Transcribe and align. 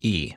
E. 0.00 0.34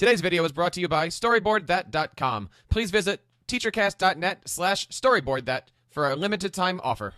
Today's 0.00 0.22
video 0.22 0.42
is 0.46 0.52
brought 0.52 0.72
to 0.72 0.80
you 0.80 0.88
by 0.88 1.08
StoryboardThat.com. 1.08 2.48
Please 2.70 2.90
visit 2.90 3.20
teachercast.net 3.46 4.48
slash 4.48 4.88
storyboardthat 4.88 5.64
for 5.90 6.10
a 6.10 6.16
limited 6.16 6.54
time 6.54 6.80
offer. 6.82 7.16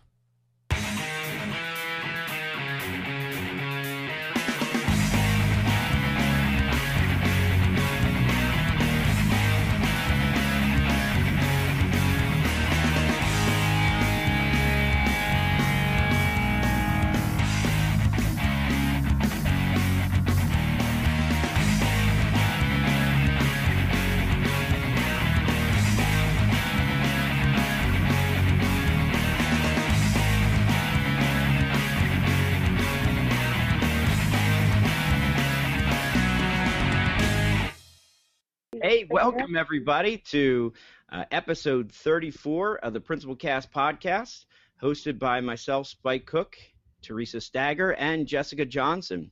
Welcome 39.13 39.57
everybody 39.57 40.19
to 40.31 40.73
uh, 41.11 41.25
episode 41.31 41.93
34 41.93 42.79
of 42.79 42.95
the 42.95 43.01
Principal 43.01 43.37
Cast 43.37 43.71
podcast, 43.71 44.47
hosted 44.83 45.19
by 45.19 45.43
myself, 45.43 45.87
Spike 45.87 46.25
Cook, 46.25 46.57
Theresa 47.03 47.43
Stager, 47.43 47.93
and 47.93 48.27
Jessica 48.27 48.65
Johnson. 48.65 49.31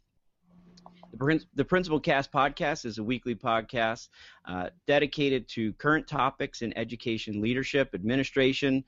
The, 1.13 1.17
Prin- 1.17 1.41
the 1.55 1.65
Principal 1.65 1.99
Cast 1.99 2.31
podcast 2.31 2.85
is 2.85 2.99
a 2.99 3.03
weekly 3.03 3.35
podcast 3.35 4.09
uh, 4.45 4.69
dedicated 4.87 5.49
to 5.49 5.73
current 5.73 6.07
topics 6.07 6.61
in 6.61 6.77
education 6.77 7.41
leadership, 7.41 7.95
administration, 7.95 8.85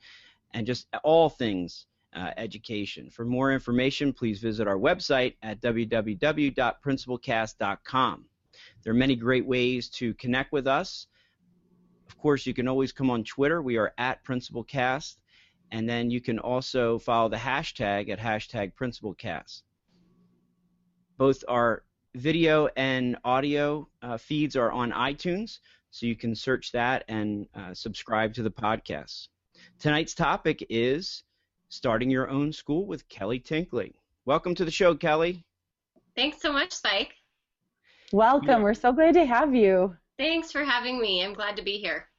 and 0.53 0.67
just 0.67 0.85
all 1.03 1.27
things 1.27 1.87
uh, 2.15 2.29
education. 2.37 3.09
For 3.09 3.25
more 3.25 3.51
information, 3.51 4.13
please 4.13 4.39
visit 4.39 4.67
our 4.67 4.77
website 4.77 5.37
at 5.41 5.59
www.principalcast.com. 5.59 8.25
There 8.83 8.91
are 8.91 8.95
many 8.95 9.15
great 9.15 9.45
ways 9.45 9.89
to 9.89 10.13
connect 10.15 10.51
with 10.51 10.67
us. 10.67 11.07
Of 12.07 12.17
course, 12.17 12.45
you 12.45 12.53
can 12.53 12.67
always 12.67 12.91
come 12.91 13.09
on 13.09 13.23
Twitter. 13.23 13.61
We 13.61 13.77
are 13.77 13.93
at 13.97 14.23
PrincipalCast. 14.23 15.15
And 15.71 15.89
then 15.89 16.11
you 16.11 16.21
can 16.21 16.37
also 16.37 16.99
follow 16.99 17.29
the 17.29 17.37
hashtag 17.37 18.09
at 18.09 18.19
hashtag 18.19 18.73
PrincipalCast. 18.75 19.63
Both 21.17 21.43
our 21.47 21.83
video 22.13 22.67
and 22.75 23.17
audio 23.23 23.87
uh, 24.01 24.17
feeds 24.17 24.55
are 24.55 24.71
on 24.71 24.91
iTunes, 24.91 25.59
so 25.89 26.05
you 26.05 26.15
can 26.15 26.35
search 26.35 26.71
that 26.73 27.05
and 27.07 27.47
uh, 27.55 27.73
subscribe 27.73 28.33
to 28.35 28.43
the 28.43 28.51
podcast. 28.51 29.29
Tonight's 29.79 30.13
topic 30.13 30.65
is 30.69 31.23
starting 31.69 32.09
your 32.09 32.29
own 32.29 32.53
school 32.53 32.85
with 32.85 33.07
Kelly 33.09 33.39
Tenkely. 33.39 33.93
Welcome 34.25 34.53
to 34.55 34.65
the 34.65 34.71
show, 34.71 34.95
Kelly. 34.95 35.43
Thanks 36.15 36.41
so 36.41 36.53
much, 36.53 36.71
Spike. 36.71 37.15
Welcome. 38.13 38.47
Yeah. 38.47 38.59
We're 38.61 38.75
so 38.75 38.91
glad 38.91 39.15
to 39.15 39.25
have 39.25 39.55
you. 39.55 39.97
Thanks 40.19 40.51
for 40.51 40.63
having 40.63 41.01
me. 41.01 41.23
I'm 41.23 41.33
glad 41.33 41.57
to 41.57 41.63
be 41.63 41.79
here. 41.79 42.09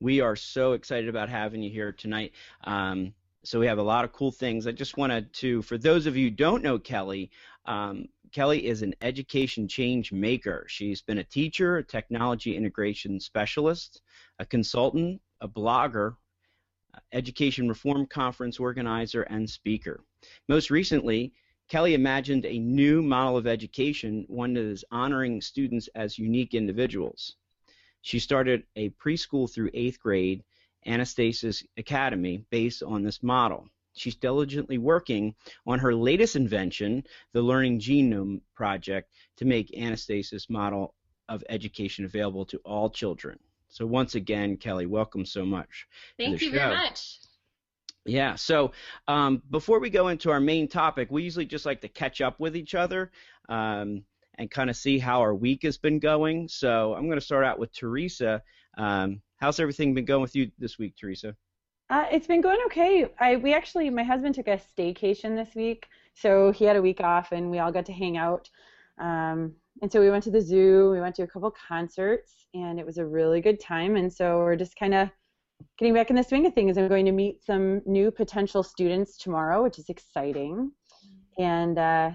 We 0.00 0.20
are 0.20 0.36
so 0.36 0.72
excited 0.72 1.08
about 1.08 1.30
having 1.30 1.62
you 1.62 1.70
here 1.70 1.92
tonight. 1.92 2.32
Um, 2.64 3.14
so 3.42 3.58
we 3.58 3.66
have 3.66 3.78
a 3.78 3.82
lot 3.82 4.04
of 4.04 4.12
cool 4.12 4.30
things. 4.30 4.66
I 4.66 4.72
just 4.72 4.98
wanted 4.98 5.32
to, 5.32 5.62
for 5.62 5.78
those 5.78 6.04
of 6.04 6.14
you 6.14 6.26
who 6.26 6.36
don't 6.36 6.62
know 6.62 6.78
Kelly, 6.78 7.30
um, 7.64 8.04
Kelly 8.32 8.66
is 8.66 8.82
an 8.82 8.94
education 9.00 9.66
change 9.66 10.12
maker. 10.12 10.66
She's 10.68 11.00
been 11.00 11.16
a 11.16 11.24
teacher, 11.24 11.78
a 11.78 11.82
technology 11.82 12.54
integration 12.54 13.18
specialist, 13.18 14.02
a 14.38 14.44
consultant, 14.44 15.22
a 15.40 15.48
blogger, 15.48 16.16
education 17.14 17.66
reform 17.66 18.04
conference 18.04 18.60
organizer, 18.60 19.22
and 19.22 19.48
speaker. 19.48 20.04
Most 20.50 20.70
recently, 20.70 21.32
Kelly 21.68 21.92
imagined 21.92 22.46
a 22.46 22.58
new 22.58 23.02
model 23.02 23.36
of 23.36 23.46
education, 23.46 24.24
one 24.28 24.54
that 24.54 24.64
is 24.64 24.86
honoring 24.90 25.42
students 25.42 25.88
as 25.94 26.18
unique 26.18 26.54
individuals. 26.54 27.36
She 28.00 28.18
started 28.20 28.64
a 28.74 28.88
preschool 28.90 29.52
through 29.52 29.70
eighth 29.74 30.00
grade 30.00 30.44
Anastasis 30.86 31.62
Academy 31.76 32.46
based 32.48 32.82
on 32.82 33.02
this 33.02 33.22
model. 33.22 33.68
She's 33.92 34.16
diligently 34.16 34.78
working 34.78 35.34
on 35.66 35.80
her 35.80 35.94
latest 35.94 36.36
invention, 36.36 37.04
the 37.32 37.42
Learning 37.42 37.78
Genome 37.78 38.40
Project, 38.54 39.12
to 39.36 39.44
make 39.44 39.70
Anastasis 39.72 40.48
model 40.48 40.94
of 41.28 41.44
education 41.50 42.06
available 42.06 42.46
to 42.46 42.58
all 42.64 42.88
children. 42.88 43.38
So 43.68 43.84
once 43.84 44.14
again, 44.14 44.56
Kelly, 44.56 44.86
welcome 44.86 45.26
so 45.26 45.44
much. 45.44 45.86
Thank 46.16 46.40
you 46.40 46.50
show. 46.50 46.58
very 46.58 46.76
much. 46.76 47.18
Yeah. 48.08 48.34
So 48.36 48.72
um, 49.06 49.42
before 49.50 49.80
we 49.80 49.90
go 49.90 50.08
into 50.08 50.30
our 50.30 50.40
main 50.40 50.66
topic, 50.66 51.08
we 51.10 51.22
usually 51.22 51.46
just 51.46 51.66
like 51.66 51.80
to 51.82 51.88
catch 51.88 52.20
up 52.20 52.40
with 52.40 52.56
each 52.56 52.74
other 52.74 53.10
um, 53.48 54.02
and 54.38 54.50
kind 54.50 54.70
of 54.70 54.76
see 54.76 54.98
how 54.98 55.20
our 55.20 55.34
week 55.34 55.62
has 55.62 55.76
been 55.76 55.98
going. 55.98 56.48
So 56.48 56.94
I'm 56.94 57.06
going 57.06 57.18
to 57.18 57.24
start 57.24 57.44
out 57.44 57.58
with 57.58 57.72
Theresa. 57.72 58.42
Um, 58.78 59.20
how's 59.36 59.60
everything 59.60 59.94
been 59.94 60.06
going 60.06 60.22
with 60.22 60.34
you 60.34 60.50
this 60.58 60.78
week, 60.78 60.96
Theresa? 60.96 61.36
Uh, 61.90 62.06
it's 62.10 62.26
been 62.26 62.40
going 62.40 62.58
okay. 62.66 63.08
I 63.18 63.36
we 63.36 63.54
actually 63.54 63.88
my 63.88 64.02
husband 64.02 64.34
took 64.34 64.48
a 64.48 64.58
staycation 64.58 65.36
this 65.36 65.54
week, 65.54 65.86
so 66.14 66.52
he 66.52 66.64
had 66.66 66.76
a 66.76 66.82
week 66.82 67.00
off 67.00 67.32
and 67.32 67.50
we 67.50 67.60
all 67.60 67.72
got 67.72 67.86
to 67.86 67.92
hang 67.92 68.16
out. 68.18 68.48
Um, 68.98 69.54
and 69.80 69.90
so 69.90 70.00
we 70.00 70.10
went 70.10 70.24
to 70.24 70.30
the 70.30 70.40
zoo, 70.40 70.90
we 70.90 71.00
went 71.00 71.14
to 71.16 71.22
a 71.22 71.26
couple 71.26 71.50
concerts, 71.50 72.46
and 72.52 72.78
it 72.78 72.84
was 72.84 72.98
a 72.98 73.06
really 73.06 73.40
good 73.40 73.60
time. 73.60 73.96
And 73.96 74.12
so 74.12 74.38
we're 74.38 74.56
just 74.56 74.76
kind 74.76 74.94
of 74.94 75.08
getting 75.78 75.94
back 75.94 76.10
in 76.10 76.16
the 76.16 76.22
swing 76.22 76.46
of 76.46 76.54
things. 76.54 76.76
I'm 76.76 76.88
going 76.88 77.06
to 77.06 77.12
meet 77.12 77.44
some 77.44 77.82
new 77.86 78.10
potential 78.10 78.62
students 78.62 79.16
tomorrow, 79.16 79.62
which 79.62 79.78
is 79.78 79.88
exciting. 79.88 80.72
And 81.38 81.78
uh, 81.78 82.10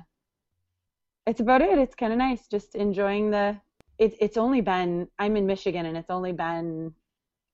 it's 1.25 1.39
about 1.39 1.61
it. 1.61 1.77
It's 1.77 1.95
kind 1.95 2.11
of 2.11 2.19
nice, 2.19 2.47
just 2.47 2.75
enjoying 2.75 3.31
the. 3.31 3.57
It, 3.99 4.15
it's 4.19 4.37
only 4.37 4.61
been 4.61 5.07
I'm 5.19 5.37
in 5.37 5.45
Michigan, 5.45 5.85
and 5.85 5.95
it's 5.95 6.09
only 6.09 6.33
been 6.33 6.93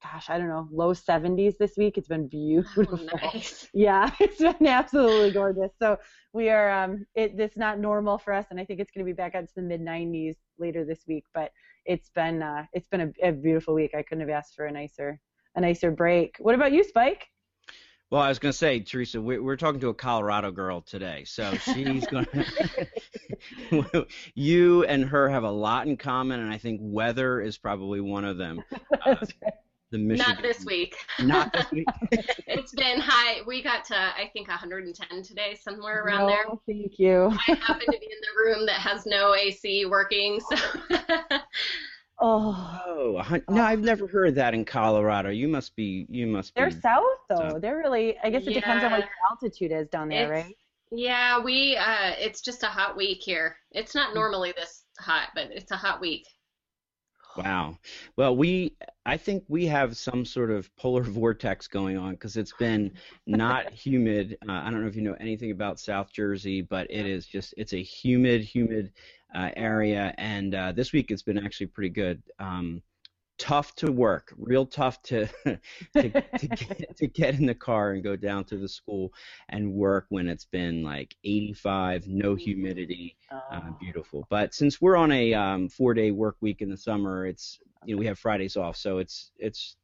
gosh, 0.02 0.30
I 0.30 0.38
don't 0.38 0.48
know, 0.48 0.68
low 0.72 0.94
70s 0.94 1.58
this 1.58 1.74
week. 1.78 1.98
It's 1.98 2.08
been 2.08 2.28
beautiful. 2.28 3.00
Oh, 3.14 3.18
nice. 3.22 3.68
Yeah, 3.74 4.12
it's 4.20 4.38
been 4.38 4.68
absolutely 4.68 5.32
gorgeous. 5.32 5.72
So 5.80 5.98
we 6.34 6.50
are, 6.50 6.72
um, 6.72 7.06
it, 7.16 7.34
it's 7.38 7.58
not 7.58 7.80
normal 7.80 8.18
for 8.18 8.34
us, 8.34 8.46
and 8.50 8.60
I 8.60 8.66
think 8.66 8.80
it's 8.80 8.92
going 8.92 9.06
to 9.06 9.10
be 9.10 9.16
back 9.16 9.36
up 9.36 9.46
to 9.46 9.52
the 9.56 9.62
mid 9.62 9.82
90s 9.82 10.36
later 10.58 10.86
this 10.86 11.02
week. 11.08 11.26
But 11.34 11.52
it's 11.86 12.10
been, 12.10 12.42
uh, 12.42 12.66
it's 12.74 12.88
been 12.88 13.02
a, 13.02 13.28
a 13.28 13.32
beautiful 13.32 13.74
week. 13.74 13.92
I 13.94 14.04
couldn't 14.04 14.28
have 14.28 14.30
asked 14.30 14.56
for 14.56 14.66
a 14.66 14.72
nicer, 14.72 15.20
a 15.60 15.62
nicer 15.62 15.92
break. 15.92 16.38
What 16.40 16.56
about 16.56 16.72
you, 16.72 16.84
Spike? 16.84 17.28
Well, 18.10 18.22
I 18.22 18.30
was 18.30 18.40
going 18.40 18.52
to 18.52 18.58
say, 18.58 18.80
Theresa, 18.80 19.22
we're, 19.22 19.44
we're 19.44 19.56
talking 19.56 19.82
to 19.82 19.90
a 19.90 19.94
Colorado 19.94 20.50
girl 20.52 20.82
today, 20.82 21.26
so 21.26 21.54
she's 21.58 22.08
going 22.08 22.26
to. 23.70 24.08
you 24.34 24.84
and 24.86 25.06
her 25.06 25.30
have 25.30 25.44
a 25.44 25.52
lot 25.52 25.86
in 25.86 25.96
common, 25.96 26.40
and 26.40 26.52
I 26.52 26.58
think 26.58 26.80
weather 26.82 27.40
is 27.40 27.60
probably 27.60 28.02
one 28.02 28.26
of 28.26 28.38
them. 28.38 28.64
Uh, 29.06 29.16
the 29.92 29.98
Michigan. 29.98 30.34
Not 30.34 30.42
this 30.44 30.66
week. 30.66 30.96
Not 31.20 31.54
this 31.54 31.72
week. 31.72 31.88
it's 32.48 32.74
been 32.74 33.00
high. 33.00 33.42
We 33.48 33.64
got 33.64 33.86
to 33.86 33.96
I 33.96 34.30
think 34.34 34.50
110 34.50 35.24
today, 35.24 35.58
somewhere 35.60 36.04
around 36.04 36.28
no, 36.28 36.28
there. 36.28 36.46
Thank 36.68 37.00
you. 37.00 37.32
I 37.32 37.54
happen 37.54 37.86
to 37.86 37.92
be 37.92 38.06
in 38.06 38.20
the 38.22 38.44
room 38.44 38.66
that 38.66 38.82
has 38.82 39.06
no 39.06 39.34
AC 39.34 39.86
working, 39.86 40.42
so. 40.42 40.58
Oh, 42.22 42.76
Oh, 42.86 43.24
no, 43.50 43.64
I've 43.64 43.80
never 43.82 44.08
heard 44.08 44.36
that 44.36 44.54
in 44.54 44.66
Colorado. 44.66 45.30
You 45.30 45.48
must 45.48 45.76
be. 45.76 46.06
You 46.10 46.28
must 46.28 46.54
be. 46.54 46.62
they're 46.62 46.70
south 46.72 47.04
though. 47.30 47.50
So- 47.52 47.60
They're 47.60 47.78
really. 47.78 48.18
I 48.24 48.30
guess 48.30 48.46
it 48.46 48.54
depends 48.54 48.84
on 48.84 48.92
what 48.92 49.00
your 49.02 49.10
altitude 49.32 49.72
is 49.72 49.88
down 49.90 50.10
there, 50.10 50.32
It's- 50.34 50.46
right? 50.46 50.56
yeah, 50.92 51.40
we. 51.40 51.78
Uh, 51.78 52.12
it's 52.20 52.42
just 52.42 52.64
a 52.64 52.68
hot 52.68 52.98
week 52.98 53.22
here. 53.24 53.56
It's 53.72 53.96
not 53.96 54.14
normally 54.14 54.52
this 54.52 54.84
hot, 55.00 55.30
but 55.34 55.50
it's 55.52 55.72
a 55.72 55.78
hot 55.78 56.02
week. 56.02 56.26
Wow. 57.38 57.78
Well, 58.18 58.36
we, 58.36 58.76
I 59.06 59.16
think 59.16 59.44
we 59.48 59.66
have 59.68 59.96
some 59.96 60.26
sort 60.26 60.52
of 60.52 60.76
polar 60.76 61.04
vortex 61.20 61.68
going 61.68 61.98
on 61.98 62.12
because 62.14 62.36
it's 62.36 62.54
been 62.54 62.92
not 63.28 63.70
humid. 63.72 64.38
Uh, 64.48 64.52
I 64.52 64.70
don't 64.72 64.82
know 64.82 64.88
if 64.88 64.96
you 64.96 65.04
know 65.04 65.16
anything 65.20 65.52
about 65.52 65.80
South 65.80 66.12
Jersey, 66.12 66.62
but 66.62 66.88
it 66.90 67.06
is 67.06 67.26
just, 67.28 67.54
it's 67.56 67.74
a 67.74 67.82
humid, 67.82 68.42
humid 68.42 68.92
uh, 69.36 69.52
area. 69.56 70.14
And 70.18 70.56
uh, 70.56 70.72
this 70.74 70.94
week 70.94 71.12
it's 71.12 71.24
been 71.24 71.38
actually 71.38 71.68
pretty 71.68 71.90
good. 71.90 72.22
Um, 72.40 72.82
tough 73.38 73.74
to 73.76 73.92
work, 73.92 74.34
real 74.38 74.66
tough 74.66 75.02
to 75.04 75.26
to, 75.46 76.10
to, 76.38 76.48
get, 76.48 76.98
to 76.98 77.08
get 77.08 77.36
in 77.40 77.46
the 77.46 77.56
car 77.56 77.92
and 77.92 78.04
go 78.04 78.16
down 78.16 78.44
to 78.46 78.58
the 78.58 78.68
school 78.68 79.14
and 79.50 79.72
work 79.74 80.06
when 80.10 80.28
it's 80.28 80.46
been 80.46 80.84
like 80.84 81.16
85, 81.24 82.08
no 82.08 82.36
humidity 82.36 83.16
uh, 83.52 83.62
Oh. 83.70 83.78
beautiful. 83.80 84.28
But 84.30 84.54
since 84.54 84.82
we're 84.82 84.98
on 84.98 85.12
a 85.12 85.34
um, 85.34 85.70
four-day 85.70 86.12
work 86.12 86.38
week 86.42 86.62
in 86.62 86.70
the 86.70 86.78
summer, 86.78 87.26
it's 87.26 87.60
you 87.86 87.96
know 87.96 88.00
we 88.00 88.06
have 88.08 88.20
Fridays 88.20 88.58
off, 88.58 88.76
so 88.76 88.98
it's 89.00 89.32
it's 89.38 89.78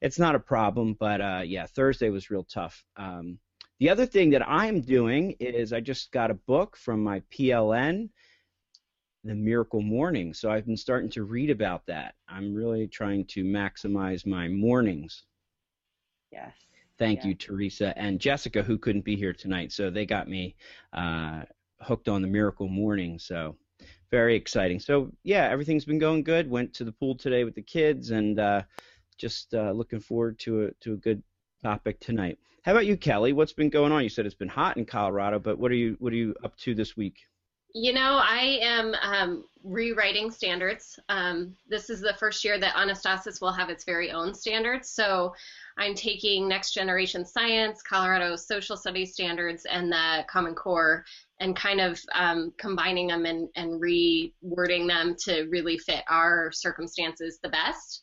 it's 0.00 0.18
not 0.18 0.34
a 0.34 0.40
problem. 0.40 0.94
But 0.98 1.20
uh, 1.20 1.42
yeah, 1.44 1.66
Thursday 1.66 2.10
was 2.10 2.30
real 2.30 2.44
tough. 2.44 2.84
Um, 2.96 3.38
the 3.80 3.88
other 3.90 4.06
thing 4.06 4.30
that 4.30 4.46
I'm 4.48 4.82
doing 4.82 5.36
is 5.40 5.72
I 5.72 5.80
just 5.80 6.12
got 6.12 6.30
a 6.30 6.34
book 6.34 6.76
from 6.76 7.02
my 7.02 7.20
PLN, 7.32 8.10
The 9.24 9.34
Miracle 9.34 9.82
Morning. 9.82 10.32
So 10.32 10.50
I've 10.50 10.66
been 10.66 10.76
starting 10.76 11.10
to 11.10 11.24
read 11.24 11.50
about 11.50 11.84
that. 11.86 12.14
I'm 12.28 12.54
really 12.54 12.88
trying 12.88 13.26
to 13.26 13.44
maximize 13.44 14.26
my 14.26 14.48
mornings. 14.48 15.24
Yes. 16.32 16.54
Thank 16.98 17.20
Yeah. 17.20 17.28
you, 17.28 17.34
Theresa 17.34 17.96
and 17.98 18.20
Jessica, 18.20 18.62
who 18.62 18.78
couldn't 18.78 19.04
be 19.04 19.16
here 19.16 19.32
tonight. 19.32 19.72
So 19.72 19.90
they 19.90 20.06
got 20.06 20.28
me 20.28 20.54
uh, 20.92 21.42
hooked 21.80 22.08
on 22.08 22.22
the 22.22 22.28
Miracle 22.28 22.68
Morning. 22.68 23.18
So 23.18 23.56
very 24.10 24.36
exciting. 24.36 24.80
So 24.80 25.12
yeah, 25.22 25.48
everything's 25.48 25.84
been 25.84 25.98
going 25.98 26.22
good. 26.22 26.48
Went 26.50 26.72
to 26.74 26.84
the 26.84 26.92
pool 26.92 27.14
today 27.14 27.44
with 27.44 27.54
the 27.54 27.62
kids, 27.62 28.10
and 28.10 28.38
uh, 28.38 28.62
just 29.18 29.54
uh, 29.54 29.72
looking 29.72 30.00
forward 30.00 30.38
to 30.40 30.64
a 30.64 30.70
to 30.80 30.94
a 30.94 30.96
good 30.96 31.22
topic 31.62 32.00
tonight. 32.00 32.38
How 32.62 32.72
about 32.72 32.86
you, 32.86 32.96
Kelly? 32.96 33.32
What's 33.32 33.52
been 33.52 33.70
going 33.70 33.92
on? 33.92 34.02
You 34.02 34.08
said 34.08 34.26
it's 34.26 34.34
been 34.34 34.48
hot 34.48 34.76
in 34.76 34.84
Colorado, 34.84 35.38
but 35.38 35.58
what 35.58 35.70
are 35.70 35.76
you 35.76 35.96
what 36.00 36.12
are 36.12 36.16
you 36.16 36.34
up 36.44 36.56
to 36.58 36.74
this 36.74 36.96
week? 36.96 37.18
You 37.74 37.92
know, 37.92 38.20
I 38.22 38.58
am 38.62 38.94
um, 39.00 39.44
rewriting 39.62 40.30
standards. 40.30 40.98
Um, 41.08 41.54
this 41.68 41.88
is 41.88 42.00
the 42.00 42.14
first 42.18 42.44
year 42.44 42.58
that 42.58 42.74
Anastasis 42.74 43.40
will 43.40 43.52
have 43.52 43.70
its 43.70 43.84
very 43.84 44.10
own 44.10 44.34
standards. 44.34 44.90
So 44.90 45.34
I'm 45.78 45.94
taking 45.94 46.48
next 46.48 46.72
generation 46.72 47.24
science, 47.24 47.80
Colorado 47.82 48.34
social 48.36 48.76
studies 48.76 49.12
standards, 49.12 49.66
and 49.70 49.92
the 49.92 50.24
Common 50.28 50.54
Core, 50.54 51.04
and 51.38 51.54
kind 51.54 51.80
of 51.80 52.00
um, 52.14 52.52
combining 52.58 53.06
them 53.06 53.24
and, 53.24 53.48
and 53.54 53.80
rewording 53.80 54.88
them 54.88 55.14
to 55.24 55.44
really 55.50 55.78
fit 55.78 56.02
our 56.08 56.50
circumstances 56.52 57.38
the 57.42 57.50
best. 57.50 58.02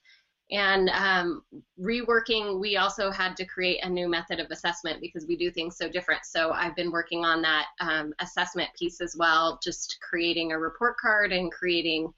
And 0.49 0.89
um, 0.89 1.43
reworking, 1.79 2.59
we 2.59 2.77
also 2.77 3.11
had 3.11 3.35
to 3.35 3.45
create 3.45 3.83
a 3.83 3.89
new 3.89 4.07
method 4.07 4.39
of 4.39 4.49
assessment 4.49 5.01
because 5.01 5.27
we 5.27 5.35
do 5.35 5.51
things 5.51 5.77
so 5.77 5.89
different. 5.89 6.25
So 6.25 6.51
I've 6.51 6.75
been 6.75 6.91
working 6.91 7.25
on 7.25 7.41
that 7.41 7.65
um, 7.81 8.13
assessment 8.19 8.69
piece 8.77 9.01
as 9.01 9.15
well, 9.17 9.59
just 9.61 9.97
creating 10.01 10.53
a 10.53 10.59
report 10.59 10.97
card 10.97 11.33
and 11.33 11.51
creating 11.51 12.13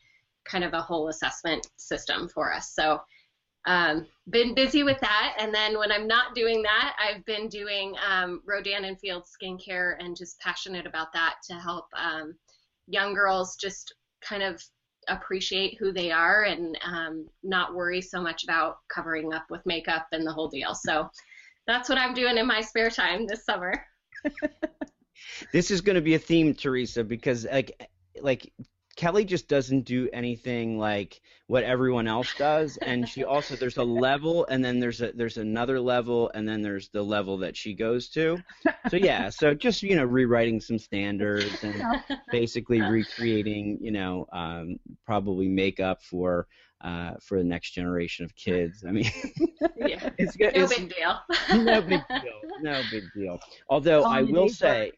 kind 0.45 0.63
of 0.63 0.73
a 0.73 0.81
whole 0.81 1.07
assessment 1.07 1.67
system 1.77 2.29
for 2.29 2.53
us. 2.53 2.71
So 2.71 3.01
um, 3.65 4.05
been 4.29 4.53
busy 4.53 4.83
with 4.83 4.99
that. 5.01 5.35
And 5.39 5.53
then 5.53 5.77
when 5.77 5.91
I'm 5.91 6.07
not 6.07 6.35
doing 6.35 6.61
that, 6.63 6.95
I've 6.99 7.25
been 7.25 7.49
doing 7.49 7.95
um, 8.07 8.41
Rodan 8.45 8.85
and 8.85 8.99
Field 8.99 9.25
skincare 9.25 9.95
and 9.99 10.15
just 10.15 10.39
passionate 10.39 10.85
about 10.85 11.11
that 11.13 11.35
to 11.47 11.55
help 11.55 11.87
um, 11.93 12.35
young 12.87 13.13
girls 13.13 13.55
just 13.55 13.93
kind 14.21 14.43
of 14.43 14.63
appreciate 15.09 15.77
who 15.79 15.91
they 15.91 16.11
are 16.11 16.43
and 16.43 16.77
um, 16.85 17.27
not 17.43 17.75
worry 17.75 18.01
so 18.01 18.21
much 18.21 18.43
about 18.43 18.77
covering 18.87 19.33
up 19.33 19.45
with 19.49 19.65
makeup 19.65 20.07
and 20.11 20.25
the 20.25 20.33
whole 20.33 20.47
deal. 20.47 20.75
So 20.75 21.09
that's 21.67 21.89
what 21.89 21.97
I'm 21.97 22.13
doing 22.13 22.37
in 22.37 22.47
my 22.47 22.61
spare 22.61 22.89
time 22.89 23.27
this 23.27 23.45
summer. 23.45 23.73
This 25.51 25.71
is 25.71 25.81
going 25.81 25.95
to 25.95 26.01
be 26.01 26.15
a 26.15 26.19
theme, 26.19 26.53
Theresa, 26.53 27.03
because 27.03 27.45
like 27.45 27.89
like 28.21 28.51
Kelly 28.99 29.23
just 29.23 29.47
doesn't 29.47 29.85
do 29.85 30.09
anything 30.11 30.77
like 30.77 31.21
what 31.47 31.63
everyone 31.63 32.05
else 32.05 32.33
does, 32.37 32.75
and 32.75 33.07
she 33.07 33.23
also 33.23 33.55
there's 33.55 33.77
a 33.77 33.83
level, 33.83 34.45
and 34.47 34.63
then 34.63 34.81
there's 34.81 35.01
a 35.01 35.13
there's 35.13 35.37
another 35.37 35.79
level, 35.79 36.29
and 36.35 36.45
then 36.45 36.61
there's 36.61 36.89
the 36.89 37.01
level 37.01 37.37
that 37.37 37.55
she 37.55 37.73
goes 37.73 38.09
to. 38.09 38.39
So 38.89 38.97
yeah, 38.97 39.29
so 39.29 39.53
just 39.53 39.83
you 39.83 39.95
know 39.95 40.03
rewriting 40.03 40.59
some 40.59 40.77
standards 40.77 41.63
and 41.63 41.81
basically 42.31 42.81
recreating 42.81 43.77
you 43.79 43.91
know 43.91 44.27
um, 44.33 44.81
probably 45.05 45.47
makeup 45.47 46.03
for 46.03 46.45
uh, 46.81 47.11
for 47.21 47.37
the 47.37 47.45
next 47.45 47.71
generation 47.71 48.25
of 48.25 48.35
kids. 48.35 48.83
I 48.85 48.91
mean, 48.91 49.09
yeah, 49.77 50.09
it's 50.17 50.37
no 50.37 50.49
it's, 50.53 50.77
big 50.77 50.93
deal. 50.93 51.19
no 51.63 51.81
big 51.81 52.01
deal. 52.09 52.41
No 52.59 52.81
big 52.91 53.03
deal. 53.15 53.39
Although 53.69 54.03
I 54.03 54.23
will 54.23 54.49
say, 54.49 54.91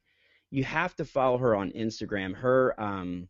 you 0.49 0.63
have 0.63 0.95
to 0.95 1.05
follow 1.05 1.37
her 1.37 1.55
on 1.55 1.69
Instagram. 1.73 2.33
Her 2.35 2.73
um, 2.81 3.27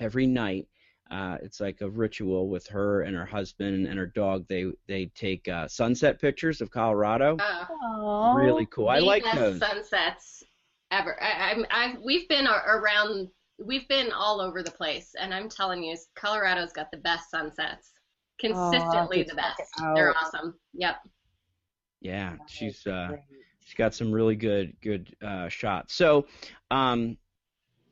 every 0.00 0.26
night, 0.26 0.66
uh, 1.10 1.38
it's 1.42 1.60
like 1.60 1.80
a 1.80 1.90
ritual 1.90 2.48
with 2.48 2.66
her 2.68 3.02
and 3.02 3.16
her 3.16 3.26
husband 3.26 3.86
and 3.86 3.98
her 3.98 4.06
dog. 4.06 4.46
They 4.48 4.66
they 4.88 5.06
take 5.14 5.48
uh, 5.48 5.68
sunset 5.68 6.20
pictures 6.20 6.60
of 6.60 6.70
Colorado. 6.70 7.36
Aw. 7.40 8.34
really 8.34 8.66
cool. 8.66 8.88
I 8.88 8.98
like 8.98 9.24
best 9.24 9.36
those. 9.36 9.58
sunsets 9.58 10.42
ever. 10.90 11.20
I, 11.22 11.50
I'm, 11.50 11.66
I've, 11.70 11.98
we've 12.00 12.28
been 12.28 12.46
around, 12.46 13.28
we've 13.58 13.86
been 13.88 14.12
all 14.12 14.40
over 14.40 14.62
the 14.62 14.70
place, 14.70 15.14
and 15.20 15.34
I'm 15.34 15.48
telling 15.48 15.82
you, 15.82 15.96
Colorado's 16.16 16.72
got 16.72 16.90
the 16.90 16.98
best 16.98 17.30
sunsets. 17.30 17.92
Consistently 18.40 19.22
to 19.22 19.30
the 19.30 19.36
best. 19.36 19.60
They're 19.94 20.16
awesome. 20.16 20.54
Yep. 20.72 20.96
Yeah, 22.00 22.36
she's 22.48 22.86
uh, 22.86 23.16
she's 23.62 23.74
got 23.74 23.94
some 23.94 24.10
really 24.10 24.34
good 24.34 24.74
good 24.80 25.14
uh, 25.22 25.48
shots. 25.48 25.92
So, 25.92 26.26
um, 26.70 27.18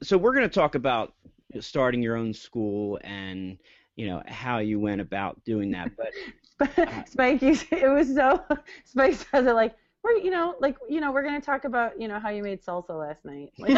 so 0.02 0.16
we're 0.16 0.32
going 0.32 0.48
to 0.48 0.54
talk 0.54 0.74
about 0.74 1.12
starting 1.60 2.02
your 2.02 2.16
own 2.16 2.32
school 2.32 2.98
and 3.02 3.58
you 3.96 4.06
know 4.06 4.22
how 4.26 4.58
you 4.58 4.78
went 4.78 5.00
about 5.00 5.42
doing 5.44 5.70
that. 5.72 5.90
But 5.96 6.72
Spike, 7.08 7.42
you, 7.42 7.56
it 7.70 7.88
was 7.88 8.14
so. 8.14 8.42
Spike 8.84 9.14
says 9.14 9.46
it 9.46 9.52
like 9.54 9.74
we're, 10.04 10.12
you 10.12 10.30
know, 10.30 10.54
like 10.60 10.76
you 10.88 11.00
know, 11.00 11.10
we're 11.10 11.24
gonna 11.24 11.40
talk 11.40 11.64
about, 11.64 12.00
you 12.00 12.06
know, 12.08 12.20
how 12.20 12.28
you 12.30 12.42
made 12.42 12.62
salsa 12.62 12.90
last 12.98 13.24
night. 13.24 13.50
Like, 13.58 13.70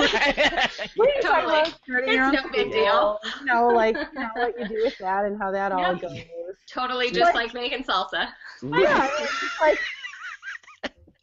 we 0.99 1.07
didn't 1.07 1.23
talk 1.23 1.41
Totally. 1.43 1.61
about 1.61 1.79
starting 1.83 2.13
your 2.13 2.29
It's 2.29 2.39
own 2.39 2.45
no 2.45 2.51
big 2.53 2.71
school, 2.71 2.73
deal. 2.73 3.19
You 3.41 3.47
know, 3.47 3.69
like 3.69 3.97
you 4.15 4.21
know 4.21 4.29
what 4.35 4.59
you 4.59 4.69
do 4.69 4.83
with 4.85 4.99
that 4.99 5.25
and 5.25 5.39
how 5.41 5.51
that 5.51 5.73
all 5.73 5.95
goes. 5.97 6.19
Totally 6.69 7.11
just 7.11 7.35
Like- 7.35 7.35
like 7.35 7.55
making 7.55 7.85
salsa. 7.85 8.29
Yeah, 8.63 9.09
like 9.61 9.79
gonna 9.79 9.79
talk 9.79 9.79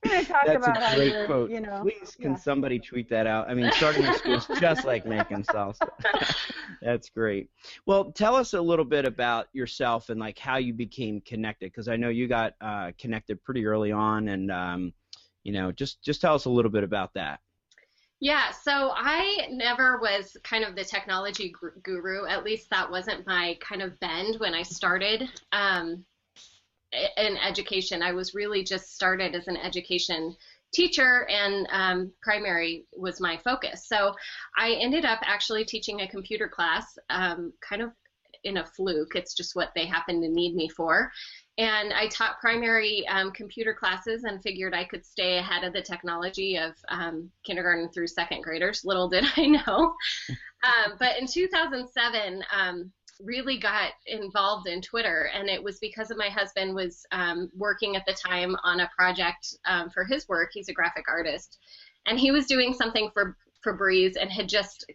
That's 0.08 0.68
about 0.68 0.94
a 0.94 0.96
great 0.96 1.12
you're, 1.14 1.26
quote. 1.26 1.50
you 1.50 1.62
know. 1.62 1.82
Please, 1.82 2.16
can 2.20 2.32
yeah. 2.32 2.38
somebody 2.38 2.80
tweet 2.80 3.10
that 3.10 3.28
out? 3.28 3.50
I 3.50 3.54
mean, 3.54 3.72
starting 3.72 4.06
a 4.06 4.14
school 4.14 4.36
is 4.36 4.48
just 4.60 4.86
like 4.86 5.06
making 5.06 5.44
salsa. 5.44 5.90
That's 6.82 7.10
great. 7.10 7.50
Well, 7.86 8.12
tell 8.12 8.36
us 8.36 8.54
a 8.54 8.62
little 8.62 8.86
bit 8.86 9.06
about 9.06 9.48
yourself 9.54 10.10
and 10.10 10.20
like 10.20 10.38
how 10.38 10.58
you 10.58 10.74
became 10.74 11.22
connected, 11.22 11.72
because 11.72 11.88
I 11.88 11.96
know 11.96 12.10
you 12.10 12.28
got 12.28 12.54
uh, 12.62 12.92
connected 13.00 13.44
pretty 13.44 13.66
early 13.66 13.92
on, 13.92 14.28
and 14.30 14.52
um, 14.52 14.94
you 15.44 15.54
know, 15.54 15.72
just 15.72 16.02
just 16.04 16.22
tell 16.22 16.36
us 16.36 16.46
a 16.46 16.50
little 16.50 16.72
bit 16.72 16.84
about 16.84 17.14
that. 17.16 17.40
Yeah, 18.20 18.52
so 18.52 18.92
I 18.96 19.48
never 19.52 20.00
was 20.00 20.36
kind 20.44 20.64
of 20.64 20.76
the 20.76 20.84
technology 20.84 21.54
guru. 21.84 22.26
At 22.26 22.44
least 22.44 22.70
that 22.72 22.90
wasn't 22.90 23.28
my 23.28 23.58
kind 23.60 23.84
of 23.84 24.00
bend 24.00 24.40
when 24.40 24.56
I 24.56 24.64
started 24.64 25.22
um, 25.52 26.04
i- 26.04 26.17
in 26.92 27.38
education. 27.38 28.02
I 28.02 28.14
was 28.14 28.34
really 28.34 28.64
just 28.64 28.94
started 28.94 29.36
as 29.36 29.48
an 29.48 29.58
education 29.58 30.36
teacher, 30.74 31.28
and 31.30 31.68
um, 31.72 32.12
primary 32.22 32.86
was 32.96 33.22
my 33.22 33.38
focus. 33.38 33.88
So 33.88 34.14
I 34.58 34.74
ended 34.74 35.06
up 35.06 35.20
actually 35.24 35.66
teaching 35.66 36.02
a 36.02 36.08
computer 36.08 36.48
class, 36.48 36.98
um, 37.10 37.54
kind 37.68 37.82
of 37.82 37.92
in 38.44 38.58
a 38.58 38.66
fluke. 38.66 39.16
It's 39.16 39.34
just 39.34 39.56
what 39.56 39.72
they 39.76 39.86
happened 39.86 40.24
to 40.24 40.30
need 40.30 40.56
me 40.56 40.70
for. 40.70 41.12
And 41.58 41.92
I 41.92 42.08
taught 42.08 42.40
primary 42.40 43.06
um, 43.08 43.32
computer 43.32 43.74
classes 43.74 44.24
and 44.24 44.42
figured 44.44 44.76
I 44.76 44.84
could 44.84 45.06
stay 45.06 45.40
ahead 45.40 45.64
of 45.64 45.74
the 45.74 45.82
technology 45.82 46.56
of 46.56 46.74
um, 46.90 47.32
kindergarten 47.46 47.90
through 47.90 48.08
second 48.08 48.44
graders. 48.44 48.86
Little 48.86 49.10
did 49.10 49.26
I 49.36 49.46
know. 49.68 49.96
um, 50.64 50.94
but 51.00 51.18
in 51.20 51.26
2007, 51.26 52.44
um, 52.56 52.92
really 53.24 53.58
got 53.58 53.92
involved 54.06 54.68
in 54.68 54.82
Twitter, 54.82 55.30
and 55.34 55.50
it 55.50 55.64
was 55.64 55.80
because 55.80 56.12
of 56.12 56.18
my 56.18 56.30
husband 56.30 56.76
was 56.76 57.06
um, 57.12 57.50
working 57.56 57.96
at 57.96 58.06
the 58.06 58.14
time 58.14 58.56
on 58.64 58.80
a 58.80 58.90
project 58.96 59.56
um, 59.66 59.90
for 59.90 60.04
his 60.04 60.28
work. 60.28 60.50
He's 60.54 60.70
a 60.70 60.74
graphic 60.74 61.06
artist, 61.08 61.58
and 62.06 62.20
he 62.20 62.32
was 62.32 62.46
doing 62.46 62.74
something 62.74 63.10
for 63.14 63.38
for 63.64 63.74
Breeze 63.74 64.16
and 64.16 64.32
had 64.32 64.48
just 64.48 64.86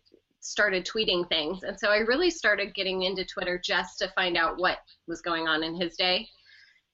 started 0.41 0.85
tweeting 0.85 1.29
things. 1.29 1.63
And 1.63 1.79
so 1.79 1.89
I 1.89 1.99
really 1.99 2.31
started 2.31 2.75
getting 2.75 3.03
into 3.03 3.25
Twitter 3.25 3.61
just 3.63 3.99
to 3.99 4.13
find 4.15 4.37
out 4.37 4.59
what 4.59 4.79
was 5.07 5.21
going 5.21 5.47
on 5.47 5.63
in 5.63 5.75
his 5.75 5.97
day. 5.97 6.29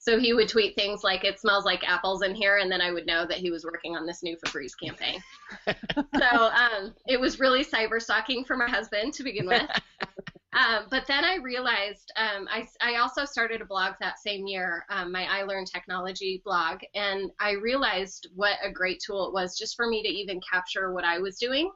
So 0.01 0.19
he 0.19 0.33
would 0.33 0.49
tweet 0.49 0.77
things 0.77 1.03
like 1.03 1.25
"It 1.25 1.41
smells 1.41 1.65
like 1.65 1.87
apples 1.87 2.23
in 2.23 2.35
here," 2.35 2.59
and 2.59 2.71
then 2.71 2.81
I 2.81 2.93
would 2.93 3.07
know 3.07 3.27
that 3.27 3.39
he 3.39 3.51
was 3.51 3.65
working 3.65 3.97
on 3.97 4.07
this 4.07 4.23
new 4.23 4.37
Febreze 4.37 4.79
campaign. 4.81 5.21
so 5.67 6.37
um, 6.37 6.95
it 7.07 7.21
was 7.21 7.41
really 7.41 7.65
cyber 7.65 8.01
stalking 8.01 8.45
for 8.45 8.57
my 8.57 8.69
husband 8.69 9.13
to 9.15 9.25
begin 9.25 9.47
with. 9.47 9.63
Um, 10.55 10.87
but 10.91 11.07
then 11.07 11.25
I 11.25 11.37
realized 11.37 12.11
um, 12.17 12.49
I, 12.51 12.67
I 12.81 12.97
also 12.97 13.27
started 13.27 13.61
a 13.61 13.67
blog 13.67 13.95
that 14.01 14.19
same 14.19 14.47
year, 14.47 14.85
um, 14.89 15.13
my 15.13 15.25
iLearn 15.25 15.71
Technology 15.71 16.41
blog, 16.45 16.81
and 16.95 17.31
I 17.39 17.53
realized 17.53 18.29
what 18.35 18.57
a 18.63 18.73
great 18.73 19.03
tool 19.05 19.27
it 19.27 19.35
was 19.35 19.59
just 19.59 19.77
for 19.77 19.87
me 19.87 20.03
to 20.03 20.09
even 20.09 20.41
capture 20.51 20.93
what 20.93 21.05
I 21.05 21.19
was 21.19 21.37
doing. 21.37 21.71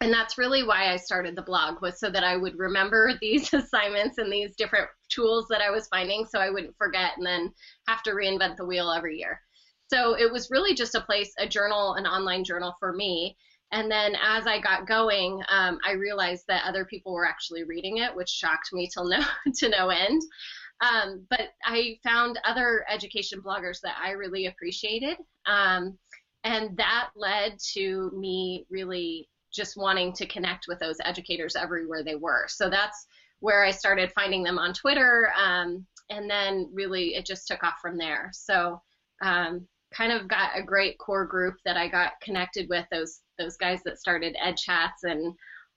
And 0.00 0.12
that's 0.12 0.38
really 0.38 0.62
why 0.62 0.92
I 0.92 0.96
started 0.96 1.34
the 1.34 1.42
blog 1.42 1.82
was 1.82 1.98
so 1.98 2.08
that 2.10 2.22
I 2.22 2.36
would 2.36 2.58
remember 2.58 3.14
these 3.20 3.52
assignments 3.52 4.18
and 4.18 4.30
these 4.30 4.54
different 4.54 4.88
tools 5.08 5.46
that 5.48 5.62
I 5.62 5.70
was 5.70 5.88
finding 5.88 6.26
so 6.26 6.38
I 6.38 6.50
wouldn't 6.50 6.76
forget 6.76 7.12
and 7.16 7.26
then 7.26 7.52
have 7.88 8.02
to 8.04 8.10
reinvent 8.10 8.56
the 8.56 8.66
wheel 8.66 8.92
every 8.92 9.18
year. 9.18 9.40
So 9.88 10.14
it 10.14 10.30
was 10.30 10.50
really 10.50 10.74
just 10.74 10.94
a 10.94 11.00
place, 11.00 11.32
a 11.38 11.48
journal, 11.48 11.94
an 11.94 12.06
online 12.06 12.44
journal 12.44 12.76
for 12.78 12.92
me. 12.92 13.36
And 13.70 13.90
then 13.90 14.16
as 14.16 14.46
I 14.46 14.60
got 14.60 14.86
going, 14.86 15.42
um, 15.50 15.78
I 15.84 15.92
realized 15.92 16.44
that 16.48 16.64
other 16.64 16.84
people 16.84 17.12
were 17.12 17.26
actually 17.26 17.64
reading 17.64 17.98
it, 17.98 18.14
which 18.14 18.28
shocked 18.28 18.72
me 18.72 18.88
till 18.92 19.04
no 19.08 19.20
to 19.56 19.68
no 19.68 19.90
end. 19.90 20.22
Um, 20.80 21.26
but 21.28 21.50
I 21.64 21.98
found 22.04 22.38
other 22.44 22.84
education 22.88 23.42
bloggers 23.42 23.80
that 23.82 23.96
I 24.02 24.12
really 24.12 24.46
appreciated, 24.46 25.16
um, 25.46 25.98
and 26.44 26.76
that 26.76 27.10
led 27.16 27.58
to 27.74 28.12
me 28.16 28.64
really 28.70 29.28
just 29.52 29.76
wanting 29.76 30.12
to 30.12 30.26
connect 30.26 30.66
with 30.68 30.78
those 30.78 30.98
educators 31.04 31.56
everywhere 31.56 32.04
they 32.04 32.14
were. 32.14 32.46
So 32.48 32.70
that's 32.70 33.06
where 33.40 33.64
I 33.64 33.72
started 33.72 34.12
finding 34.12 34.44
them 34.44 34.58
on 34.58 34.72
Twitter, 34.72 35.32
um, 35.36 35.84
and 36.10 36.30
then 36.30 36.70
really 36.72 37.16
it 37.16 37.26
just 37.26 37.48
took 37.48 37.64
off 37.64 37.78
from 37.82 37.98
there. 37.98 38.30
So 38.32 38.80
um, 39.20 39.66
kind 39.92 40.12
of 40.12 40.28
got 40.28 40.56
a 40.56 40.62
great 40.62 40.98
core 40.98 41.26
group 41.26 41.56
that 41.64 41.76
I 41.76 41.88
got 41.88 42.20
connected 42.20 42.68
with 42.68 42.86
those 42.90 43.20
those 43.38 43.56
guys 43.56 43.82
that 43.84 43.98
started 43.98 44.36
Ed 44.40 44.56
Chats 44.56 45.04
and 45.04 45.34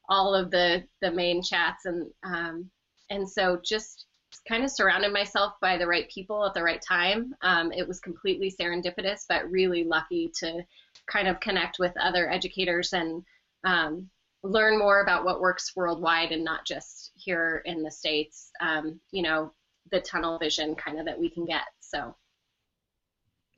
all 0.10 0.36
of 0.36 0.52
the 0.52 0.84
the 1.02 1.12
main 1.12 1.42
chats 1.42 1.86
and 1.86 2.12
um, 2.24 2.70
and 3.10 3.30
so 3.30 3.60
just 3.64 4.06
kind 4.48 4.64
of 4.64 4.72
surrounded 4.72 5.12
myself 5.12 5.54
by 5.62 5.78
the 5.78 5.88
right 5.88 6.10
people 6.10 6.46
at 6.46 6.54
the 6.54 6.64
right 6.64 6.82
time. 6.82 7.34
Um, 7.42 7.72
it 7.72 7.88
was 7.88 8.00
completely 8.00 8.54
serendipitous, 8.60 9.26
but 9.28 9.50
really 9.50 9.84
lucky 9.84 10.32
to 10.40 10.64
kind 11.08 11.28
of 11.28 11.40
connect 11.42 11.78
with 11.80 11.94
other 12.02 12.32
educators 12.32 12.94
and 12.94 13.24
um, 13.66 14.10
learn 14.44 14.80
more 14.80 15.02
about 15.02 15.26
what 15.26 15.42
works 15.42 15.74
worldwide 15.76 16.32
and 16.32 16.44
not 16.44 16.66
just 16.66 17.12
here 17.16 17.62
in 17.66 17.84
the 17.84 17.92
states. 17.92 18.52
Um, 18.62 19.00
you 19.12 19.22
know, 19.22 19.54
the 19.92 20.00
tunnel 20.00 20.40
vision 20.40 20.76
kind 20.76 21.00
of 21.00 21.06
that 21.06 21.20
we 21.20 21.30
can 21.30 21.46
get. 21.46 21.64
So. 21.82 22.16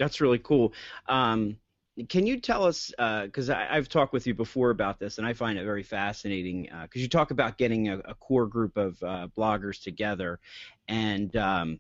That's 0.03 0.19
really 0.19 0.39
cool. 0.39 0.73
Um, 1.07 1.55
can 2.09 2.25
you 2.25 2.37
tell 2.37 2.65
us, 2.65 2.91
because 2.97 3.49
uh, 3.49 3.67
I've 3.69 3.87
talked 3.87 4.11
with 4.11 4.27
you 4.27 4.33
before 4.33 4.69
about 4.69 4.99
this, 4.99 5.17
and 5.17 5.25
I 5.25 5.31
find 5.31 5.57
it 5.57 5.63
very 5.63 5.83
fascinating, 5.83 6.63
because 6.63 6.99
uh, 6.99 7.03
you 7.03 7.07
talk 7.07 7.31
about 7.31 7.57
getting 7.57 7.87
a, 7.87 7.99
a 7.99 8.13
core 8.15 8.47
group 8.47 8.75
of 8.75 9.01
uh, 9.01 9.29
bloggers 9.37 9.81
together, 9.81 10.41
and 10.89 11.33
um, 11.37 11.79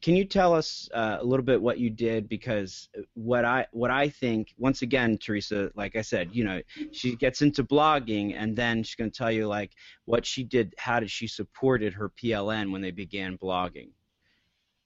can 0.00 0.16
you 0.16 0.24
tell 0.24 0.54
us 0.54 0.88
uh, 0.92 1.18
a 1.20 1.24
little 1.24 1.44
bit 1.44 1.62
what 1.62 1.78
you 1.78 1.88
did? 1.88 2.28
Because 2.28 2.88
what 3.14 3.44
I 3.44 3.68
what 3.70 3.92
I 3.92 4.08
think, 4.08 4.54
once 4.58 4.82
again, 4.82 5.18
Theresa, 5.18 5.70
like 5.76 5.94
I 5.94 6.02
said, 6.02 6.30
you 6.32 6.42
know, 6.42 6.62
she 6.90 7.14
gets 7.14 7.42
into 7.42 7.62
blogging, 7.62 8.34
and 8.36 8.56
then 8.56 8.82
she's 8.82 8.96
going 8.96 9.10
to 9.10 9.16
tell 9.16 9.30
you 9.30 9.46
like 9.46 9.70
what 10.06 10.26
she 10.26 10.42
did, 10.42 10.74
how 10.78 10.98
did 10.98 11.12
she 11.12 11.28
supported 11.28 11.92
her 11.94 12.10
PLN 12.10 12.72
when 12.72 12.82
they 12.82 12.90
began 12.90 13.38
blogging. 13.38 13.90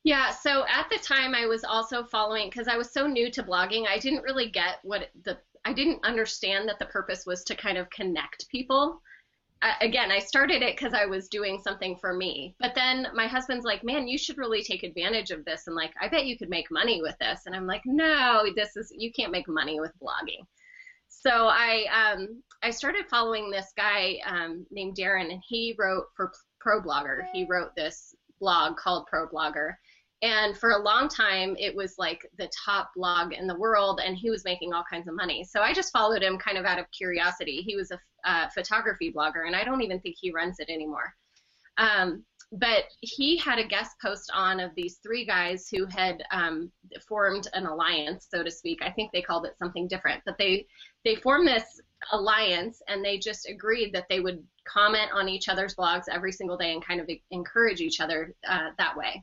Yeah, 0.06 0.30
so 0.30 0.64
at 0.68 0.88
the 0.88 0.98
time 0.98 1.34
I 1.34 1.46
was 1.46 1.64
also 1.64 2.04
following 2.04 2.48
because 2.48 2.68
I 2.68 2.76
was 2.76 2.92
so 2.92 3.08
new 3.08 3.28
to 3.32 3.42
blogging, 3.42 3.88
I 3.88 3.98
didn't 3.98 4.22
really 4.22 4.48
get 4.48 4.76
what 4.84 5.10
the 5.24 5.36
I 5.64 5.72
didn't 5.72 6.06
understand 6.06 6.68
that 6.68 6.78
the 6.78 6.86
purpose 6.86 7.26
was 7.26 7.42
to 7.42 7.56
kind 7.56 7.76
of 7.76 7.90
connect 7.90 8.48
people. 8.48 9.02
Again, 9.80 10.12
I 10.12 10.20
started 10.20 10.62
it 10.62 10.76
because 10.76 10.94
I 10.94 11.06
was 11.06 11.26
doing 11.26 11.60
something 11.60 11.96
for 11.96 12.12
me. 12.12 12.54
But 12.60 12.76
then 12.76 13.08
my 13.14 13.26
husband's 13.26 13.64
like, 13.64 13.82
"Man, 13.82 14.06
you 14.06 14.16
should 14.16 14.38
really 14.38 14.62
take 14.62 14.84
advantage 14.84 15.32
of 15.32 15.44
this." 15.44 15.66
And 15.66 15.74
like, 15.74 15.92
I 16.00 16.06
bet 16.06 16.26
you 16.26 16.38
could 16.38 16.50
make 16.50 16.70
money 16.70 17.02
with 17.02 17.18
this. 17.18 17.46
And 17.46 17.56
I'm 17.56 17.66
like, 17.66 17.82
"No, 17.84 18.46
this 18.54 18.76
is 18.76 18.92
you 18.96 19.10
can't 19.12 19.32
make 19.32 19.48
money 19.48 19.80
with 19.80 19.90
blogging." 20.00 20.46
So 21.08 21.48
I 21.48 21.86
um, 21.92 22.44
I 22.62 22.70
started 22.70 23.06
following 23.10 23.50
this 23.50 23.72
guy 23.76 24.18
um, 24.24 24.66
named 24.70 24.96
Darren, 24.96 25.32
and 25.32 25.42
he 25.48 25.74
wrote 25.76 26.04
for 26.14 26.30
ProBlogger. 26.64 27.24
He 27.32 27.44
wrote 27.50 27.74
this 27.74 28.14
blog 28.38 28.76
called 28.76 29.08
ProBlogger. 29.12 29.74
And 30.22 30.56
for 30.56 30.70
a 30.70 30.82
long 30.82 31.08
time, 31.08 31.56
it 31.58 31.74
was 31.76 31.96
like 31.98 32.26
the 32.38 32.50
top 32.64 32.90
blog 32.96 33.34
in 33.34 33.46
the 33.46 33.58
world, 33.58 34.00
and 34.02 34.16
he 34.16 34.30
was 34.30 34.44
making 34.44 34.72
all 34.72 34.84
kinds 34.90 35.08
of 35.08 35.14
money. 35.14 35.44
So 35.44 35.60
I 35.60 35.74
just 35.74 35.92
followed 35.92 36.22
him 36.22 36.38
kind 36.38 36.56
of 36.56 36.64
out 36.64 36.78
of 36.78 36.90
curiosity. 36.90 37.56
He 37.58 37.76
was 37.76 37.90
a 37.90 38.00
uh, 38.24 38.48
photography 38.48 39.12
blogger, 39.12 39.46
and 39.46 39.54
I 39.54 39.62
don't 39.62 39.82
even 39.82 40.00
think 40.00 40.16
he 40.18 40.32
runs 40.32 40.58
it 40.58 40.70
anymore. 40.70 41.14
Um, 41.76 42.24
but 42.52 42.84
he 43.00 43.36
had 43.36 43.58
a 43.58 43.66
guest 43.66 43.96
post 44.00 44.30
on 44.32 44.60
of 44.60 44.74
these 44.74 44.98
three 45.02 45.26
guys 45.26 45.68
who 45.68 45.84
had 45.84 46.22
um, 46.30 46.72
formed 47.06 47.48
an 47.52 47.66
alliance, 47.66 48.26
so 48.30 48.42
to 48.42 48.50
speak. 48.50 48.80
I 48.82 48.90
think 48.92 49.12
they 49.12 49.20
called 49.20 49.44
it 49.44 49.58
something 49.58 49.86
different, 49.86 50.22
but 50.24 50.38
they 50.38 50.66
they 51.04 51.16
formed 51.16 51.46
this 51.46 51.80
alliance, 52.12 52.80
and 52.88 53.04
they 53.04 53.18
just 53.18 53.46
agreed 53.48 53.92
that 53.92 54.06
they 54.08 54.20
would 54.20 54.42
comment 54.66 55.10
on 55.12 55.28
each 55.28 55.48
other's 55.50 55.74
blogs 55.74 56.04
every 56.10 56.32
single 56.32 56.56
day 56.56 56.72
and 56.72 56.84
kind 56.84 57.00
of 57.00 57.10
encourage 57.30 57.80
each 57.80 58.00
other 58.00 58.34
uh, 58.48 58.70
that 58.78 58.96
way 58.96 59.22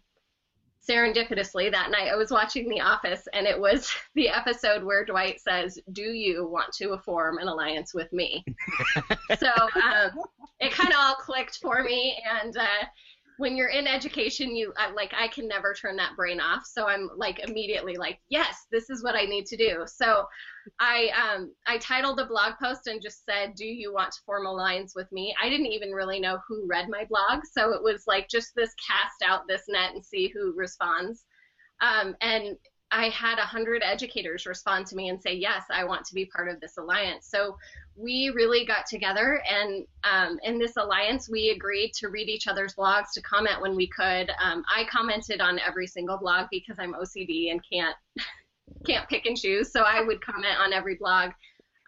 serendipitously 0.87 1.71
that 1.71 1.91
night 1.91 2.09
I 2.11 2.15
was 2.15 2.31
watching 2.31 2.67
The 2.67 2.81
Office 2.81 3.27
and 3.33 3.47
it 3.47 3.59
was 3.59 3.91
the 4.15 4.29
episode 4.29 4.83
where 4.83 5.05
Dwight 5.05 5.39
says, 5.39 5.79
"Do 5.91 6.03
you 6.03 6.47
want 6.47 6.73
to 6.73 6.97
form 6.99 7.37
an 7.37 7.47
alliance 7.47 7.93
with 7.93 8.11
me?" 8.13 8.43
so 9.37 9.47
um, 9.47 10.11
it 10.59 10.71
kind 10.71 10.89
of 10.89 10.95
all 10.97 11.15
clicked 11.15 11.59
for 11.61 11.83
me, 11.83 12.21
and 12.41 12.57
uh, 12.57 12.85
when 13.37 13.57
you're 13.57 13.69
in 13.69 13.87
education, 13.87 14.55
you 14.55 14.73
like 14.95 15.13
I 15.17 15.27
can 15.27 15.47
never 15.47 15.73
turn 15.73 15.95
that 15.97 16.15
brain 16.15 16.39
off. 16.39 16.65
So 16.65 16.87
I'm 16.87 17.09
like 17.15 17.39
immediately 17.39 17.95
like, 17.95 18.19
yes, 18.29 18.67
this 18.71 18.89
is 18.89 19.03
what 19.03 19.15
I 19.15 19.25
need 19.25 19.45
to 19.47 19.57
do. 19.57 19.83
So 19.85 20.27
I 20.79 21.09
um 21.09 21.53
I 21.67 21.77
titled 21.77 22.17
the 22.17 22.25
blog 22.25 22.53
post 22.61 22.87
and 22.87 23.01
just 23.01 23.25
said, 23.25 23.55
do 23.55 23.65
you 23.65 23.93
want 23.93 24.11
to 24.11 24.21
form 24.25 24.45
alliance 24.45 24.93
with 24.95 25.11
me? 25.11 25.35
I 25.41 25.49
didn't 25.49 25.67
even 25.67 25.91
really 25.91 26.19
know 26.19 26.39
who 26.47 26.65
read 26.67 26.89
my 26.89 27.05
blog, 27.05 27.43
so 27.51 27.73
it 27.73 27.83
was 27.83 28.03
like 28.07 28.29
just 28.29 28.55
this 28.55 28.73
cast 28.87 29.29
out 29.29 29.47
this 29.47 29.63
net 29.67 29.93
and 29.93 30.05
see 30.05 30.27
who 30.27 30.53
responds. 30.55 31.25
Um, 31.81 32.15
and 32.21 32.57
I 32.91 33.09
had 33.09 33.39
a 33.39 33.41
hundred 33.41 33.81
educators 33.83 34.45
respond 34.45 34.85
to 34.87 34.95
me 34.95 35.09
and 35.09 35.19
say, 35.19 35.33
yes, 35.33 35.63
I 35.71 35.83
want 35.83 36.05
to 36.05 36.13
be 36.13 36.27
part 36.27 36.47
of 36.47 36.59
this 36.59 36.77
alliance. 36.77 37.27
So 37.27 37.57
we 37.95 38.31
really 38.35 38.65
got 38.65 38.85
together, 38.85 39.41
and 39.49 39.85
um, 40.03 40.39
in 40.43 40.59
this 40.59 40.77
alliance, 40.77 41.27
we 41.27 41.49
agreed 41.49 41.93
to 41.95 42.09
read 42.09 42.29
each 42.29 42.47
other's 42.47 42.75
blogs, 42.75 43.11
to 43.15 43.21
comment 43.21 43.61
when 43.61 43.75
we 43.75 43.87
could. 43.87 44.29
Um, 44.41 44.63
I 44.73 44.85
commented 44.91 45.41
on 45.41 45.59
every 45.59 45.87
single 45.87 46.17
blog 46.17 46.47
because 46.51 46.77
I'm 46.77 46.93
OCD 46.93 47.51
and 47.51 47.61
can't 47.67 47.95
can't 48.85 49.07
pick 49.09 49.25
and 49.25 49.37
choose. 49.37 49.71
So 49.71 49.81
I 49.81 50.01
would 50.01 50.21
comment 50.21 50.59
on 50.59 50.73
every 50.73 50.95
blog 50.95 51.31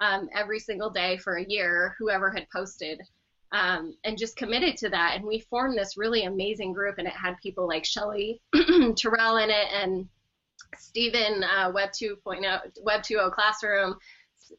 um, 0.01 0.29
every 0.33 0.59
single 0.59 0.89
day 0.89 1.17
for 1.17 1.37
a 1.37 1.45
year, 1.45 1.95
whoever 1.99 2.31
had 2.31 2.47
posted. 2.49 3.01
Um, 3.51 3.95
and 4.03 4.17
just 4.17 4.35
committed 4.35 4.75
to 4.77 4.89
that. 4.89 5.13
And 5.15 5.23
we 5.23 5.39
formed 5.39 5.77
this 5.77 5.97
really 5.97 6.25
amazing 6.25 6.73
group, 6.73 6.97
and 6.97 7.07
it 7.07 7.13
had 7.13 7.35
people 7.41 7.67
like 7.67 7.85
Shelly 7.85 8.41
Terrell 8.97 9.37
in 9.37 9.49
it 9.49 9.67
and 9.71 10.09
Stephen 10.77 11.43
uh, 11.43 11.71
Web 11.73 11.91
2.0 11.91 12.41
Web 12.83 13.01
2.0 13.01 13.31
Classroom. 13.31 13.95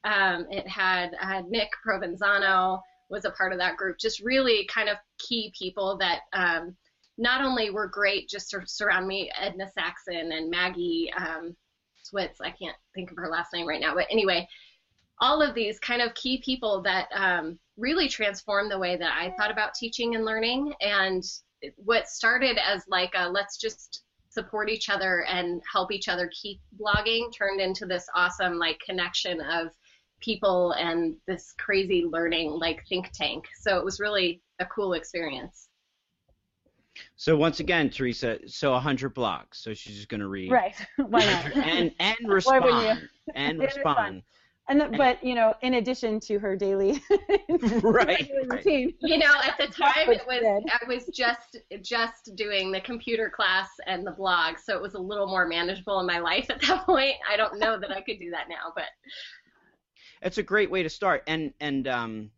Um, 0.05 0.47
it 0.51 0.67
had, 0.67 1.11
Nick 1.49 1.71
Provenzano 1.87 2.81
was 3.09 3.25
a 3.25 3.31
part 3.31 3.53
of 3.53 3.59
that 3.59 3.77
group. 3.77 3.99
Just 3.99 4.21
really 4.21 4.67
kind 4.73 4.89
of 4.89 4.97
key 5.19 5.53
people 5.59 5.99
that 5.99 6.21
um, 6.33 6.75
not 7.19 7.43
only 7.43 7.71
were 7.71 7.87
great 7.87 8.29
just 8.29 8.51
to 8.51 8.63
surround 8.67 9.07
me, 9.07 9.31
Edna 9.39 9.67
Sackson 9.67 10.33
and 10.33 10.51
Maggie 10.51 11.13
um, 11.17 11.55
Switz. 12.13 12.37
I 12.41 12.51
can't 12.51 12.77
think 12.95 13.11
of 13.11 13.17
her 13.17 13.29
last 13.29 13.53
name 13.53 13.67
right 13.67 13.81
now, 13.81 13.95
but 13.95 14.07
anyway, 14.11 14.47
all 15.21 15.41
of 15.41 15.55
these 15.55 15.79
kind 15.79 16.03
of 16.03 16.15
key 16.15 16.43
people 16.45 16.83
that 16.83 17.09
um, 17.15 17.59
really 17.77 18.09
transformed 18.09 18.71
the 18.71 18.79
way 18.79 18.97
that 18.97 19.13
I 19.19 19.35
thought 19.37 19.51
about 19.51 19.75
teaching 19.75 20.15
and 20.15 20.25
learning. 20.25 20.73
And 20.81 21.25
what 21.77 22.09
started 22.09 22.59
as 22.59 22.85
like 22.89 23.13
a 23.15 23.29
let's 23.29 23.57
just 23.57 24.03
support 24.29 24.69
each 24.69 24.91
other 24.91 25.25
and 25.25 25.63
help 25.73 25.91
each 25.91 26.09
other 26.09 26.31
keep 26.41 26.61
blogging 26.79 27.33
turned 27.35 27.61
into 27.61 27.87
this 27.87 28.07
awesome 28.15 28.59
like 28.59 28.79
connection 28.85 29.41
of 29.41 29.69
people 30.21 30.73
and 30.73 31.17
this 31.27 31.55
crazy 31.59 32.05
learning 32.05 32.51
like 32.51 32.85
think 32.89 33.11
tank. 33.13 33.47
So 33.61 33.79
it 33.79 33.85
was 33.85 34.01
really 34.01 34.43
a 34.59 34.67
cool 34.67 34.93
experience. 34.93 35.69
So 37.17 37.37
once 37.37 37.61
again, 37.61 37.91
Theresa, 37.91 38.39
so 38.47 38.73
100 38.73 39.15
blocks. 39.15 39.59
So 39.59 39.75
she's 39.75 39.97
just 39.97 40.09
going 40.09 40.21
to 40.21 40.29
read. 40.29 40.51
Right. 40.51 40.75
Why 40.97 41.25
not? 41.25 41.57
and 41.57 41.93
and 41.99 42.17
respond. 42.27 43.09
and 43.35 43.59
respond. 43.61 44.23
And 44.69 44.81
the, 44.81 44.89
but 44.97 45.23
you 45.23 45.37
know, 45.37 45.55
in 45.63 45.75
addition 45.75 46.19
to 46.21 46.41
her 46.41 46.57
daily, 46.57 47.01
right, 47.83 48.29
daily 48.29 48.47
routine. 48.49 48.95
You 49.01 49.19
know, 49.19 49.33
at 49.45 49.57
the 49.59 49.69
time 49.69 50.11
it 50.11 50.27
was 50.27 50.43
I 50.45 50.89
was 50.89 51.07
just 51.15 51.57
just 51.83 52.35
doing 52.35 52.73
the 52.73 52.81
computer 52.81 53.31
class 53.31 53.69
and 53.87 54.05
the 54.05 54.11
blog, 54.11 54.59
so 54.59 54.75
it 54.75 54.83
was 54.83 54.95
a 54.95 54.99
little 54.99 55.29
more 55.29 55.47
manageable 55.47 56.01
in 56.01 56.07
my 56.07 56.19
life 56.19 56.51
at 56.51 56.61
that 56.63 56.85
point. 56.85 57.15
I 57.31 57.37
don't 57.37 57.61
know 57.61 57.79
that 57.79 57.93
I 57.93 58.01
could 58.01 58.19
do 58.19 58.33
that 58.33 58.49
now, 58.49 58.73
but 58.75 58.87
it's 60.23 60.39
a 60.39 60.43
great 60.43 60.71
way 60.71 60.83
to 60.83 60.91
start. 60.91 61.23
And 61.29 61.53
and 61.61 61.87
um, 61.87 62.31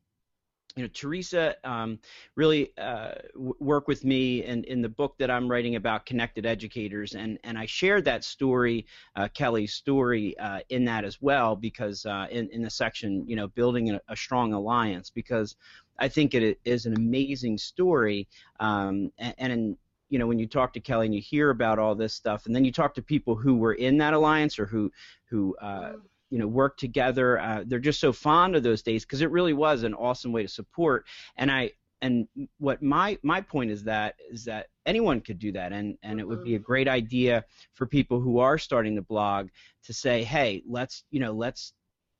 you 0.76 0.84
know, 0.84 0.88
Theresa 0.92 1.56
um, 1.64 1.98
really 2.36 2.72
uh, 2.78 3.14
w- 3.34 3.54
worked 3.58 3.88
with 3.88 4.04
me 4.04 4.44
in, 4.44 4.64
in 4.64 4.80
the 4.80 4.88
book 4.88 5.16
that 5.18 5.30
I'm 5.30 5.50
writing 5.50 5.76
about 5.76 6.06
connected 6.06 6.46
educators, 6.46 7.14
and, 7.14 7.38
and 7.42 7.58
I 7.58 7.66
shared 7.66 8.04
that 8.04 8.22
story, 8.22 8.86
uh, 9.16 9.28
Kelly's 9.34 9.74
story, 9.74 10.38
uh, 10.38 10.60
in 10.68 10.84
that 10.84 11.04
as 11.04 11.20
well, 11.20 11.56
because 11.56 12.06
uh, 12.06 12.26
in, 12.30 12.48
in 12.50 12.62
the 12.62 12.70
section, 12.70 13.24
you 13.26 13.34
know, 13.34 13.48
building 13.48 13.90
a, 13.90 14.00
a, 14.08 14.16
strong 14.16 14.52
alliance, 14.52 15.10
because 15.10 15.56
I 15.98 16.08
think 16.08 16.34
it 16.34 16.60
is 16.64 16.86
an 16.86 16.94
amazing 16.96 17.58
story, 17.58 18.28
um, 18.60 19.10
and, 19.18 19.34
and 19.38 19.76
you 20.10 20.18
know 20.18 20.26
when 20.26 20.38
you 20.38 20.46
talk 20.46 20.72
to 20.74 20.80
Kelly 20.80 21.06
and 21.06 21.14
you 21.14 21.20
hear 21.20 21.50
about 21.50 21.78
all 21.78 21.94
this 21.94 22.14
stuff, 22.14 22.46
and 22.46 22.54
then 22.54 22.64
you 22.64 22.72
talk 22.72 22.94
to 22.94 23.02
people 23.02 23.34
who 23.34 23.56
were 23.56 23.74
in 23.74 23.98
that 23.98 24.14
alliance 24.14 24.58
or 24.58 24.66
who 24.66 24.92
who 25.24 25.56
uh, 25.56 25.94
you 26.30 26.38
know 26.38 26.46
work 26.46 26.76
together. 26.76 27.38
Uh, 27.38 27.64
they're 27.66 27.78
just 27.78 28.00
so 28.00 28.12
fond 28.12 28.56
of 28.56 28.62
those 28.62 28.82
days 28.82 29.04
because 29.04 29.20
it 29.20 29.30
really 29.30 29.52
was 29.52 29.82
an 29.82 29.94
awesome 29.94 30.32
way 30.32 30.42
to 30.42 30.48
support. 30.48 31.06
And 31.36 31.50
I 31.50 31.72
and 32.00 32.28
what 32.58 32.82
my 32.82 33.18
my 33.22 33.40
point 33.40 33.70
is 33.70 33.84
that 33.84 34.14
is 34.30 34.44
that 34.44 34.68
anyone 34.86 35.20
could 35.20 35.38
do 35.38 35.52
that 35.52 35.72
and 35.72 35.96
and 36.02 36.20
it 36.20 36.26
would 36.26 36.44
be 36.44 36.54
a 36.54 36.58
great 36.58 36.88
idea 36.88 37.44
for 37.74 37.86
people 37.86 38.20
who 38.20 38.38
are 38.38 38.58
starting 38.58 38.94
the 38.94 39.02
blog 39.02 39.48
to 39.82 39.92
say 39.92 40.22
hey 40.22 40.62
let's 40.66 41.04
you 41.10 41.20
know 41.20 41.32
let's 41.32 41.72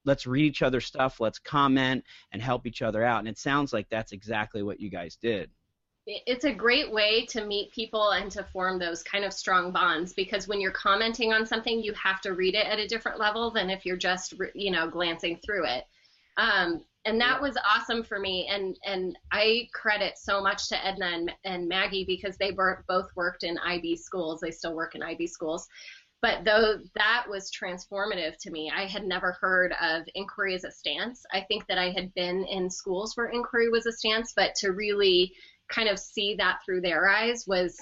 let's 0.05 0.27
read 0.27 0.45
each 0.45 0.63
other's 0.63 0.87
stuff 0.87 1.21
let's 1.21 1.39
comment 1.39 2.05
and 2.33 2.43
help 2.43 2.67
each 2.67 2.83
other 2.83 3.05
out 3.05 3.21
and 3.21 3.29
it 3.29 3.39
sounds 3.39 3.73
like 3.73 3.89
that's 3.89 4.13
exactly 4.13 4.63
what 4.63 4.81
you 4.81 4.91
guys 4.91 5.17
did 5.17 5.51
it's 6.09 6.45
a 6.45 6.53
great 6.53 6.91
way 6.91 7.27
to 7.27 7.45
meet 7.45 7.71
people 7.71 8.13
and 8.13 8.31
to 8.33 8.43
form 8.45 8.79
those 8.79 9.03
kind 9.03 9.25
of 9.25 9.33
strong 9.33 9.73
bonds 9.73 10.15
because 10.15 10.49
when 10.49 10.61
you're 10.61 10.71
commenting 10.71 11.35
on 11.35 11.45
something 11.45 11.83
you 11.83 11.93
have 11.93 12.21
to 12.23 12.33
read 12.33 12.55
it 12.55 12.67
at 12.67 12.79
a 12.79 12.89
different 12.89 13.19
level 13.19 13.51
than 13.51 13.69
if 13.69 13.85
you're 13.85 13.97
just 13.97 14.35
you 14.55 14.71
know 14.71 14.89
glancing 14.89 15.39
through 15.45 15.67
it. 15.67 15.85
Um, 16.39 16.85
and 17.05 17.21
that 17.21 17.41
was 17.41 17.57
awesome 17.77 18.03
for 18.03 18.19
me 18.19 18.49
and 18.51 18.77
and 18.85 19.19
i 19.33 19.69
credit 19.73 20.19
so 20.19 20.43
much 20.43 20.69
to 20.69 20.87
edna 20.87 21.07
and, 21.07 21.33
and 21.45 21.69
maggie 21.69 22.05
because 22.05 22.37
they 22.37 22.51
both 22.51 23.09
worked 23.15 23.45
in 23.45 23.59
ib 23.59 23.97
schools. 23.97 24.41
They 24.41 24.51
still 24.51 24.75
work 24.75 24.95
in 24.95 25.03
ib 25.03 25.27
schools. 25.27 25.69
But 26.21 26.45
though 26.45 26.79
that 26.97 27.27
was 27.29 27.53
transformative 27.53 28.37
to 28.39 28.51
me. 28.51 28.73
I 28.75 28.87
had 28.87 29.05
never 29.05 29.37
heard 29.41 29.73
of 29.81 30.03
inquiry 30.17 30.55
as 30.55 30.65
a 30.65 30.71
stance. 30.71 31.25
I 31.33 31.43
think 31.43 31.67
that 31.67 31.79
i 31.79 31.91
had 31.91 32.15
been 32.15 32.45
in 32.47 32.71
schools 32.71 33.15
where 33.15 33.29
inquiry 33.29 33.69
was 33.69 33.87
a 33.87 33.93
stance 33.93 34.33
but 34.35 34.55
to 34.57 34.73
really 34.73 35.35
kind 35.69 35.89
of 35.89 35.99
see 35.99 36.35
that 36.37 36.61
through 36.65 36.81
their 36.81 37.09
eyes 37.09 37.47
was 37.47 37.79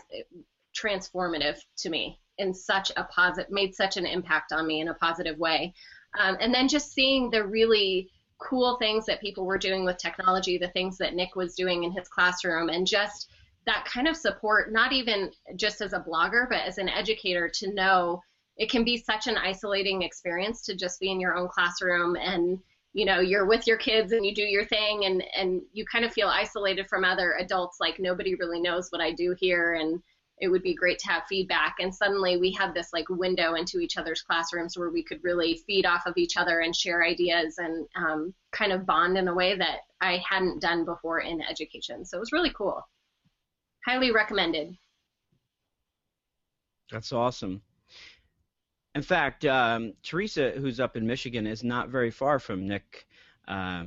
transformative 0.76 1.58
to 1.78 1.88
me 1.88 2.18
in 2.38 2.52
such 2.52 2.92
a 2.96 3.04
positive 3.04 3.50
made 3.50 3.74
such 3.74 3.96
an 3.96 4.06
impact 4.06 4.52
on 4.52 4.66
me 4.66 4.80
in 4.80 4.88
a 4.88 4.94
positive 4.94 5.38
way. 5.38 5.72
Um, 6.18 6.36
and 6.40 6.52
then 6.52 6.68
just 6.68 6.92
seeing 6.92 7.30
the 7.30 7.46
really 7.46 8.10
cool 8.38 8.76
things 8.78 9.06
that 9.06 9.20
people 9.20 9.46
were 9.46 9.58
doing 9.58 9.84
with 9.84 9.96
technology 9.96 10.58
the 10.58 10.68
things 10.68 10.98
that 10.98 11.14
nick 11.14 11.34
was 11.36 11.54
doing 11.54 11.84
in 11.84 11.92
his 11.92 12.08
classroom 12.08 12.68
and 12.68 12.86
just 12.86 13.30
that 13.64 13.86
kind 13.86 14.06
of 14.06 14.16
support 14.16 14.72
not 14.72 14.92
even 14.92 15.30
just 15.56 15.80
as 15.80 15.94
a 15.94 16.00
blogger 16.00 16.46
but 16.48 16.60
as 16.60 16.78
an 16.78 16.88
educator 16.88 17.48
to 17.48 17.72
know 17.72 18.20
it 18.58 18.70
can 18.70 18.84
be 18.84 18.96
such 18.96 19.26
an 19.26 19.36
isolating 19.36 20.02
experience 20.02 20.62
to 20.62 20.74
just 20.74 21.00
be 21.00 21.10
in 21.10 21.20
your 21.20 21.34
own 21.34 21.48
classroom 21.48 22.16
and 22.16 22.58
you 22.96 23.04
know 23.04 23.20
you're 23.20 23.44
with 23.44 23.66
your 23.66 23.76
kids 23.76 24.12
and 24.12 24.24
you 24.24 24.34
do 24.34 24.40
your 24.40 24.64
thing 24.64 25.04
and 25.04 25.22
and 25.36 25.60
you 25.74 25.84
kind 25.84 26.02
of 26.02 26.14
feel 26.14 26.28
isolated 26.28 26.88
from 26.88 27.04
other 27.04 27.36
adults 27.38 27.76
like 27.78 27.98
nobody 27.98 28.34
really 28.36 28.58
knows 28.58 28.88
what 28.88 29.02
I 29.02 29.12
do 29.12 29.36
here. 29.38 29.74
And 29.74 30.02
it 30.38 30.48
would 30.48 30.62
be 30.62 30.74
great 30.74 30.98
to 31.00 31.08
have 31.08 31.24
feedback. 31.28 31.76
And 31.78 31.94
suddenly 31.94 32.38
we 32.38 32.52
have 32.52 32.72
this 32.72 32.94
like 32.94 33.06
window 33.10 33.54
into 33.54 33.80
each 33.80 33.98
other's 33.98 34.22
classrooms 34.22 34.78
where 34.78 34.88
we 34.88 35.02
could 35.02 35.22
really 35.22 35.62
feed 35.66 35.84
off 35.84 36.06
of 36.06 36.16
each 36.16 36.38
other 36.38 36.60
and 36.60 36.74
share 36.74 37.04
ideas 37.04 37.56
and 37.58 37.86
um, 37.96 38.34
kind 38.52 38.72
of 38.72 38.86
bond 38.86 39.18
in 39.18 39.28
a 39.28 39.34
way 39.34 39.56
that 39.56 39.80
I 40.00 40.22
hadn't 40.26 40.62
done 40.62 40.86
before 40.86 41.20
in 41.20 41.42
education. 41.42 42.02
So 42.06 42.16
it 42.16 42.20
was 42.20 42.32
really 42.32 42.52
cool. 42.56 42.82
Highly 43.86 44.10
recommended. 44.10 44.74
That's 46.90 47.12
awesome 47.12 47.60
in 48.96 49.02
fact, 49.02 49.44
um, 49.44 49.92
Theresa, 50.02 50.52
who's 50.52 50.80
up 50.80 50.96
in 50.96 51.06
Michigan, 51.06 51.46
is 51.46 51.62
not 51.62 51.90
very 51.90 52.10
far 52.10 52.38
from 52.38 52.66
Nick, 52.66 53.06
uh, 53.46 53.84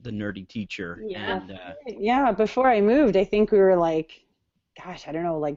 the 0.00 0.10
nerdy 0.10 0.46
teacher. 0.46 1.02
Yeah. 1.06 1.36
And, 1.38 1.52
uh, 1.52 1.72
yeah. 1.86 2.30
Before 2.30 2.68
I 2.68 2.82
moved, 2.82 3.16
I 3.16 3.24
think 3.24 3.52
we 3.52 3.58
were 3.58 3.76
like, 3.76 4.22
gosh, 4.82 5.08
I 5.08 5.12
don't 5.12 5.22
know, 5.22 5.38
like 5.38 5.56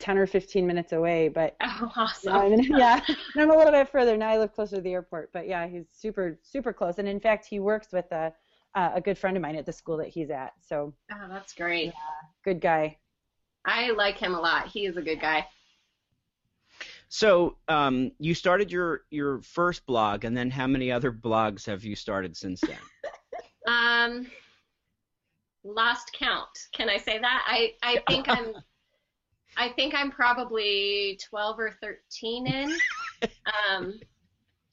10 0.00 0.18
or 0.18 0.26
15 0.26 0.66
minutes 0.66 0.92
away. 0.92 1.28
But 1.28 1.56
oh, 1.62 1.90
awesome. 1.96 2.34
I 2.34 2.50
mean, 2.50 2.64
yeah, 2.76 3.00
I'm 3.36 3.50
a 3.50 3.56
little 3.56 3.72
bit 3.72 3.88
further 3.88 4.18
now. 4.18 4.28
I 4.28 4.38
live 4.38 4.52
closer 4.52 4.76
to 4.76 4.82
the 4.82 4.92
airport. 4.92 5.32
But 5.32 5.48
yeah, 5.48 5.66
he's 5.66 5.86
super, 5.90 6.38
super 6.42 6.74
close. 6.74 6.98
And 6.98 7.08
in 7.08 7.20
fact, 7.20 7.46
he 7.46 7.58
works 7.58 7.88
with 7.90 8.12
a, 8.12 8.34
a 8.74 9.00
good 9.00 9.16
friend 9.16 9.34
of 9.34 9.42
mine 9.42 9.56
at 9.56 9.64
the 9.64 9.72
school 9.72 9.96
that 9.96 10.08
he's 10.08 10.28
at. 10.28 10.52
So. 10.60 10.92
Oh, 11.10 11.26
that's 11.30 11.54
great. 11.54 11.86
Yeah, 11.86 11.92
good 12.44 12.60
guy. 12.60 12.98
I 13.64 13.92
like 13.92 14.18
him 14.18 14.34
a 14.34 14.40
lot. 14.40 14.66
He 14.66 14.84
is 14.84 14.98
a 14.98 15.02
good 15.02 15.20
guy. 15.20 15.46
So 17.14 17.58
um, 17.68 18.12
you 18.18 18.34
started 18.34 18.72
your 18.72 19.02
your 19.10 19.42
first 19.42 19.84
blog, 19.84 20.24
and 20.24 20.34
then 20.34 20.50
how 20.50 20.66
many 20.66 20.90
other 20.90 21.12
blogs 21.12 21.66
have 21.66 21.84
you 21.84 21.94
started 21.94 22.34
since 22.34 22.58
then? 22.62 22.78
um, 23.68 24.26
lost 25.62 26.10
count. 26.18 26.48
Can 26.72 26.88
I 26.88 26.96
say 26.96 27.18
that? 27.18 27.44
I 27.46 27.74
I 27.82 28.02
think 28.08 28.30
I'm. 28.30 28.54
I 29.58 29.68
think 29.68 29.94
I'm 29.94 30.10
probably 30.10 31.18
12 31.28 31.58
or 31.58 31.76
13 31.82 32.46
in. 32.46 32.72
Um, 33.68 34.00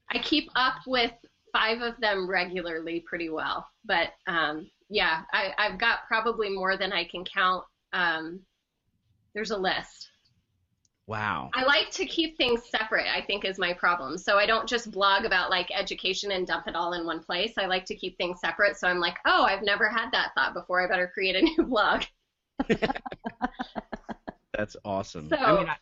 I 0.10 0.20
keep 0.20 0.50
up 0.56 0.76
with 0.88 1.12
five 1.52 1.82
of 1.82 2.00
them 2.00 2.30
regularly 2.30 3.02
pretty 3.02 3.30
well, 3.30 3.68
but 3.84 4.12
um, 4.28 4.72
yeah, 4.90 5.24
I, 5.34 5.52
I've 5.58 5.78
got 5.78 6.08
probably 6.08 6.50
more 6.50 6.78
than 6.78 6.94
I 6.94 7.04
can 7.04 7.26
count. 7.26 7.66
Um, 7.92 8.40
there's 9.34 9.52
a 9.52 9.58
list. 9.58 10.08
Wow. 11.10 11.50
I 11.56 11.64
like 11.64 11.90
to 11.94 12.06
keep 12.06 12.38
things 12.38 12.62
separate, 12.70 13.08
I 13.08 13.22
think 13.26 13.44
is 13.44 13.58
my 13.58 13.74
problem. 13.74 14.16
So 14.16 14.38
I 14.38 14.46
don't 14.46 14.70
just 14.70 14.92
blog 14.92 15.26
about 15.26 15.50
like 15.50 15.68
education 15.76 16.34
and 16.34 16.46
dump 16.46 16.68
it 16.68 16.76
all 16.76 16.94
in 16.94 17.04
one 17.04 17.20
place. 17.20 17.54
I 17.58 17.66
like 17.66 17.84
to 17.86 17.96
keep 17.96 18.16
things 18.20 18.40
separate. 18.40 18.78
So 18.78 18.88
I'm 18.88 19.00
like, 19.00 19.18
oh, 19.26 19.44
I've 19.44 19.64
never 19.64 19.90
had 19.90 20.12
that 20.12 20.36
thought 20.36 20.54
before. 20.54 20.84
I 20.84 20.88
better 20.88 21.10
create 21.12 21.36
a 21.36 21.42
new 21.58 21.64
blog. 21.64 22.04
That's 24.56 24.78
awesome. 24.86 25.30
So 25.30 25.38
I 25.38 25.58
mean, 25.58 25.70
I... 25.70 25.78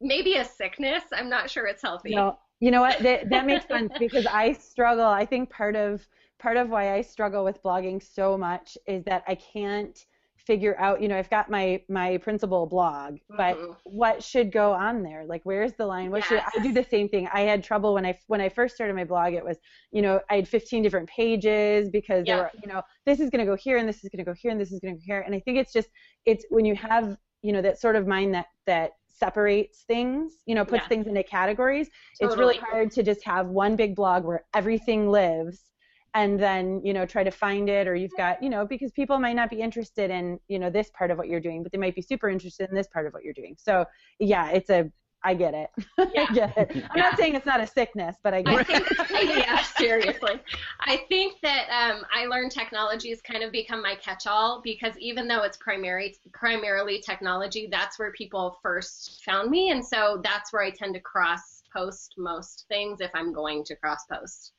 maybe 0.00 0.38
a 0.38 0.44
sickness. 0.44 1.04
I'm 1.12 1.28
not 1.28 1.48
sure 1.48 1.68
it's 1.68 1.82
healthy. 1.82 2.16
No, 2.16 2.40
you 2.58 2.72
know 2.72 2.80
what? 2.80 2.98
That, 2.98 3.30
that 3.30 3.46
makes 3.46 3.68
sense 3.68 3.92
because 4.00 4.26
I 4.26 4.54
struggle. 4.54 5.06
I 5.06 5.24
think 5.24 5.50
part 5.50 5.76
of 5.76 6.04
part 6.40 6.56
of 6.56 6.68
why 6.68 6.94
I 6.94 7.02
struggle 7.02 7.44
with 7.44 7.62
blogging 7.62 8.02
so 8.02 8.36
much 8.36 8.76
is 8.88 9.04
that 9.04 9.22
I 9.28 9.36
can't 9.36 10.04
figure 10.46 10.76
out 10.78 11.00
you 11.00 11.08
know 11.08 11.16
i've 11.16 11.30
got 11.30 11.50
my 11.50 11.80
my 11.88 12.18
principal 12.18 12.66
blog 12.66 13.16
but 13.36 13.56
Mhm. 13.58 13.76
what 13.84 14.22
should 14.22 14.50
go 14.52 14.72
on 14.72 15.02
there? 15.02 15.24
Like 15.26 15.42
where's 15.44 15.72
the 15.74 15.86
line? 15.86 16.10
What 16.10 16.24
should 16.24 16.40
i 16.54 16.62
do 16.62 16.72
the 16.72 16.84
same 16.84 17.08
thing. 17.08 17.28
I 17.32 17.40
had 17.42 17.62
trouble 17.64 17.94
when 17.94 18.04
i 18.06 18.18
when 18.26 18.40
i 18.40 18.48
first 18.48 18.74
started 18.74 18.94
my 18.94 19.04
blog 19.04 19.32
it 19.34 19.44
was 19.44 19.58
you 19.92 20.02
know 20.02 20.20
i 20.30 20.36
had 20.36 20.48
15 20.48 20.82
different 20.82 21.08
pages 21.08 21.88
because 21.88 22.26
there 22.26 22.36
were 22.38 22.50
you 22.62 22.68
know 22.72 22.82
this 23.06 23.20
is 23.20 23.30
going 23.30 23.44
to 23.44 23.50
go 23.50 23.56
here 23.56 23.78
and 23.78 23.88
this 23.88 24.02
is 24.04 24.10
going 24.10 24.24
to 24.24 24.30
go 24.30 24.34
here 24.34 24.50
and 24.50 24.60
this 24.60 24.72
is 24.72 24.80
going 24.80 24.94
to 24.94 24.98
go 24.98 25.04
here. 25.04 25.20
And 25.20 25.34
i 25.34 25.40
think 25.40 25.58
it's 25.58 25.72
just 25.72 25.88
it's 26.26 26.44
when 26.50 26.64
you 26.64 26.74
have 26.76 27.16
you 27.42 27.52
know 27.52 27.62
that 27.62 27.78
sort 27.80 27.96
of 27.96 28.06
mind 28.06 28.34
that 28.34 28.46
that 28.66 28.92
separates 29.08 29.82
things 29.82 30.38
you 30.46 30.54
know 30.54 30.64
puts 30.64 30.84
Yeah. 30.84 30.88
things 30.88 31.06
into 31.06 31.22
categories 31.22 31.88
it's 32.20 32.36
really 32.36 32.58
hard 32.58 32.90
to 32.92 33.02
just 33.02 33.24
have 33.24 33.46
one 33.48 33.76
big 33.76 33.94
blog 33.94 34.24
where 34.24 34.44
everything 34.54 35.08
lives 35.10 35.70
and 36.14 36.38
then 36.38 36.80
you 36.84 36.92
know 36.92 37.04
try 37.04 37.22
to 37.24 37.30
find 37.30 37.68
it 37.68 37.86
or 37.86 37.94
you've 37.94 38.16
got 38.16 38.42
you 38.42 38.48
know 38.48 38.64
because 38.64 38.90
people 38.92 39.18
might 39.18 39.34
not 39.36 39.50
be 39.50 39.60
interested 39.60 40.10
in 40.10 40.38
you 40.48 40.58
know 40.58 40.70
this 40.70 40.90
part 40.90 41.10
of 41.10 41.18
what 41.18 41.28
you're 41.28 41.40
doing 41.40 41.62
but 41.62 41.72
they 41.72 41.78
might 41.78 41.94
be 41.94 42.02
super 42.02 42.28
interested 42.28 42.68
in 42.70 42.74
this 42.74 42.86
part 42.86 43.06
of 43.06 43.12
what 43.12 43.22
you're 43.24 43.34
doing 43.34 43.56
so 43.58 43.84
yeah 44.20 44.48
it's 44.50 44.70
a 44.70 44.90
i 45.24 45.34
get 45.34 45.54
it 45.54 45.70
Yeah. 46.14 46.26
i 46.28 46.32
get 46.32 46.56
it 46.56 46.70
i'm 46.74 46.82
Yeah. 46.94 47.02
not 47.02 47.16
saying 47.18 47.34
it's 47.34 47.46
not 47.46 47.60
a 47.60 47.66
sickness 47.66 48.16
but 48.22 48.32
i 48.32 48.42
get 48.42 48.60
I 48.60 48.62
it 48.68 48.82
think, 48.86 48.88
yeah, 49.36 49.62
seriously. 49.62 50.40
I 50.80 50.98
think 51.08 51.40
that 51.42 51.66
um, 51.70 52.04
iLearn 52.16 52.50
Technology 52.50 53.08
has 53.10 53.20
kind 53.22 53.42
of 53.42 53.50
become 53.50 53.82
my 53.82 53.94
catch-all 53.96 54.60
because 54.62 54.96
even 54.98 55.26
though 55.26 55.42
it's 55.42 55.56
primary, 55.56 56.14
primarily 56.32 57.00
technology, 57.00 57.68
that's 57.70 57.98
where 57.98 58.12
people 58.12 58.58
first 58.62 59.22
found 59.24 59.50
me, 59.50 59.70
and 59.70 59.84
so 59.84 60.20
that's 60.22 60.52
where 60.52 60.62
I 60.62 60.70
tend 60.70 60.94
to 60.94 61.00
cross 61.00 61.62
post 61.74 62.14
most 62.18 62.66
things 62.68 63.00
if 63.00 63.10
I'm 63.14 63.32
going 63.32 63.64
to 63.64 63.76
cross 63.76 64.04
post. 64.12 64.52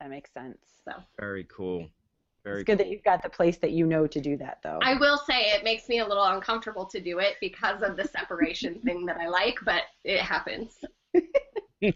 That 0.00 0.10
makes 0.10 0.32
sense 0.32 0.58
So 0.84 0.92
Very 1.18 1.44
cool. 1.44 1.88
Very 2.44 2.60
it's 2.60 2.66
good 2.66 2.78
that 2.78 2.88
you've 2.88 3.04
got 3.04 3.22
the 3.22 3.28
place 3.28 3.58
that 3.58 3.72
you 3.72 3.86
know 3.86 4.06
to 4.06 4.20
do 4.20 4.36
that 4.38 4.58
though 4.62 4.78
I 4.82 4.94
will 4.94 5.18
say 5.18 5.50
it 5.50 5.64
makes 5.64 5.88
me 5.88 5.98
a 5.98 6.06
little 6.06 6.24
uncomfortable 6.24 6.86
to 6.86 7.00
do 7.00 7.18
it 7.18 7.34
because 7.40 7.82
of 7.82 7.96
the 7.96 8.04
separation 8.04 8.80
thing 8.84 9.06
that 9.06 9.18
I 9.18 9.28
like, 9.28 9.58
but 9.64 9.82
it 10.04 10.20
happens. 10.20 10.72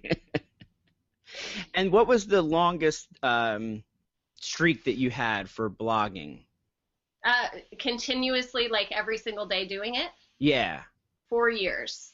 And 1.75 1.91
what 1.93 2.07
was 2.07 2.27
the 2.27 2.43
longest 2.43 3.09
um, 3.23 3.83
streak 4.41 4.85
that 4.85 4.99
you 4.99 5.11
had 5.11 5.49
for 5.49 5.71
blogging? 5.71 6.45
Uh, 7.25 7.49
continuously, 7.79 8.69
like 8.69 8.91
every 8.91 9.17
single 9.19 9.47
day, 9.47 9.67
doing 9.67 9.95
it. 9.95 10.11
Yeah. 10.39 10.83
Four 11.29 11.51
years. 11.51 12.13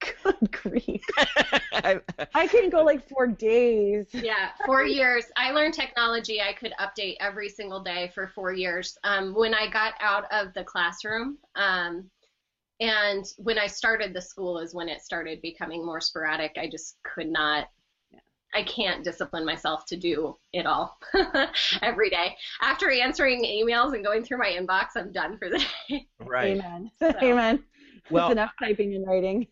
Good 0.00 0.52
grief 0.52 1.02
i 1.72 2.46
couldn't 2.48 2.70
go 2.70 2.82
like 2.82 3.08
four 3.08 3.26
days 3.26 4.06
Yeah, 4.12 4.50
four 4.66 4.84
years. 4.84 5.24
iLearn 5.36 5.72
Technology. 5.72 6.40
I 6.40 6.52
could 6.52 6.72
update 6.80 7.16
every 7.20 7.48
single 7.48 7.80
day 7.80 8.10
for 8.14 8.28
four 8.34 8.52
years. 8.52 8.96
Um, 9.04 9.34
when 9.34 9.54
I 9.54 9.68
got 9.68 9.94
out 10.00 10.24
of 10.32 10.52
the 10.54 10.64
classroom, 10.64 11.38
um, 11.56 12.08
and 12.80 13.24
when 13.38 13.58
I 13.58 13.66
started 13.66 14.14
the 14.14 14.20
school 14.22 14.58
is 14.58 14.74
when 14.74 14.88
it 14.88 15.02
started 15.02 15.40
becoming 15.42 15.84
more 15.84 16.00
sporadic. 16.00 16.56
I 16.60 16.68
just 16.68 16.96
could 17.02 17.28
not. 17.28 17.68
I 18.54 18.62
can't 18.62 19.04
discipline 19.04 19.44
myself 19.44 19.84
to 19.86 19.96
do 19.96 20.36
it 20.52 20.64
all 20.64 20.98
every 21.82 22.08
day. 22.08 22.36
After 22.62 22.90
answering 22.90 23.44
emails 23.44 23.94
and 23.94 24.04
going 24.04 24.24
through 24.24 24.38
my 24.38 24.50
inbox, 24.58 24.88
I'm 24.96 25.12
done 25.12 25.36
for 25.38 25.48
the 25.50 25.58
day. 25.88 26.06
Right. 26.20 26.56
amen 26.56 26.90
amen 27.22 27.64
Well- 28.10 28.26
it's 28.28 28.32
enough 28.32 28.52
typing 28.60 28.94
and 28.94 29.06
writing 29.06 29.46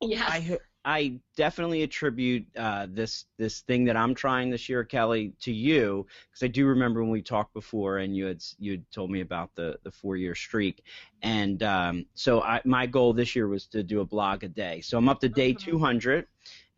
yes. 0.00 0.28
I 0.28 0.58
I 0.84 1.20
definitely 1.36 1.82
attribute 1.82 2.46
uh, 2.56 2.86
this 2.90 3.26
this 3.36 3.60
thing 3.60 3.84
that 3.84 3.96
I'm 3.96 4.14
trying 4.14 4.50
this 4.50 4.68
year, 4.68 4.82
Kelly, 4.82 5.32
to 5.40 5.52
you 5.52 6.06
because 6.30 6.42
I 6.42 6.46
do 6.48 6.66
remember 6.66 7.02
when 7.02 7.10
we 7.10 7.20
talked 7.20 7.52
before 7.52 7.98
and 7.98 8.16
you 8.16 8.24
had 8.26 8.42
you 8.58 8.72
had 8.72 8.90
told 8.90 9.10
me 9.10 9.20
about 9.20 9.50
the 9.56 9.78
the 9.82 9.90
four 9.90 10.16
year 10.16 10.34
streak, 10.34 10.82
and 11.22 11.62
um, 11.62 12.06
so 12.14 12.40
I, 12.42 12.62
my 12.64 12.86
goal 12.86 13.12
this 13.12 13.36
year 13.36 13.48
was 13.48 13.66
to 13.66 13.82
do 13.82 14.00
a 14.00 14.04
blog 14.06 14.42
a 14.42 14.48
day. 14.48 14.80
So 14.80 14.96
I'm 14.96 15.08
up 15.08 15.20
to 15.20 15.28
day 15.28 15.52
Mhm. 15.52 15.58
200. 15.58 16.26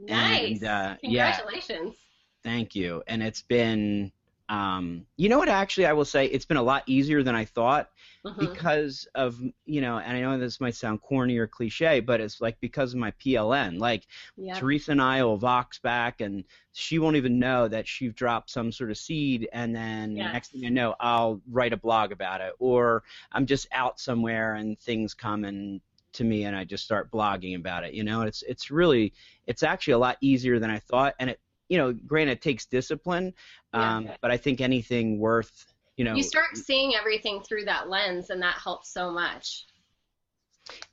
nice. 0.00 0.58
and, 0.61 0.64
uh, 0.64 0.96
yeah. 1.02 1.37
Congratulations. 1.37 1.96
Thank 2.42 2.74
you. 2.74 3.02
And 3.06 3.22
it's 3.22 3.42
been, 3.42 4.11
um, 4.53 5.07
you 5.17 5.29
know 5.29 5.38
what? 5.38 5.49
Actually, 5.49 5.87
I 5.87 5.95
will 5.95 6.05
say 6.05 6.27
it's 6.27 6.47
been 6.47 6.59
a 6.59 6.62
lot 6.62 6.85
easier 6.87 7.23
than 7.23 7.35
I 7.37 7.45
thought 7.47 7.88
Mhm. 8.25 8.62
because 8.62 9.07
of 9.15 9.41
you 9.67 9.81
know, 9.81 9.99
and 9.99 10.17
I 10.17 10.21
know 10.21 10.38
this 10.38 10.61
might 10.61 10.75
sound 10.77 11.01
corny 11.03 11.38
or 11.38 11.47
cliche, 11.49 12.01
but 12.01 12.21
it's 12.21 12.41
like 12.41 12.61
because 12.61 12.95
of 12.95 13.01
my 13.01 13.12
PLN. 13.12 13.79
Like 13.79 14.07
Yep. 14.37 14.67
Theresa 14.67 14.93
and 14.93 15.03
I 15.03 15.25
will 15.25 15.38
vox 15.38 15.79
back, 15.79 16.21
and 16.21 16.45
she 16.73 16.99
won't 16.99 17.17
even 17.17 17.38
know 17.38 17.69
that 17.69 17.88
she've 17.88 18.15
dropped 18.15 18.51
some 18.51 18.73
sort 18.73 18.91
of 18.91 18.99
seed, 18.99 19.49
and 19.53 19.75
then 19.75 20.31
Yes. 20.31 20.33
next 20.33 20.53
thing 20.53 20.67
I 20.67 20.71
know, 20.71 20.95
I'll 21.01 21.41
write 21.51 21.73
a 21.73 21.79
blog 21.79 22.12
about 22.12 22.41
it, 22.43 22.53
or 22.59 23.05
I'm 23.33 23.47
just 23.47 23.67
out 23.73 24.01
somewhere 24.01 24.55
and 24.55 24.79
things 24.79 25.15
come 25.15 25.45
and 25.45 25.81
to 26.15 26.25
me 26.25 26.45
and 26.45 26.57
I 26.57 26.65
just 26.65 26.85
start 26.85 27.11
blogging 27.11 27.57
about 27.57 27.85
it. 27.85 27.95
You 27.95 28.05
know, 28.05 28.23
it's 28.23 28.43
it's 28.43 28.71
really 28.71 29.15
it's 29.47 29.62
actually 29.62 29.95
a 29.95 29.99
lot 29.99 30.19
easier 30.21 30.59
than 30.59 30.71
I 30.71 30.79
thought, 30.81 31.15
and 31.21 31.31
it 31.31 31.41
you 31.72 31.78
know, 31.78 31.92
granted, 31.94 32.32
it 32.32 32.42
takes 32.42 32.66
discipline, 32.66 33.32
Yeah. 33.72 33.96
um, 33.96 34.11
but 34.20 34.30
I 34.30 34.37
think 34.37 34.61
anything 34.61 35.18
worth 35.18 35.66
you 35.96 36.04
know 36.04 36.14
you 36.14 36.22
start 36.22 36.56
seeing 36.56 36.94
everything 36.94 37.42
through 37.42 37.64
that 37.66 37.88
lens 37.88 38.30
and 38.30 38.40
that 38.42 38.54
helps 38.54 38.88
so 38.92 39.11
much 39.11 39.66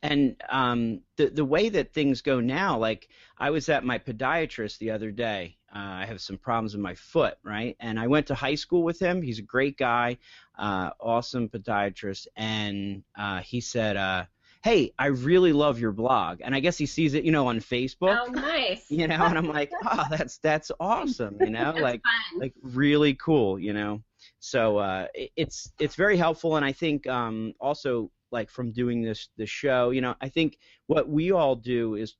and 0.01 0.35
um, 0.49 1.01
the 1.17 1.27
the 1.29 1.45
way 1.45 1.69
that 1.69 1.93
things 1.93 2.21
go 2.21 2.39
now, 2.39 2.77
like 2.77 3.07
I 3.37 3.49
was 3.49 3.69
at 3.69 3.83
my 3.83 3.99
podiatrist 3.99 4.77
the 4.79 4.91
other 4.91 5.11
day. 5.11 5.57
Uh, 5.73 6.01
I 6.01 6.05
have 6.05 6.21
some 6.21 6.37
problems 6.37 6.73
with 6.73 6.81
my 6.81 6.95
foot, 6.95 7.37
right? 7.43 7.75
And 7.79 7.99
I 7.99 8.07
went 8.07 8.27
to 8.27 8.35
high 8.35 8.55
school 8.55 8.83
with 8.83 8.99
him. 8.99 9.21
He's 9.21 9.37
a 9.39 9.43
great 9.43 9.77
guy, 9.77 10.17
uh, 10.57 10.89
awesome 10.99 11.47
podiatrist, 11.49 12.27
and 12.35 13.03
uh, 13.17 13.39
he 13.41 13.61
said, 13.61 13.95
uh, 13.95 14.25
"Hey, 14.63 14.93
I 15.00 15.08
really 15.08 15.54
love 15.54 15.80
your 15.80 15.91
blog." 15.91 16.39
And 16.43 16.54
I 16.56 16.60
guess 16.60 16.78
he 16.78 16.86
sees 16.86 17.13
it, 17.13 17.24
you 17.24 17.32
know, 17.32 17.48
on 17.48 17.60
Facebook, 17.60 18.17
oh 18.28 18.32
nice 18.32 18.86
you 18.89 19.08
know. 19.08 19.24
And 19.26 19.38
I'm 19.38 19.48
like, 19.48 19.72
"Oh, 19.84 20.06
that's 20.10 20.38
that's 20.39 20.72
awesome," 20.80 21.38
you 21.41 21.50
know, 21.52 21.72
That's 21.72 21.82
like 21.82 22.02
fun. 22.04 22.39
like 22.41 22.54
really 22.62 23.13
cool, 23.15 23.60
you 23.60 23.74
know. 23.74 24.02
So 24.39 24.78
uh, 24.78 25.08
it- 25.13 25.32
it's 25.36 25.72
it's 25.80 25.95
very 25.95 26.17
helpful, 26.17 26.56
and 26.58 26.65
I 26.65 26.72
think 26.72 27.08
um, 27.08 27.54
also 27.60 28.12
like 28.32 28.50
from 28.50 28.72
doing 28.72 29.02
this 29.02 29.30
this 29.38 29.50
show, 29.50 29.89
you 29.91 30.02
know, 30.02 30.15
I 30.22 30.30
think 30.30 30.58
what 30.88 31.10
we 31.10 31.32
all 31.32 31.56
do 31.56 31.95
is 31.95 32.15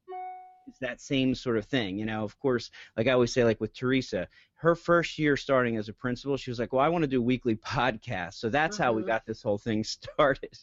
is 0.67 0.78
that 0.80 1.02
same 1.02 1.34
sort 1.34 1.58
of 1.58 1.65
thing, 1.65 1.97
you 1.97 2.06
know. 2.06 2.23
Of 2.23 2.38
course, 2.39 2.69
like 2.95 3.08
I 3.08 3.12
always 3.12 3.34
say, 3.34 3.43
like 3.43 3.60
with 3.60 3.73
Theresa, 3.73 4.28
her 4.56 4.75
first 4.75 5.17
year 5.17 5.36
starting 5.36 5.78
as 5.78 5.89
a 5.89 5.93
principal, 5.93 6.38
she 6.38 6.52
was 6.52 6.60
like, 6.60 6.73
"Well, 6.73 6.84
I 6.86 6.89
want 6.89 7.04
to 7.04 7.08
do 7.08 7.21
weekly 7.21 7.56
podcasts," 7.73 8.36
so 8.36 8.49
that's 8.49 8.78
how 8.78 8.93
we 8.93 9.02
Mhm. 9.02 9.08
got 9.08 9.25
this 9.25 9.41
whole 9.41 9.58
thing 9.58 9.84
started. 9.84 10.58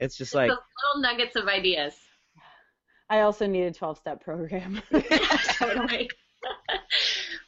It's 0.00 0.16
just 0.16 0.34
like 0.34 0.48
those 0.48 0.58
little 0.94 1.02
nuggets 1.02 1.36
of 1.36 1.48
ideas 1.48 1.94
I 3.10 3.20
also 3.20 3.46
need 3.46 3.64
a 3.64 3.72
12 3.72 3.98
step 3.98 4.24
program. 4.24 4.82
totally 5.58 6.08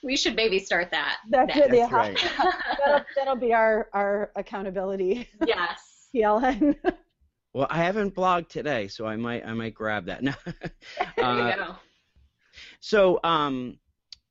we 0.03 0.17
should 0.17 0.37
maybe 0.37 0.59
start 0.59 0.91
that 0.91 1.19
That's 1.29 1.55
next. 1.55 1.67
it. 1.67 1.71
That's 1.71 1.93
yeah. 1.93 1.97
right. 1.97 2.55
that'll, 2.79 3.05
that'll 3.17 3.37
be 3.37 3.53
our, 3.53 3.89
our 3.93 4.31
accountability. 4.37 5.29
yes 5.47 6.09
PLN. 6.15 6.77
Well, 7.53 7.67
I 7.69 7.79
haven't 7.83 8.15
blogged 8.15 8.49
today, 8.49 8.89
so 8.89 9.07
I 9.07 9.17
might 9.17 9.45
I 9.45 9.53
might 9.55 9.75
grab 9.75 10.07
that. 10.07 10.23
No. 10.23 10.33
there 10.45 11.25
Uh, 11.25 11.51
you 11.51 11.57
go 11.57 11.77
So, 12.81 13.19
um, 13.25 13.79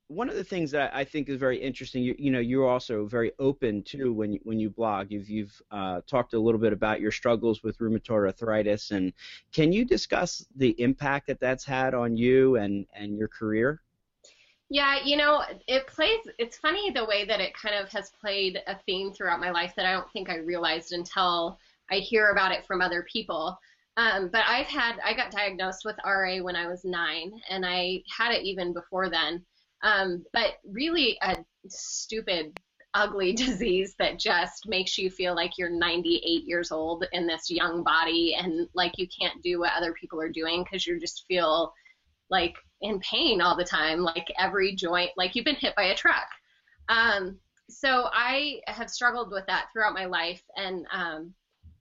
one 0.08 0.30
of 0.30 0.36
the 0.36 0.44
things 0.44 0.70
that 0.72 0.94
I 0.94 1.04
think 1.04 1.30
is 1.30 1.40
very 1.40 1.58
interesting, 1.58 2.04
you, 2.04 2.16
you 2.18 2.30
know, 2.30 2.40
you're 2.40 2.68
also 2.68 3.06
very 3.06 3.32
open 3.40 3.82
to 3.84 4.14
when 4.14 4.34
you, 4.34 4.40
when 4.44 4.60
you 4.60 4.70
blog. 4.70 5.12
You've 5.12 5.30
you've 5.30 5.62
uh, 5.72 6.02
talked 6.06 6.34
a 6.34 6.40
little 6.40 6.60
bit 6.60 6.74
about 6.74 7.02
your 7.02 7.12
struggles 7.12 7.64
with 7.64 7.80
rheumatoid 7.80 8.28
arthritis, 8.28 8.92
and 8.92 9.14
can 9.52 9.72
you 9.72 9.84
discuss 9.84 10.46
the 10.56 10.80
impact 10.80 11.28
that 11.28 11.40
that's 11.40 11.66
had 11.66 11.94
on 11.94 12.16
you 12.16 12.56
and 12.58 12.86
and 12.94 13.18
your 13.18 13.28
career? 13.28 13.82
Yeah, 14.70 14.98
you 15.04 15.16
know, 15.16 15.44
it 15.68 15.86
plays, 15.86 16.20
it's 16.40 16.58
funny 16.58 16.90
the 16.90 17.06
way 17.06 17.24
that 17.26 17.40
it 17.40 17.54
kind 17.54 17.76
of 17.76 17.92
has 17.92 18.10
played 18.20 18.64
a 18.66 18.76
theme 18.88 19.14
throughout 19.14 19.40
my 19.40 19.52
life 19.52 19.74
that 19.76 19.86
I 19.86 19.92
don't 19.92 20.12
think 20.12 20.30
I 20.30 20.38
realized 20.38 20.92
until 20.92 21.60
I 21.92 21.98
hear 21.98 22.32
about 22.32 22.52
it 22.52 22.66
from 22.66 22.82
other 22.82 23.06
people. 23.12 23.60
Um, 23.98 24.30
but 24.32 24.42
I've 24.48 24.66
had, 24.66 24.98
I 25.04 25.14
got 25.14 25.32
diagnosed 25.32 25.86
with 25.86 25.96
RA 26.04 26.38
when 26.38 26.56
I 26.56 26.68
was 26.68 26.84
nine, 26.84 27.32
and 27.50 27.64
I 27.64 28.02
had 28.10 28.32
it 28.32 28.44
even 28.44 28.74
before 28.74 29.10
then. 29.10 29.46
Um, 29.86 30.26
but 30.34 30.56
really 30.66 31.18
a 31.22 31.38
stupid, 31.70 32.60
ugly 32.96 33.34
disease 33.36 33.96
that 34.00 34.20
just 34.20 34.68
makes 34.68 34.98
you 34.98 35.10
feel 35.10 35.36
like 35.36 35.58
you're 35.58 35.70
98 35.70 36.46
years 36.46 36.72
old 36.72 37.06
in 37.14 37.28
this 37.28 37.52
young 37.52 37.84
body 37.84 38.36
and 38.38 38.68
like 38.74 38.94
you 38.98 39.08
can't 39.08 39.42
do 39.44 39.60
what 39.60 39.74
other 39.78 39.94
people 39.94 40.20
are 40.20 40.30
doing 40.30 40.64
because 40.64 40.88
you 40.88 41.00
just 41.00 41.26
feel 41.28 41.72
like 42.32 42.56
in 42.82 43.00
pain 43.00 43.42
all 43.42 43.56
the 43.56 43.64
time, 43.64 44.00
like 44.00 44.28
every 44.40 44.76
joint, 44.76 45.12
like 45.18 45.36
you've 45.36 45.46
been 45.46 45.56
hit 45.56 45.76
by 45.76 45.84
a 45.84 45.96
truck. 45.96 46.28
Um, 46.90 47.38
so 47.70 48.10
I 48.12 48.62
have 48.68 48.90
struggled 48.90 49.32
with 49.32 49.46
that 49.48 49.68
throughout 49.72 49.94
my 49.94 50.06
life, 50.06 50.42
and 50.56 50.86
um, 50.92 51.34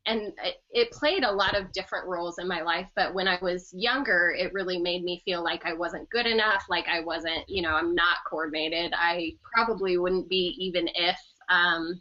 and 0.07 0.33
it, 0.71 0.91
played 0.91 1.25
a 1.25 1.33
lot 1.33 1.57
of 1.57 1.73
different 1.73 2.07
roles 2.07 2.39
in 2.39 2.47
my 2.47 2.63
life. 2.63 2.91
But 2.95 3.15
when 3.15 3.27
I 3.27 3.39
was 3.41 3.71
younger, 3.73 4.35
it 4.37 4.53
really 4.53 4.79
made 4.79 5.03
me 5.03 5.23
feel 5.25 5.43
like 5.43 5.65
I 5.65 5.73
wasn't 5.73 6.11
good 6.11 6.27
enough, 6.27 6.65
like 6.69 6.87
I 6.89 7.01
wasn't, 7.01 7.49
you 7.49 7.63
know, 7.63 7.75
I'm 7.75 7.95
not 7.95 8.19
coordinated. 8.29 8.93
I 8.95 9.33
probably 9.55 9.97
wouldn't 9.97 10.29
be 10.29 10.55
even 10.59 10.89
if. 10.95 11.19
Um, 11.49 12.01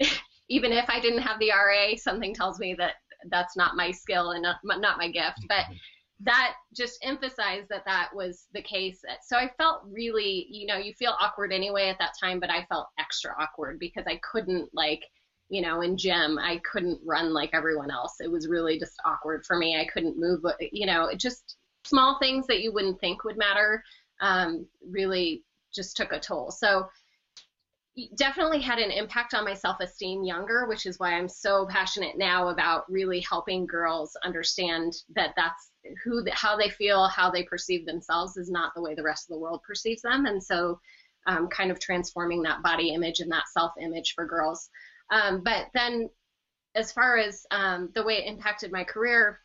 even 0.48 0.72
if 0.72 0.88
I 0.88 1.00
didn't 1.00 1.22
have 1.22 1.38
the 1.40 1.50
RA, 1.50 1.96
something 1.96 2.32
tells 2.34 2.58
me 2.58 2.74
that 2.78 2.94
that's 3.30 3.56
not 3.56 3.76
my 3.76 3.90
skill 3.90 4.30
and 4.30 4.42
not, 4.42 4.56
not 4.64 4.98
my 4.98 5.10
gift. 5.10 5.40
But 5.48 5.64
that 6.20 6.54
just 6.74 6.98
emphasized 7.02 7.68
that 7.68 7.84
that 7.84 8.10
was 8.14 8.46
the 8.54 8.62
case. 8.62 9.02
So 9.22 9.36
I 9.36 9.50
felt 9.58 9.82
really, 9.84 10.46
you 10.50 10.66
know, 10.66 10.76
you 10.76 10.94
feel 10.94 11.14
awkward 11.20 11.52
anyway 11.52 11.88
at 11.88 11.98
that 11.98 12.14
time, 12.18 12.40
but 12.40 12.50
I 12.50 12.64
felt 12.66 12.88
extra 12.98 13.34
awkward 13.38 13.78
because 13.78 14.04
I 14.06 14.20
couldn't 14.30 14.70
like, 14.72 15.02
you 15.48 15.62
know, 15.62 15.80
in 15.80 15.96
gym, 15.96 16.38
I 16.38 16.60
couldn't 16.70 17.00
run 17.04 17.32
like 17.32 17.50
everyone 17.52 17.90
else. 17.90 18.16
It 18.20 18.30
was 18.30 18.48
really 18.48 18.78
just 18.78 18.94
awkward 19.04 19.44
for 19.46 19.56
me. 19.56 19.78
I 19.78 19.86
couldn't 19.86 20.18
move, 20.18 20.44
you 20.72 20.86
know, 20.86 21.06
it 21.06 21.18
just 21.18 21.56
small 21.84 22.18
things 22.18 22.46
that 22.48 22.60
you 22.60 22.72
wouldn't 22.72 23.00
think 23.00 23.24
would 23.24 23.38
matter 23.38 23.82
um, 24.20 24.66
really 24.88 25.42
just 25.72 25.96
took 25.96 26.12
a 26.12 26.18
toll. 26.18 26.50
So 26.50 26.88
definitely 28.16 28.60
had 28.60 28.78
an 28.78 28.90
impact 28.90 29.32
on 29.32 29.44
my 29.44 29.54
self-esteem 29.54 30.22
younger 30.22 30.66
which 30.66 30.84
is 30.84 30.98
why 30.98 31.14
i'm 31.14 31.28
so 31.28 31.66
passionate 31.70 32.18
now 32.18 32.48
about 32.48 32.84
really 32.90 33.20
helping 33.20 33.64
girls 33.64 34.14
understand 34.22 34.92
that 35.14 35.32
that's 35.34 35.70
who 36.04 36.22
how 36.30 36.56
they 36.56 36.68
feel 36.68 37.08
how 37.08 37.30
they 37.30 37.42
perceive 37.42 37.86
themselves 37.86 38.36
is 38.36 38.50
not 38.50 38.72
the 38.74 38.82
way 38.82 38.94
the 38.94 39.02
rest 39.02 39.30
of 39.30 39.34
the 39.34 39.40
world 39.40 39.62
perceives 39.66 40.02
them 40.02 40.26
and 40.26 40.42
so 40.42 40.78
um, 41.26 41.48
kind 41.48 41.70
of 41.70 41.80
transforming 41.80 42.42
that 42.42 42.62
body 42.62 42.90
image 42.90 43.20
and 43.20 43.32
that 43.32 43.48
self-image 43.48 44.12
for 44.14 44.26
girls 44.26 44.68
um, 45.10 45.42
but 45.42 45.66
then 45.74 46.08
as 46.74 46.92
far 46.92 47.16
as 47.16 47.46
um, 47.50 47.90
the 47.94 48.02
way 48.02 48.18
it 48.18 48.28
impacted 48.28 48.72
my 48.72 48.84
career 48.84 49.40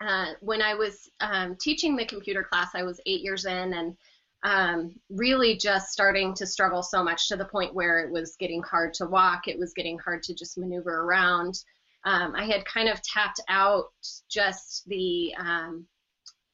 uh, 0.00 0.32
when 0.40 0.62
i 0.62 0.74
was 0.74 1.10
um, 1.20 1.56
teaching 1.60 1.96
the 1.96 2.06
computer 2.06 2.42
class 2.42 2.70
i 2.74 2.82
was 2.82 3.00
eight 3.06 3.20
years 3.20 3.44
in 3.44 3.74
and 3.74 3.96
um, 4.42 4.94
really 5.10 5.56
just 5.56 5.92
starting 5.92 6.34
to 6.34 6.46
struggle 6.46 6.82
so 6.82 7.04
much 7.04 7.28
to 7.28 7.36
the 7.36 7.44
point 7.44 7.74
where 7.74 8.00
it 8.00 8.10
was 8.10 8.36
getting 8.36 8.62
hard 8.62 8.94
to 8.94 9.06
walk. 9.06 9.48
It 9.48 9.58
was 9.58 9.74
getting 9.74 9.98
hard 9.98 10.22
to 10.24 10.34
just 10.34 10.56
maneuver 10.56 11.02
around. 11.02 11.62
Um, 12.04 12.34
I 12.34 12.44
had 12.44 12.64
kind 12.64 12.88
of 12.88 13.02
tapped 13.02 13.40
out 13.48 13.86
just 14.30 14.86
the 14.86 15.34
um, 15.38 15.86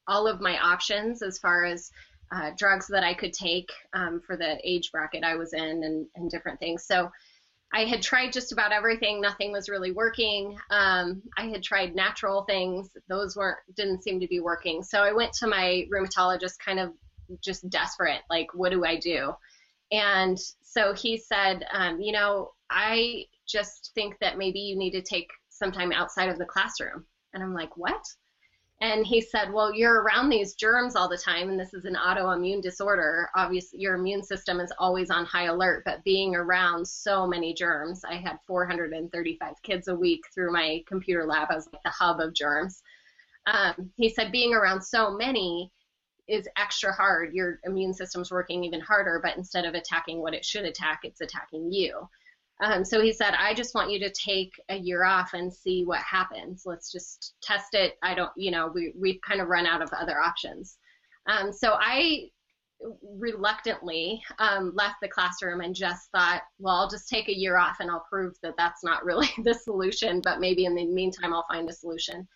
all 0.09 0.27
of 0.27 0.41
my 0.41 0.59
options 0.59 1.23
as 1.23 1.39
far 1.39 1.65
as 1.65 1.91
uh, 2.33 2.51
drugs 2.59 2.89
that 2.89 3.05
I 3.05 3.15
could 3.15 3.33
take 3.33 3.71
um, 3.93 4.21
for 4.27 4.37
the 4.37 4.59
age 4.65 4.91
bracket 4.91 5.23
I 5.23 5.37
was 5.37 5.53
in 5.53 5.85
and, 5.85 6.07
and, 6.17 6.29
different 6.29 6.59
things. 6.59 6.85
So 6.85 7.09
I 7.73 7.85
had 7.85 8.03
tried 8.03 8.33
just 8.33 8.53
about 8.53 8.73
everything. 8.73 9.21
Nothing 9.21 9.53
was 9.53 9.69
really 9.69 9.93
working. 9.93 10.57
Um, 10.71 11.23
I 11.37 11.47
had 11.49 11.63
tried 11.63 11.95
natural 11.95 12.45
things. 12.45 12.91
Those 13.09 13.37
weren't 13.37 13.59
didn't 13.77 14.03
seem 14.03 14.21
to 14.21 14.29
be 14.29 14.41
working. 14.41 14.83
So 14.83 15.03
I 15.03 15.13
went 15.13 15.33
to 15.35 15.47
my 15.47 15.87
rheumatologist 15.93 16.59
kind 16.65 16.79
of 16.79 16.93
just 17.43 17.69
desperate. 17.69 18.21
Like, 18.31 18.49
what 18.55 18.71
do 18.71 18.85
I 18.85 18.99
do? 18.99 19.35
And 19.91 20.39
so 20.63 20.95
he 20.95 21.17
said, 21.17 21.65
um, 21.73 22.01
you 22.01 22.13
know, 22.13 22.53
I 22.71 23.25
just 23.47 23.93
think 23.95 24.17
that 24.21 24.39
maybe 24.39 24.59
you 24.59 24.77
need 24.77 24.93
to 24.93 25.03
take 25.03 25.29
some 25.49 25.73
time 25.73 25.93
outside 25.93 26.29
of 26.29 26.39
the 26.39 26.45
classroom. 26.45 27.05
And 27.35 27.43
I'm 27.43 27.55
like, 27.55 27.77
what? 27.77 28.03
And 28.81 29.07
he 29.07 29.23
said, 29.23 29.53
well, 29.53 29.75
you're 29.75 30.03
around 30.03 30.29
these 30.29 30.55
germs 30.55 30.97
all 30.97 31.09
the 31.09 31.17
time, 31.17 31.49
and 31.49 31.59
this 31.59 31.73
is 31.73 31.87
an 31.87 31.95
autoimmune 31.95 32.61
disorder. 32.61 33.31
Obviously, 33.35 33.81
your 33.81 33.95
immune 33.95 34.23
system 34.23 34.61
is 34.61 34.71
always 34.79 35.11
on 35.11 35.25
high 35.25 35.45
alert, 35.45 35.83
but 35.87 36.05
being 36.05 36.35
around 36.35 36.87
so 36.87 37.27
many 37.27 37.55
germs, 37.55 38.05
I 38.05 38.17
had 38.17 38.39
435 38.47 39.63
kids 39.63 39.89
a 39.89 39.95
week 39.95 40.25
through 40.35 40.53
my 40.53 40.85
computer 40.87 41.25
lab. 41.25 41.49
I 41.51 41.55
was 41.55 41.69
like 41.73 41.83
the 41.85 41.91
hub 41.91 42.21
of 42.21 42.35
germs. 42.35 42.83
Um, 43.47 43.93
he 43.97 44.11
said, 44.11 44.31
being 44.31 44.53
around 44.53 44.83
so 44.83 45.11
many, 45.11 45.73
is 46.29 46.49
extra 46.57 46.93
hard. 46.93 47.35
Your 47.35 47.61
immune 47.65 47.95
system's 47.95 48.31
working 48.31 48.65
even 48.65 48.81
harder, 48.81 49.21
but 49.23 49.37
instead 49.37 49.65
of 49.65 49.75
attacking 49.75 50.21
what 50.21 50.35
it 50.35 50.45
should 50.45 50.65
attack, 50.65 51.01
it's 51.05 51.21
attacking 51.21 51.73
you. 51.73 52.09
Um, 52.61 52.85
so 52.85 53.03
he 53.03 53.13
said, 53.13 53.35
I 53.39 53.53
just 53.53 53.75
want 53.75 53.91
you 53.91 53.99
to 54.01 54.11
take 54.13 54.53
a 54.71 54.77
year 54.77 55.05
off 55.05 55.35
and 55.35 55.53
see 55.53 55.85
what 55.85 55.99
happens. 55.99 56.63
Let's 56.65 56.91
just 56.91 57.35
test 57.43 57.75
it. 57.75 57.99
I 58.03 58.15
don't, 58.15 58.31
you 58.37 58.51
know, 58.51 58.71
we, 58.75 58.93
we've 58.99 59.21
kind 59.21 59.41
of 59.41 59.49
run 59.49 59.67
out 59.67 59.83
of 59.83 59.93
other 59.93 60.19
options. 60.19 60.79
Um, 61.27 61.53
so 61.53 61.77
I 61.79 62.31
reluctantly 63.19 64.23
um, 64.39 64.73
left 64.75 64.97
the 65.01 65.09
classroom 65.09 65.61
and 65.61 65.75
just 65.75 66.11
thought, 66.13 66.43
well, 66.59 66.77
I'll 66.77 66.91
just 66.91 67.09
take 67.09 67.29
a 67.29 67.37
year 67.37 67.57
off 67.57 67.77
and 67.81 67.91
I'll 67.91 68.07
prove 68.09 68.35
that 68.43 68.55
that's 68.57 68.85
not 68.85 69.05
really 69.05 69.29
the 69.45 69.55
solution, 69.55 70.21
but 70.23 70.41
maybe 70.41 70.65
in 70.65 70.75
the 70.75 70.87
meantime, 70.87 71.35
I'll 71.35 71.47
find 71.49 71.69
a 71.69 71.73
solution. 71.73 72.27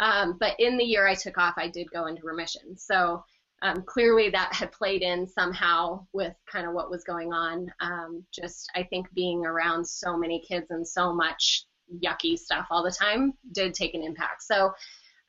Um, 0.00 0.36
but 0.38 0.54
in 0.58 0.78
the 0.78 0.84
year 0.84 1.06
I 1.06 1.14
took 1.14 1.38
off, 1.38 1.54
I 1.56 1.68
did 1.68 1.90
go 1.90 2.06
into 2.06 2.24
remission. 2.24 2.76
So 2.76 3.24
um, 3.62 3.82
clearly 3.82 4.30
that 4.30 4.52
had 4.52 4.72
played 4.72 5.02
in 5.02 5.26
somehow 5.26 6.06
with 6.12 6.34
kind 6.50 6.66
of 6.66 6.74
what 6.74 6.90
was 6.90 7.04
going 7.04 7.32
on. 7.32 7.70
Um, 7.80 8.24
just 8.32 8.70
I 8.74 8.84
think 8.84 9.12
being 9.14 9.44
around 9.44 9.86
so 9.86 10.16
many 10.16 10.42
kids 10.46 10.66
and 10.70 10.86
so 10.86 11.12
much 11.12 11.64
yucky 12.04 12.38
stuff 12.38 12.66
all 12.70 12.82
the 12.82 12.90
time 12.90 13.32
did 13.52 13.74
take 13.74 13.94
an 13.94 14.02
impact. 14.02 14.42
So 14.42 14.72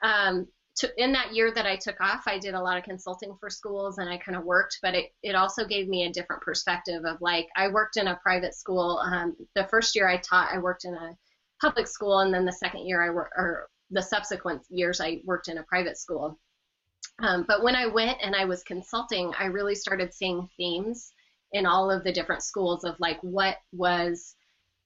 um, 0.03 0.47
to, 0.77 1.03
in 1.03 1.11
that 1.13 1.33
year 1.33 1.51
that 1.53 1.65
I 1.65 1.75
took 1.75 1.99
off, 1.99 2.23
I 2.27 2.37
did 2.37 2.53
a 2.53 2.61
lot 2.61 2.77
of 2.77 2.83
consulting 2.83 3.35
for 3.39 3.49
schools 3.49 3.97
and 3.97 4.09
I 4.09 4.17
kind 4.17 4.37
of 4.37 4.45
worked, 4.45 4.79
but 4.81 4.95
it, 4.95 5.11
it 5.23 5.35
also 5.35 5.65
gave 5.65 5.87
me 5.87 6.05
a 6.05 6.11
different 6.11 6.41
perspective 6.41 7.03
of 7.05 7.17
like, 7.21 7.47
I 7.55 7.67
worked 7.69 7.97
in 7.97 8.07
a 8.07 8.19
private 8.21 8.55
school. 8.55 9.01
Um, 9.03 9.35
the 9.55 9.67
first 9.69 9.95
year 9.95 10.07
I 10.07 10.17
taught, 10.17 10.53
I 10.53 10.59
worked 10.59 10.85
in 10.85 10.93
a 10.93 11.17
public 11.61 11.87
school, 11.87 12.19
and 12.19 12.33
then 12.33 12.45
the 12.45 12.53
second 12.53 12.87
year 12.87 13.03
I 13.03 13.09
worked, 13.09 13.33
or 13.35 13.67
the 13.91 14.01
subsequent 14.01 14.61
years 14.69 15.01
I 15.01 15.21
worked 15.25 15.49
in 15.49 15.57
a 15.57 15.63
private 15.63 15.97
school. 15.97 16.39
Um, 17.21 17.45
but 17.47 17.63
when 17.63 17.75
I 17.75 17.85
went 17.85 18.17
and 18.21 18.35
I 18.35 18.45
was 18.45 18.63
consulting, 18.63 19.33
I 19.37 19.45
really 19.45 19.75
started 19.75 20.13
seeing 20.13 20.49
themes 20.57 21.11
in 21.51 21.65
all 21.65 21.91
of 21.91 22.03
the 22.03 22.13
different 22.13 22.43
schools 22.43 22.83
of 22.83 22.99
like 22.99 23.19
what 23.21 23.57
was 23.73 24.35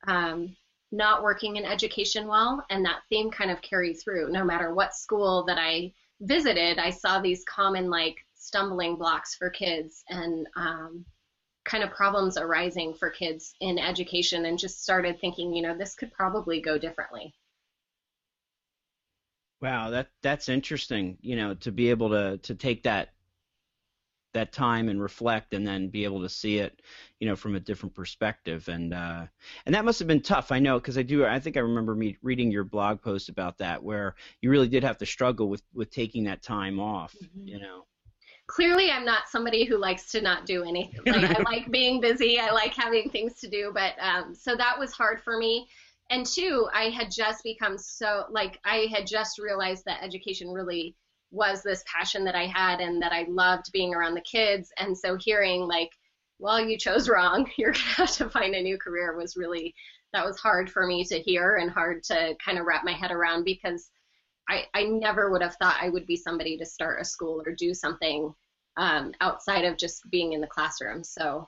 um, 0.08 0.56
not 0.92 1.24
working 1.24 1.58
in 1.58 1.66
education 1.66 2.28
well, 2.28 2.66
and 2.70 2.86
that 2.86 3.02
theme 3.10 3.32
kind 3.32 3.52
of 3.52 3.62
carried 3.62 3.96
through. 3.96 4.32
No 4.32 4.44
matter 4.44 4.74
what 4.74 4.96
school 4.96 5.44
that 5.46 5.58
I 5.58 5.94
visited, 6.22 6.78
I 6.78 6.90
saw 6.90 7.20
these 7.20 7.44
common 7.46 7.90
like 7.90 8.18
stumbling 8.36 8.96
blocks 8.96 9.36
for 9.36 9.50
kids 9.50 10.04
and 10.10 10.48
um, 10.56 11.06
kind 11.66 11.84
of 11.84 11.92
problems 11.92 12.38
arising 12.38 12.94
for 12.94 13.10
kids 13.10 13.54
in 13.62 13.80
education, 13.80 14.46
and 14.46 14.60
just 14.60 14.84
started 14.84 15.20
thinking, 15.20 15.54
you 15.54 15.62
know, 15.62 15.78
this 15.78 15.96
could 15.96 16.12
probably 16.14 16.62
go 16.62 16.78
differently. 16.78 17.34
Wow, 19.64 19.92
that 19.92 20.10
that's 20.22 20.50
interesting. 20.50 21.18
You 21.22 21.38
know, 21.38 21.54
to 21.62 21.72
be 21.72 21.90
able 21.90 22.10
to 22.10 22.38
to 22.40 22.54
take 22.54 22.84
that 22.84 23.14
that 24.34 24.52
time 24.52 24.90
and 24.90 25.02
reflect, 25.02 25.54
and 25.54 25.66
then 25.66 25.88
be 25.88 26.04
able 26.04 26.22
to 26.24 26.28
see 26.28 26.58
it, 26.58 26.82
you 27.22 27.30
know, 27.30 27.38
from 27.38 27.56
a 27.56 27.62
different 27.62 27.96
perspective, 27.96 28.68
and 28.68 28.94
uh, 28.94 29.26
and 29.66 29.74
that 29.74 29.86
must 29.86 30.00
have 30.00 30.08
been 30.10 30.22
tough. 30.22 30.52
I 30.52 30.60
know 30.60 30.80
because 30.80 30.98
I 30.98 31.04
do. 31.04 31.26
I 31.26 31.40
think 31.40 31.56
I 31.56 31.62
remember 31.62 31.96
me 31.96 32.18
reading 32.22 32.52
your 32.52 32.66
blog 32.66 33.02
post 33.02 33.30
about 33.30 33.60
that, 33.60 33.82
where 33.82 34.16
you 34.42 34.50
really 34.50 34.68
did 34.68 34.84
have 34.84 34.98
to 34.98 35.06
struggle 35.06 35.48
with 35.48 35.64
with 35.74 35.90
taking 35.90 36.26
that 36.26 36.44
time 36.44 36.78
off. 36.78 37.16
Mm-hmm. 37.16 37.48
You 37.48 37.60
know 37.60 37.86
clearly 38.48 38.92
I'm 38.92 39.06
not 39.06 39.30
somebody 39.30 39.64
who 39.64 39.78
likes 39.78 40.12
to 40.12 40.22
not 40.22 40.46
do 40.46 40.64
anything. 40.64 41.00
Like 41.06 41.40
I 41.40 41.42
like 41.44 41.72
being 41.72 42.02
busy. 42.02 42.38
I 42.38 42.52
like 42.52 42.74
having 42.74 43.10
things 43.10 43.40
to 43.40 43.50
do, 43.50 43.72
but 43.74 43.94
um, 44.02 44.36
so 44.36 44.58
that 44.58 44.78
was 44.78 44.92
hard 44.92 45.22
for 45.24 45.38
me 45.38 45.70
and 46.10 46.26
two, 46.26 46.68
I 46.74 46.90
had 46.90 47.12
just 47.12 47.44
become 47.44 47.78
so 47.78 48.26
like 48.30 48.60
I 48.66 48.88
had 48.94 49.08
just 49.08 49.40
realized 49.40 49.84
that 49.86 50.04
education 50.04 50.52
really 50.52 50.96
was 51.32 51.64
this 51.64 51.84
passion 51.88 52.24
that 52.26 52.36
I 52.36 52.46
had 52.46 52.80
and 52.80 53.02
that 53.02 53.12
I 53.12 53.26
loved 53.28 53.72
being 53.72 53.94
around 53.94 54.14
the 54.14 54.22
kids. 54.22 54.72
And 54.78 54.96
so 54.96 55.18
hearing 55.18 55.62
like, 55.62 55.90
well, 56.38 56.64
you 56.64 56.78
chose 56.78 57.10
wrong, 57.10 57.50
you're 57.58 57.72
gonna 57.72 57.84
have 57.84 58.12
to 58.14 58.30
find 58.30 58.54
a 58.54 58.62
new 58.62 58.78
career 58.78 59.18
was 59.18 59.36
really 59.36 59.74
that 60.14 60.26
was 60.26 60.40
hard 60.40 60.70
for 60.72 60.86
me 60.86 61.04
to 61.06 61.20
hear 61.20 61.56
and 61.56 61.72
hard 61.72 62.04
to 62.04 62.36
kind 62.44 62.60
of 62.60 62.66
wrap 62.66 62.84
my 62.86 62.94
head 62.94 63.12
around 63.12 63.44
because 63.44 63.90
I, 64.48 64.66
I 64.74 64.84
never 64.84 65.32
would 65.32 65.42
have 65.42 65.56
thought 65.56 65.82
I 65.82 65.90
would 65.90 66.06
be 66.06 66.18
somebody 66.18 66.58
to 66.58 66.66
start 66.66 67.02
a 67.02 67.06
school 67.06 67.42
or 67.46 67.54
do 67.54 67.74
something 67.74 68.32
um, 68.78 69.14
outside 69.22 69.66
of 69.66 69.78
just 69.78 70.08
being 70.12 70.34
in 70.34 70.42
the 70.42 70.48
classroom. 70.48 71.04
So 71.04 71.48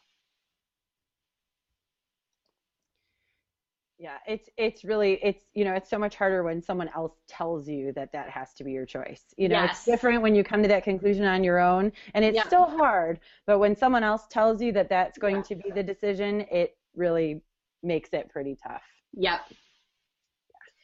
yeah 3.98 4.18
it's 4.28 4.50
it's 4.58 4.84
really 4.84 5.20
it's 5.24 5.46
you 5.54 5.64
know 5.64 5.74
it's 5.74 5.90
so 5.90 5.98
much 5.98 6.16
harder 6.16 6.44
when 6.44 6.62
someone 6.62 6.90
else 6.96 7.14
tells 7.28 7.68
you 7.70 7.94
that 7.94 8.12
that 8.12 8.30
has 8.30 8.54
to 8.54 8.64
be 8.64 8.72
your 8.72 8.86
choice. 8.86 9.24
You 9.38 9.50
know 9.50 9.62
yes. 9.62 9.78
it's 9.78 9.86
different 9.86 10.22
when 10.22 10.36
you 10.36 10.44
come 10.44 10.62
to 10.62 10.68
that 10.68 10.84
conclusion 10.84 11.26
on 11.26 11.44
your 11.44 11.60
own 11.60 11.92
and 12.14 12.26
it's 12.26 12.44
still 12.46 12.66
hard 12.66 13.20
but 13.48 13.60
when 13.60 13.76
someone 13.76 14.04
else 14.04 14.28
tells 14.30 14.62
you 14.62 14.72
that 14.74 14.90
that's 14.90 15.18
going 15.18 15.44
to 15.44 15.56
be 15.56 15.72
the 15.72 15.84
decision 15.84 16.42
it 16.52 16.78
really 16.96 17.42
makes 17.86 18.10
it 18.14 18.30
pretty 18.30 18.58
tough. 18.62 18.82
Yep. 19.14 19.42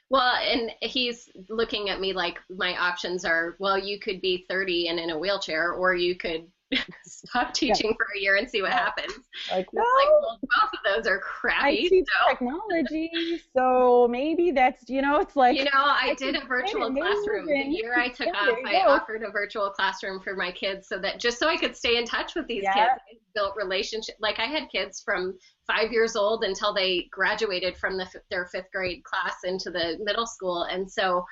Well, 0.09 0.35
and 0.35 0.71
he's 0.81 1.29
looking 1.49 1.89
at 1.89 2.01
me 2.01 2.13
like 2.13 2.37
my 2.49 2.77
options 2.77 3.23
are, 3.25 3.55
well, 3.59 3.77
you 3.77 3.99
could 3.99 4.21
be 4.21 4.45
30 4.49 4.89
and 4.89 4.99
in 4.99 5.09
a 5.09 5.17
wheelchair, 5.17 5.71
or 5.71 5.95
you 5.95 6.15
could 6.15 6.47
stop 7.03 7.53
teaching 7.53 7.91
yeah. 7.91 7.95
for 7.97 8.07
a 8.15 8.19
year 8.19 8.35
and 8.37 8.49
see 8.49 8.61
what 8.61 8.71
happens. 8.71 9.13
Like, 9.51 9.71
well, 9.73 9.85
like, 9.97 10.09
well, 10.09 10.39
both 10.41 10.71
of 10.73 10.95
those 10.95 11.07
are 11.07 11.19
crappy. 11.19 11.85
I 11.85 11.89
teach 11.89 12.05
so. 12.07 12.29
technology, 12.29 13.41
so 13.55 14.07
maybe 14.09 14.51
that's 14.51 14.89
you 14.89 15.01
know, 15.01 15.19
it's 15.19 15.35
like 15.35 15.57
you 15.57 15.65
know, 15.65 15.71
I, 15.73 16.09
I 16.11 16.13
did 16.15 16.35
a 16.35 16.45
virtual 16.45 16.91
classroom 16.91 17.47
the 17.47 17.65
year 17.69 17.95
I 17.97 18.09
took 18.09 18.27
off. 18.27 18.57
I 18.65 18.81
offered 18.81 19.23
a 19.23 19.31
virtual 19.31 19.69
classroom 19.69 20.19
for 20.21 20.35
my 20.35 20.51
kids 20.51 20.87
so 20.87 20.97
that 20.99 21.19
just 21.19 21.39
so 21.39 21.47
I 21.47 21.57
could 21.57 21.75
stay 21.75 21.97
in 21.97 22.05
touch 22.05 22.35
with 22.35 22.47
these 22.47 22.63
yeah. 22.63 22.73
kids. 22.73 23.21
built 23.35 23.55
relationship. 23.55 24.15
Like 24.19 24.39
I 24.39 24.45
had 24.45 24.69
kids 24.69 25.01
from 25.03 25.37
five 25.67 25.91
years 25.91 26.15
old 26.15 26.43
until 26.43 26.73
they 26.73 27.07
graduated 27.11 27.77
from 27.77 27.97
the, 27.97 28.07
their 28.29 28.45
fifth 28.45 28.71
grade 28.73 29.03
class 29.03 29.35
into 29.43 29.71
the 29.71 29.97
middle 30.01 30.25
school, 30.27 30.63
and 30.63 30.89
so 30.89 31.25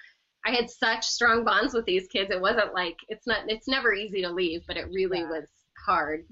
I 0.45 0.52
had 0.52 0.69
such 0.69 1.06
strong 1.06 1.43
bonds 1.43 1.73
with 1.73 1.86
these 1.86 2.08
kids. 2.08 2.32
It 2.32 2.41
wasn't 2.41 2.73
like 2.73 2.97
it's 3.08 3.28
not 3.28 3.41
it's 3.47 3.67
never 3.67 3.93
easy 3.93 4.21
to 4.21 4.32
leave, 4.32 4.62
but 4.67 4.78
it 4.78 4.88
really 4.91 5.19
yeah. 5.19 5.30
was 5.30 5.47
hard. 5.86 6.25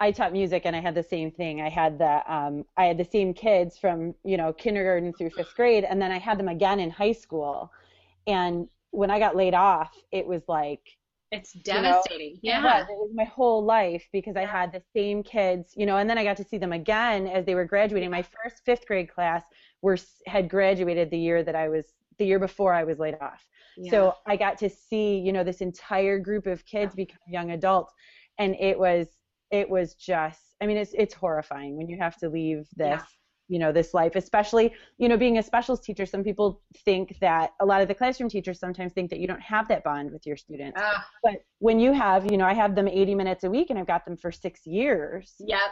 I 0.00 0.12
taught 0.12 0.32
music 0.32 0.62
and 0.64 0.76
I 0.76 0.80
had 0.80 0.94
the 0.94 1.02
same 1.02 1.30
thing. 1.30 1.60
I 1.60 1.68
had 1.68 1.98
the 1.98 2.32
um, 2.32 2.64
I 2.76 2.84
had 2.84 2.98
the 2.98 3.04
same 3.04 3.34
kids 3.34 3.76
from 3.76 4.14
you 4.24 4.36
know 4.36 4.52
kindergarten 4.52 5.12
through 5.12 5.30
fifth 5.30 5.54
grade, 5.54 5.84
and 5.84 6.00
then 6.00 6.12
I 6.12 6.18
had 6.18 6.38
them 6.38 6.48
again 6.48 6.80
in 6.80 6.90
high 6.90 7.12
school. 7.12 7.70
And 8.26 8.68
when 8.90 9.10
I 9.10 9.18
got 9.18 9.36
laid 9.36 9.54
off, 9.54 9.94
it 10.12 10.26
was 10.26 10.42
like 10.46 10.80
it's 11.32 11.52
devastating. 11.52 12.38
You 12.40 12.54
know, 12.54 12.60
yeah, 12.60 12.82
it 12.82 12.86
was 12.90 13.10
my 13.12 13.24
whole 13.24 13.64
life 13.64 14.04
because. 14.12 14.36
I 14.36 14.46
had 14.46 14.72
the 14.72 14.82
same 14.94 15.22
kids, 15.24 15.72
you 15.76 15.84
know, 15.84 15.96
and 15.96 16.08
then 16.08 16.16
I 16.16 16.22
got 16.22 16.36
to 16.36 16.44
see 16.44 16.58
them 16.58 16.72
again 16.72 17.26
as 17.26 17.44
they 17.44 17.56
were 17.56 17.64
graduating. 17.64 18.10
My 18.10 18.22
first 18.22 18.64
fifth 18.64 18.86
grade 18.86 19.12
class 19.12 19.42
were 19.82 19.98
had 20.26 20.48
graduated 20.48 21.10
the 21.10 21.18
year 21.18 21.42
that 21.42 21.56
I 21.56 21.68
was 21.68 21.92
the 22.18 22.26
year 22.26 22.38
before 22.38 22.74
I 22.74 22.84
was 22.84 22.98
laid 22.98 23.14
off. 23.20 23.44
Yeah. 23.76 23.90
So 23.90 24.14
I 24.26 24.36
got 24.36 24.58
to 24.58 24.68
see, 24.68 25.18
you 25.18 25.32
know, 25.32 25.44
this 25.44 25.60
entire 25.60 26.18
group 26.18 26.46
of 26.46 26.64
kids 26.66 26.94
become 26.94 27.18
young 27.28 27.52
adults, 27.52 27.92
and 28.38 28.56
it 28.58 28.78
was 28.78 29.08
it 29.50 29.68
was 29.68 29.94
just 29.94 30.40
i 30.60 30.66
mean 30.66 30.76
it's 30.76 30.92
it's 30.94 31.14
horrifying 31.14 31.76
when 31.76 31.88
you 31.88 31.96
have 31.98 32.16
to 32.16 32.28
leave 32.28 32.66
this 32.76 33.00
yeah. 33.00 33.02
you 33.48 33.58
know 33.58 33.72
this 33.72 33.94
life 33.94 34.14
especially 34.16 34.72
you 34.98 35.08
know 35.08 35.16
being 35.16 35.38
a 35.38 35.42
specials 35.42 35.80
teacher 35.80 36.06
some 36.06 36.22
people 36.22 36.62
think 36.84 37.16
that 37.20 37.50
a 37.60 37.66
lot 37.66 37.80
of 37.80 37.88
the 37.88 37.94
classroom 37.94 38.28
teachers 38.28 38.58
sometimes 38.58 38.92
think 38.92 39.10
that 39.10 39.18
you 39.18 39.26
don't 39.26 39.40
have 39.40 39.68
that 39.68 39.82
bond 39.84 40.10
with 40.10 40.26
your 40.26 40.36
students 40.36 40.80
uh, 40.80 40.98
but 41.22 41.34
when 41.58 41.78
you 41.78 41.92
have 41.92 42.30
you 42.30 42.36
know 42.36 42.46
i 42.46 42.54
have 42.54 42.74
them 42.74 42.88
80 42.88 43.14
minutes 43.14 43.44
a 43.44 43.50
week 43.50 43.70
and 43.70 43.78
i've 43.78 43.86
got 43.86 44.04
them 44.04 44.16
for 44.16 44.30
six 44.30 44.66
years 44.66 45.34
yep 45.40 45.70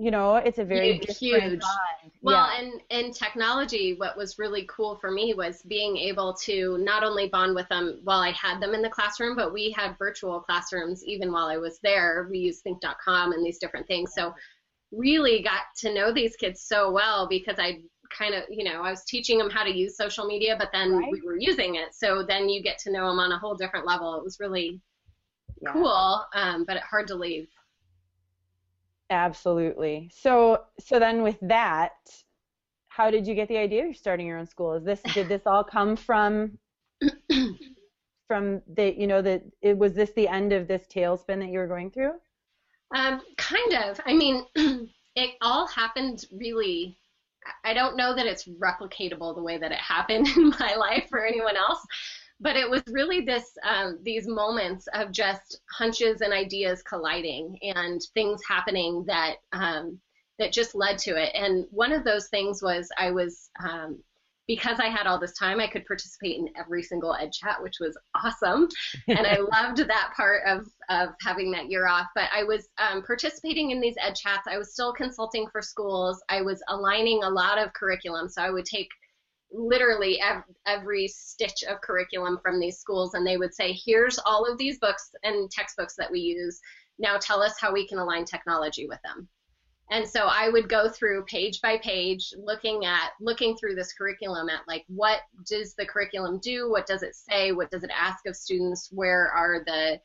you 0.00 0.10
know 0.10 0.36
it's 0.36 0.58
a 0.58 0.64
very 0.64 0.98
huge 0.98 1.60
bond. 1.60 1.62
well 2.22 2.48
yeah. 2.48 2.60
and 2.60 2.80
in 2.88 3.12
technology 3.12 3.94
what 3.98 4.16
was 4.16 4.38
really 4.38 4.66
cool 4.70 4.96
for 4.96 5.10
me 5.10 5.34
was 5.34 5.60
being 5.62 5.94
able 5.98 6.32
to 6.32 6.78
not 6.80 7.04
only 7.04 7.28
bond 7.28 7.54
with 7.54 7.68
them 7.68 8.00
while 8.04 8.20
i 8.20 8.30
had 8.30 8.60
them 8.60 8.72
in 8.72 8.80
the 8.80 8.88
classroom 8.88 9.36
but 9.36 9.52
we 9.52 9.70
had 9.70 9.94
virtual 9.98 10.40
classrooms 10.40 11.04
even 11.04 11.30
while 11.30 11.46
i 11.46 11.58
was 11.58 11.78
there 11.82 12.26
we 12.30 12.38
used 12.38 12.62
think.com 12.62 13.32
and 13.32 13.44
these 13.44 13.58
different 13.58 13.86
things 13.86 14.12
so 14.14 14.32
really 14.90 15.42
got 15.42 15.62
to 15.76 15.92
know 15.92 16.12
these 16.12 16.34
kids 16.34 16.62
so 16.62 16.90
well 16.90 17.28
because 17.28 17.58
i 17.58 17.78
kind 18.16 18.34
of 18.34 18.44
you 18.48 18.64
know 18.64 18.82
i 18.82 18.90
was 18.90 19.04
teaching 19.04 19.36
them 19.36 19.50
how 19.50 19.62
to 19.62 19.70
use 19.70 19.98
social 19.98 20.26
media 20.26 20.56
but 20.58 20.70
then 20.72 20.96
right. 20.96 21.12
we 21.12 21.20
were 21.20 21.36
using 21.38 21.74
it 21.74 21.94
so 21.94 22.24
then 22.26 22.48
you 22.48 22.62
get 22.62 22.78
to 22.78 22.90
know 22.90 23.06
them 23.08 23.18
on 23.18 23.32
a 23.32 23.38
whole 23.38 23.54
different 23.54 23.86
level 23.86 24.16
it 24.16 24.24
was 24.24 24.40
really 24.40 24.80
yeah. 25.60 25.72
cool 25.72 26.24
um, 26.34 26.64
but 26.64 26.78
hard 26.78 27.06
to 27.06 27.14
leave 27.14 27.46
Absolutely. 29.10 30.08
So 30.14 30.62
so 30.78 31.00
then 31.00 31.22
with 31.22 31.38
that, 31.42 31.92
how 32.88 33.10
did 33.10 33.26
you 33.26 33.34
get 33.34 33.48
the 33.48 33.58
idea 33.58 33.86
of 33.86 33.96
starting 33.96 34.26
your 34.26 34.38
own 34.38 34.46
school? 34.46 34.74
Is 34.74 34.84
this 34.84 35.02
did 35.14 35.28
this 35.28 35.42
all 35.46 35.64
come 35.64 35.96
from 35.96 36.58
from 38.28 38.62
the 38.72 38.94
you 38.96 39.08
know 39.08 39.20
that 39.20 39.42
it 39.62 39.76
was 39.76 39.94
this 39.94 40.12
the 40.12 40.28
end 40.28 40.52
of 40.52 40.68
this 40.68 40.86
tailspin 40.94 41.40
that 41.40 41.48
you 41.48 41.58
were 41.58 41.66
going 41.66 41.90
through? 41.90 42.12
Um, 42.94 43.20
kind 43.36 43.74
of. 43.74 44.00
I 44.06 44.14
mean, 44.14 44.44
it 45.16 45.30
all 45.42 45.66
happened 45.66 46.24
really. 46.32 46.96
I 47.64 47.72
don't 47.72 47.96
know 47.96 48.14
that 48.14 48.26
it's 48.26 48.46
replicatable 48.46 49.34
the 49.34 49.42
way 49.42 49.56
that 49.58 49.72
it 49.72 49.78
happened 49.78 50.28
in 50.36 50.50
my 50.60 50.76
life 50.76 51.06
for 51.08 51.26
anyone 51.26 51.56
else, 51.56 51.80
but 52.40 52.56
it 52.56 52.68
was 52.68 52.82
really 52.88 53.20
this 53.20 53.56
um, 53.68 53.98
these 54.02 54.26
moments 54.26 54.88
of 54.94 55.12
just 55.12 55.60
hunches 55.70 56.22
and 56.22 56.32
ideas 56.32 56.82
colliding 56.82 57.58
and 57.62 58.00
things 58.14 58.40
happening 58.48 59.04
that 59.06 59.36
um, 59.52 60.00
that 60.38 60.52
just 60.52 60.74
led 60.74 60.98
to 60.98 61.22
it. 61.22 61.30
And 61.34 61.66
one 61.70 61.92
of 61.92 62.02
those 62.02 62.28
things 62.28 62.62
was 62.62 62.88
I 62.98 63.10
was 63.10 63.50
um, 63.62 63.98
because 64.46 64.80
I 64.80 64.86
had 64.86 65.06
all 65.06 65.20
this 65.20 65.38
time, 65.38 65.60
I 65.60 65.68
could 65.68 65.86
participate 65.86 66.38
in 66.38 66.48
every 66.58 66.82
single 66.82 67.14
Ed 67.14 67.30
Chat, 67.30 67.62
which 67.62 67.76
was 67.78 67.96
awesome, 68.16 68.68
and 69.08 69.24
I 69.24 69.36
loved 69.36 69.78
that 69.78 70.12
part 70.16 70.42
of 70.46 70.66
of 70.88 71.10
having 71.20 71.50
that 71.52 71.70
year 71.70 71.86
off. 71.86 72.06
But 72.14 72.30
I 72.34 72.42
was 72.42 72.68
um, 72.78 73.02
participating 73.02 73.70
in 73.70 73.80
these 73.80 73.96
Ed 74.00 74.16
Chats. 74.16 74.48
I 74.50 74.58
was 74.58 74.72
still 74.72 74.92
consulting 74.92 75.46
for 75.52 75.60
schools. 75.60 76.22
I 76.30 76.40
was 76.40 76.62
aligning 76.68 77.22
a 77.22 77.30
lot 77.30 77.58
of 77.58 77.72
curriculum, 77.74 78.28
so 78.28 78.42
I 78.42 78.50
would 78.50 78.64
take 78.64 78.88
literally 79.52 80.20
every 80.66 81.08
stitch 81.08 81.64
of 81.68 81.80
curriculum 81.80 82.38
from 82.42 82.60
these 82.60 82.78
schools 82.78 83.14
and 83.14 83.26
they 83.26 83.36
would 83.36 83.54
say 83.54 83.72
here's 83.84 84.18
all 84.24 84.44
of 84.44 84.58
these 84.58 84.78
books 84.78 85.10
and 85.22 85.50
textbooks 85.50 85.94
that 85.96 86.10
we 86.10 86.20
use. 86.20 86.60
Now 86.98 87.18
tell 87.18 87.42
us 87.42 87.54
how 87.60 87.72
we 87.72 87.86
can 87.86 87.98
align 87.98 88.24
technology 88.24 88.86
with 88.86 89.00
them. 89.02 89.28
And 89.92 90.08
so 90.08 90.28
i 90.30 90.48
would 90.48 90.68
go 90.68 90.88
through 90.88 91.24
page 91.24 91.60
by 91.60 91.78
page 91.78 92.32
looking 92.38 92.84
at 92.84 93.10
looking 93.20 93.56
through 93.56 93.74
this 93.74 93.92
curriculum 93.92 94.48
at 94.48 94.60
like 94.68 94.84
what 94.86 95.20
does 95.46 95.74
the 95.74 95.86
curriculum 95.86 96.38
do? 96.38 96.70
What 96.70 96.86
does 96.86 97.02
it 97.02 97.16
say? 97.16 97.52
What 97.52 97.70
does 97.70 97.82
it 97.82 97.90
ask 97.96 98.26
of 98.26 98.36
students? 98.36 98.88
Where 98.92 99.32
are 99.32 99.64
the 99.66 100.00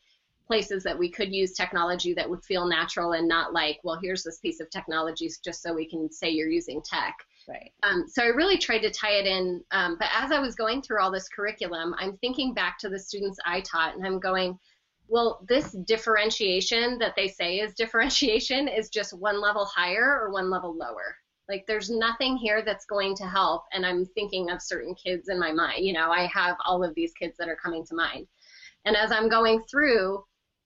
places 0.48 0.84
that 0.84 0.98
we 0.98 1.10
could 1.10 1.34
use 1.34 1.54
technology 1.54 2.14
that 2.14 2.30
would 2.30 2.44
feel 2.44 2.68
natural 2.68 3.14
and 3.14 3.28
not 3.28 3.54
like 3.54 3.80
well 3.84 4.00
here's 4.02 4.24
this 4.24 4.40
piece 4.40 4.60
of 4.60 4.70
technology 4.70 5.30
just 5.44 5.62
so 5.62 5.74
we 5.74 5.90
can 5.90 6.12
say 6.12 6.30
you're 6.30 6.50
using 6.50 6.82
tech 6.84 7.16
Right. 7.48 7.72
Um, 7.84 8.06
so 8.08 8.24
I 8.24 8.28
really 8.28 8.58
tried 8.58 8.80
to 8.80 8.90
tie 8.90 9.14
it 9.14 9.28
in. 9.28 9.64
Um, 9.72 9.98
but 10.00 10.10
as 10.16 10.32
I 10.32 10.40
was 10.40 10.56
going 10.56 10.82
through 10.82 11.02
all 11.02 11.12
this 11.12 11.30
curriculum, 11.30 11.94
I'm 12.00 12.18
thinking 12.18 12.54
back 12.54 12.80
to 12.80 12.90
the 12.90 13.00
students 13.00 13.38
I 13.46 13.62
taught, 13.62 13.96
and 13.96 14.06
I'm 14.06 14.20
going, 14.20 14.58
well, 15.08 15.46
this 15.48 15.72
differentiation 15.86 16.98
that 17.00 17.14
they 17.16 17.28
say 17.28 17.60
is 17.60 17.76
differentiation 17.76 18.68
is 18.68 18.90
just 18.90 19.18
one 19.18 19.40
level 19.40 19.66
higher 19.66 20.20
or 20.20 20.32
one 20.32 20.50
level 20.50 20.76
lower. 20.76 21.16
Like 21.48 21.66
there's 21.68 21.92
nothing 21.92 22.38
here 22.38 22.64
that's 22.64 22.86
going 22.86 23.16
to 23.18 23.28
help. 23.28 23.66
And 23.72 23.86
I'm 23.86 24.06
thinking 24.06 24.50
of 24.50 24.62
certain 24.62 24.96
kids 24.96 25.30
in 25.30 25.40
my 25.40 25.52
mind. 25.52 25.86
You 25.86 25.94
know, 25.94 26.10
I 26.10 26.26
have 26.28 26.58
all 26.66 26.84
of 26.84 26.96
these 26.96 27.14
kids 27.14 27.36
that 27.38 27.50
are 27.50 27.56
coming 27.56 27.86
to 27.86 27.96
mind. 27.96 28.26
And 28.86 28.96
as 28.96 29.12
I'm 29.12 29.30
going 29.30 29.62
through, 29.70 30.24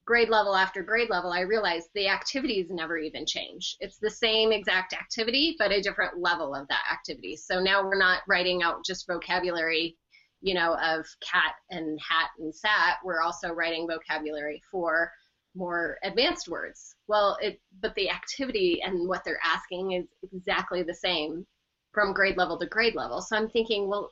grade 0.09 0.29
level 0.29 0.55
after 0.55 0.81
grade 0.81 1.11
level, 1.11 1.31
I 1.31 1.41
realized 1.41 1.89
the 1.93 2.07
activities 2.07 2.71
never 2.71 2.97
even 2.97 3.27
change. 3.27 3.77
It's 3.79 3.99
the 3.99 4.09
same 4.09 4.51
exact 4.51 4.91
activity, 4.91 5.55
but 5.59 5.71
a 5.71 5.83
different 5.83 6.19
level 6.19 6.55
of 6.55 6.67
that 6.69 6.81
activity. 6.91 7.35
So 7.35 7.59
now 7.59 7.83
we're 7.83 7.95
not 7.95 8.23
writing 8.27 8.63
out 8.63 8.83
just 8.83 9.05
vocabulary, 9.05 9.97
you 10.41 10.55
know, 10.55 10.75
of 10.83 11.05
cat 11.21 11.53
and 11.69 11.99
hat 12.01 12.29
and 12.39 12.53
sat. 12.53 12.95
We're 13.05 13.21
also 13.21 13.53
writing 13.53 13.87
vocabulary 13.87 14.63
for 14.71 15.11
more 15.53 15.99
advanced 16.01 16.49
words. 16.49 16.95
Well, 17.07 17.37
it, 17.39 17.61
but 17.79 17.93
the 17.93 18.09
activity 18.09 18.81
and 18.81 19.07
what 19.07 19.23
they're 19.23 19.39
asking 19.43 19.91
is 19.91 20.07
exactly 20.33 20.81
the 20.81 20.95
same 20.95 21.45
from 21.91 22.13
grade 22.13 22.35
level 22.35 22.57
to 22.57 22.65
grade 22.65 22.95
level. 22.95 23.21
So 23.21 23.37
I'm 23.37 23.47
thinking, 23.47 23.87
well, 23.87 24.11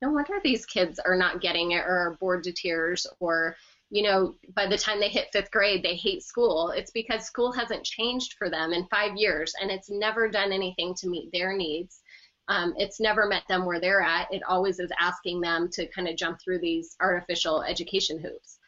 no 0.00 0.12
wonder 0.12 0.40
these 0.42 0.64
kids 0.64 0.98
are 0.98 1.16
not 1.16 1.42
getting 1.42 1.72
it 1.72 1.84
or 1.84 1.98
are 1.98 2.16
bored 2.20 2.44
to 2.44 2.52
tears 2.52 3.06
or 3.20 3.54
you 3.90 4.02
know, 4.02 4.34
by 4.54 4.66
the 4.66 4.78
time 4.78 4.98
they 4.98 5.08
hit 5.08 5.28
fifth 5.32 5.50
grade, 5.50 5.82
they 5.82 5.94
hate 5.94 6.22
school. 6.22 6.70
It's 6.70 6.90
because 6.90 7.24
school 7.24 7.52
hasn't 7.52 7.84
changed 7.84 8.34
for 8.38 8.50
them 8.50 8.72
in 8.72 8.88
five 8.88 9.16
years 9.16 9.54
and 9.60 9.70
it's 9.70 9.90
never 9.90 10.28
done 10.28 10.52
anything 10.52 10.94
to 10.96 11.08
meet 11.08 11.30
their 11.32 11.56
needs. 11.56 12.00
Um, 12.48 12.74
it's 12.76 13.00
never 13.00 13.26
met 13.26 13.42
them 13.48 13.64
where 13.64 13.80
they're 13.80 14.02
at. 14.02 14.32
It 14.32 14.42
always 14.42 14.78
is 14.78 14.90
asking 15.00 15.40
them 15.40 15.68
to 15.72 15.86
kind 15.88 16.08
of 16.08 16.16
jump 16.16 16.38
through 16.40 16.60
these 16.60 16.96
artificial 17.00 17.62
education 17.62 18.18
hoops. 18.20 18.58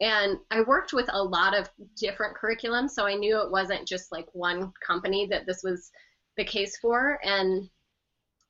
And 0.00 0.38
I 0.50 0.60
worked 0.62 0.92
with 0.92 1.08
a 1.10 1.22
lot 1.22 1.56
of 1.56 1.70
different 1.96 2.36
curriculums, 2.36 2.90
so 2.90 3.06
I 3.06 3.14
knew 3.14 3.40
it 3.40 3.50
wasn't 3.50 3.88
just 3.88 4.12
like 4.12 4.26
one 4.32 4.72
company 4.86 5.26
that 5.28 5.46
this 5.46 5.62
was 5.62 5.90
the 6.36 6.44
case 6.44 6.76
for. 6.78 7.18
And 7.22 7.68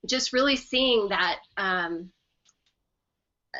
just 0.06 0.32
really 0.32 0.56
seeing 0.56 1.08
that 1.08 1.38
um, 1.56 2.10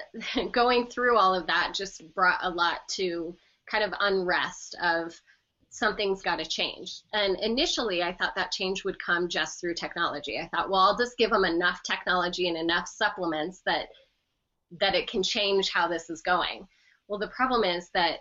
going 0.52 0.86
through 0.86 1.16
all 1.16 1.34
of 1.34 1.46
that 1.46 1.74
just 1.74 2.02
brought 2.14 2.38
a 2.42 2.50
lot 2.50 2.88
to 2.90 3.36
kind 3.70 3.84
of 3.84 3.92
unrest 4.00 4.76
of 4.82 5.20
something's 5.70 6.22
got 6.22 6.36
to 6.36 6.46
change. 6.46 7.02
And 7.12 7.38
initially, 7.40 8.02
I 8.02 8.12
thought 8.12 8.34
that 8.36 8.50
change 8.50 8.84
would 8.84 9.02
come 9.02 9.28
just 9.28 9.60
through 9.60 9.74
technology. 9.74 10.38
I 10.38 10.48
thought, 10.48 10.70
well, 10.70 10.80
I'll 10.80 10.96
just 10.96 11.18
give 11.18 11.30
them 11.30 11.44
enough 11.44 11.82
technology 11.82 12.48
and 12.48 12.56
enough 12.56 12.88
supplements 12.88 13.60
that 13.66 13.88
that 14.80 14.94
it 14.96 15.08
can 15.08 15.22
change 15.22 15.70
how 15.70 15.86
this 15.86 16.10
is 16.10 16.22
going. 16.22 16.66
Well, 17.06 17.20
the 17.20 17.28
problem 17.28 17.62
is 17.62 17.88
that 17.94 18.20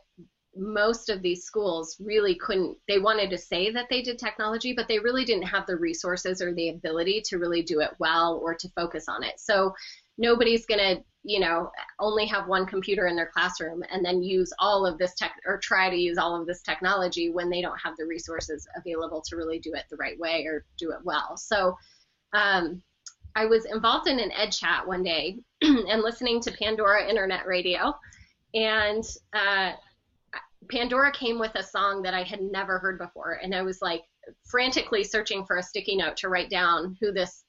most 0.56 1.10
of 1.10 1.22
these 1.22 1.44
schools 1.44 1.98
really 2.00 2.36
couldn't 2.36 2.78
they 2.88 3.00
wanted 3.00 3.30
to 3.30 3.38
say 3.38 3.72
that 3.72 3.88
they 3.90 4.02
did 4.02 4.18
technology 4.18 4.74
but 4.74 4.88
they 4.88 5.00
really 5.00 5.26
didn't 5.26 5.44
have 5.44 5.66
the 5.68 5.76
resources 5.76 6.42
or 6.42 6.54
the 6.54 6.70
ability 6.70 7.22
to 7.22 7.38
really 7.38 7.62
do 7.62 7.82
it 7.82 7.92
well 8.00 8.40
or 8.42 8.56
to 8.56 8.70
focus 8.70 9.10
on 9.10 9.22
it 9.22 9.38
so 9.38 9.74
nobody's 10.18 10.66
going 10.66 10.80
to 10.80 11.04
you 11.24 11.40
know 11.40 11.72
only 12.00 12.26
have 12.26 12.48
one 12.48 12.66
computer 12.66 13.08
in 13.08 13.16
their 13.16 13.32
classroom 13.34 13.84
and 13.92 14.06
then 14.06 14.22
use 14.22 14.54
all 14.60 14.86
of 14.86 14.98
this 14.98 15.16
tech 15.16 15.36
or 15.46 15.58
try 15.58 15.90
to 15.90 15.96
use 15.96 16.18
all 16.18 16.40
of 16.40 16.46
this 16.46 16.62
technology 16.62 17.32
when 17.32 17.50
they 17.50 17.62
don't 17.62 17.80
have 17.84 17.96
the 17.98 18.06
resources 18.06 18.68
available 18.78 19.22
to 19.28 19.36
really 19.36 19.60
do 19.60 19.74
it 19.74 19.84
the 19.90 19.98
right 19.98 20.20
way 20.20 20.46
or 20.46 20.66
do 20.78 20.92
it 20.92 21.00
well. 21.04 21.36
So 21.38 21.76
um, 22.34 22.82
i 23.38 23.46
was 23.46 23.66
involved 23.66 24.08
in 24.08 24.20
an 24.20 24.32
ed 24.32 24.52
chat 24.52 24.88
one 24.88 25.04
day 25.04 25.40
and 25.62 26.02
listening 26.02 26.42
to 26.42 26.52
pandora 26.52 27.08
internet 27.10 27.46
radio. 27.46 27.94
And 28.54 29.04
uh, 29.34 29.74
Pandora 30.70 31.12
came 31.12 31.40
with 31.40 31.54
a 31.56 31.64
song 31.64 32.02
that 32.04 32.14
I 32.14 32.24
had 32.24 32.42
never 32.42 32.80
heard 32.80 32.98
before, 32.98 33.40
and 33.44 33.54
I 33.54 33.62
was 33.62 33.82
like 33.82 34.04
frantically 34.46 35.04
searching 35.04 35.46
for 35.46 35.58
a 35.58 35.64
sticky 35.64 35.96
note 35.96 36.18
to 36.18 36.30
write 36.30 36.50
down 36.50 36.98
who 37.00 37.12
this 37.12 37.45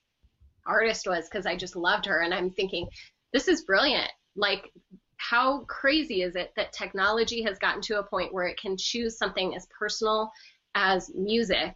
artist 0.66 1.06
was 1.06 1.28
because 1.28 1.46
I 1.46 1.56
just 1.56 1.76
loved 1.76 2.06
her. 2.06 2.20
And 2.20 2.34
I'm 2.34 2.50
thinking, 2.50 2.88
this 3.32 3.48
is 3.48 3.64
brilliant. 3.64 4.10
Like, 4.34 4.72
how 5.18 5.60
crazy 5.64 6.22
is 6.22 6.36
it 6.36 6.52
that 6.56 6.72
technology 6.72 7.42
has 7.42 7.58
gotten 7.58 7.80
to 7.82 7.98
a 7.98 8.02
point 8.02 8.32
where 8.32 8.46
it 8.46 8.60
can 8.60 8.76
choose 8.76 9.16
something 9.16 9.54
as 9.54 9.66
personal 9.78 10.30
as 10.74 11.10
music 11.14 11.74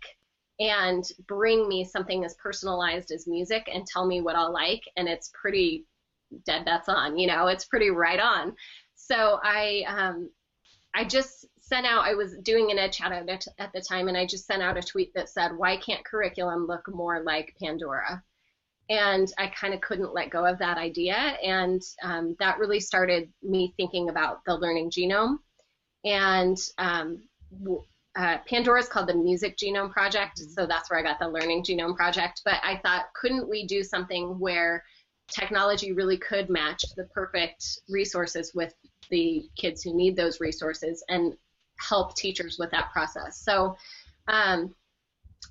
and 0.59 1.05
bring 1.27 1.67
me 1.69 1.85
something 1.85 2.25
as 2.25 2.35
personalized 2.35 3.11
as 3.11 3.27
music 3.27 3.69
and 3.73 3.87
tell 3.87 4.07
me 4.07 4.21
what 4.21 4.37
I'll 4.37 4.53
like? 4.53 4.83
And 4.97 5.09
it's 5.09 5.31
pretty 5.33 5.87
dead 6.45 6.63
that's 6.67 6.89
on, 6.89 7.19
you 7.19 7.27
know, 7.27 7.47
it's 7.47 7.65
pretty 7.65 7.91
right 7.91 8.21
on. 8.21 8.55
So 8.95 9.41
I, 9.43 9.85
um, 9.89 10.31
I 10.95 11.05
just 11.05 11.47
sent 11.61 11.87
out, 11.87 12.05
I 12.05 12.15
was 12.15 12.37
doing 12.43 12.71
an 12.71 12.79
ed 12.79 12.93
chat 12.93 13.13
at, 13.13 13.47
at 13.59 13.73
the 13.73 13.81
time, 13.81 14.09
and 14.09 14.17
I 14.17 14.27
just 14.27 14.47
sent 14.47 14.63
out 14.63 14.77
a 14.77 14.83
tweet 14.83 15.15
that 15.15 15.29
said, 15.29 15.57
Why 15.57 15.77
can't 15.77 16.05
curriculum 16.05 16.67
look 16.67 16.83
more 16.89 17.23
like 17.23 17.55
Pandora? 17.63 18.23
And 18.91 19.33
I 19.39 19.47
kind 19.47 19.73
of 19.73 19.81
couldn't 19.81 20.13
let 20.13 20.31
go 20.31 20.45
of 20.45 20.59
that 20.59 20.77
idea. 20.77 21.15
And 21.15 21.81
um, 22.03 22.37
that 22.41 22.59
really 22.59 22.81
started 22.81 23.31
me 23.43 23.73
thinking 23.77 24.11
about 24.11 24.41
the 24.45 24.57
learning 24.57 24.91
genome. 24.91 25.39
And 26.05 26.59
um, 26.77 27.23
uh, 28.17 28.39
Pandora 28.47 28.81
is 28.81 28.89
called 28.89 29.09
the 29.09 29.15
Music 29.15 29.57
Genome 29.57 29.93
Project, 29.93 30.39
so 30.39 30.67
that's 30.67 30.91
where 30.91 30.99
I 30.99 31.03
got 31.03 31.19
the 31.21 31.29
Learning 31.29 31.63
Genome 31.63 31.97
Project. 31.97 32.43
But 32.45 32.57
I 32.63 32.81
thought, 32.83 33.07
couldn't 33.15 33.49
we 33.49 33.67
do 33.67 33.83
something 33.83 34.39
where 34.39 34.83
technology 35.31 35.93
really 35.93 36.19
could 36.19 36.51
match 36.51 36.85
the 36.97 37.05
perfect 37.05 37.65
resources 37.89 38.53
with 38.55 38.75
the 39.11 39.49
kids 39.57 39.83
who 39.83 39.95
need 39.95 40.17
those 40.17 40.41
resources 40.41 41.05
and 41.09 41.35
help 41.79 42.17
teachers 42.17 42.57
with 42.59 42.71
that 42.73 42.91
process. 42.93 43.41
So 43.43 43.77
um, 44.29 44.75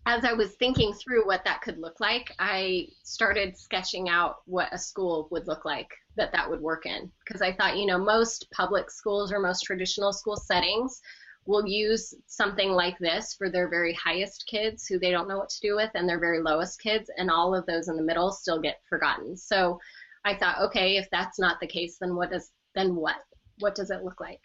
as 0.10 0.26
I 0.26 0.34
was 0.34 0.56
thinking 0.56 0.92
through 0.92 1.28
what 1.28 1.44
that 1.46 1.62
could 1.62 1.78
look 1.78 2.00
like, 2.00 2.34
I 2.40 2.88
started 3.04 3.56
sketching 3.56 4.10
out 4.10 4.38
what 4.46 4.74
a 4.74 4.78
school 4.78 5.28
would 5.30 5.46
look 5.46 5.66
like 5.66 5.88
that 6.16 6.32
that 6.32 6.50
would 6.50 6.62
work 6.62 6.88
in. 6.88 7.12
Because 7.24 7.44
I 7.44 7.54
thought, 7.54 7.78
you 7.78 7.86
know, 7.86 8.00
most 8.00 8.48
public 8.52 8.90
schools 8.90 9.32
or 9.32 9.40
most 9.40 9.62
traditional 9.62 10.12
school 10.12 10.36
settings 10.36 11.00
will 11.46 11.68
use 11.68 12.16
something 12.26 12.72
like 12.72 12.98
this 12.98 13.36
for 13.36 13.52
their 13.52 13.70
very 13.70 13.94
highest 13.94 14.46
kids 14.50 14.88
who 14.88 14.98
they 14.98 15.12
don't 15.12 15.28
know 15.28 15.38
what 15.38 15.50
to 15.50 15.62
do 15.62 15.76
with 15.76 15.92
and 15.94 16.10
their 16.10 16.20
very 16.20 16.42
lowest 16.42 16.82
kids, 16.82 17.12
and 17.18 17.30
all 17.30 17.54
of 17.54 17.68
those 17.68 17.88
in 17.88 17.96
the 17.96 18.02
middle 18.02 18.32
still 18.32 18.60
get 18.60 18.82
forgotten. 18.90 19.38
So 19.38 19.80
I 20.26 20.34
thought, 20.36 20.60
okay, 20.60 20.98
if 20.98 21.08
that's 21.12 21.38
not 21.38 21.60
the 21.60 21.68
case, 21.68 21.98
then 22.02 22.16
what 22.16 22.32
does 22.32 22.50
then 22.74 22.96
what? 22.96 23.18
What 23.60 23.76
does 23.76 23.92
it 23.92 24.04
look 24.04 24.20
like? 24.20 24.42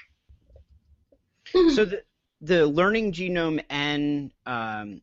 so 1.74 1.86
the 1.86 2.02
the 2.42 2.66
learning 2.66 3.12
genome 3.12 3.64
and 3.70 4.30
um, 4.44 5.00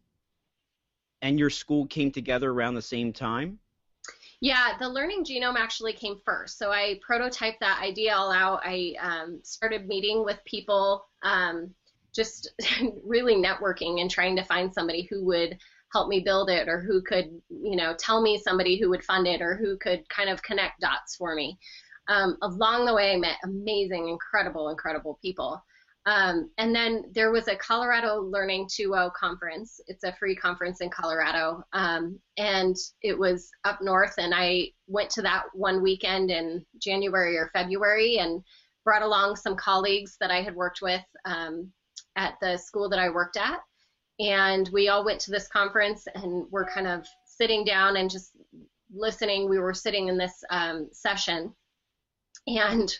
and 1.21 1.39
your 1.39 1.49
school 1.49 1.85
came 1.85 2.11
together 2.11 2.51
around 2.51 2.75
the 2.75 2.81
same 2.81 3.13
time. 3.13 3.59
Yeah, 4.41 4.75
the 4.79 4.89
learning 4.89 5.23
genome 5.23 5.55
actually 5.55 5.93
came 5.93 6.19
first. 6.25 6.57
So 6.57 6.71
I 6.71 6.99
prototyped 7.07 7.59
that 7.59 7.79
idea 7.81 8.15
all 8.15 8.31
out. 8.31 8.61
I 8.63 8.95
um, 8.99 9.39
started 9.43 9.87
meeting 9.87 10.25
with 10.25 10.39
people, 10.45 11.05
um, 11.21 11.69
just 12.13 12.51
really 13.05 13.35
networking 13.35 14.01
and 14.01 14.09
trying 14.09 14.35
to 14.37 14.43
find 14.43 14.73
somebody 14.73 15.07
who 15.11 15.23
would 15.25 15.59
help 15.93 16.07
me 16.07 16.21
build 16.21 16.49
it 16.49 16.67
or 16.67 16.79
who 16.79 17.03
could, 17.03 17.29
you 17.49 17.75
know, 17.75 17.93
tell 17.99 18.21
me 18.21 18.39
somebody 18.39 18.79
who 18.79 18.89
would 18.89 19.03
fund 19.03 19.27
it 19.27 19.41
or 19.41 19.55
who 19.55 19.77
could 19.77 20.07
kind 20.09 20.29
of 20.29 20.41
connect 20.41 20.79
dots 20.79 21.15
for 21.15 21.35
me. 21.35 21.59
Um, 22.07 22.37
along 22.41 22.85
the 22.85 22.95
way, 22.95 23.13
I 23.13 23.17
met 23.17 23.37
amazing, 23.43 24.09
incredible, 24.09 24.69
incredible 24.69 25.19
people. 25.21 25.63
Um, 26.07 26.49
and 26.57 26.73
then 26.73 27.05
there 27.13 27.31
was 27.31 27.47
a 27.47 27.55
Colorado 27.55 28.21
Learning 28.21 28.65
2.0 28.65 29.13
conference. 29.13 29.79
It's 29.87 30.03
a 30.03 30.13
free 30.13 30.35
conference 30.35 30.81
in 30.81 30.89
Colorado. 30.89 31.63
Um, 31.73 32.19
and 32.37 32.75
it 33.03 33.17
was 33.17 33.51
up 33.65 33.81
north. 33.81 34.15
And 34.17 34.33
I 34.33 34.71
went 34.87 35.11
to 35.11 35.21
that 35.21 35.43
one 35.53 35.83
weekend 35.83 36.31
in 36.31 36.65
January 36.81 37.37
or 37.37 37.51
February 37.53 38.17
and 38.17 38.43
brought 38.83 39.03
along 39.03 39.35
some 39.35 39.55
colleagues 39.55 40.17
that 40.19 40.31
I 40.31 40.41
had 40.41 40.55
worked 40.55 40.81
with 40.81 41.03
um, 41.25 41.71
at 42.15 42.35
the 42.41 42.57
school 42.57 42.89
that 42.89 42.99
I 42.99 43.09
worked 43.09 43.37
at. 43.37 43.59
And 44.19 44.69
we 44.73 44.89
all 44.89 45.05
went 45.05 45.19
to 45.21 45.31
this 45.31 45.47
conference 45.47 46.07
and 46.15 46.45
we're 46.49 46.69
kind 46.69 46.87
of 46.87 47.05
sitting 47.25 47.63
down 47.63 47.97
and 47.97 48.09
just 48.09 48.31
listening. 48.91 49.47
We 49.49 49.59
were 49.59 49.73
sitting 49.73 50.07
in 50.07 50.17
this 50.17 50.43
um, 50.49 50.89
session. 50.91 51.53
And 52.47 52.91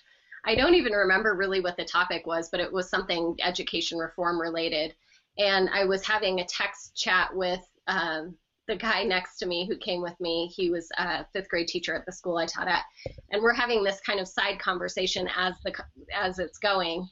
I 0.46 0.56
don't 0.56 0.76
even 0.76 0.94
remember 0.94 1.36
really 1.36 1.62
what 1.62 1.78
the 1.78 1.86
topic 1.86 2.26
was, 2.26 2.50
but 2.50 2.60
it 2.60 2.72
was 2.72 2.90
something 2.90 3.38
education 3.44 3.98
reform 3.98 4.40
related. 4.40 4.96
And 5.38 5.70
I 5.70 5.86
was 5.86 6.06
having 6.06 6.40
a 6.40 6.46
text 6.46 6.96
chat 6.96 7.36
with 7.36 7.62
um, 7.88 8.36
the 8.68 8.76
guy 8.76 9.04
next 9.04 9.38
to 9.38 9.46
me 9.46 9.68
who 9.68 9.78
came 9.78 10.02
with 10.02 10.20
me. 10.20 10.48
He 10.56 10.70
was 10.70 10.90
a 10.98 11.26
fifth 11.34 11.50
grade 11.50 11.68
teacher 11.68 11.94
at 11.94 12.06
the 12.06 12.12
school 12.12 12.38
I 12.38 12.46
taught 12.46 12.68
at, 12.68 12.84
and 13.32 13.42
we're 13.42 13.54
having 13.54 13.84
this 13.84 14.00
kind 14.02 14.20
of 14.20 14.28
side 14.28 14.60
conversation 14.60 15.28
as 15.36 15.56
the 15.64 15.74
as 16.14 16.40
it's 16.40 16.58
going. 16.58 17.08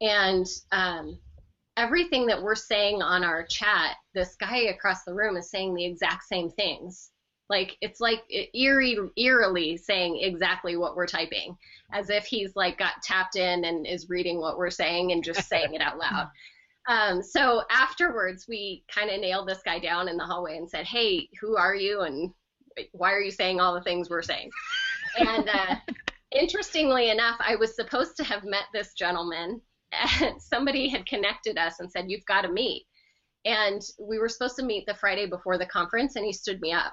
And 0.00 0.46
um, 0.72 1.18
everything 1.76 2.26
that 2.26 2.42
we're 2.42 2.54
saying 2.54 3.02
on 3.02 3.24
our 3.24 3.44
chat, 3.44 3.96
this 4.14 4.36
guy 4.36 4.58
across 4.62 5.04
the 5.04 5.14
room 5.14 5.36
is 5.36 5.50
saying 5.50 5.74
the 5.74 5.84
exact 5.84 6.24
same 6.24 6.50
things. 6.50 7.10
Like 7.50 7.76
it's 7.80 8.00
like 8.00 8.22
eerie, 8.54 8.96
eerily 9.16 9.76
saying 9.76 10.18
exactly 10.22 10.76
what 10.76 10.96
we're 10.96 11.06
typing, 11.06 11.56
as 11.92 12.08
if 12.08 12.24
he's 12.24 12.56
like 12.56 12.78
got 12.78 13.02
tapped 13.02 13.36
in 13.36 13.64
and 13.64 13.86
is 13.86 14.08
reading 14.08 14.40
what 14.40 14.56
we're 14.56 14.70
saying 14.70 15.12
and 15.12 15.22
just 15.22 15.48
saying 15.48 15.74
it 15.74 15.82
out 15.82 15.98
loud. 15.98 16.28
Um, 16.86 17.22
so 17.22 17.62
afterwards, 17.70 18.44
we 18.46 18.84
kind 18.94 19.08
of 19.08 19.18
nailed 19.18 19.48
this 19.48 19.62
guy 19.64 19.78
down 19.78 20.06
in 20.06 20.18
the 20.18 20.24
hallway 20.26 20.58
and 20.58 20.68
said, 20.68 20.84
"Hey, 20.84 21.30
who 21.40 21.56
are 21.56 21.74
you 21.74 22.02
and 22.02 22.30
why 22.92 23.10
are 23.14 23.22
you 23.22 23.30
saying 23.30 23.58
all 23.58 23.72
the 23.72 23.80
things 23.80 24.10
we're 24.10 24.20
saying?" 24.20 24.50
And 25.18 25.48
uh, 25.48 25.76
interestingly 26.30 27.08
enough, 27.08 27.36
I 27.40 27.56
was 27.56 27.74
supposed 27.74 28.18
to 28.18 28.24
have 28.24 28.44
met 28.44 28.64
this 28.74 28.92
gentleman. 28.92 29.62
Somebody 30.38 30.90
had 30.90 31.06
connected 31.06 31.56
us 31.56 31.80
and 31.80 31.90
said, 31.90 32.10
"You've 32.10 32.26
got 32.26 32.42
to 32.42 32.52
meet." 32.52 32.84
And 33.46 33.80
we 33.98 34.18
were 34.18 34.28
supposed 34.28 34.56
to 34.56 34.62
meet 34.62 34.84
the 34.84 34.92
Friday 34.92 35.24
before 35.24 35.56
the 35.56 35.64
conference, 35.64 36.16
and 36.16 36.24
he 36.26 36.34
stood 36.34 36.60
me 36.60 36.72
up 36.72 36.92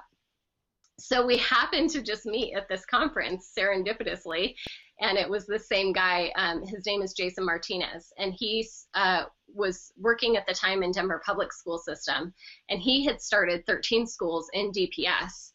so 0.98 1.24
we 1.26 1.36
happened 1.38 1.90
to 1.90 2.02
just 2.02 2.26
meet 2.26 2.54
at 2.54 2.68
this 2.68 2.84
conference 2.86 3.52
serendipitously 3.56 4.54
and 5.00 5.18
it 5.18 5.28
was 5.28 5.46
the 5.46 5.58
same 5.58 5.92
guy 5.92 6.30
um, 6.36 6.62
his 6.62 6.86
name 6.86 7.02
is 7.02 7.12
jason 7.12 7.44
martinez 7.44 8.12
and 8.18 8.34
he 8.38 8.66
uh, 8.94 9.24
was 9.48 9.92
working 9.98 10.36
at 10.36 10.46
the 10.46 10.54
time 10.54 10.82
in 10.82 10.92
denver 10.92 11.22
public 11.24 11.52
school 11.52 11.78
system 11.78 12.32
and 12.68 12.80
he 12.80 13.04
had 13.04 13.20
started 13.20 13.64
13 13.66 14.06
schools 14.06 14.48
in 14.52 14.70
dps 14.70 15.52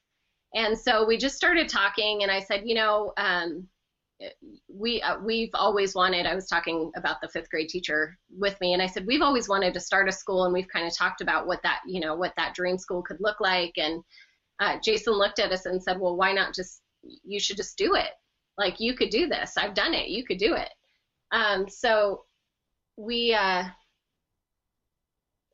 and 0.56 0.78
so 0.78 1.06
we 1.06 1.18
just 1.18 1.36
started 1.36 1.70
talking 1.70 2.24
and 2.24 2.32
i 2.32 2.40
said 2.40 2.62
you 2.66 2.76
know 2.76 3.14
um, 3.18 3.68
we 4.68 5.02
uh, 5.02 5.20
we've 5.20 5.54
always 5.54 5.94
wanted 5.94 6.26
i 6.26 6.34
was 6.34 6.48
talking 6.48 6.92
about 6.96 7.22
the 7.22 7.30
fifth 7.30 7.50
grade 7.50 7.70
teacher 7.70 8.18
with 8.36 8.60
me 8.62 8.74
and 8.74 8.82
i 8.82 8.88
said 8.88 9.06
we've 9.06 9.22
always 9.22 9.48
wanted 9.48 9.74
to 9.74 9.80
start 9.80 10.10
a 10.10 10.12
school 10.12 10.46
and 10.46 10.54
we've 10.54 10.68
kind 10.68 10.88
of 10.88 10.96
talked 10.96 11.22
about 11.22 11.46
what 11.46 11.62
that 11.62 11.82
you 11.86 12.00
know 12.00 12.16
what 12.16 12.34
that 12.36 12.56
dream 12.56 12.78
school 12.78 13.04
could 13.04 13.18
look 13.20 13.40
like 13.40 13.74
and 13.78 14.04
uh, 14.60 14.78
Jason 14.84 15.14
looked 15.14 15.40
at 15.40 15.52
us 15.52 15.66
and 15.66 15.82
said, 15.82 16.00
well, 16.00 16.16
why 16.16 16.34
not 16.34 16.54
just, 16.54 16.82
you 17.02 17.40
should 17.40 17.58
just 17.58 17.78
do 17.78 17.96
it. 17.96 18.12
Like, 18.58 18.80
you 18.80 18.96
could 18.96 19.10
do 19.10 19.28
this. 19.28 19.56
I've 19.58 19.76
done 19.76 19.94
it. 19.94 20.10
You 20.10 20.26
could 20.26 20.40
do 20.40 20.56
it. 20.56 20.70
Um, 21.32 21.70
so 21.70 22.24
we, 22.98 23.34
uh, 23.34 23.66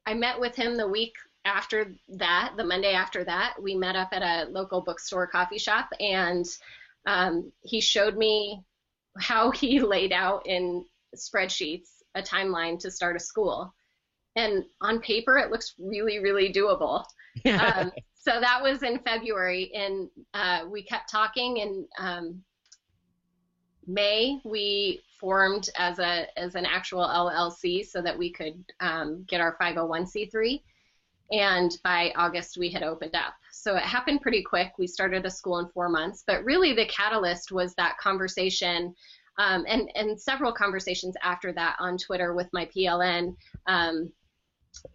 I 0.05 0.13
met 0.13 0.39
with 0.39 0.55
him 0.55 0.77
the 0.77 0.87
week 0.87 1.13
after 1.45 1.93
that, 2.17 2.53
the 2.57 2.63
Monday 2.63 2.93
after 2.93 3.23
that. 3.25 3.55
We 3.61 3.75
met 3.75 3.95
up 3.95 4.09
at 4.11 4.21
a 4.21 4.49
local 4.49 4.81
bookstore 4.81 5.27
coffee 5.27 5.57
shop, 5.57 5.89
and 5.99 6.45
um, 7.05 7.51
he 7.61 7.81
showed 7.81 8.17
me 8.17 8.61
how 9.19 9.51
he 9.51 9.79
laid 9.81 10.13
out 10.13 10.47
in 10.47 10.85
spreadsheets 11.15 11.89
a 12.15 12.21
timeline 12.21 12.79
to 12.79 12.91
start 12.91 13.15
a 13.15 13.19
school. 13.19 13.73
And 14.35 14.63
on 14.81 14.99
paper, 14.99 15.37
it 15.37 15.51
looks 15.51 15.75
really, 15.77 16.19
really 16.19 16.51
doable. 16.51 17.03
um, 17.45 17.91
so 18.23 18.39
that 18.39 18.61
was 18.63 18.83
in 18.83 18.99
February, 18.99 19.69
and 19.75 20.09
uh, 20.33 20.61
we 20.69 20.81
kept 20.81 21.11
talking. 21.11 21.57
In 21.57 21.85
um, 21.97 22.41
May, 23.85 24.39
we 24.45 25.01
formed 25.19 25.69
as 25.77 25.99
a 25.99 26.27
as 26.39 26.55
an 26.55 26.65
actual 26.65 27.05
LLC 27.05 27.85
so 27.85 28.01
that 28.01 28.17
we 28.17 28.31
could 28.31 28.63
um, 28.79 29.25
get 29.27 29.41
our 29.41 29.57
501c3. 29.57 30.61
And 31.31 31.77
by 31.83 32.13
August, 32.15 32.57
we 32.57 32.69
had 32.69 32.83
opened 32.83 33.15
up. 33.15 33.33
So 33.51 33.75
it 33.75 33.83
happened 33.83 34.21
pretty 34.21 34.41
quick. 34.41 34.71
We 34.77 34.87
started 34.87 35.25
a 35.25 35.29
school 35.29 35.59
in 35.59 35.67
four 35.69 35.89
months, 35.89 36.23
but 36.25 36.45
really 36.45 36.73
the 36.73 36.85
catalyst 36.85 37.51
was 37.51 37.73
that 37.75 37.97
conversation. 37.97 38.93
Um, 39.37 39.65
and, 39.67 39.89
and 39.95 40.19
several 40.19 40.53
conversations 40.53 41.15
after 41.23 41.51
that 41.53 41.75
on 41.79 41.97
Twitter 41.97 42.35
with 42.35 42.47
my 42.53 42.67
PLN 42.67 43.35
um, 43.67 44.11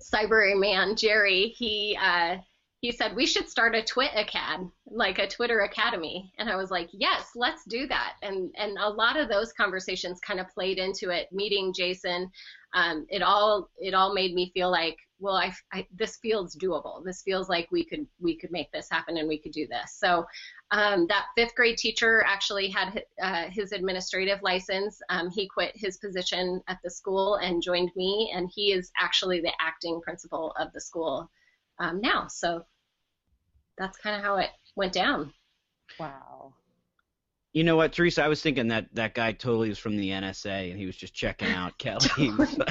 Cybraryman 0.01 0.97
Jerry. 0.97 1.49
He 1.57 1.99
uh, 2.01 2.37
he 2.81 2.93
said 2.93 3.16
we 3.16 3.26
should 3.26 3.49
start 3.49 3.74
a 3.74 3.83
twit 3.83 4.11
acad 4.14 4.61
like 4.87 5.18
a 5.18 5.29
twitter 5.29 5.61
academy. 5.61 6.33
And 6.39 6.49
i 6.49 6.57
was 6.57 6.70
like 6.70 6.89
yes 6.93 7.31
let's 7.35 7.64
do 7.64 7.87
that. 7.89 8.14
And 8.22 8.55
and 8.57 8.79
a 8.79 8.89
lot 8.89 9.18
of 9.18 9.29
those 9.29 9.53
conversations 9.53 10.20
kind 10.20 10.41
of 10.41 10.49
played 10.49 10.79
into 10.79 11.11
it 11.11 11.29
meeting 11.33 11.72
jason. 11.74 12.31
Um, 12.74 13.07
it 13.09 13.22
all 13.22 13.70
it 13.79 13.95
all 13.95 14.14
made 14.14 14.35
me 14.35 14.51
feel 14.55 14.70
like 14.70 14.97
well 15.20 15.35
I, 15.35 15.53
I, 15.72 15.87
this 15.93 16.18
feels 16.18 16.55
doable. 16.55 17.05
This 17.05 17.22
feels 17.22 17.49
like 17.49 17.68
we 17.72 17.85
could 17.85 18.07
we 18.20 18.37
could 18.37 18.53
make 18.53 18.70
this 18.72 18.89
happen 18.91 19.16
and 19.16 19.29
we 19.29 19.39
could 19.39 19.53
do 19.53 19.66
this. 19.66 19.97
So 19.99 20.24
um, 20.70 21.07
that 21.09 21.26
fifth 21.35 21.55
grade 21.55 21.79
teacher 21.79 22.22
actually 22.26 22.68
had 22.68 23.03
uh, 23.20 23.45
his 23.51 23.72
administrative 23.72 24.43
license. 24.43 25.01
Um, 25.09 25.31
he 25.31 25.49
quit 25.49 25.72
his 25.74 25.97
position 25.97 26.61
at 26.68 26.79
the 26.85 26.91
school 26.91 27.37
and 27.37 27.62
joined 27.62 27.91
me. 27.97 28.31
And 28.35 28.51
he 28.55 28.72
is 28.72 28.93
actually 29.01 29.41
the 29.41 29.53
acting 29.61 30.01
principal 30.03 30.53
of 30.61 30.72
the 30.74 30.81
school 30.81 31.31
um, 31.81 32.01
now. 32.01 32.26
So 32.29 32.64
that's 33.76 33.97
kind 33.99 34.16
of 34.16 34.22
how 34.22 34.37
it 34.37 34.51
went 34.76 34.93
down. 34.93 35.33
Wow. 35.99 36.55
You 37.55 37.64
know 37.64 37.76
what, 37.76 37.93
Theresa? 37.95 38.22
I 38.22 38.29
was 38.29 38.43
thinking 38.43 38.68
that 38.68 38.87
that 38.95 39.14
guy 39.14 39.33
totally 39.33 39.70
was 39.70 39.79
from 39.79 39.97
the 39.97 40.11
NSA 40.11 40.70
and 40.70 40.79
he 40.79 40.85
was 40.87 40.97
just 40.97 41.14
checking 41.14 41.49
out 41.51 41.76
Kelly. 41.79 42.07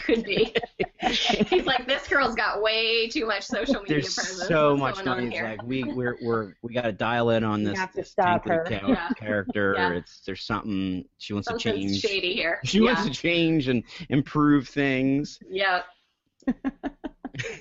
Could 0.05 0.23
be. 0.23 0.53
He's 1.01 1.65
like, 1.65 1.87
this 1.87 2.07
girl's 2.07 2.35
got 2.35 2.61
way 2.61 3.09
too 3.09 3.25
much 3.25 3.43
social 3.43 3.81
media 3.81 4.01
There's 4.01 4.13
presence. 4.13 4.47
so 4.47 4.75
What's 4.75 4.97
much 4.99 5.05
money. 5.05 5.35
It's 5.35 5.41
like 5.41 5.63
we 5.63 5.83
we're 5.83 6.17
we're 6.21 6.53
we 6.61 6.73
got 6.73 6.83
to 6.83 6.91
dial 6.91 7.31
in 7.31 7.43
on 7.43 7.63
this. 7.63 7.77
have 7.77 7.91
to 7.93 7.97
this 7.97 8.11
stop 8.11 8.45
Tenkely 8.45 8.49
her. 8.49 8.79
Cow- 8.79 8.87
Yeah. 8.89 9.09
character. 9.17 9.73
Yeah. 9.77 9.93
It's 9.93 10.21
there's 10.25 10.43
something 10.45 11.03
she 11.17 11.33
wants 11.33 11.47
to 11.47 11.59
Something's 11.59 11.99
change. 11.99 12.01
shady 12.01 12.33
here. 12.33 12.59
She 12.63 12.77
yeah. 12.79 12.85
wants 12.93 13.03
to 13.05 13.09
change 13.11 13.67
and 13.69 13.83
improve 14.09 14.69
things. 14.69 15.39
Yep. 15.49 15.85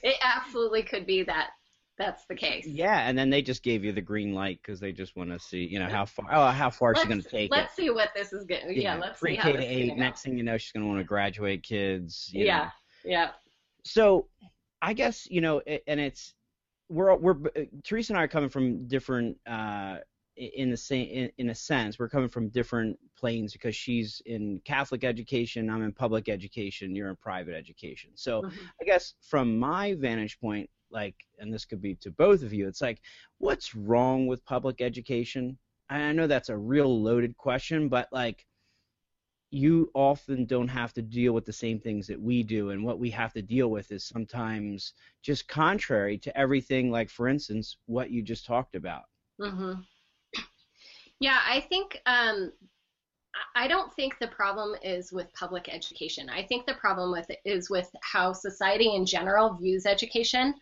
It 0.03 0.16
absolutely 0.22 0.83
could 0.83 1.07
be 1.07 1.22
that 1.24 1.51
that's 1.99 2.27
the 2.27 2.35
case. 2.35 2.66
Yeah, 2.66 3.09
and 3.09 3.16
then 3.16 3.31
they 3.31 3.41
just 3.41 3.62
gave 3.62 3.85
you 3.85 3.93
the 3.93 4.03
green 4.03 4.35
light 4.35 4.61
because 4.62 4.81
they 4.81 4.93
just 4.93 5.16
want 5.16 5.31
to 5.31 5.39
see, 5.39 5.64
you 5.64 5.79
know, 5.79 5.89
how 5.89 6.05
far. 6.05 6.27
Oh, 6.31 6.47
how 6.49 6.68
far 6.68 6.93
is 6.93 7.01
she 7.01 7.09
going 7.09 7.22
to 7.22 7.29
take 7.29 7.51
let's 7.51 7.72
it? 7.72 7.83
see 7.83 7.91
what 7.91 8.11
this 8.14 8.33
is 8.33 8.45
going. 8.45 8.62
Yeah, 8.74 8.97
let's 8.97 9.18
see 9.18 9.27
pre 9.27 9.37
how 9.37 9.53
to 9.53 9.59
eight. 9.59 9.97
Next 9.97 10.22
thing 10.22 10.37
you 10.37 10.45
know, 10.45 10.59
she's 10.59 10.72
going 10.72 10.85
to 10.85 10.89
want 10.89 11.01
to 11.01 11.05
graduate 11.05 11.62
kids. 11.62 12.31
you 12.33 12.41
know. 12.41 12.47
Yeah, 12.47 12.70
yeah. 13.05 13.31
so 13.85 14.27
I 14.83 14.93
guess 14.93 15.27
you 15.31 15.41
know, 15.41 15.61
and 15.61 16.01
it's 16.01 16.35
we're 16.89 17.14
we're 17.16 17.37
uh, 17.57 17.62
Theresa 17.83 18.12
and 18.12 18.20
I 18.20 18.24
are 18.24 18.29
coming 18.29 18.51
from 18.51 18.87
different 18.89 19.39
uh, 19.47 19.99
in 20.37 20.70
the 20.70 20.76
same 20.76 21.09
in, 21.09 21.30
in 21.39 21.51
a 21.51 21.55
sense 21.55 21.99
we're 21.99 22.09
coming 22.09 22.28
from 22.28 22.49
different 22.49 22.99
planes 23.16 23.53
because 23.53 23.74
she's 23.74 24.20
in 24.26 24.61
Catholic 24.64 25.05
education, 25.05 25.70
I'm 25.70 25.82
in 25.82 25.93
public 25.93 26.28
education, 26.28 26.95
you're 26.95 27.11
in 27.11 27.16
private 27.16 27.55
education. 27.55 28.11
So 28.14 28.45
Mhm. 28.45 28.72
I 28.80 28.84
guess 28.84 29.14
from 29.22 29.59
my 29.59 29.95
vantage 29.95 30.39
point, 30.41 30.68
like, 30.91 31.16
and 31.39 31.53
this 31.53 31.64
could 31.64 31.80
be 31.82 31.95
to 31.97 32.11
both 32.11 32.43
of 32.43 32.53
you, 32.53 32.68
it's 32.68 32.82
like, 32.82 33.01
what's 33.39 33.74
wrong 33.74 34.26
with 34.26 34.45
public 34.45 34.80
education? 34.80 35.59
I 35.89 36.12
know 36.12 36.26
that's 36.26 36.49
a 36.51 36.57
real 36.59 37.03
loaded 37.03 37.37
question, 37.37 37.89
but 37.89 38.09
like 38.12 38.47
you 39.51 39.91
often 39.95 40.45
don't 40.47 40.68
have 40.68 40.93
to 40.93 41.03
deal 41.03 41.32
with 41.32 41.45
the 41.45 41.53
same 41.53 41.78
things 41.80 42.07
that 42.07 42.20
we 42.20 42.43
do 42.43 42.70
and 42.70 42.84
what 42.84 42.99
we 42.99 43.11
have 43.11 43.32
to 43.32 43.43
deal 43.43 43.68
with 43.70 43.91
is 43.93 44.05
sometimes 44.05 44.93
just 45.22 45.49
contrary 45.49 46.16
to 46.18 46.37
everything 46.39 46.91
like 46.91 47.09
for 47.11 47.28
instance 47.28 47.76
what 47.87 48.11
you 48.11 48.22
just 48.22 48.45
talked 48.47 48.74
about 48.76 49.05
hmm 49.39 49.87
Yeah, 51.20 51.40
I 51.46 51.60
think 51.60 52.00
um, 52.06 52.52
I- 53.54 53.68
don't 53.68 53.92
think 53.94 54.18
the 54.18 54.28
problem 54.28 54.76
is 54.82 55.12
with 55.12 55.32
public 55.34 55.68
education. 55.72 56.28
I 56.28 56.42
think 56.42 56.66
the 56.66 56.74
problem 56.74 57.10
with 57.10 57.28
it 57.30 57.38
is 57.44 57.70
with 57.70 57.90
how 58.02 58.32
society 58.32 58.94
in 58.94 59.06
general 59.06 59.54
views 59.54 59.86
education. 59.86 60.54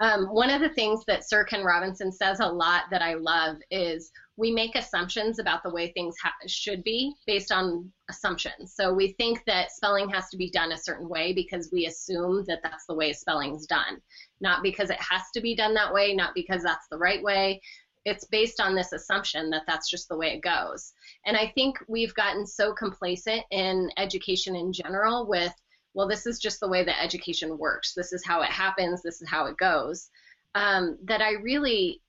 Um, 0.00 0.26
one 0.26 0.50
of 0.50 0.60
the 0.60 0.70
things 0.70 1.04
that 1.06 1.28
Sir 1.28 1.44
Ken 1.44 1.62
Robinson 1.64 2.10
says 2.10 2.40
a 2.40 2.46
lot 2.46 2.84
that 2.90 3.00
I 3.00 3.14
love 3.14 3.58
is 3.70 4.10
we 4.36 4.50
make 4.50 4.74
assumptions 4.74 5.38
about 5.38 5.62
the 5.62 5.70
way 5.70 5.92
things 5.92 6.16
ha- 6.20 6.34
should 6.48 6.82
be 6.82 7.14
based 7.28 7.52
on 7.52 7.92
assumptions. 8.10 8.74
So 8.74 8.92
we 8.92 9.12
think 9.12 9.44
that 9.46 9.70
spelling 9.70 10.08
has 10.10 10.28
to 10.30 10.36
be 10.36 10.50
done 10.50 10.72
a 10.72 10.78
certain 10.78 11.08
way 11.08 11.32
because 11.32 11.70
we 11.72 11.86
assume 11.86 12.44
that 12.48 12.58
that's 12.64 12.86
the 12.86 12.94
way 12.94 13.12
spelling's 13.12 13.66
done, 13.66 14.00
not 14.40 14.64
because 14.64 14.90
it 14.90 15.00
has 15.00 15.22
to 15.34 15.40
be 15.40 15.54
done 15.54 15.74
that 15.74 15.94
way, 15.94 16.12
not 16.12 16.34
because 16.34 16.64
that's 16.64 16.88
the 16.90 16.98
right 16.98 17.22
way 17.22 17.60
it's 18.04 18.24
based 18.24 18.60
on 18.60 18.74
this 18.74 18.92
assumption 18.92 19.50
that 19.50 19.62
that's 19.66 19.88
just 19.90 20.08
the 20.08 20.16
way 20.16 20.28
it 20.34 20.42
goes. 20.42 20.92
And 21.24 21.36
I 21.36 21.48
think 21.54 21.78
we've 21.88 22.14
gotten 22.14 22.46
so 22.46 22.72
complacent 22.74 23.42
in 23.50 23.90
education 23.96 24.54
in 24.54 24.72
general 24.72 25.26
with, 25.26 25.54
well, 25.94 26.08
this 26.08 26.26
is 26.26 26.38
just 26.38 26.60
the 26.60 26.68
way 26.68 26.84
that 26.84 27.02
education 27.02 27.56
works. 27.56 27.94
This 27.94 28.12
is 28.12 28.24
how 28.24 28.42
it 28.42 28.50
happens. 28.50 29.02
This 29.02 29.22
is 29.22 29.28
how 29.28 29.46
it 29.46 29.56
goes. 29.56 30.10
Um, 30.54 30.98
that 31.04 31.22
I 31.22 31.32
really, 31.32 32.02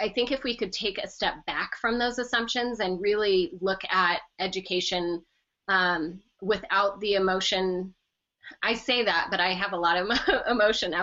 I- 0.00 0.10
think 0.10 0.30
if 0.30 0.44
we 0.44 0.56
could 0.56 0.72
take 0.72 0.98
a 0.98 1.08
step 1.08 1.34
back 1.46 1.76
from 1.80 1.98
those 1.98 2.18
assumptions 2.18 2.80
and 2.80 3.00
really 3.00 3.52
look 3.60 3.80
at 3.90 4.20
education 4.38 5.24
um, 5.68 6.22
without 6.40 7.00
the 7.00 7.14
emotion. 7.14 7.94
I 8.62 8.74
say 8.74 9.04
that, 9.04 9.28
but 9.30 9.40
I 9.40 9.52
have 9.52 9.72
a 9.72 9.78
lot 9.78 9.96
of 9.96 10.10
emotion 10.50 10.94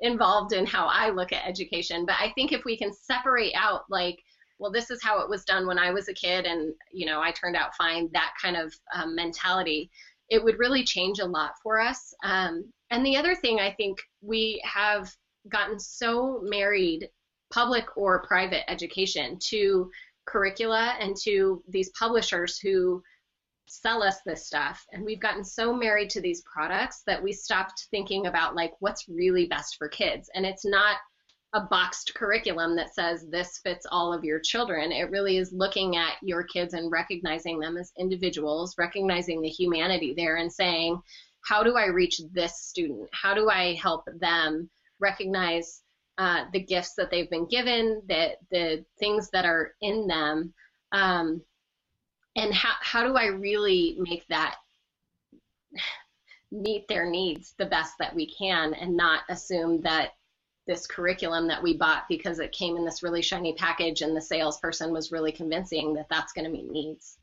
involved 0.00 0.52
in 0.52 0.66
how 0.66 0.86
I 0.86 1.10
look 1.10 1.32
at 1.32 1.46
education. 1.46 2.06
But 2.06 2.16
I 2.18 2.32
think 2.34 2.52
if 2.52 2.64
we 2.64 2.76
can 2.76 2.92
separate 2.92 3.54
out, 3.56 3.82
like, 3.90 4.18
well, 4.58 4.72
this 4.72 4.90
is 4.90 5.02
how 5.02 5.20
it 5.20 5.28
was 5.28 5.44
done 5.44 5.66
when 5.66 5.78
I 5.78 5.90
was 5.90 6.08
a 6.08 6.14
kid, 6.14 6.44
and 6.44 6.74
you 6.92 7.06
know, 7.06 7.20
I 7.20 7.30
turned 7.30 7.56
out 7.56 7.76
fine. 7.76 8.10
That 8.12 8.32
kind 8.42 8.56
of 8.56 8.74
um, 8.94 9.14
mentality, 9.14 9.90
it 10.30 10.42
would 10.42 10.58
really 10.58 10.84
change 10.84 11.20
a 11.20 11.26
lot 11.26 11.52
for 11.62 11.80
us. 11.80 12.12
Um, 12.24 12.72
and 12.90 13.04
the 13.04 13.16
other 13.16 13.34
thing, 13.34 13.60
I 13.60 13.72
think 13.72 13.98
we 14.20 14.60
have 14.64 15.10
gotten 15.48 15.78
so 15.78 16.40
married, 16.42 17.08
public 17.52 17.84
or 17.96 18.22
private 18.22 18.68
education, 18.70 19.38
to 19.48 19.90
curricula 20.26 20.94
and 21.00 21.16
to 21.16 21.62
these 21.68 21.90
publishers 21.98 22.58
who 22.58 23.02
sell 23.68 24.02
us 24.02 24.20
this 24.24 24.46
stuff. 24.46 24.84
And 24.92 25.04
we've 25.04 25.20
gotten 25.20 25.44
so 25.44 25.72
married 25.72 26.10
to 26.10 26.20
these 26.20 26.42
products 26.42 27.02
that 27.06 27.22
we 27.22 27.32
stopped 27.32 27.86
thinking 27.90 28.26
about 28.26 28.54
like 28.54 28.72
what's 28.80 29.08
really 29.08 29.46
best 29.46 29.76
for 29.78 29.88
kids. 29.88 30.30
And 30.34 30.44
it's 30.46 30.64
not 30.64 30.96
a 31.54 31.60
boxed 31.62 32.12
curriculum 32.14 32.76
that 32.76 32.94
says 32.94 33.26
this 33.30 33.58
fits 33.64 33.86
all 33.90 34.12
of 34.12 34.24
your 34.24 34.38
children. 34.38 34.92
It 34.92 35.10
really 35.10 35.38
is 35.38 35.52
looking 35.52 35.96
at 35.96 36.16
your 36.22 36.42
kids 36.42 36.74
and 36.74 36.90
recognizing 36.90 37.58
them 37.58 37.76
as 37.78 37.92
individuals 37.98 38.74
recognizing 38.78 39.40
the 39.40 39.48
humanity 39.48 40.12
there 40.14 40.36
and 40.36 40.52
saying 40.52 41.00
how 41.44 41.62
do 41.62 41.76
i 41.76 41.86
reach 41.86 42.20
this 42.32 42.60
student? 42.60 43.08
How 43.12 43.34
do 43.34 43.48
i 43.48 43.74
help 43.74 44.04
them 44.20 44.68
recognize 45.00 45.82
uh, 46.18 46.46
the 46.52 46.60
gifts 46.60 46.94
that 46.94 47.10
they've 47.10 47.30
been 47.30 47.48
given 47.48 48.02
the 48.08 48.32
the 48.50 48.84
things 48.98 49.30
that 49.30 49.46
are 49.46 49.72
in 49.80 50.06
them? 50.06 50.52
Um, 50.92 51.42
and 52.36 52.52
how, 52.54 52.72
how 52.80 53.06
do 53.06 53.16
I 53.16 53.26
really 53.26 53.96
make 53.98 54.26
that 54.28 54.56
meet 56.50 56.88
their 56.88 57.08
needs 57.08 57.54
the 57.58 57.66
best 57.66 57.94
that 57.98 58.14
we 58.14 58.32
can 58.32 58.74
and 58.74 58.96
not 58.96 59.22
assume 59.28 59.80
that 59.82 60.12
this 60.66 60.86
curriculum 60.86 61.48
that 61.48 61.62
we 61.62 61.76
bought 61.76 62.04
because 62.08 62.38
it 62.38 62.52
came 62.52 62.76
in 62.76 62.84
this 62.84 63.02
really 63.02 63.22
shiny 63.22 63.54
package 63.54 64.02
and 64.02 64.16
the 64.16 64.20
salesperson 64.20 64.92
was 64.92 65.10
really 65.10 65.32
convincing 65.32 65.94
that 65.94 66.06
that's 66.10 66.32
going 66.32 66.44
to 66.44 66.50
meet 66.50 66.70
needs. 66.70 67.18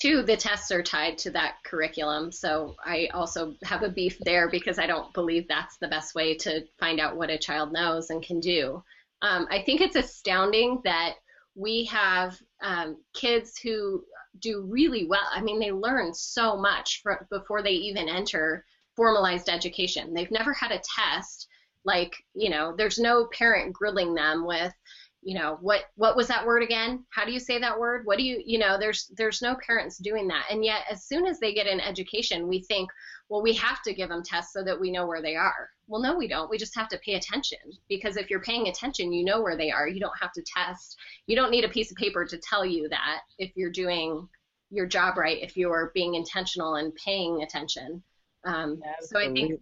Two, 0.00 0.22
the 0.22 0.36
tests 0.36 0.70
are 0.70 0.82
tied 0.82 1.16
to 1.18 1.30
that 1.30 1.56
curriculum, 1.64 2.30
so 2.30 2.76
I 2.84 3.08
also 3.14 3.54
have 3.62 3.82
a 3.82 3.88
beef 3.88 4.18
there 4.18 4.50
because 4.50 4.78
I 4.78 4.86
don't 4.86 5.14
believe 5.14 5.48
that's 5.48 5.78
the 5.78 5.88
best 5.88 6.14
way 6.14 6.36
to 6.38 6.66
find 6.78 7.00
out 7.00 7.16
what 7.16 7.30
a 7.30 7.38
child 7.38 7.72
knows 7.72 8.10
and 8.10 8.22
can 8.22 8.40
do. 8.40 8.84
Um, 9.24 9.46
I 9.50 9.62
think 9.62 9.80
it's 9.80 9.96
astounding 9.96 10.80
that 10.84 11.14
we 11.54 11.84
have 11.86 12.38
um, 12.62 12.98
kids 13.14 13.58
who 13.58 14.04
do 14.40 14.66
really 14.68 15.06
well. 15.06 15.28
I 15.32 15.40
mean, 15.40 15.58
they 15.58 15.72
learn 15.72 16.12
so 16.12 16.56
much 16.56 17.00
for, 17.02 17.26
before 17.30 17.62
they 17.62 17.70
even 17.70 18.08
enter 18.08 18.64
formalized 18.96 19.48
education. 19.48 20.12
They've 20.12 20.30
never 20.30 20.52
had 20.52 20.72
a 20.72 20.82
test. 20.96 21.48
Like, 21.84 22.14
you 22.34 22.50
know, 22.50 22.74
there's 22.76 22.98
no 22.98 23.28
parent 23.32 23.72
grilling 23.72 24.14
them 24.14 24.46
with, 24.46 24.74
you 25.22 25.38
know, 25.38 25.56
what 25.62 25.84
what 25.96 26.16
was 26.16 26.28
that 26.28 26.44
word 26.44 26.62
again? 26.62 27.04
How 27.10 27.24
do 27.24 27.32
you 27.32 27.40
say 27.40 27.58
that 27.58 27.78
word? 27.78 28.02
What 28.04 28.18
do 28.18 28.24
you, 28.24 28.42
you 28.44 28.58
know, 28.58 28.78
there's 28.78 29.10
there's 29.16 29.40
no 29.40 29.56
parents 29.66 29.96
doing 29.98 30.28
that. 30.28 30.44
And 30.50 30.64
yet, 30.64 30.82
as 30.90 31.06
soon 31.06 31.26
as 31.26 31.38
they 31.40 31.54
get 31.54 31.66
an 31.66 31.80
education, 31.80 32.48
we 32.48 32.62
think, 32.62 32.90
well, 33.28 33.42
we 33.42 33.54
have 33.54 33.82
to 33.82 33.94
give 33.94 34.08
them 34.08 34.22
tests 34.22 34.52
so 34.52 34.62
that 34.64 34.78
we 34.78 34.90
know 34.90 35.06
where 35.06 35.22
they 35.22 35.34
are. 35.34 35.70
Well, 35.86 36.02
no, 36.02 36.16
we 36.16 36.28
don't. 36.28 36.50
We 36.50 36.58
just 36.58 36.74
have 36.76 36.88
to 36.88 36.98
pay 36.98 37.14
attention 37.14 37.58
because 37.88 38.16
if 38.16 38.30
you're 38.30 38.40
paying 38.40 38.68
attention, 38.68 39.12
you 39.12 39.24
know 39.24 39.42
where 39.42 39.56
they 39.56 39.70
are. 39.70 39.88
You 39.88 40.00
don't 40.00 40.18
have 40.20 40.32
to 40.32 40.42
test. 40.42 40.96
You 41.26 41.36
don't 41.36 41.50
need 41.50 41.64
a 41.64 41.68
piece 41.68 41.90
of 41.90 41.96
paper 41.96 42.24
to 42.24 42.38
tell 42.38 42.64
you 42.64 42.88
that 42.90 43.20
if 43.38 43.52
you're 43.56 43.70
doing 43.70 44.28
your 44.70 44.86
job 44.86 45.16
right, 45.16 45.42
if 45.42 45.56
you're 45.56 45.90
being 45.94 46.14
intentional 46.14 46.76
and 46.76 46.94
paying 46.94 47.42
attention. 47.42 48.02
Um, 48.44 48.82
so 49.00 49.18
I 49.18 49.32
think. 49.32 49.60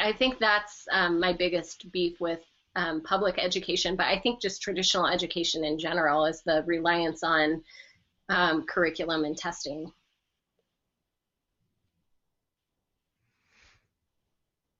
I 0.00 0.12
think 0.12 0.38
that's 0.38 0.86
um, 0.92 1.18
my 1.18 1.32
biggest 1.32 1.90
beef 1.90 2.20
with 2.20 2.40
um, 2.76 3.00
public 3.02 3.38
education, 3.38 3.96
but 3.96 4.06
I 4.06 4.18
think 4.20 4.40
just 4.40 4.62
traditional 4.62 5.06
education 5.06 5.64
in 5.64 5.78
general 5.78 6.26
is 6.26 6.42
the 6.42 6.62
reliance 6.64 7.24
on 7.24 7.62
um, 8.28 8.64
curriculum 8.66 9.24
and 9.24 9.36
testing. 9.36 9.92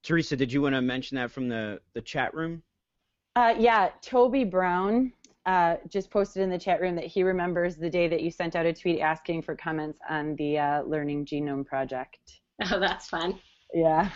Theresa, 0.02 0.36
did 0.36 0.52
you 0.52 0.62
want 0.62 0.74
to 0.74 0.82
mention 0.82 1.16
that 1.16 1.30
from 1.30 1.48
the, 1.48 1.80
the 1.94 2.00
chat 2.00 2.34
room? 2.34 2.62
Uh, 3.36 3.54
yeah, 3.58 3.90
Toby 4.02 4.44
Brown 4.44 5.12
uh, 5.46 5.76
just 5.88 6.10
posted 6.10 6.42
in 6.42 6.50
the 6.50 6.58
chat 6.58 6.80
room 6.80 6.94
that 6.96 7.06
he 7.06 7.22
remembers 7.22 7.76
the 7.76 7.90
day 7.90 8.08
that 8.08 8.22
you 8.22 8.30
sent 8.30 8.56
out 8.56 8.66
a 8.66 8.72
tweet 8.72 9.00
asking 9.00 9.42
for 9.42 9.54
comments 9.54 9.98
on 10.08 10.36
the 10.36 10.58
uh, 10.58 10.82
Learning 10.82 11.24
Genome 11.24 11.64
Project. 11.64 12.40
Oh, 12.70 12.78
that's 12.78 13.08
fun. 13.08 13.38
Yeah. 13.72 14.10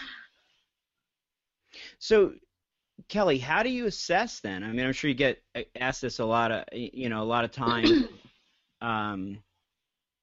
So, 1.99 2.35
Kelly, 3.09 3.39
how 3.39 3.63
do 3.63 3.71
you 3.71 3.87
assess 3.87 4.41
then? 4.41 4.63
I 4.63 4.69
mean, 4.69 4.87
I'm 4.87 4.93
sure 4.93 5.09
you 5.09 5.15
get 5.15 5.43
asked 5.77 6.03
this 6.03 6.19
a 6.19 6.25
lot 6.25 6.53
of, 6.53 6.65
you 6.73 7.09
know, 7.09 7.23
a 7.23 7.25
lot 7.25 7.45
of 7.45 7.53
times, 7.53 8.05
um, 8.81 9.39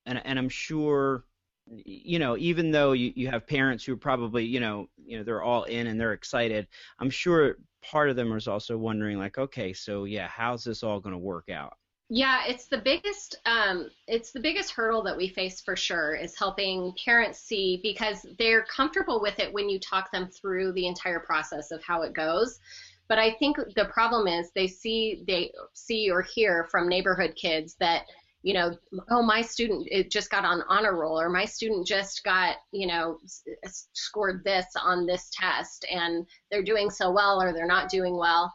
and 0.06 0.22
and 0.26 0.40
I'm 0.40 0.50
sure, 0.50 1.24
you 1.72 2.20
know, 2.20 2.38
even 2.38 2.72
though 2.72 2.92
you, 2.92 3.14
you 3.16 3.30
have 3.30 3.48
parents 3.48 3.84
who 3.84 3.94
are 3.94 3.98
probably, 3.98 4.46
you 4.46 4.60
know, 4.60 4.90
you 4.98 5.18
know, 5.18 5.24
they're 5.24 5.44
all 5.44 5.64
in 5.64 5.88
and 5.88 6.00
they're 6.00 6.14
excited. 6.14 6.68
I'm 7.00 7.10
sure 7.10 7.58
part 7.82 8.10
of 8.10 8.16
them 8.16 8.32
is 8.34 8.48
also 8.48 8.78
wondering, 8.78 9.18
like, 9.18 9.38
okay, 9.38 9.74
so 9.74 10.04
yeah, 10.04 10.28
how's 10.28 10.64
this 10.64 10.84
all 10.84 11.00
going 11.00 11.14
to 11.14 11.20
work 11.20 11.50
out? 11.50 11.78
Yeah, 12.14 12.42
it's 12.46 12.66
the 12.66 12.78
biggest 12.78 13.38
um, 13.46 13.90
it's 14.06 14.34
the 14.34 14.42
biggest 14.42 14.72
hurdle 14.72 15.02
that 15.04 15.16
we 15.16 15.30
face 15.30 15.62
for 15.62 15.78
sure 15.78 16.14
is 16.14 16.38
helping 16.38 16.94
parents 17.06 17.40
see 17.40 17.80
because 17.82 18.26
they're 18.38 18.66
comfortable 18.66 19.22
with 19.22 19.40
it 19.40 19.54
when 19.54 19.70
you 19.70 19.80
talk 19.80 20.12
them 20.12 20.28
through 20.28 20.74
the 20.74 20.88
entire 20.88 21.22
process 21.22 21.72
of 21.72 21.82
how 21.82 22.02
it 22.02 22.14
goes. 22.14 22.60
But 23.08 23.18
I 23.18 23.32
think 23.32 23.56
the 23.78 23.86
problem 23.86 24.28
is 24.28 24.52
they 24.52 24.68
see 24.68 25.24
they 25.26 25.54
see 25.74 26.12
or 26.12 26.22
hear 26.22 26.68
from 26.70 26.90
neighborhood 26.90 27.34
kids 27.38 27.78
that 27.80 28.04
you 28.44 28.54
know, 28.54 28.76
oh 29.10 29.22
my 29.22 29.42
student 29.42 29.88
it 29.92 30.12
just 30.12 30.32
got 30.32 30.46
on 30.46 30.64
honor 30.68 30.98
roll 30.98 31.20
or 31.20 31.30
my 31.30 31.46
student 31.46 31.86
just 31.86 32.24
got 32.24 32.58
you 32.72 32.88
know 32.88 33.20
scored 33.66 34.44
this 34.44 34.66
on 34.82 35.06
this 35.06 35.30
test 35.32 35.86
and 35.92 36.26
they're 36.50 36.64
doing 36.64 36.90
so 36.90 37.12
well 37.12 37.42
or 37.42 37.54
they're 37.54 37.68
not 37.68 37.90
doing 37.90 38.18
well. 38.18 38.52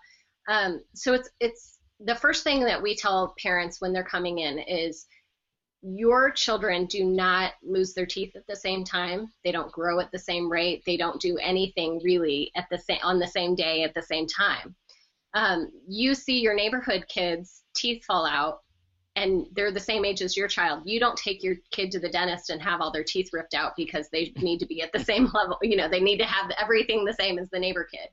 Um, 0.48 0.82
so 0.94 1.12
it's 1.12 1.30
it's 1.40 1.78
the 2.00 2.14
first 2.14 2.44
thing 2.44 2.64
that 2.64 2.82
we 2.82 2.94
tell 2.94 3.34
parents 3.42 3.80
when 3.80 3.92
they're 3.92 4.04
coming 4.04 4.38
in 4.40 4.58
is 4.58 5.06
your 5.82 6.30
children 6.30 6.86
do 6.86 7.04
not 7.04 7.52
lose 7.62 7.94
their 7.94 8.06
teeth 8.06 8.34
at 8.34 8.46
the 8.48 8.56
same 8.56 8.82
time. 8.82 9.28
They 9.44 9.52
don't 9.52 9.70
grow 9.70 10.00
at 10.00 10.10
the 10.10 10.18
same 10.18 10.50
rate. 10.50 10.82
They 10.84 10.96
don't 10.96 11.20
do 11.20 11.38
anything 11.38 12.00
really 12.02 12.50
at 12.56 12.66
the 12.70 12.78
same 12.78 12.98
on 13.02 13.18
the 13.18 13.26
same 13.26 13.54
day 13.54 13.84
at 13.84 13.94
the 13.94 14.02
same 14.02 14.26
time. 14.26 14.74
Um, 15.34 15.70
you 15.86 16.14
see 16.14 16.40
your 16.40 16.54
neighborhood 16.54 17.04
kids' 17.08 17.62
teeth 17.74 18.04
fall 18.04 18.26
out, 18.26 18.60
and 19.16 19.46
they're 19.52 19.72
the 19.72 19.80
same 19.80 20.04
age 20.04 20.20
as 20.20 20.36
your 20.36 20.46
child. 20.46 20.82
You 20.84 21.00
don't 21.00 21.16
take 21.16 21.42
your 21.42 21.56
kid 21.70 21.90
to 21.92 21.98
the 21.98 22.10
dentist 22.10 22.50
and 22.50 22.60
have 22.62 22.80
all 22.80 22.92
their 22.92 23.02
teeth 23.02 23.30
ripped 23.32 23.54
out 23.54 23.72
because 23.76 24.08
they 24.10 24.32
need 24.36 24.58
to 24.58 24.66
be 24.66 24.82
at 24.82 24.92
the 24.92 25.02
same 25.02 25.30
level. 25.34 25.58
You 25.62 25.76
know, 25.76 25.88
they 25.88 26.00
need 26.00 26.18
to 26.18 26.26
have 26.26 26.50
everything 26.60 27.04
the 27.04 27.14
same 27.14 27.38
as 27.38 27.48
the 27.50 27.58
neighbor 27.58 27.84
kid. 27.84 28.08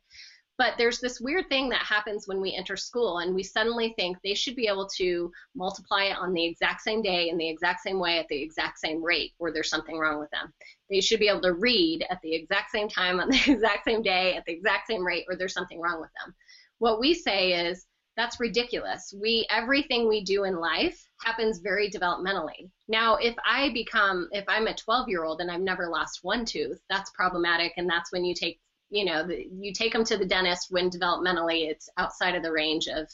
But 0.57 0.75
there's 0.77 0.99
this 0.99 1.19
weird 1.19 1.49
thing 1.49 1.69
that 1.69 1.81
happens 1.81 2.27
when 2.27 2.39
we 2.39 2.53
enter 2.53 2.77
school, 2.77 3.17
and 3.17 3.33
we 3.33 3.41
suddenly 3.41 3.93
think 3.97 4.17
they 4.23 4.35
should 4.35 4.55
be 4.55 4.67
able 4.67 4.87
to 4.97 5.31
multiply 5.55 6.03
it 6.03 6.17
on 6.17 6.31
the 6.31 6.45
exact 6.45 6.81
same 6.81 7.01
day 7.01 7.29
in 7.29 7.37
the 7.37 7.49
exact 7.49 7.81
same 7.81 7.99
way 7.99 8.19
at 8.19 8.27
the 8.27 8.39
exact 8.39 8.77
same 8.77 9.03
rate, 9.03 9.33
or 9.39 9.51
there's 9.51 9.69
something 9.69 9.97
wrong 9.97 10.19
with 10.19 10.29
them. 10.29 10.53
They 10.91 11.01
should 11.01 11.19
be 11.19 11.27
able 11.27 11.41
to 11.41 11.53
read 11.53 12.05
at 12.09 12.19
the 12.21 12.35
exact 12.35 12.69
same 12.69 12.87
time 12.87 13.19
on 13.19 13.29
the 13.29 13.41
exact 13.51 13.85
same 13.85 14.03
day 14.03 14.35
at 14.35 14.45
the 14.45 14.53
exact 14.53 14.87
same 14.87 15.03
rate, 15.03 15.25
or 15.27 15.35
there's 15.35 15.53
something 15.53 15.81
wrong 15.81 15.99
with 15.99 16.11
them. 16.23 16.35
What 16.77 16.99
we 16.99 17.15
say 17.15 17.67
is 17.67 17.87
that's 18.15 18.39
ridiculous. 18.39 19.13
We 19.19 19.47
everything 19.49 20.07
we 20.07 20.23
do 20.23 20.43
in 20.43 20.59
life 20.59 21.07
happens 21.21 21.59
very 21.59 21.89
developmentally. 21.89 22.69
Now, 22.87 23.15
if 23.15 23.35
I 23.45 23.71
become 23.73 24.29
if 24.31 24.45
I'm 24.47 24.67
a 24.67 24.75
12 24.75 25.09
year 25.09 25.23
old 25.23 25.41
and 25.41 25.49
I've 25.49 25.61
never 25.61 25.87
lost 25.87 26.19
one 26.23 26.45
tooth, 26.45 26.79
that's 26.89 27.09
problematic, 27.11 27.73
and 27.77 27.89
that's 27.89 28.11
when 28.11 28.23
you 28.23 28.35
take 28.35 28.59
you 28.93 29.05
know, 29.05 29.25
the, 29.25 29.47
you 29.51 29.73
take 29.73 29.91
them 29.91 30.03
to 30.05 30.17
the 30.17 30.25
dentist 30.25 30.67
when 30.69 30.89
developmentally 30.89 31.67
it's 31.67 31.89
outside 31.97 32.35
of 32.35 32.43
the 32.43 32.51
range 32.51 32.87
of 32.87 33.09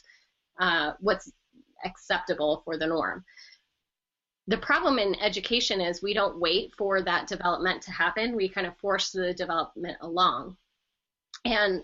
uh, 0.60 0.92
what's 1.00 1.32
acceptable 1.84 2.60
for 2.66 2.76
the 2.76 2.86
norm. 2.86 3.24
The 4.46 4.58
problem 4.58 4.98
in 4.98 5.14
education 5.22 5.80
is 5.80 6.02
we 6.02 6.12
don't 6.12 6.38
wait 6.38 6.74
for 6.76 7.00
that 7.00 7.28
development 7.28 7.82
to 7.82 7.92
happen. 7.92 8.36
We 8.36 8.48
kind 8.48 8.66
of 8.66 8.76
force 8.76 9.10
the 9.10 9.32
development 9.32 9.96
along. 10.02 10.56
And 11.46 11.82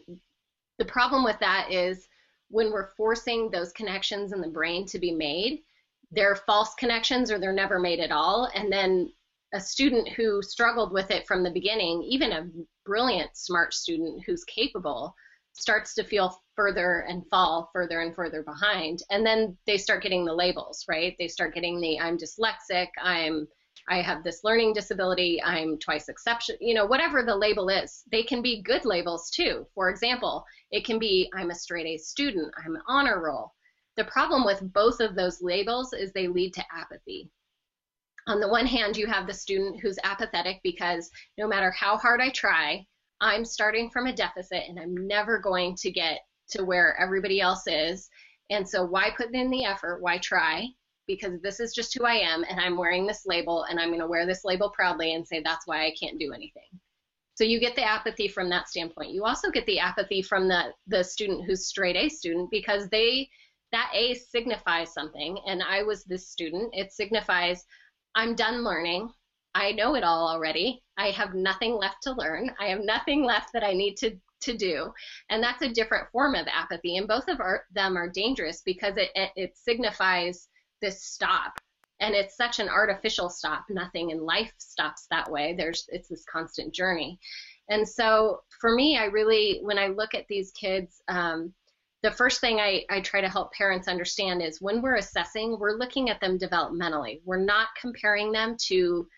the 0.78 0.84
problem 0.84 1.24
with 1.24 1.38
that 1.40 1.72
is 1.72 2.06
when 2.48 2.70
we're 2.70 2.90
forcing 2.96 3.50
those 3.50 3.72
connections 3.72 4.32
in 4.32 4.40
the 4.40 4.48
brain 4.48 4.86
to 4.86 4.98
be 4.98 5.12
made, 5.12 5.62
they're 6.10 6.36
false 6.36 6.74
connections 6.74 7.30
or 7.30 7.38
they're 7.38 7.52
never 7.52 7.78
made 7.78 8.00
at 8.00 8.12
all. 8.12 8.50
And 8.54 8.72
then 8.72 9.12
a 9.52 9.60
student 9.60 10.08
who 10.08 10.42
struggled 10.42 10.92
with 10.92 11.10
it 11.10 11.26
from 11.26 11.42
the 11.42 11.50
beginning, 11.50 12.02
even 12.02 12.32
a 12.32 12.48
brilliant, 12.84 13.36
smart 13.36 13.74
student 13.74 14.22
who's 14.24 14.44
capable, 14.44 15.14
starts 15.52 15.94
to 15.94 16.04
feel 16.04 16.38
further 16.54 17.06
and 17.08 17.26
fall 17.28 17.70
further 17.72 18.00
and 18.00 18.14
further 18.14 18.42
behind. 18.42 19.02
And 19.10 19.24
then 19.24 19.56
they 19.66 19.78
start 19.78 20.02
getting 20.02 20.24
the 20.24 20.34
labels, 20.34 20.84
right? 20.88 21.16
They 21.18 21.28
start 21.28 21.54
getting 21.54 21.80
the 21.80 21.98
I'm 21.98 22.18
dyslexic, 22.18 22.88
I'm 23.02 23.48
I 23.88 24.02
have 24.02 24.24
this 24.24 24.42
learning 24.44 24.72
disability, 24.72 25.42
I'm 25.42 25.78
twice 25.78 26.08
exception, 26.08 26.56
you 26.60 26.74
know, 26.74 26.86
whatever 26.86 27.22
the 27.22 27.36
label 27.36 27.68
is. 27.68 28.02
They 28.10 28.22
can 28.22 28.42
be 28.42 28.62
good 28.62 28.84
labels 28.84 29.30
too. 29.30 29.66
For 29.74 29.90
example, 29.90 30.44
it 30.70 30.84
can 30.84 30.98
be 30.98 31.30
I'm 31.34 31.50
a 31.50 31.54
straight 31.54 31.86
A 31.86 31.96
student, 31.96 32.52
I'm 32.64 32.78
honor 32.88 33.22
roll. 33.22 33.52
The 33.96 34.04
problem 34.04 34.44
with 34.44 34.72
both 34.72 35.00
of 35.00 35.14
those 35.14 35.40
labels 35.40 35.92
is 35.92 36.12
they 36.12 36.28
lead 36.28 36.54
to 36.54 36.64
apathy 36.72 37.30
on 38.28 38.40
the 38.40 38.48
one 38.48 38.66
hand, 38.66 38.96
you 38.96 39.06
have 39.06 39.26
the 39.26 39.34
student 39.34 39.80
who's 39.80 39.98
apathetic 40.02 40.60
because 40.62 41.10
no 41.38 41.46
matter 41.46 41.70
how 41.70 41.96
hard 41.96 42.20
I 42.20 42.30
try, 42.30 42.84
I'm 43.20 43.44
starting 43.44 43.88
from 43.88 44.06
a 44.06 44.12
deficit 44.12 44.64
and 44.68 44.78
I'm 44.78 45.06
never 45.06 45.38
going 45.38 45.76
to 45.76 45.92
get 45.92 46.20
to 46.50 46.64
where 46.64 46.98
everybody 47.00 47.40
else 47.40 47.66
is. 47.66 48.10
And 48.50 48.68
so, 48.68 48.84
why 48.84 49.10
put 49.16 49.32
in 49.34 49.50
the 49.50 49.64
effort? 49.64 50.00
Why 50.00 50.18
try? 50.18 50.66
Because 51.06 51.40
this 51.40 51.60
is 51.60 51.72
just 51.72 51.96
who 51.96 52.04
I 52.04 52.14
am, 52.14 52.44
and 52.48 52.60
I'm 52.60 52.76
wearing 52.76 53.06
this 53.06 53.26
label, 53.26 53.64
and 53.64 53.78
I'm 53.78 53.88
going 53.88 54.00
to 54.00 54.06
wear 54.06 54.26
this 54.26 54.44
label 54.44 54.70
proudly 54.70 55.14
and 55.14 55.26
say 55.26 55.40
that's 55.40 55.66
why 55.66 55.86
I 55.86 55.94
can't 55.98 56.18
do 56.18 56.32
anything. 56.32 56.80
So 57.36 57.44
you 57.44 57.60
get 57.60 57.76
the 57.76 57.84
apathy 57.84 58.28
from 58.28 58.48
that 58.48 58.68
standpoint. 58.68 59.12
You 59.12 59.24
also 59.24 59.50
get 59.50 59.66
the 59.66 59.78
apathy 59.78 60.22
from 60.22 60.48
the 60.48 60.72
the 60.86 61.04
student 61.04 61.44
who's 61.44 61.66
straight 61.66 61.96
A 61.96 62.08
student 62.08 62.50
because 62.50 62.88
they 62.88 63.28
that 63.72 63.90
A 63.94 64.14
signifies 64.14 64.92
something, 64.92 65.38
and 65.46 65.62
I 65.62 65.82
was 65.82 66.04
this 66.04 66.28
student. 66.28 66.70
It 66.72 66.92
signifies 66.92 67.64
I'm 68.14 68.34
done 68.34 68.64
learning. 68.64 69.10
I 69.54 69.72
know 69.72 69.94
it 69.94 70.04
all 70.04 70.28
already. 70.28 70.82
I 70.96 71.10
have 71.10 71.34
nothing 71.34 71.74
left 71.74 72.02
to 72.04 72.12
learn. 72.12 72.54
I 72.58 72.66
have 72.68 72.80
nothing 72.80 73.24
left 73.24 73.52
that 73.52 73.64
I 73.64 73.72
need 73.74 73.96
to 73.98 74.16
to 74.40 74.56
do 74.56 74.92
and 75.30 75.42
that's 75.42 75.62
a 75.62 75.72
different 75.72 76.10
form 76.10 76.34
of 76.34 76.46
apathy 76.46 76.96
and 76.96 77.08
both 77.08 77.26
of 77.28 77.40
our, 77.40 77.64
them 77.72 77.96
are 77.96 78.08
dangerous 78.08 78.62
because 78.64 78.96
it, 78.96 79.10
it, 79.14 79.30
it 79.34 79.56
signifies 79.56 80.48
this 80.80 81.02
stop 81.02 81.52
and 82.00 82.14
it's 82.14 82.36
such 82.36 82.58
an 82.58 82.68
artificial 82.68 83.28
stop 83.28 83.64
nothing 83.70 84.10
in 84.10 84.20
life 84.20 84.52
stops 84.58 85.06
that 85.10 85.30
way 85.30 85.54
there's 85.56 85.86
it's 85.88 86.08
this 86.08 86.24
constant 86.30 86.74
journey 86.74 87.18
and 87.68 87.88
so 87.88 88.40
for 88.60 88.74
me 88.74 88.98
i 88.98 89.04
really 89.04 89.60
when 89.62 89.78
i 89.78 89.88
look 89.88 90.14
at 90.14 90.26
these 90.28 90.52
kids 90.52 91.02
um, 91.08 91.52
the 92.02 92.10
first 92.12 92.40
thing 92.40 92.60
I, 92.60 92.84
I 92.88 93.00
try 93.00 93.20
to 93.20 93.28
help 93.28 93.52
parents 93.52 93.88
understand 93.88 94.40
is 94.40 94.60
when 94.60 94.80
we're 94.80 94.94
assessing, 94.94 95.58
we're 95.58 95.76
looking 95.76 96.08
at 96.08 96.20
them 96.20 96.38
developmentally. 96.38 97.20
We're 97.24 97.44
not 97.44 97.68
comparing 97.80 98.30
them 98.30 98.56
to 98.66 99.08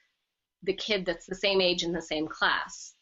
the 0.63 0.73
kid 0.73 1.05
that's 1.05 1.27
the 1.27 1.35
same 1.35 1.61
age 1.61 1.83
in 1.83 1.93
the 1.93 2.01
same 2.01 2.27
class. 2.27 2.95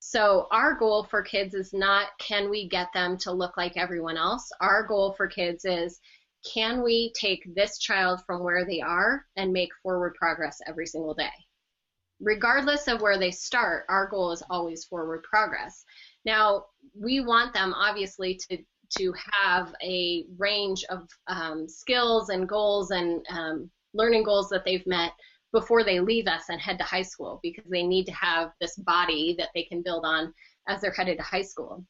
So 0.00 0.48
our 0.50 0.74
goal 0.74 1.04
for 1.04 1.22
kids 1.22 1.54
is 1.54 1.72
not 1.72 2.08
can 2.18 2.50
we 2.50 2.68
get 2.68 2.88
them 2.94 3.16
to 3.18 3.32
look 3.32 3.56
like 3.56 3.76
everyone 3.76 4.16
else? 4.16 4.50
Our 4.60 4.84
goal 4.86 5.12
for 5.12 5.26
kids 5.26 5.64
is 5.64 6.00
can 6.44 6.82
we 6.82 7.12
take 7.14 7.54
this 7.54 7.78
child 7.78 8.20
from 8.26 8.42
where 8.42 8.64
they 8.64 8.80
are 8.80 9.26
and 9.36 9.52
make 9.52 9.70
forward 9.82 10.14
progress 10.14 10.60
every 10.66 10.86
single 10.86 11.14
day? 11.14 11.30
Regardless 12.20 12.88
of 12.88 13.00
where 13.00 13.18
they 13.18 13.30
start, 13.30 13.84
our 13.88 14.08
goal 14.08 14.32
is 14.32 14.42
always 14.50 14.84
forward 14.84 15.22
progress. 15.22 15.84
Now, 16.24 16.66
we 16.94 17.20
want 17.20 17.54
them 17.54 17.72
obviously 17.74 18.38
to 18.50 18.58
to 18.96 19.12
have 19.42 19.74
a 19.82 20.24
range 20.38 20.82
of 20.88 21.06
um, 21.26 21.68
skills 21.68 22.30
and 22.30 22.48
goals 22.48 22.90
and 22.90 23.24
um, 23.28 23.70
learning 23.92 24.22
goals 24.22 24.48
that 24.48 24.64
they've 24.64 24.86
met 24.86 25.12
before 25.52 25.84
they 25.84 26.00
leave 26.00 26.26
us 26.26 26.44
and 26.48 26.60
head 26.60 26.78
to 26.78 26.84
high 26.84 27.02
school 27.02 27.38
because 27.42 27.64
they 27.70 27.82
need 27.82 28.06
to 28.06 28.12
have 28.12 28.52
this 28.60 28.76
body 28.76 29.34
that 29.38 29.48
they 29.54 29.62
can 29.64 29.82
build 29.82 30.04
on 30.06 30.32
as 30.68 30.80
they're 30.80 30.90
headed 30.90 31.18
to 31.18 31.22
high 31.22 31.42
school. 31.42 31.84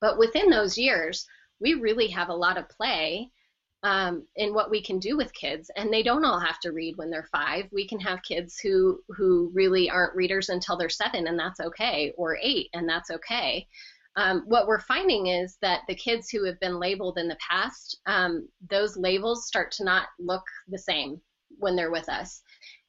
But 0.00 0.18
within 0.18 0.50
those 0.50 0.78
years, 0.78 1.26
we 1.60 1.74
really 1.74 2.08
have 2.08 2.28
a 2.28 2.34
lot 2.34 2.56
of 2.56 2.68
play 2.68 3.30
um, 3.82 4.26
in 4.36 4.54
what 4.54 4.70
we 4.70 4.82
can 4.82 4.98
do 4.98 5.16
with 5.16 5.32
kids, 5.34 5.70
and 5.76 5.92
they 5.92 6.02
don't 6.02 6.24
all 6.24 6.40
have 6.40 6.58
to 6.60 6.72
read 6.72 6.96
when 6.96 7.10
they're 7.10 7.28
five. 7.30 7.66
We 7.70 7.86
can 7.86 8.00
have 8.00 8.22
kids 8.22 8.58
who 8.58 9.00
who 9.08 9.50
really 9.54 9.88
aren't 9.88 10.16
readers 10.16 10.48
until 10.48 10.76
they're 10.76 10.88
seven, 10.88 11.26
and 11.26 11.38
that's 11.38 11.60
okay, 11.60 12.12
or 12.16 12.38
eight, 12.42 12.68
and 12.72 12.88
that's 12.88 13.10
okay 13.10 13.66
um, 14.18 14.42
what 14.46 14.66
we're 14.66 14.80
finding 14.80 15.28
is 15.28 15.58
that 15.62 15.82
the 15.86 15.94
kids 15.94 16.28
who 16.28 16.44
have 16.44 16.58
been 16.58 16.80
labeled 16.80 17.18
in 17.18 17.28
the 17.28 17.36
past, 17.36 18.00
um, 18.06 18.48
those 18.68 18.96
labels 18.96 19.46
start 19.46 19.70
to 19.72 19.84
not 19.84 20.08
look 20.18 20.42
the 20.66 20.78
same 20.78 21.20
when 21.58 21.76
they're 21.76 21.92
with 21.92 22.08
us. 22.08 22.42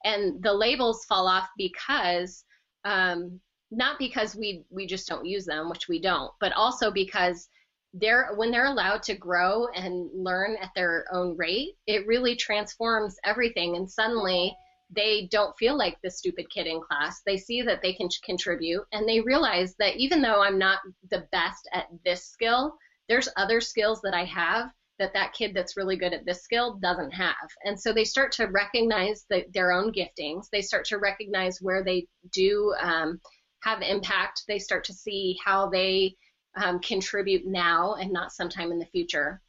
And 0.04 0.42
the 0.42 0.52
labels 0.52 1.04
fall 1.04 1.28
off 1.28 1.48
because 1.56 2.44
um, 2.84 3.40
not 3.70 3.96
because 4.00 4.34
we 4.34 4.64
we 4.70 4.88
just 4.88 5.06
don't 5.06 5.24
use 5.24 5.44
them, 5.44 5.70
which 5.70 5.86
we 5.86 6.00
don't, 6.00 6.32
but 6.40 6.52
also 6.54 6.90
because 6.90 7.48
they're 7.92 8.32
when 8.36 8.50
they're 8.50 8.66
allowed 8.66 9.02
to 9.04 9.16
grow 9.16 9.66
and 9.68 10.10
learn 10.14 10.56
at 10.60 10.70
their 10.74 11.06
own 11.12 11.36
rate, 11.36 11.76
it 11.86 12.06
really 12.06 12.36
transforms 12.36 13.16
everything. 13.24 13.76
And 13.76 13.90
suddenly 13.90 14.56
they 14.90 15.28
don't 15.30 15.56
feel 15.56 15.76
like 15.76 15.98
the 16.02 16.10
stupid 16.10 16.50
kid 16.50 16.66
in 16.66 16.80
class. 16.80 17.22
They 17.24 17.36
see 17.36 17.62
that 17.62 17.80
they 17.82 17.92
can 17.92 18.08
contribute 18.24 18.84
and 18.92 19.08
they 19.08 19.20
realize 19.20 19.74
that 19.78 19.96
even 19.96 20.20
though 20.20 20.42
I'm 20.42 20.58
not 20.58 20.80
the 21.10 21.26
best 21.32 21.68
at 21.72 21.86
this 22.04 22.24
skill, 22.26 22.76
there's 23.08 23.28
other 23.36 23.60
skills 23.60 24.00
that 24.02 24.14
I 24.14 24.24
have 24.24 24.70
that 24.98 25.12
that 25.14 25.32
kid 25.32 25.54
that's 25.54 25.76
really 25.76 25.96
good 25.96 26.12
at 26.12 26.26
this 26.26 26.42
skill 26.42 26.74
doesn't 26.74 27.12
have. 27.12 27.48
And 27.64 27.80
so 27.80 27.92
they 27.92 28.04
start 28.04 28.32
to 28.32 28.46
recognize 28.46 29.24
the, 29.30 29.44
their 29.52 29.72
own 29.72 29.92
giftings. 29.92 30.48
They 30.52 30.60
start 30.60 30.84
to 30.86 30.98
recognize 30.98 31.60
where 31.60 31.82
they 31.82 32.06
do 32.32 32.74
um, 32.80 33.20
have 33.62 33.80
impact. 33.80 34.42
They 34.46 34.58
start 34.58 34.84
to 34.84 34.92
see 34.92 35.38
how 35.42 35.70
they 35.70 36.14
um, 36.56 36.80
contribute 36.80 37.46
now 37.46 37.94
and 37.94 38.12
not 38.12 38.32
sometime 38.32 38.72
in 38.72 38.78
the 38.78 38.86
future. 38.86 39.40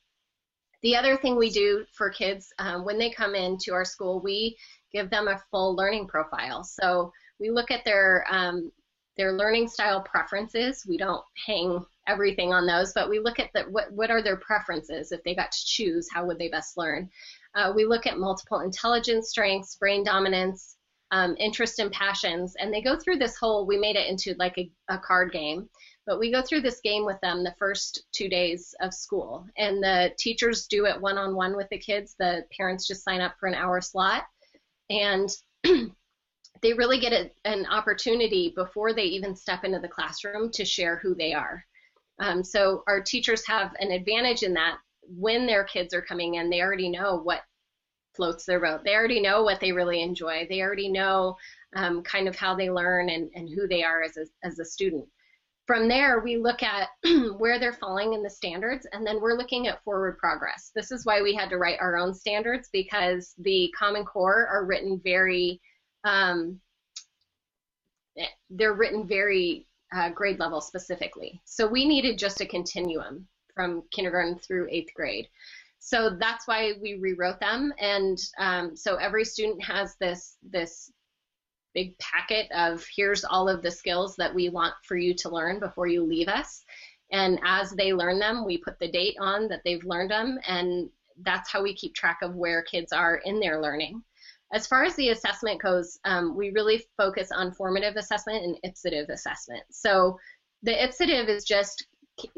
The 0.84 0.96
other 0.96 1.18
thing 1.18 1.38
we 1.38 1.50
do 1.52 1.86
for 1.94 2.10
kids 2.10 2.52
um, 2.58 2.86
when 2.86 2.98
they 2.98 3.12
come 3.12 3.36
into 3.36 3.74
our 3.74 3.86
school, 3.86 4.20
we 4.20 4.58
give 4.92 5.10
them 5.10 5.28
a 5.28 5.42
full 5.52 5.76
learning 5.76 6.08
profile. 6.08 6.64
So 6.64 7.12
we 7.40 7.50
look 7.50 7.72
at 7.72 7.86
their 7.86 8.26
um, 8.30 8.72
their 9.18 9.34
learning 9.34 9.68
style 9.68 10.02
preferences. 10.02 10.86
We 10.88 10.98
don't 10.98 11.24
hang 11.46 11.86
everything 12.08 12.54
on 12.54 12.66
those, 12.66 12.94
but 12.94 13.10
we 13.10 13.20
look 13.20 13.40
at 13.40 13.52
the, 13.54 13.64
what 13.64 13.92
what 13.92 14.10
are 14.10 14.22
their 14.22 14.38
preferences. 14.38 15.12
If 15.12 15.24
they 15.24 15.36
got 15.36 15.52
to 15.52 15.66
choose, 15.66 16.08
how 16.12 16.26
would 16.26 16.40
they 16.40 16.50
best 16.50 16.78
learn? 16.78 17.10
Uh, 17.54 17.74
we 17.76 17.86
look 17.86 18.08
at 18.08 18.18
multiple 18.18 18.62
intelligence 18.62 19.30
strengths, 19.30 19.76
brain 19.76 20.04
dominance, 20.04 20.78
um, 21.12 21.36
interest 21.38 21.80
and 21.80 21.92
passions, 21.92 22.56
and 22.60 22.74
they 22.74 22.82
go 22.82 22.98
through 22.98 23.18
this 23.18 23.38
whole. 23.38 23.66
We 23.68 23.78
made 23.78 23.98
it 23.98 24.08
into 24.08 24.34
like 24.40 24.58
a, 24.58 24.72
a 24.90 24.98
card 24.98 25.32
game. 25.32 25.70
But 26.06 26.20
we 26.20 26.32
go 26.32 26.42
through 26.42 26.62
this 26.62 26.82
game 26.82 27.06
with 27.06 27.20
them 27.22 27.44
the 27.44 27.56
first 27.60 28.06
two 28.12 28.28
days 28.28 28.74
of 28.82 28.94
school, 28.94 29.46
and 29.58 29.84
the 29.84 30.12
teachers 30.18 30.68
do 30.68 30.86
it 30.86 31.00
one 31.00 31.18
on 31.18 31.36
one 31.36 31.56
with 31.56 31.70
the 31.70 31.78
kids. 31.78 32.16
The 32.18 32.46
parents 32.56 32.88
just 32.88 33.04
sign 33.04 33.22
up 33.22 33.36
for 33.40 33.48
an 33.48 33.56
hour 33.56 33.82
slot, 33.82 34.26
and 34.90 35.30
they 36.62 36.74
really 36.74 37.00
get 37.00 37.14
a, 37.14 37.32
an 37.46 37.66
opportunity 37.68 38.54
before 38.56 38.94
they 38.94 39.04
even 39.04 39.36
step 39.36 39.64
into 39.64 39.80
the 39.80 39.88
classroom 39.88 40.52
to 40.52 40.66
share 40.66 40.98
who 40.98 41.14
they 41.14 41.34
are. 41.34 41.64
Um, 42.20 42.44
so 42.44 42.84
our 42.88 43.02
teachers 43.02 43.46
have 43.48 43.74
an 43.80 43.92
advantage 43.92 44.44
in 44.44 44.54
that 44.54 44.78
when 45.04 45.46
their 45.46 45.64
kids 45.64 45.94
are 45.94 46.02
coming 46.02 46.36
in, 46.36 46.50
they 46.50 46.62
already 46.62 46.90
know 46.90 47.18
what 47.18 47.42
floats 48.14 48.46
their 48.46 48.60
boat. 48.60 48.84
They 48.84 48.96
already 48.96 49.22
know 49.22 49.44
what 49.44 49.60
they 49.60 49.72
really 49.72 50.02
enjoy. 50.02 50.46
They 50.50 50.62
already 50.62 50.90
know 50.90 51.38
um, 51.76 52.04
kind 52.04 52.28
of 52.28 52.36
how 52.36 52.56
they 52.56 52.70
learn 52.70 53.10
and, 53.10 53.30
and 53.34 53.50
who 53.50 53.68
they 53.68 53.84
are 53.84 54.04
as 54.04 54.18
a, 54.18 54.26
as 54.44 54.60
a 54.60 54.66
student. 54.66 55.08
From 55.68 55.88
there, 55.88 56.20
we 56.20 56.38
look 56.38 56.64
at 56.64 56.90
where 57.38 57.60
they're 57.60 57.74
falling 57.74 58.14
in 58.14 58.24
the 58.24 58.30
standards, 58.30 58.88
and 58.92 59.06
then 59.06 59.22
we're 59.22 59.38
looking 59.38 59.68
at 59.68 59.84
forward 59.84 60.18
progress. 60.18 60.72
This 60.76 60.92
is 60.92 61.06
why 61.06 61.22
we 61.22 61.36
had 61.36 61.50
to 61.50 61.58
write 61.58 61.80
our 61.80 61.98
own 61.98 62.14
standards 62.14 62.70
because 62.74 63.34
the 63.38 63.74
Common 63.78 64.04
Core 64.04 64.48
are 64.48 64.66
written 64.66 65.00
very, 65.04 65.62
um, 66.04 66.60
they're 68.50 68.74
written 68.74 69.08
very 69.08 69.68
uh, 69.96 70.10
grade 70.10 70.40
level 70.40 70.62
specifically. 70.62 71.42
So 71.46 71.68
we 71.68 71.88
needed 71.88 72.18
just 72.18 72.42
a 72.42 72.46
continuum 72.46 73.28
from 73.54 73.84
kindergarten 73.92 74.40
through 74.40 74.68
eighth 74.72 74.94
grade. 74.94 75.28
So 75.80 76.12
that's 76.20 76.48
why 76.48 76.74
we 76.82 76.96
rewrote 76.96 77.40
them, 77.40 77.74
and 77.80 78.20
um, 78.38 78.76
so 78.76 78.98
every 78.98 79.26
student 79.26 79.64
has 79.64 79.96
this 80.00 80.38
this 80.44 80.92
big 81.74 81.98
packet 81.98 82.52
of 82.52 82.86
here's 82.96 83.24
all 83.24 83.48
of 83.50 83.62
the 83.62 83.72
skills 83.72 84.16
that 84.18 84.34
we 84.34 84.50
want 84.50 84.74
for 84.84 84.98
you 84.98 85.14
to 85.16 85.30
learn 85.30 85.60
before 85.60 85.88
you 85.88 86.04
leave 86.04 86.28
us. 86.28 86.64
And 87.12 87.40
as 87.46 87.72
they 87.72 87.94
learn 87.94 88.20
them, 88.20 88.46
we 88.46 88.58
put 88.58 88.80
the 88.80 88.92
date 88.92 89.16
on 89.20 89.48
that 89.50 89.62
they've 89.66 89.84
learned 89.84 90.12
them, 90.12 90.40
and 90.48 90.90
that's 91.24 91.52
how 91.52 91.62
we 91.62 91.76
keep 91.76 91.94
track 91.94 92.20
of 92.22 92.36
where 92.36 92.64
kids 92.64 92.94
are 92.94 93.18
in 93.26 93.40
their 93.40 93.62
learning. 93.62 94.02
As 94.54 94.68
far 94.68 94.84
as 94.84 94.96
the 94.96 95.10
assessment 95.10 95.62
goes, 95.62 96.00
um, 96.04 96.36
we 96.36 96.52
really 96.52 96.84
focus 96.98 97.30
on 97.32 97.54
formative 97.54 97.96
assessment 97.96 98.44
and 98.44 98.58
ipsative 98.66 99.10
assessment. 99.10 99.64
So 99.72 100.18
the 100.64 100.74
ipsative 100.74 101.28
is 101.28 101.44
just, 101.44 101.86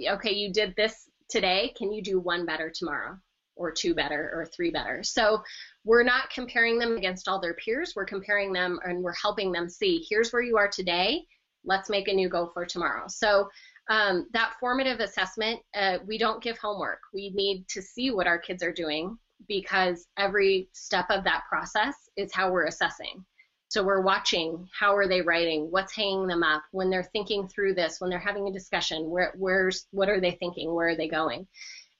okay, 0.07 0.31
you 0.31 0.51
did 0.51 0.75
this 0.75 1.09
today, 1.29 1.73
can 1.77 1.91
you 1.91 2.03
do 2.03 2.19
one 2.19 2.45
better 2.45 2.71
tomorrow? 2.73 3.17
Or 3.55 3.71
two 3.71 3.93
better, 3.93 4.31
or 4.33 4.45
three 4.45 4.71
better. 4.71 5.03
So 5.03 5.43
we're 5.83 6.03
not 6.03 6.29
comparing 6.31 6.79
them 6.79 6.97
against 6.97 7.27
all 7.27 7.39
their 7.39 7.53
peers. 7.53 7.93
We're 7.95 8.05
comparing 8.05 8.51
them 8.51 8.79
and 8.83 9.03
we're 9.03 9.13
helping 9.13 9.51
them 9.51 9.69
see 9.69 10.05
here's 10.09 10.31
where 10.31 10.41
you 10.41 10.57
are 10.57 10.67
today. 10.67 11.25
Let's 11.63 11.89
make 11.89 12.07
a 12.07 12.13
new 12.13 12.29
goal 12.29 12.51
for 12.53 12.65
tomorrow. 12.65 13.05
So 13.07 13.49
um, 13.89 14.27
that 14.33 14.53
formative 14.59 14.99
assessment, 14.99 15.59
uh, 15.75 15.97
we 16.07 16.17
don't 16.17 16.41
give 16.41 16.57
homework. 16.57 16.99
We 17.13 17.31
need 17.31 17.67
to 17.69 17.81
see 17.81 18.11
what 18.11 18.27
our 18.27 18.39
kids 18.39 18.63
are 18.63 18.71
doing 18.73 19.17
because 19.47 20.07
every 20.17 20.69
step 20.73 21.05
of 21.09 21.23
that 21.25 21.43
process 21.49 21.95
is 22.15 22.33
how 22.33 22.51
we're 22.51 22.67
assessing. 22.67 23.25
So 23.67 23.83
we're 23.83 24.01
watching 24.01 24.67
how 24.77 24.95
are 24.95 25.07
they 25.07 25.21
writing, 25.21 25.67
what's 25.71 25.95
hanging 25.95 26.27
them 26.27 26.43
up 26.43 26.61
when 26.71 26.89
they're 26.89 27.09
thinking 27.11 27.47
through 27.47 27.73
this, 27.73 27.99
when 27.99 28.09
they're 28.09 28.19
having 28.19 28.47
a 28.47 28.53
discussion, 28.53 29.09
where 29.09 29.33
where's 29.35 29.87
what 29.89 30.09
are 30.09 30.21
they 30.21 30.31
thinking, 30.31 30.73
where 30.73 30.89
are 30.89 30.95
they 30.95 31.07
going? 31.07 31.47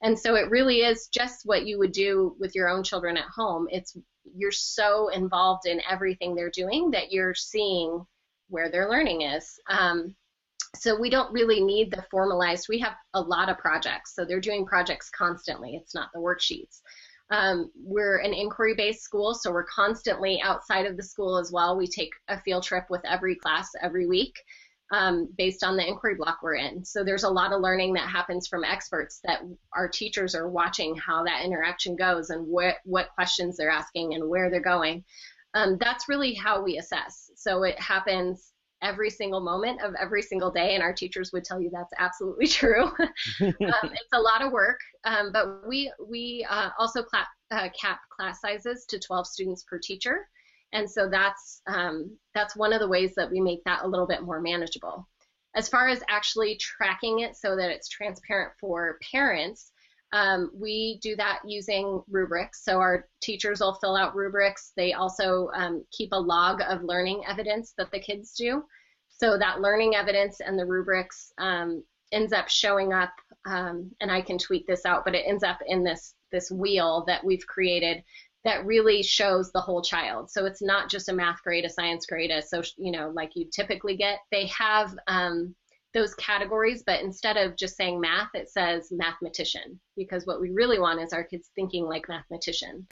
And 0.04 0.20
so 0.20 0.36
it 0.36 0.50
really 0.50 0.82
is 0.82 1.08
just 1.08 1.46
what 1.46 1.66
you 1.66 1.80
would 1.80 1.94
do 1.94 2.36
with 2.38 2.54
your 2.54 2.70
own 2.70 2.84
children 2.84 3.16
at 3.18 3.26
home. 3.34 3.68
It's 3.72 3.98
you're 4.36 4.52
so 4.52 5.08
involved 5.10 5.66
in 5.66 5.82
everything 5.90 6.36
they're 6.36 6.52
doing 6.52 6.92
that 6.92 7.12
you're 7.12 7.34
seeing 7.34 8.06
where 8.50 8.70
their 8.70 8.90
learning 8.90 9.22
is. 9.22 9.60
Um, 9.70 10.16
so 10.76 11.00
we 11.00 11.10
don't 11.10 11.32
really 11.32 11.64
need 11.64 11.92
the 11.92 12.06
formalized. 12.12 12.68
We 12.68 12.80
have 12.80 12.96
a 13.14 13.22
lot 13.22 13.50
of 13.50 13.58
projects, 13.58 14.14
so 14.16 14.26
they're 14.26 14.42
doing 14.42 14.66
projects 14.66 15.10
constantly. 15.10 15.76
It's 15.76 15.96
not 15.96 16.10
the 16.14 16.20
worksheets. 16.20 16.82
Um, 17.30 17.72
we're 17.76 18.18
an 18.18 18.34
inquiry-based 18.34 19.02
school, 19.02 19.34
so 19.34 19.52
we're 19.52 19.66
constantly 19.66 20.42
outside 20.44 20.86
of 20.86 20.98
the 20.98 21.04
school 21.04 21.38
as 21.38 21.52
well. 21.52 21.78
We 21.78 21.88
take 21.88 22.12
a 22.28 22.40
field 22.42 22.64
trip 22.64 22.86
with 22.90 23.02
every 23.06 23.36
class 23.36 23.70
every 23.82 24.08
week 24.08 24.36
um, 24.94 25.28
based 25.38 25.64
on 25.64 25.76
the 25.76 25.86
inquiry 25.86 26.16
block 26.16 26.40
we're 26.44 26.56
in. 26.56 26.86
So 26.86 27.04
there's 27.04 27.24
a 27.24 27.30
lot 27.30 27.52
of 27.52 27.62
learning 27.62 27.94
that 27.94 28.08
happens 28.08 28.48
from 28.48 28.64
experts 28.64 29.20
that 29.26 29.42
our 29.76 29.90
teachers 29.90 30.36
are 30.36 30.48
watching 30.48 30.96
how 30.96 31.24
that 31.24 31.44
interaction 31.44 31.96
goes 31.96 32.30
and 32.30 32.46
what, 32.48 32.76
what 32.86 33.10
questions 33.16 33.58
they're 33.58 33.72
asking 33.72 34.14
and 34.14 34.30
where 34.30 34.52
they're 34.52 34.62
going. 34.62 35.04
Um, 35.56 35.78
that's 35.80 36.08
really 36.08 36.36
how 36.36 36.62
we 36.64 36.78
assess. 36.78 37.32
So 37.36 37.64
it 37.64 37.80
happens 37.80 38.52
every 38.84 39.10
single 39.10 39.40
moment 39.40 39.82
of 39.82 39.96
every 40.00 40.22
single 40.22 40.52
day, 40.52 40.76
and 40.76 40.84
our 40.84 40.94
teachers 40.94 41.32
would 41.34 41.44
tell 41.44 41.60
you 41.60 41.72
that's 41.72 41.94
absolutely 41.98 42.48
true. 42.60 42.84
um, 43.42 43.56
it's 43.60 44.14
a 44.14 44.22
lot 44.22 44.44
of 44.44 44.52
work, 44.52 44.80
um, 45.06 45.32
but 45.32 45.68
we 45.68 45.92
we 46.08 46.46
uh, 46.50 46.70
also 46.78 47.02
clap, 47.02 47.28
uh, 47.50 47.70
cap 47.80 48.00
class 48.16 48.42
sizes 48.42 48.86
to 48.90 49.00
12 49.00 49.26
students 49.26 49.64
per 49.64 49.80
teacher. 49.80 50.28
And 50.74 50.90
so 50.90 51.08
that's 51.08 51.62
um, 51.68 52.18
that's 52.34 52.56
one 52.56 52.74
of 52.74 52.80
the 52.80 52.88
ways 52.88 53.14
that 53.16 53.32
we 53.32 53.40
make 53.40 53.64
that 53.64 53.84
a 53.84 53.88
little 53.88 54.08
bit 54.08 54.24
more 54.24 54.42
manageable. 54.42 55.08
As 55.56 55.70
far 55.70 55.88
as 55.88 56.02
actually 56.10 56.58
tracking 56.60 57.20
it 57.20 57.36
so 57.36 57.56
that 57.56 57.70
it's 57.70 57.88
transparent 57.88 58.54
for 58.60 58.98
parents, 59.12 59.72
um, 60.14 60.52
we 60.54 61.00
do 61.02 61.16
that 61.16 61.40
using 61.46 62.02
rubrics. 62.10 62.64
So 62.64 62.80
our 62.80 63.08
teachers 63.22 63.60
will 63.60 63.76
fill 63.76 63.96
out 63.96 64.16
rubrics. 64.16 64.74
They 64.76 64.94
also 64.94 65.50
um, 65.56 65.84
keep 65.92 66.10
a 66.12 66.20
log 66.20 66.62
of 66.68 66.84
learning 66.84 67.24
evidence 67.28 67.74
that 67.78 67.92
the 67.92 68.00
kids 68.00 68.34
do. 68.34 68.64
So 69.10 69.38
that 69.38 69.62
learning 69.62 69.96
evidence 69.96 70.40
and 70.40 70.58
the 70.58 70.66
rubrics 70.66 71.32
um, 71.38 71.84
ends 72.12 72.34
up 72.34 72.50
showing 72.50 72.94
up, 72.94 73.14
um, 73.46 73.92
and 74.02 74.12
I 74.12 74.22
can 74.22 74.40
tweet 74.40 74.66
this 74.68 74.86
out, 74.86 75.06
but 75.06 75.16
it 75.16 75.26
ends 75.28 75.44
up 75.44 75.60
in 75.68 75.84
this 75.84 76.16
this 76.32 76.50
wheel 76.50 77.04
that 77.06 77.24
we've 77.24 77.46
created 77.46 78.04
that 78.44 78.66
really 78.66 79.02
shows 79.02 79.52
the 79.52 79.62
whole 79.62 79.82
child. 79.82 80.30
So 80.30 80.46
it's 80.46 80.62
not 80.62 80.90
just 80.90 81.10
a 81.10 81.14
math 81.14 81.42
grade, 81.44 81.66
a 81.66 81.70
science 81.70 82.06
grade, 82.06 82.32
a 82.32 82.42
social, 82.42 82.74
you 82.78 82.92
know, 82.92 83.10
like 83.14 83.32
you 83.36 83.48
typically 83.50 83.96
get. 83.96 84.20
They 84.32 84.48
have 84.48 84.94
um, 85.08 85.56
those 85.94 86.14
categories, 86.16 86.84
but 86.86 87.02
instead 87.02 87.38
of 87.38 87.56
just 87.56 87.78
saying 87.78 88.02
math, 88.02 88.30
it 88.34 88.50
says 88.50 88.90
mathematician, 88.92 89.80
because 89.96 90.26
what 90.26 90.42
we 90.42 90.50
really 90.50 90.80
want 90.80 91.02
is 91.02 91.14
our 91.14 91.24
kids 91.24 91.52
thinking 91.56 91.86
like 91.86 92.10
mathematician, 92.10 92.86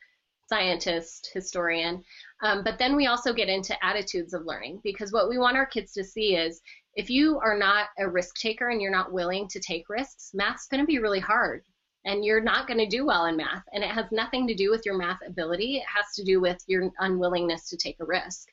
scientist, 0.48 1.32
historian. 1.34 2.04
Um, 2.44 2.64
but 2.64 2.78
then 2.78 2.96
we 2.96 3.08
also 3.08 3.34
get 3.34 3.50
into 3.50 3.76
attitudes 3.84 4.34
of 4.34 4.46
learning, 4.46 4.80
because 4.84 5.12
what 5.12 5.30
we 5.30 5.38
want 5.38 5.58
our 5.58 5.66
kids 5.66 5.92
to 5.94 6.04
see 6.04 6.36
is 6.36 6.62
if 6.96 7.10
you 7.10 7.40
are 7.40 7.58
not 7.58 7.88
a 7.98 8.08
risk 8.08 8.36
taker 8.36 8.70
and 8.70 8.82
you're 8.82 8.92
not 8.92 9.12
willing 9.12 9.48
to 9.50 9.60
take 9.60 9.90
risks, 9.90 10.32
math's 10.34 10.68
going 10.68 10.82
to 10.82 10.88
be 10.88 11.00
really 11.00 11.20
hard 11.20 11.64
and 12.06 12.26
you're 12.26 12.42
not 12.42 12.68
going 12.68 12.80
to 12.80 12.86
do 12.86 13.06
well 13.06 13.26
in 13.26 13.38
math. 13.38 13.64
And 13.74 13.84
it 13.84 13.92
has 13.92 14.12
nothing 14.12 14.48
to 14.48 14.56
do 14.56 14.72
with 14.72 14.86
your 14.86 14.98
math 14.98 15.20
ability, 15.26 15.78
it 15.78 15.86
has 15.86 16.14
to 16.16 16.24
do 16.24 16.42
with 16.42 16.64
your 16.68 16.92
unwillingness 17.00 17.70
to 17.70 17.78
take 17.78 17.98
a 18.00 18.06
risk. 18.06 18.50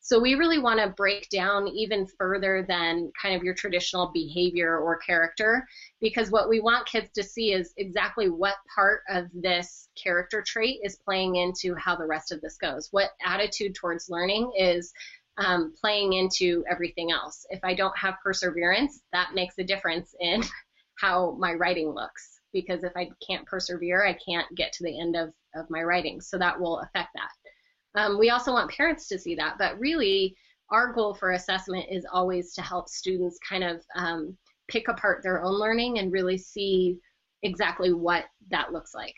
So 0.00 0.18
we 0.18 0.36
really 0.36 0.58
want 0.58 0.80
to 0.80 0.88
break 0.88 1.28
down 1.28 1.68
even 1.68 2.06
further 2.06 2.64
than 2.66 3.12
kind 3.20 3.34
of 3.34 3.42
your 3.42 3.52
traditional 3.52 4.10
behavior 4.14 4.78
or 4.78 4.96
character 4.98 5.66
because 6.00 6.30
what 6.30 6.48
we 6.48 6.60
want 6.60 6.86
kids 6.86 7.10
to 7.14 7.22
see 7.22 7.52
is 7.52 7.74
exactly 7.76 8.30
what 8.30 8.54
part 8.74 9.02
of 9.10 9.26
this 9.34 9.88
character 10.02 10.42
trait 10.46 10.80
is 10.82 10.96
playing 10.96 11.36
into 11.36 11.74
how 11.74 11.96
the 11.96 12.06
rest 12.06 12.32
of 12.32 12.40
this 12.40 12.56
goes. 12.56 12.88
What 12.90 13.10
attitude 13.24 13.74
towards 13.74 14.08
learning 14.08 14.52
is 14.56 14.92
um, 15.36 15.74
playing 15.80 16.14
into 16.14 16.64
everything 16.70 17.10
else. 17.12 17.44
If 17.50 17.60
I 17.62 17.74
don't 17.74 17.96
have 17.98 18.14
perseverance, 18.22 19.02
that 19.12 19.34
makes 19.34 19.58
a 19.58 19.64
difference 19.64 20.14
in 20.20 20.42
how 20.94 21.36
my 21.38 21.54
writing 21.54 21.90
looks. 21.90 22.37
Because 22.52 22.82
if 22.84 22.92
I 22.96 23.10
can't 23.26 23.46
persevere, 23.46 24.06
I 24.06 24.14
can't 24.14 24.46
get 24.56 24.72
to 24.72 24.84
the 24.84 25.00
end 25.00 25.16
of, 25.16 25.30
of 25.54 25.68
my 25.68 25.82
writing. 25.82 26.20
So 26.20 26.38
that 26.38 26.58
will 26.58 26.80
affect 26.80 27.10
that. 27.14 28.00
Um, 28.00 28.18
we 28.18 28.30
also 28.30 28.52
want 28.52 28.70
parents 28.70 29.08
to 29.08 29.18
see 29.18 29.34
that, 29.34 29.56
but 29.58 29.78
really, 29.78 30.36
our 30.70 30.92
goal 30.92 31.14
for 31.14 31.32
assessment 31.32 31.86
is 31.90 32.06
always 32.12 32.52
to 32.52 32.62
help 32.62 32.88
students 32.88 33.38
kind 33.48 33.64
of 33.64 33.82
um, 33.94 34.36
pick 34.68 34.88
apart 34.88 35.22
their 35.22 35.42
own 35.42 35.58
learning 35.58 35.98
and 35.98 36.12
really 36.12 36.36
see 36.36 36.98
exactly 37.42 37.92
what 37.92 38.26
that 38.50 38.72
looks 38.72 38.94
like. 38.94 39.14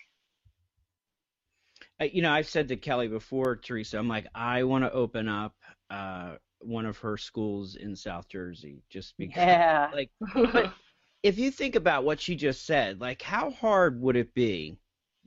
Uh, 2.01 2.05
you 2.05 2.23
know, 2.23 2.31
I've 2.31 2.49
said 2.49 2.69
to 2.69 2.77
Kelly 2.77 3.09
before, 3.09 3.57
Theresa, 3.57 3.99
I'm 3.99 4.09
like, 4.09 4.27
I 4.35 4.63
want 4.63 4.85
to 4.85 4.93
open 4.93 5.29
up 5.29 5.55
uh, 5.91 6.37
one 6.61 6.87
of 6.87 6.97
her 6.99 7.17
schools 7.17 7.75
in 7.75 7.97
South 7.97 8.29
Jersey, 8.29 8.85
just 8.89 9.15
because, 9.19 9.37
yeah. 9.37 9.91
like, 9.93 10.11
but 10.53 10.73
if 11.23 11.39
you 11.39 11.51
think 11.51 11.75
about 11.75 12.05
what 12.05 12.21
she 12.21 12.35
just 12.35 12.65
said, 12.67 13.01
like, 13.01 13.23
how 13.23 13.51
hard 13.51 14.01
would 14.01 14.17
it 14.17 14.35
be? 14.35 14.77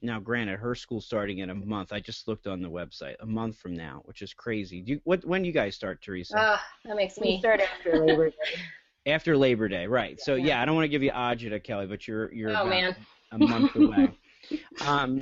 Now, 0.02 0.20
granted, 0.20 0.60
her 0.60 0.76
school's 0.76 1.06
starting 1.06 1.38
in 1.40 1.50
a 1.50 1.56
month. 1.56 1.94
I 1.94 2.00
just 2.00 2.28
looked 2.28 2.48
on 2.48 2.62
the 2.62 2.70
website, 2.70 3.16
a 3.22 3.26
month 3.26 3.58
from 3.58 3.74
now, 3.74 4.02
which 4.06 4.22
is 4.22 4.34
crazy. 4.34 4.82
Do 4.82 4.94
you, 4.94 5.02
what? 5.06 5.24
When 5.26 5.42
do 5.44 5.48
you 5.48 5.54
guys 5.54 5.76
start, 5.76 6.02
Theresa? 6.02 6.38
Uh, 6.38 6.58
that 6.86 6.96
makes 6.98 7.18
me 7.20 7.36
We 7.36 7.40
start 7.40 7.62
after 7.62 8.06
Labor 8.06 8.30
Day. 8.30 8.36
After 9.06 9.36
Labor 9.36 9.68
Day, 9.68 9.86
right? 9.86 10.20
So 10.22 10.36
yeah, 10.36 10.62
I 10.62 10.66
don't 10.66 10.76
want 10.76 10.86
to 10.86 10.90
give 10.90 11.04
you 11.04 11.12
agita, 11.12 11.62
Kelly, 11.62 11.88
but 11.88 12.08
you're 12.08 12.34
you're 12.34 12.52
Oh 12.52 12.66
about 12.66 12.70
man. 12.70 12.96
a 13.34 13.38
month 13.38 13.76
away. 13.76 14.18
um, 14.80 15.22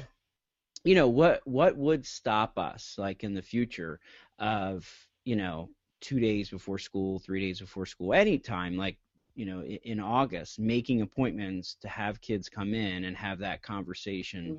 you 0.83 0.95
know 0.95 1.07
what 1.07 1.41
what 1.47 1.75
would 1.77 2.05
stop 2.05 2.57
us 2.59 2.95
like 2.99 3.23
in 3.23 3.33
the 3.33 3.41
future 3.41 3.99
of 4.39 4.87
you 5.25 5.35
know 5.35 5.69
two 5.99 6.19
days 6.19 6.49
before 6.49 6.77
school, 6.77 7.19
three 7.19 7.39
days 7.41 7.59
before 7.59 7.85
school, 7.87 8.13
anytime 8.13 8.77
like 8.77 8.97
you 9.35 9.45
know 9.45 9.63
in, 9.63 9.99
August, 9.99 10.59
making 10.59 11.01
appointments 11.01 11.75
to 11.81 11.87
have 11.87 12.21
kids 12.21 12.49
come 12.49 12.73
in 12.73 13.05
and 13.05 13.15
have 13.17 13.39
that 13.39 13.61
conversation, 13.61 14.57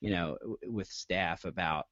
you 0.00 0.10
know, 0.10 0.36
w- 0.40 0.58
with 0.68 0.88
staff 0.88 1.44
about 1.44 1.86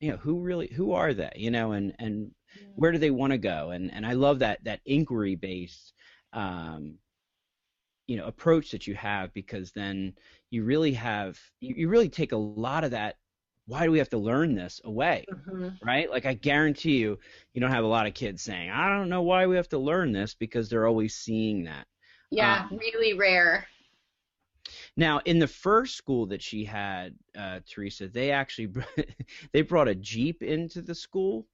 you 0.00 0.10
know 0.10 0.16
who 0.18 0.40
really 0.40 0.68
who 0.68 0.92
are 0.92 1.14
they, 1.14 1.32
you 1.36 1.50
know, 1.50 1.72
and 1.72 1.94
and 1.98 2.30
where 2.74 2.92
do 2.92 2.98
they 2.98 3.10
want 3.10 3.32
to 3.32 3.38
go, 3.38 3.70
and 3.70 3.92
and 3.92 4.06
I 4.06 4.12
love 4.14 4.38
that 4.40 4.64
that 4.64 4.80
inquiry 4.86 5.36
based 5.36 5.92
um, 6.32 6.96
you 8.06 8.16
know 8.16 8.26
approach 8.26 8.70
that 8.72 8.86
you 8.86 8.94
have 8.94 9.32
because 9.34 9.72
then 9.72 10.14
you 10.50 10.64
really 10.64 10.92
have 10.92 11.38
you, 11.60 11.74
you 11.76 11.88
really 11.88 12.08
take 12.08 12.32
a 12.32 12.36
lot 12.36 12.84
of 12.84 12.90
that 12.90 13.16
why 13.70 13.84
do 13.86 13.92
we 13.92 13.98
have 13.98 14.10
to 14.10 14.18
learn 14.18 14.54
this 14.54 14.80
away 14.84 15.28
Mhm. 15.28 15.78
right 15.84 16.10
like 16.10 16.26
i 16.26 16.34
guarantee 16.34 16.98
you 16.98 17.18
you 17.54 17.60
don't 17.60 17.70
have 17.72 17.84
a 17.84 17.88
lot 17.88 18.06
of 18.06 18.14
kids 18.14 18.42
saying 18.42 18.70
i 18.70 18.88
don't 18.88 19.08
know 19.10 19.22
why 19.22 19.46
we 19.46 19.56
have 19.56 19.68
to 19.68 19.78
learn 19.78 20.12
this 20.12 20.34
because 20.34 20.68
they're 20.68 20.86
always 20.86 21.14
seeing 21.14 21.64
that 21.64 21.86
Yeah, 22.30 22.64
Um, 22.64 22.70
really 22.70 23.14
rare. 23.14 23.68
now 24.96 25.18
in 25.24 25.38
the 25.38 25.46
first 25.48 25.96
school 25.96 26.26
that 26.26 26.42
she 26.42 26.64
had 26.64 27.14
uh, 27.36 27.60
theresa 27.66 28.08
they 28.08 28.30
actually 28.30 28.68
they 29.52 29.62
brought 29.62 29.88
a 29.88 29.94
jeep 29.94 30.42
into 30.42 30.82
the 30.82 30.94
school 30.94 31.46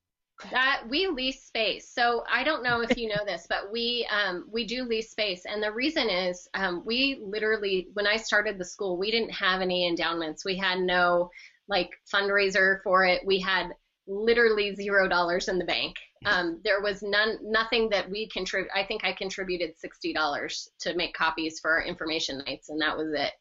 That 0.50 0.84
we 0.88 1.06
lease 1.08 1.44
space. 1.44 1.88
So 1.90 2.24
I 2.30 2.44
don't 2.44 2.62
know 2.62 2.80
if 2.82 2.96
you 2.96 3.08
know 3.08 3.24
this, 3.24 3.46
but 3.48 3.72
we 3.72 4.06
um, 4.10 4.46
we 4.52 4.66
do 4.66 4.84
lease 4.84 5.10
space, 5.10 5.44
and 5.46 5.62
the 5.62 5.72
reason 5.72 6.08
is 6.10 6.48
um, 6.54 6.84
we 6.84 7.20
literally 7.24 7.88
when 7.94 8.06
I 8.06 8.16
started 8.16 8.58
the 8.58 8.64
school, 8.64 8.96
we 8.98 9.10
didn't 9.10 9.32
have 9.32 9.60
any 9.62 9.86
endowments. 9.88 10.44
We 10.44 10.56
had 10.56 10.78
no 10.80 11.30
like 11.68 11.90
fundraiser 12.12 12.82
for 12.82 13.04
it. 13.04 13.22
We 13.24 13.40
had 13.40 13.68
literally 14.06 14.74
zero 14.74 15.08
dollars 15.08 15.48
in 15.48 15.58
the 15.58 15.64
bank. 15.64 15.96
Um, 16.24 16.60
there 16.64 16.80
was 16.80 17.02
none 17.02 17.38
nothing 17.42 17.88
that 17.90 18.08
we 18.10 18.28
contribute. 18.28 18.70
I 18.74 18.84
think 18.84 19.04
I 19.04 19.12
contributed 19.12 19.76
sixty 19.76 20.12
dollars 20.12 20.68
to 20.80 20.94
make 20.94 21.14
copies 21.14 21.60
for 21.60 21.70
our 21.70 21.82
information 21.82 22.42
nights, 22.46 22.68
and 22.68 22.80
that 22.80 22.96
was 22.96 23.12
it. 23.12 23.32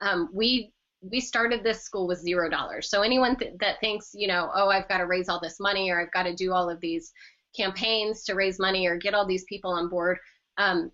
Um, 0.00 0.28
we 0.32 0.72
we 1.02 1.20
started 1.20 1.64
this 1.64 1.82
school 1.82 2.06
with 2.06 2.20
zero 2.20 2.48
dollars. 2.48 2.88
So 2.88 3.02
anyone 3.02 3.36
th- 3.36 3.54
that 3.60 3.80
thinks, 3.80 4.10
you 4.14 4.28
know, 4.28 4.50
oh, 4.54 4.68
I've 4.68 4.88
got 4.88 4.98
to 4.98 5.06
raise 5.06 5.28
all 5.28 5.40
this 5.40 5.58
money 5.58 5.90
or 5.90 6.00
I've 6.00 6.12
got 6.12 6.24
to 6.24 6.34
do 6.34 6.52
all 6.52 6.70
of 6.70 6.80
these 6.80 7.12
campaigns 7.56 8.24
to 8.24 8.34
raise 8.34 8.58
money 8.58 8.86
or 8.86 8.96
get 8.96 9.14
all 9.14 9.26
these 9.26 9.44
people 9.44 9.72
on 9.72 9.88
board, 9.88 10.18
um, 10.58 10.90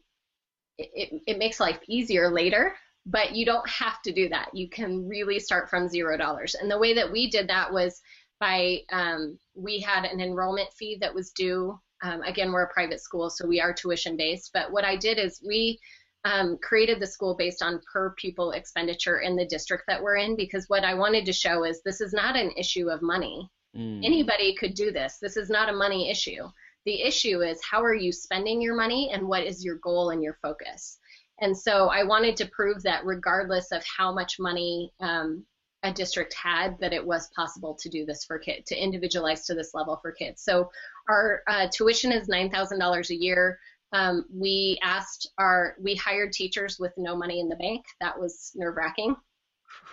it, 0.78 0.88
it, 0.94 1.22
it 1.26 1.38
makes 1.38 1.60
life 1.60 1.78
easier 1.88 2.30
later. 2.30 2.74
But 3.10 3.34
you 3.34 3.46
don't 3.46 3.68
have 3.68 4.02
to 4.02 4.12
do 4.12 4.28
that. 4.28 4.50
You 4.52 4.68
can 4.68 5.08
really 5.08 5.38
start 5.38 5.70
from 5.70 5.88
zero 5.88 6.16
dollars. 6.16 6.54
And 6.54 6.70
the 6.70 6.78
way 6.78 6.94
that 6.94 7.10
we 7.10 7.30
did 7.30 7.48
that 7.48 7.72
was 7.72 8.00
by 8.38 8.80
um, 8.92 9.38
we 9.54 9.80
had 9.80 10.04
an 10.04 10.20
enrollment 10.20 10.72
fee 10.72 10.98
that 11.00 11.14
was 11.14 11.30
due. 11.30 11.78
Um, 12.02 12.22
again, 12.22 12.52
we're 12.52 12.64
a 12.64 12.72
private 12.72 13.00
school, 13.00 13.30
so 13.30 13.46
we 13.46 13.60
are 13.60 13.72
tuition 13.72 14.16
based. 14.16 14.50
But 14.52 14.70
what 14.70 14.84
I 14.84 14.96
did 14.96 15.18
is 15.18 15.42
we 15.44 15.80
um, 16.24 16.58
created 16.62 17.00
the 17.00 17.06
school 17.06 17.34
based 17.36 17.62
on 17.62 17.80
per 17.92 18.14
pupil 18.14 18.52
expenditure 18.52 19.20
in 19.20 19.36
the 19.36 19.46
district 19.46 19.84
that 19.88 20.02
we're 20.02 20.16
in 20.16 20.36
because 20.36 20.66
what 20.68 20.84
I 20.84 20.94
wanted 20.94 21.24
to 21.26 21.32
show 21.32 21.64
is 21.64 21.80
this 21.82 22.00
is 22.00 22.12
not 22.12 22.36
an 22.36 22.52
issue 22.56 22.88
of 22.88 23.02
money. 23.02 23.48
Mm. 23.76 24.04
Anybody 24.04 24.54
could 24.54 24.74
do 24.74 24.90
this. 24.90 25.18
This 25.20 25.36
is 25.36 25.50
not 25.50 25.68
a 25.68 25.76
money 25.76 26.10
issue. 26.10 26.48
The 26.84 27.02
issue 27.02 27.42
is 27.42 27.60
how 27.62 27.82
are 27.82 27.94
you 27.94 28.12
spending 28.12 28.60
your 28.60 28.74
money 28.74 29.10
and 29.12 29.28
what 29.28 29.44
is 29.44 29.64
your 29.64 29.76
goal 29.76 30.10
and 30.10 30.22
your 30.22 30.38
focus. 30.42 30.98
And 31.40 31.56
so 31.56 31.88
I 31.88 32.02
wanted 32.04 32.36
to 32.36 32.46
prove 32.46 32.82
that 32.82 33.04
regardless 33.04 33.70
of 33.72 33.82
how 33.84 34.12
much 34.12 34.36
money 34.40 34.92
um, 35.00 35.44
a 35.84 35.92
district 35.92 36.34
had, 36.34 36.76
that 36.80 36.92
it 36.92 37.06
was 37.06 37.30
possible 37.36 37.76
to 37.80 37.88
do 37.88 38.04
this 38.04 38.24
for 38.24 38.38
kids, 38.38 38.68
to 38.68 38.76
individualize 38.82 39.46
to 39.46 39.54
this 39.54 39.72
level 39.74 39.98
for 40.02 40.10
kids. 40.12 40.42
So 40.42 40.68
our 41.08 41.42
uh, 41.48 41.68
tuition 41.72 42.10
is 42.12 42.28
$9,000 42.28 43.10
a 43.10 43.14
year. 43.14 43.58
Um, 43.92 44.24
we 44.34 44.78
asked 44.82 45.30
our, 45.38 45.76
we 45.80 45.94
hired 45.94 46.32
teachers 46.32 46.78
with 46.78 46.92
no 46.98 47.16
money 47.16 47.40
in 47.40 47.48
the 47.48 47.56
bank. 47.56 47.84
That 48.00 48.18
was 48.18 48.50
nerve 48.56 48.76
wracking. 48.76 49.14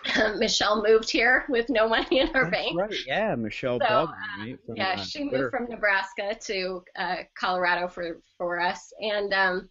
Michelle 0.38 0.84
moved 0.84 1.10
here 1.10 1.46
with 1.50 1.70
no 1.70 1.88
money 1.88 2.20
in 2.20 2.28
her 2.28 2.50
That's 2.50 2.52
bank. 2.52 2.78
right 2.80 2.96
yeah 3.08 3.36
michelle 3.36 3.80
So, 3.80 3.86
Baldwin, 3.88 4.16
uh, 4.18 4.46
right 4.46 4.60
from, 4.66 4.76
Yeah, 4.78 4.96
uh, 4.98 5.04
she 5.04 5.20
moved 5.24 5.32
Twitter. 5.32 5.50
from 5.52 5.68
Nebraska 5.70 6.36
to 6.46 6.84
uh, 6.98 7.16
Colorado 7.38 7.88
for 7.88 8.22
for 8.38 8.60
us, 8.60 8.92
and 9.00 9.34
um, 9.34 9.70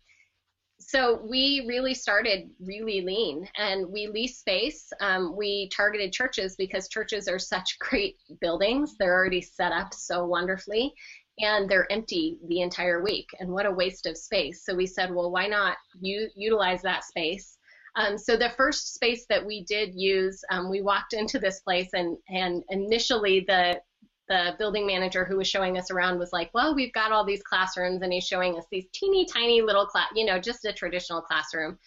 so 0.86 1.20
we 1.28 1.64
really 1.66 1.94
started 1.94 2.50
really 2.60 3.00
lean, 3.00 3.48
and 3.56 3.90
we 3.90 4.06
leased 4.06 4.40
space. 4.40 4.92
Um, 5.00 5.36
we 5.36 5.68
targeted 5.74 6.12
churches 6.12 6.56
because 6.56 6.88
churches 6.88 7.26
are 7.28 7.38
such 7.38 7.78
great 7.80 8.16
buildings; 8.40 8.96
they're 8.98 9.14
already 9.14 9.40
set 9.40 9.72
up 9.72 9.94
so 9.94 10.26
wonderfully, 10.26 10.92
and 11.38 11.68
they're 11.68 11.90
empty 11.90 12.38
the 12.48 12.60
entire 12.60 13.02
week. 13.02 13.28
And 13.40 13.50
what 13.50 13.66
a 13.66 13.70
waste 13.70 14.06
of 14.06 14.16
space! 14.16 14.64
So 14.64 14.74
we 14.74 14.86
said, 14.86 15.14
well, 15.14 15.30
why 15.30 15.46
not 15.46 15.76
u- 16.00 16.30
utilize 16.34 16.82
that 16.82 17.04
space? 17.04 17.56
Um, 17.96 18.18
so 18.18 18.36
the 18.36 18.50
first 18.50 18.94
space 18.94 19.24
that 19.28 19.44
we 19.44 19.64
did 19.64 19.94
use, 19.94 20.42
um, 20.50 20.68
we 20.68 20.82
walked 20.82 21.14
into 21.14 21.38
this 21.38 21.60
place, 21.60 21.90
and 21.94 22.16
and 22.28 22.62
initially 22.68 23.40
the 23.46 23.80
the 24.28 24.54
building 24.58 24.86
manager 24.86 25.24
who 25.24 25.36
was 25.36 25.48
showing 25.48 25.76
us 25.76 25.90
around 25.90 26.18
was 26.18 26.32
like, 26.32 26.50
well, 26.54 26.74
we've 26.74 26.92
got 26.92 27.12
all 27.12 27.24
these 27.24 27.42
classrooms, 27.42 28.02
and 28.02 28.12
he's 28.12 28.26
showing 28.26 28.56
us 28.56 28.64
these 28.70 28.86
teeny 28.92 29.26
tiny 29.26 29.62
little 29.62 29.86
class, 29.86 30.08
you 30.14 30.24
know, 30.24 30.38
just 30.38 30.64
a 30.64 30.72
traditional 30.72 31.20
classroom. 31.20 31.78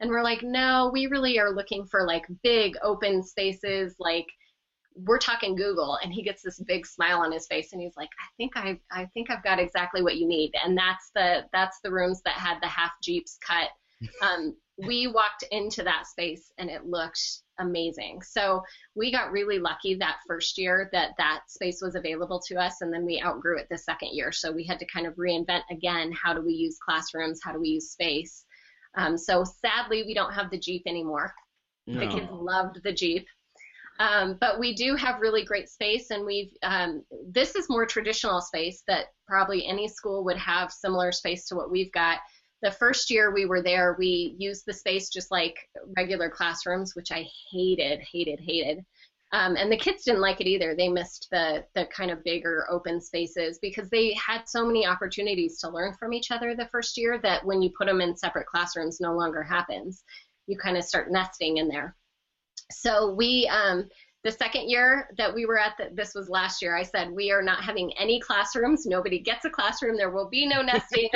And 0.00 0.10
we're 0.10 0.22
like, 0.22 0.42
no, 0.42 0.90
we 0.92 1.06
really 1.06 1.38
are 1.38 1.50
looking 1.50 1.84
for 1.84 2.06
like 2.06 2.24
big 2.42 2.76
open 2.82 3.22
spaces, 3.22 3.96
like 3.98 4.26
we're 4.94 5.18
talking 5.18 5.54
Google. 5.54 5.98
And 6.02 6.12
he 6.12 6.22
gets 6.22 6.42
this 6.42 6.60
big 6.60 6.86
smile 6.86 7.20
on 7.20 7.32
his 7.32 7.46
face, 7.46 7.72
and 7.72 7.82
he's 7.82 7.96
like, 7.96 8.08
I 8.18 8.28
think 8.36 8.52
I, 8.56 8.78
I 8.90 9.06
think 9.12 9.30
I've 9.30 9.44
got 9.44 9.58
exactly 9.58 10.02
what 10.02 10.16
you 10.16 10.26
need. 10.26 10.52
And 10.64 10.76
that's 10.76 11.10
the 11.14 11.44
that's 11.52 11.80
the 11.82 11.90
rooms 11.90 12.22
that 12.24 12.34
had 12.34 12.58
the 12.60 12.68
half 12.68 12.92
jeeps 13.02 13.38
cut. 13.46 13.68
Um, 14.22 14.56
we 14.78 15.08
walked 15.08 15.44
into 15.50 15.82
that 15.82 16.06
space, 16.06 16.52
and 16.56 16.70
it 16.70 16.86
looked 16.86 17.20
amazing. 17.60 18.22
So 18.22 18.62
we 18.94 19.12
got 19.12 19.30
really 19.30 19.58
lucky 19.58 19.94
that 19.94 20.18
first 20.26 20.58
year 20.58 20.88
that 20.92 21.10
that 21.18 21.42
space 21.48 21.80
was 21.80 21.94
available 21.94 22.40
to 22.48 22.56
us 22.56 22.80
and 22.80 22.92
then 22.92 23.04
we 23.04 23.22
outgrew 23.22 23.58
it 23.58 23.68
the 23.70 23.78
second 23.78 24.10
year. 24.12 24.32
So 24.32 24.50
we 24.50 24.64
had 24.64 24.78
to 24.80 24.86
kind 24.86 25.06
of 25.06 25.14
reinvent 25.14 25.62
again 25.70 26.12
how 26.12 26.34
do 26.34 26.42
we 26.42 26.52
use 26.52 26.78
classrooms? 26.78 27.40
How 27.42 27.52
do 27.52 27.60
we 27.60 27.68
use 27.68 27.90
space? 27.90 28.44
Um, 28.96 29.16
so 29.16 29.44
sadly 29.44 30.02
we 30.04 30.14
don't 30.14 30.32
have 30.32 30.50
the 30.50 30.58
jeep 30.58 30.82
anymore. 30.86 31.32
The 31.86 32.06
kids 32.06 32.28
loved 32.30 32.82
the 32.84 32.92
jeep. 32.92 33.26
Um, 33.98 34.38
but 34.40 34.58
we 34.58 34.74
do 34.74 34.94
have 34.94 35.20
really 35.20 35.44
great 35.44 35.68
space 35.68 36.10
and 36.10 36.24
we've 36.24 36.52
um, 36.62 37.04
this 37.28 37.54
is 37.54 37.68
more 37.68 37.84
traditional 37.84 38.40
space 38.40 38.82
that 38.86 39.06
probably 39.26 39.66
any 39.66 39.88
school 39.88 40.24
would 40.24 40.38
have 40.38 40.72
similar 40.72 41.12
space 41.12 41.46
to 41.48 41.54
what 41.54 41.70
we've 41.70 41.92
got 41.92 42.18
the 42.62 42.70
first 42.70 43.10
year 43.10 43.32
we 43.32 43.46
were 43.46 43.62
there 43.62 43.96
we 43.98 44.34
used 44.38 44.64
the 44.66 44.72
space 44.72 45.08
just 45.08 45.30
like 45.30 45.56
regular 45.96 46.28
classrooms 46.28 46.94
which 46.94 47.10
i 47.12 47.26
hated 47.50 48.00
hated 48.00 48.40
hated. 48.40 48.84
Um, 49.32 49.54
and 49.54 49.70
the 49.70 49.76
kids 49.76 50.02
didn't 50.02 50.20
like 50.20 50.40
it 50.40 50.48
either. 50.48 50.74
They 50.74 50.88
missed 50.88 51.28
the 51.30 51.64
the 51.74 51.86
kind 51.86 52.10
of 52.10 52.24
bigger 52.24 52.66
open 52.68 53.00
spaces 53.00 53.58
because 53.62 53.88
they 53.88 54.12
had 54.14 54.48
so 54.48 54.66
many 54.66 54.86
opportunities 54.86 55.58
to 55.58 55.68
learn 55.68 55.94
from 55.94 56.12
each 56.12 56.32
other 56.32 56.54
the 56.54 56.66
first 56.66 56.96
year 56.96 57.18
that 57.22 57.44
when 57.44 57.62
you 57.62 57.70
put 57.78 57.86
them 57.86 58.00
in 58.00 58.16
separate 58.16 58.46
classrooms 58.46 59.00
no 59.00 59.14
longer 59.14 59.42
happens. 59.42 60.02
You 60.48 60.58
kind 60.58 60.76
of 60.76 60.84
start 60.84 61.12
nesting 61.12 61.58
in 61.58 61.68
there. 61.68 61.94
So 62.72 63.14
we 63.14 63.48
um, 63.48 63.88
the 64.22 64.30
second 64.30 64.68
year 64.68 65.08
that 65.16 65.34
we 65.34 65.46
were 65.46 65.58
at 65.58 65.76
the, 65.78 65.88
this 65.94 66.14
was 66.14 66.28
last 66.28 66.60
year, 66.60 66.76
I 66.76 66.82
said, 66.82 67.10
we 67.10 67.30
are 67.30 67.42
not 67.42 67.64
having 67.64 67.90
any 67.98 68.20
classrooms. 68.20 68.84
Nobody 68.84 69.18
gets 69.18 69.46
a 69.46 69.50
classroom. 69.50 69.96
There 69.96 70.10
will 70.10 70.28
be 70.28 70.46
no 70.46 70.60
nesting. 70.62 71.08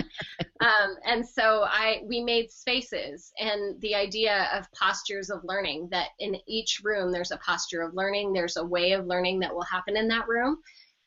um, 0.60 0.96
and 1.04 1.26
so 1.26 1.64
I, 1.66 2.02
we 2.06 2.22
made 2.22 2.50
spaces 2.50 3.30
and 3.38 3.78
the 3.82 3.94
idea 3.94 4.48
of 4.54 4.66
postures 4.72 5.28
of 5.28 5.44
learning 5.44 5.88
that 5.90 6.08
in 6.18 6.36
each 6.46 6.80
room, 6.82 7.12
there's 7.12 7.30
a 7.30 7.38
posture 7.38 7.82
of 7.82 7.94
learning. 7.94 8.32
There's 8.32 8.56
a 8.56 8.64
way 8.64 8.92
of 8.92 9.06
learning 9.06 9.40
that 9.40 9.54
will 9.54 9.62
happen 9.62 9.96
in 9.96 10.08
that 10.08 10.26
room. 10.26 10.58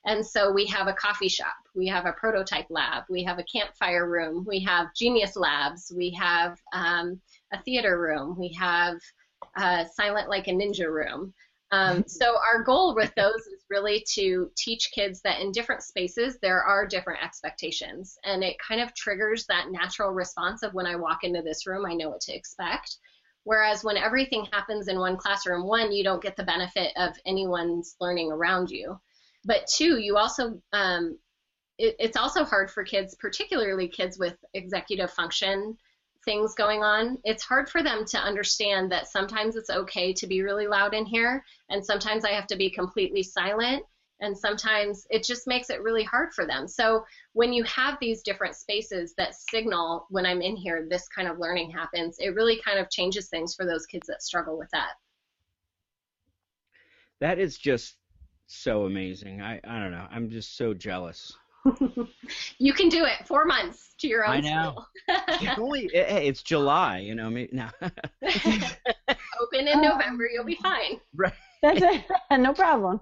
And 0.05 0.25
so 0.25 0.51
we 0.51 0.65
have 0.67 0.87
a 0.87 0.93
coffee 0.93 1.27
shop, 1.27 1.55
we 1.75 1.85
have 1.87 2.05
a 2.05 2.13
prototype 2.13 2.67
lab, 2.69 3.03
we 3.09 3.25
have 3.25 3.39
a 3.39 3.43
campfire 3.43 4.09
room, 4.09 4.45
we 4.47 4.61
have 4.61 4.93
genius 4.95 5.35
labs, 5.35 5.91
we 5.93 6.11
have 6.11 6.57
um, 6.71 7.19
a 7.51 7.61
theater 7.63 7.99
room, 7.99 8.37
we 8.39 8.53
have 8.53 8.99
uh, 9.57 9.83
silent 9.93 10.29
like 10.29 10.47
a 10.47 10.51
ninja 10.51 10.87
room. 10.87 11.33
Um, 11.72 12.03
so 12.07 12.36
our 12.38 12.63
goal 12.63 12.95
with 12.95 13.13
those 13.15 13.41
is 13.47 13.65
really 13.70 14.05
to 14.13 14.51
teach 14.57 14.91
kids 14.93 15.22
that 15.24 15.41
in 15.41 15.51
different 15.51 15.84
spaces 15.84 16.38
there 16.41 16.61
are 16.63 16.88
different 16.88 17.24
expectations, 17.24 18.18
and 18.24 18.43
it 18.43 18.57
kind 18.59 18.82
of 18.82 18.93
triggers 18.93 19.45
that 19.47 19.72
natural 19.72 20.11
response 20.11 20.63
of 20.63 20.74
when 20.74 20.88
I 20.88 20.95
walk 20.95 21.24
into 21.24 21.41
this 21.41 21.68
room, 21.68 21.86
I 21.86 21.93
know 21.93 22.09
what 22.09 22.22
to 22.22 22.36
expect. 22.36 22.97
Whereas 23.43 23.82
when 23.82 23.95
everything 23.95 24.45
happens 24.51 24.89
in 24.89 24.99
one 24.99 25.15
classroom, 25.15 25.65
one, 25.65 25.93
you 25.93 26.03
don't 26.03 26.22
get 26.22 26.36
the 26.36 26.43
benefit 26.43 26.91
of 26.97 27.15
anyone's 27.26 27.95
learning 28.01 28.30
around 28.30 28.70
you. 28.70 28.99
But 29.45 29.68
two, 29.68 29.99
you 29.99 30.18
also 30.18 30.61
um, 30.74 31.18
it, 31.78 31.95
it's 31.99 32.18
also 32.18 32.43
hard 32.43 32.72
for 32.72 32.84
kids, 32.84 33.15
particularly 33.15 33.88
kids 33.88 34.18
with 34.18 34.36
executive 34.53 35.11
function 35.11 35.78
things 36.28 36.53
going 36.53 36.84
on. 36.84 37.17
It's 37.23 37.41
hard 37.41 37.69
for 37.69 37.82
them 37.82 38.03
to 38.07 38.17
understand 38.17 38.91
that 38.91 39.07
sometimes 39.07 39.55
it's 39.55 39.69
okay 39.69 40.11
to 40.11 40.28
be 40.28 40.41
really 40.41 40.67
loud 40.67 40.93
in 40.93 41.05
here, 41.05 41.43
and 41.69 41.84
sometimes 41.84 42.25
I 42.25 42.32
have 42.32 42.47
to 42.47 42.57
be 42.57 42.69
completely 42.69 43.23
silent, 43.23 43.84
and 44.19 44.38
sometimes 44.38 45.07
it 45.09 45.23
just 45.23 45.47
makes 45.47 45.69
it 45.69 45.82
really 45.82 46.03
hard 46.03 46.34
for 46.34 46.45
them. 46.45 46.67
So 46.67 47.05
when 47.32 47.53
you 47.53 47.63
have 47.63 47.97
these 48.01 48.23
different 48.23 48.55
spaces 48.55 49.13
that 49.17 49.36
signal 49.36 50.05
when 50.09 50.25
I'm 50.25 50.41
in 50.41 50.57
here, 50.57 50.86
this 50.89 51.07
kind 51.07 51.30
of 51.30 51.39
learning 51.39 51.71
happens, 51.71 52.17
it 52.19 52.36
really 52.36 52.59
kind 52.59 52.78
of 52.78 52.89
changes 52.89 53.30
things 53.30 53.55
for 53.55 53.65
those 53.65 53.86
kids 53.86 54.07
that 54.07 54.21
struggle 54.21 54.57
with 54.57 54.69
that. 54.73 54.95
That 57.21 57.39
is 57.39 57.57
just 57.57 57.95
so 58.47 58.86
amazing. 58.86 59.41
I, 59.41 59.61
I 59.63 59.80
don't 59.80 59.91
know. 59.91 60.07
I'm 60.11 60.30
just 60.30 60.57
so 60.57 60.73
jealous. 60.73 61.34
you 62.57 62.74
can 62.74 62.89
do 62.89 63.05
it. 63.05 63.26
Four 63.26 63.45
months 63.45 63.93
to 63.99 64.07
your 64.07 64.26
own 64.26 64.36
I 64.36 64.39
know. 64.41 64.86
it's 65.07 65.59
only 65.59 65.89
hey, 65.93 66.28
it's 66.28 66.43
July. 66.43 66.99
You 66.99 67.15
know, 67.15 67.30
maybe, 67.30 67.49
now. 67.53 67.72
Open 67.82 69.68
in 69.68 69.82
November, 69.82 70.28
you'll 70.32 70.45
be 70.45 70.55
fine. 70.55 70.99
Right. 71.15 71.34
That's 71.61 71.82
it. 71.82 72.05
no 72.39 72.53
problem. 72.53 72.99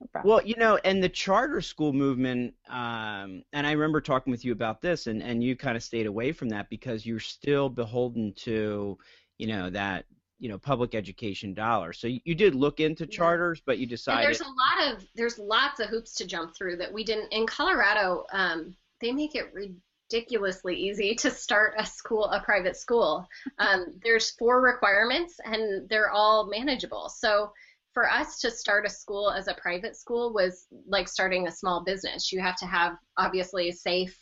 No 0.00 0.06
problem. 0.12 0.30
Well, 0.30 0.46
you 0.46 0.54
know, 0.56 0.78
and 0.84 1.02
the 1.02 1.08
charter 1.08 1.60
school 1.60 1.92
movement, 1.92 2.54
um, 2.68 3.42
and 3.52 3.66
I 3.66 3.72
remember 3.72 4.00
talking 4.00 4.30
with 4.30 4.44
you 4.44 4.52
about 4.52 4.80
this, 4.80 5.08
and, 5.08 5.22
and 5.22 5.42
you 5.42 5.56
kind 5.56 5.76
of 5.76 5.82
stayed 5.82 6.06
away 6.06 6.32
from 6.32 6.48
that 6.50 6.70
because 6.70 7.04
you're 7.04 7.18
still 7.18 7.68
beholden 7.68 8.32
to, 8.34 8.96
you 9.38 9.46
know, 9.48 9.70
that 9.70 10.04
you 10.38 10.48
know 10.48 10.58
public 10.58 10.94
education 10.94 11.54
dollars. 11.54 11.98
So 11.98 12.06
you, 12.06 12.20
you 12.24 12.34
did 12.34 12.54
look 12.54 12.80
into 12.80 13.06
charters, 13.06 13.60
but 13.64 13.78
you 13.78 13.86
decided. 13.86 14.18
And 14.18 14.26
there's 14.26 14.40
a 14.40 14.44
lot 14.44 14.92
of 14.92 15.04
there's 15.14 15.38
lots 15.38 15.80
of 15.80 15.88
hoops 15.88 16.14
to 16.16 16.26
jump 16.26 16.54
through 16.56 16.76
that 16.76 16.92
we 16.92 17.04
didn't 17.04 17.32
in 17.32 17.46
Colorado. 17.46 18.24
Um, 18.32 18.74
they 19.00 19.12
make 19.12 19.34
it 19.34 19.52
ridiculously 19.52 20.76
easy 20.76 21.14
to 21.16 21.30
start 21.30 21.74
a 21.78 21.86
school, 21.86 22.24
a 22.26 22.40
private 22.40 22.76
school. 22.76 23.26
Um, 23.58 23.86
there's 24.02 24.30
four 24.32 24.60
requirements, 24.60 25.36
and 25.44 25.88
they're 25.88 26.10
all 26.10 26.48
manageable. 26.48 27.08
So 27.08 27.52
for 27.94 28.08
us 28.08 28.38
to 28.40 28.50
start 28.50 28.86
a 28.86 28.90
school 28.90 29.30
as 29.30 29.48
a 29.48 29.54
private 29.54 29.96
school 29.96 30.32
was 30.32 30.66
like 30.86 31.08
starting 31.08 31.48
a 31.48 31.52
small 31.52 31.82
business. 31.82 32.30
You 32.30 32.40
have 32.40 32.56
to 32.56 32.66
have 32.66 32.96
obviously 33.16 33.70
a 33.70 33.72
safe 33.72 34.16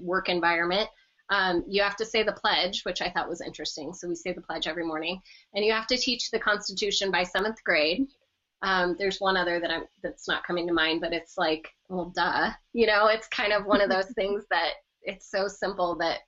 work 0.00 0.28
environment. 0.28 0.88
Um, 1.30 1.64
you 1.68 1.82
have 1.82 1.96
to 1.96 2.04
say 2.04 2.22
the 2.22 2.32
pledge, 2.32 2.82
which 2.82 3.00
I 3.00 3.10
thought 3.10 3.28
was 3.28 3.40
interesting. 3.40 3.92
So 3.94 4.08
we 4.08 4.16
say 4.16 4.32
the 4.32 4.40
pledge 4.40 4.66
every 4.66 4.84
morning, 4.84 5.20
and 5.54 5.64
you 5.64 5.72
have 5.72 5.86
to 5.88 5.96
teach 5.96 6.30
the 6.30 6.40
Constitution 6.40 7.10
by 7.10 7.22
seventh 7.22 7.62
grade. 7.64 8.08
Um, 8.62 8.96
there's 8.98 9.20
one 9.20 9.36
other 9.36 9.60
that 9.60 9.70
I'm 9.70 9.84
that's 10.02 10.28
not 10.28 10.44
coming 10.44 10.66
to 10.66 10.74
mind, 10.74 11.00
but 11.00 11.12
it's 11.12 11.38
like, 11.38 11.68
well, 11.88 12.12
duh. 12.14 12.50
You 12.72 12.86
know, 12.86 13.06
it's 13.06 13.28
kind 13.28 13.52
of 13.52 13.64
one 13.64 13.80
of 13.80 13.88
those 13.88 14.10
things 14.16 14.44
that 14.50 14.72
it's 15.02 15.30
so 15.30 15.48
simple 15.48 15.96
that 15.96 16.18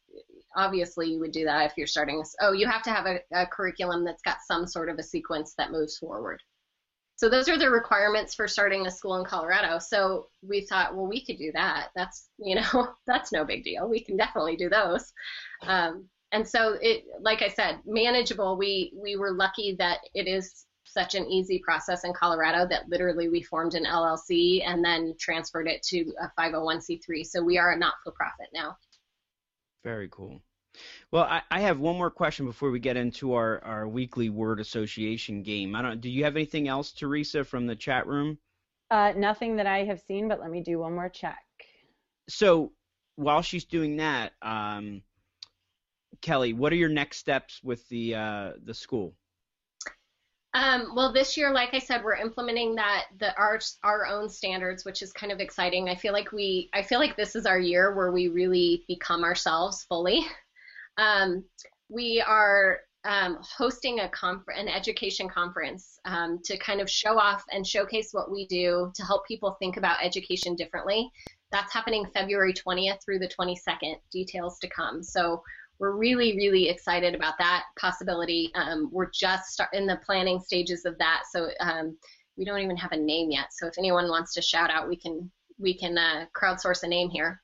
obviously 0.57 1.11
you 1.11 1.21
would 1.21 1.33
do 1.33 1.45
that 1.45 1.71
if 1.71 1.77
you're 1.77 1.87
starting. 1.87 2.21
A, 2.21 2.25
oh, 2.47 2.53
you 2.53 2.67
have 2.69 2.83
to 2.83 2.91
have 2.91 3.07
a, 3.07 3.21
a 3.33 3.47
curriculum 3.47 4.05
that's 4.05 4.23
got 4.23 4.39
some 4.47 4.67
sort 4.67 4.89
of 4.89 4.99
a 4.99 5.03
sequence 5.03 5.55
that 5.59 5.73
moves 5.73 5.99
forward. 5.99 6.43
So 7.17 7.29
those 7.29 7.49
are 7.49 7.59
the 7.59 7.71
requirements 7.71 8.35
for 8.35 8.49
starting 8.49 8.87
a 8.87 8.91
school 8.91 9.17
in 9.17 9.25
Colorado. 9.25 9.79
So 9.79 10.27
we 10.43 10.63
thought, 10.63 10.97
well, 10.97 11.07
we 11.07 11.25
could 11.25 11.39
do 11.39 11.53
that. 11.53 11.89
That's 11.95 12.29
you 12.39 12.57
know, 12.57 12.89
that's 13.07 13.33
no 13.33 13.45
big 13.45 13.65
deal. 13.65 13.89
We 13.89 14.03
can 14.03 14.17
definitely 14.17 14.57
do 14.57 14.69
those. 14.69 15.13
Um, 15.63 16.09
and 16.33 16.49
so 16.49 16.79
it, 16.81 17.05
like 17.21 17.43
I 17.43 17.49
said, 17.49 17.81
manageable. 17.87 18.57
We 18.57 18.93
we 19.01 19.17
were 19.17 19.33
lucky 19.33 19.77
that 19.79 19.99
it 20.15 20.27
is 20.27 20.65
such 20.85 21.15
an 21.15 21.27
easy 21.27 21.61
process 21.65 22.05
in 22.05 22.13
Colorado 22.13 22.67
that 22.69 22.89
literally 22.89 23.29
we 23.29 23.43
formed 23.43 23.75
an 23.75 23.85
LLC 23.85 24.63
and 24.67 24.85
then 24.85 25.15
transferred 25.19 25.69
it 25.69 25.83
to 25.85 26.13
a 26.21 26.31
501c3. 26.39 27.25
So 27.25 27.43
we 27.43 27.57
are 27.57 27.73
a 27.73 27.79
not-for-profit 27.79 28.49
now. 28.53 28.77
Very 29.85 30.09
cool. 30.11 30.43
Well, 31.13 31.25
I, 31.25 31.43
I, 31.51 31.61
have 31.61 31.79
one 31.79 31.99
more 31.99 32.11
question 32.11 32.47
before 32.47 32.71
we 32.71 32.81
get 32.81 32.97
into 32.97 33.35
our, 33.35 33.63
our 33.65 33.87
weekly 33.87 34.31
word 34.31 34.61
association 34.61 35.43
game. 35.43 35.77
I 35.77 35.83
don't. 35.83 36.01
Do 36.01 36.09
you 36.09 36.25
have 36.25 36.37
anything 36.37 36.69
else, 36.69 36.91
Theresa, 36.91 37.45
from 37.45 37.67
the 37.67 37.77
chat 37.77 38.07
room? 38.07 38.39
Uh, 38.91 39.13
nothing 39.15 39.57
that 39.57 39.67
I 39.67 39.85
have 39.85 40.01
seen, 40.01 40.27
but 40.27 40.41
let 40.41 40.51
me 40.51 40.63
do 40.63 40.79
one 40.79 40.95
more 40.95 41.11
check. 41.11 41.45
So 42.31 42.73
while 43.17 43.43
she's 43.43 43.67
doing 43.67 43.99
that, 43.99 44.33
um, 44.41 45.03
Kelly, 46.23 46.55
what 46.55 46.73
are 46.73 46.77
your 46.77 46.89
next 46.89 47.19
steps 47.19 47.61
with 47.63 47.87
the 47.91 48.15
uh, 48.15 48.53
the 48.65 48.73
school? 48.73 49.15
Um, 50.55 50.93
well, 50.95 51.13
this 51.13 51.37
year, 51.37 51.53
like 51.53 51.75
I 51.75 51.79
said, 51.79 52.03
we're 52.03 52.17
implementing 52.17 52.75
that 52.77 53.05
the 53.19 53.37
our 53.37 53.61
our 53.83 54.07
own 54.07 54.31
standards, 54.31 54.87
which 54.87 55.03
is 55.03 55.13
kind 55.13 55.31
of 55.31 55.41
exciting. 55.41 55.91
I 55.91 55.95
feel 55.95 56.15
like 56.15 56.33
we 56.33 56.71
I 56.73 56.83
feel 56.83 57.01
like 57.01 57.19
this 57.19 57.37
is 57.37 57.45
our 57.45 57.59
year 57.59 57.95
where 57.95 58.13
we 58.13 58.29
really 58.29 58.85
become 58.89 59.25
ourselves 59.25 59.83
fully. 59.83 60.27
Um, 60.99 61.45
we 61.89 62.23
are 62.27 62.81
um, 63.05 63.39
hosting 63.41 64.01
a 64.01 64.09
conf- 64.09 64.43
an 64.57 64.69
education 64.69 65.29
conference 65.29 65.99
um, 66.05 66.39
to 66.45 66.57
kind 66.59 66.81
of 66.81 66.89
show 66.89 67.19
off 67.19 67.45
and 67.51 67.67
showcase 67.67 68.11
what 68.13 68.31
we 68.31 68.47
do 68.47 68.93
to 68.95 69.03
help 69.05 69.27
people 69.27 69.57
think 69.59 69.77
about 69.77 70.03
education 70.03 70.55
differently. 70.55 71.11
That's 71.51 71.73
happening 71.73 72.07
February 72.15 72.55
20th 72.55 73.05
through 73.05 73.19
the 73.19 73.29
22nd. 73.29 73.97
Details 74.11 74.59
to 74.61 74.69
come. 74.69 75.03
So 75.03 75.43
we're 75.79 75.97
really, 75.97 76.37
really 76.37 76.69
excited 76.69 77.15
about 77.15 77.35
that 77.39 77.65
possibility. 77.79 78.51
Um, 78.55 78.89
we're 78.93 79.11
just 79.11 79.61
in 79.73 79.87
the 79.87 80.01
planning 80.07 80.41
stages 80.41 80.85
of 80.85 80.97
that, 80.99 81.25
so 81.31 81.51
um, 81.61 81.97
we 82.37 82.45
don't 82.45 82.61
even 82.61 82.77
have 82.77 82.93
a 82.93 82.97
name 82.97 83.31
yet. 83.31 83.47
So 83.51 83.67
if 83.67 83.75
anyone 83.79 84.09
wants 84.09 84.33
to 84.35 84.43
shout 84.43 84.71
out, 84.71 84.89
we 84.89 84.97
can 84.97 85.31
we 85.59 85.77
can 85.77 85.99
uh, 85.99 86.27
crowdsource 86.35 86.83
a 86.85 86.89
name 86.89 87.11
here 87.11 87.43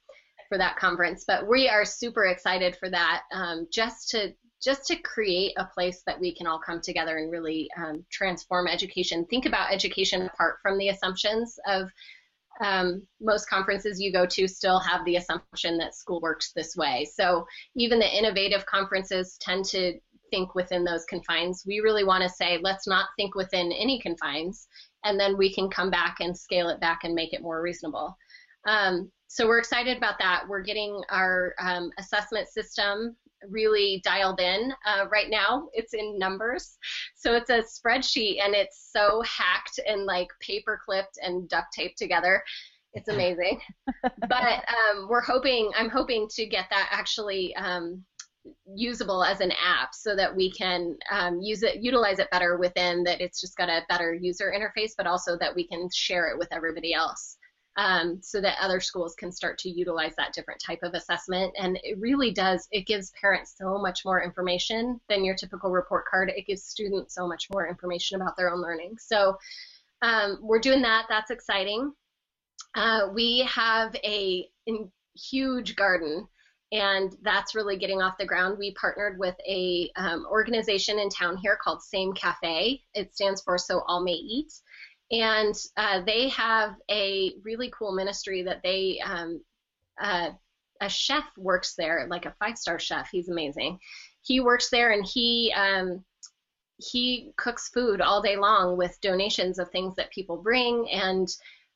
for 0.49 0.59
that 0.59 0.77
conference. 0.77 1.25
But 1.27 1.49
we 1.49 1.69
are 1.69 1.85
super 1.85 2.27
excited 2.27 2.77
for 2.77 2.91
that, 2.91 3.23
um, 3.33 3.67
just 3.73 4.11
to 4.11 4.35
just 4.63 4.87
to 4.87 4.97
create 4.97 5.53
a 5.57 5.65
place 5.65 6.03
that 6.05 6.19
we 6.19 6.35
can 6.35 6.47
all 6.49 6.59
come 6.59 6.81
together 6.81 7.19
and 7.19 7.31
really 7.31 7.69
um, 7.77 8.05
transform 8.11 8.67
education. 8.67 9.25
Think 9.27 9.47
about 9.47 9.73
education 9.73 10.23
apart 10.23 10.57
from 10.63 10.79
the 10.79 10.89
assumptions 10.89 11.57
of 11.67 11.89
um, 12.61 13.07
most 13.21 13.49
conferences 13.49 14.01
you 14.01 14.13
go 14.13 14.27
to 14.27 14.49
still 14.49 14.81
have 14.81 15.05
the 15.05 15.15
assumption 15.15 15.79
that 15.79 15.95
school 15.95 16.21
works 16.21 16.51
this 16.53 16.75
way. 16.77 17.07
So 17.15 17.47
even 17.77 18.01
the 18.01 18.19
innovative 18.19 18.67
conferences 18.67 19.37
tend 19.41 19.65
to 19.67 20.01
think 20.31 20.55
within 20.55 20.85
those 20.85 21.05
confines. 21.05 21.63
We 21.67 21.81
really 21.81 22.05
want 22.05 22.23
to 22.23 22.29
say, 22.29 22.59
let's 22.61 22.87
not 22.87 23.09
think 23.17 23.35
within 23.35 23.73
any 23.73 24.01
confines, 24.01 24.67
and 25.05 25.19
then 25.19 25.37
we 25.37 25.55
can 25.55 25.71
come 25.71 25.91
back 25.91 26.17
and 26.21 26.37
scale 26.37 26.69
it 26.69 26.81
back 26.81 27.01
and 27.05 27.15
make 27.15 27.33
it 27.33 27.43
more 27.43 27.63
reasonable. 27.63 28.17
Um, 28.67 29.11
so 29.29 29.47
we're 29.47 29.59
excited 29.59 29.97
about 29.97 30.19
that. 30.19 30.45
We're 30.49 30.63
getting 30.63 31.03
our 31.11 31.55
um, 31.61 31.91
assessment 31.99 32.49
system 32.49 33.15
really 33.49 34.01
dialed 34.05 34.41
in 34.41 34.73
uh, 34.87 35.05
right 35.11 35.29
now. 35.29 35.69
It's 35.75 35.95
in 35.95 36.19
numbers. 36.19 36.79
So 37.15 37.35
it's 37.35 37.51
a 37.51 37.63
spreadsheet 37.63 38.43
and 38.43 38.55
it's 38.55 38.91
so 38.91 39.23
hacked 39.23 39.81
and 39.87 40.07
like 40.07 40.29
paper 40.41 40.81
clipped 40.85 41.19
and 41.23 41.49
duct 41.49 41.73
taped 41.73 41.99
together. 41.99 42.43
It's 42.95 43.09
amazing. 43.09 43.61
but 44.03 44.65
um, 44.91 45.09
we're 45.09 45.21
hoping, 45.21 45.71
I'm 45.77 45.91
hoping 45.91 46.27
to 46.31 46.47
get 46.47 46.67
that 46.71 46.89
actually 46.91 47.55
um, 47.57 48.03
usable 48.75 49.23
as 49.23 49.41
an 49.41 49.53
app 49.63 49.95
so 49.95 50.17
that 50.17 50.35
we 50.35 50.51
can 50.51 50.97
um, 51.11 51.41
use 51.41 51.63
it, 51.63 51.77
utilize 51.83 52.19
it 52.19 52.31
better 52.31 52.57
within 52.57 53.05
that 53.05 53.21
it's 53.21 53.41
just 53.41 53.57
got 53.57 53.69
a 53.69 53.83
better 53.91 54.15
user 54.15 54.55
interface, 54.57 54.93
but 54.97 55.07
also 55.07 55.37
that 55.39 55.55
we 55.55 55.67
can 55.69 55.89
share 55.93 56.29
it 56.31 56.39
with 56.39 56.49
everybody 56.51 56.95
else. 56.95 57.38
Um, 57.79 58.19
so 58.21 58.41
that 58.41 58.57
other 58.61 58.81
schools 58.81 59.15
can 59.15 59.31
start 59.31 59.57
to 59.59 59.71
utilize 59.71 60.15
that 60.17 60.33
different 60.33 60.61
type 60.61 60.81
of 60.83 60.95
assessment. 60.95 61.55
And 61.57 61.79
it 61.85 61.97
really 62.01 62.33
does, 62.33 62.67
it 62.73 62.87
gives 62.87 63.13
parents 63.19 63.55
so 63.57 63.79
much 63.79 64.05
more 64.05 64.21
information 64.21 65.01
than 65.09 65.25
your 65.25 65.37
typical 65.37 65.71
report 65.71 66.05
card. 66.11 66.33
It 66.37 66.47
gives 66.47 66.65
students 66.65 67.15
so 67.15 67.29
much 67.29 67.47
more 67.53 67.69
information 67.69 68.21
about 68.21 68.37
their 68.37 68.53
own 68.53 68.61
learning. 68.61 68.97
So 68.99 69.39
um, 70.03 70.39
we're 70.43 70.59
doing 70.59 70.83
that. 70.83 71.07
That's 71.09 71.31
exciting. 71.31 71.93
Uh, 72.75 73.11
we 73.15 73.49
have 73.49 73.95
a 74.05 74.49
huge 75.15 75.77
garden 75.77 76.27
and 76.73 77.17
that's 77.23 77.55
really 77.55 77.79
getting 77.79 78.03
off 78.03 78.19
the 78.19 78.27
ground. 78.27 78.59
We 78.59 78.75
partnered 78.75 79.19
with 79.19 79.37
a 79.49 79.91
um, 79.97 80.27
organization 80.29 80.99
in 80.99 81.09
town 81.09 81.37
here 81.37 81.57
called 81.63 81.83
Same 81.83 82.13
Cafe. 82.13 82.83
It 82.95 83.15
stands 83.15 83.41
for 83.41 83.57
So 83.57 83.83
All 83.87 84.03
May 84.03 84.13
Eat, 84.13 84.53
and 85.11 85.55
uh, 85.77 86.03
they 86.05 86.29
have 86.29 86.75
a 86.91 87.35
really 87.43 87.73
cool 87.77 87.93
ministry 87.93 88.43
that 88.43 88.61
they 88.63 89.01
um, 89.05 89.41
uh, 90.01 90.31
a 90.81 90.89
chef 90.89 91.25
works 91.37 91.75
there, 91.77 92.07
like 92.09 92.27
a 92.27 92.35
five 92.39 92.57
star 92.57 92.79
chef. 92.79 93.09
He's 93.11 93.29
amazing. 93.29 93.79
He 94.23 94.41
works 94.41 94.71
there 94.71 94.93
and 94.93 95.05
he 95.05 95.53
um, 95.57 96.05
he 96.77 97.33
cooks 97.37 97.71
food 97.71 98.01
all 98.01 98.23
day 98.23 98.37
long 98.37 98.77
with 98.77 99.01
donations 99.01 99.59
of 99.59 99.71
things 99.71 99.97
that 99.97 100.13
people 100.13 100.37
bring 100.37 100.89
and 100.91 101.29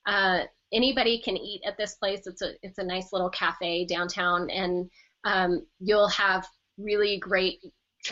uh, 0.06 0.44
anybody 0.72 1.20
can 1.20 1.36
eat 1.36 1.62
at 1.66 1.76
this 1.76 1.94
place. 1.94 2.26
It's 2.26 2.42
a 2.42 2.52
it's 2.62 2.78
a 2.78 2.84
nice 2.84 3.12
little 3.12 3.30
cafe 3.30 3.84
downtown, 3.84 4.50
and 4.50 4.90
um, 5.24 5.66
you'll 5.80 6.08
have 6.08 6.46
really 6.78 7.18
great 7.18 7.60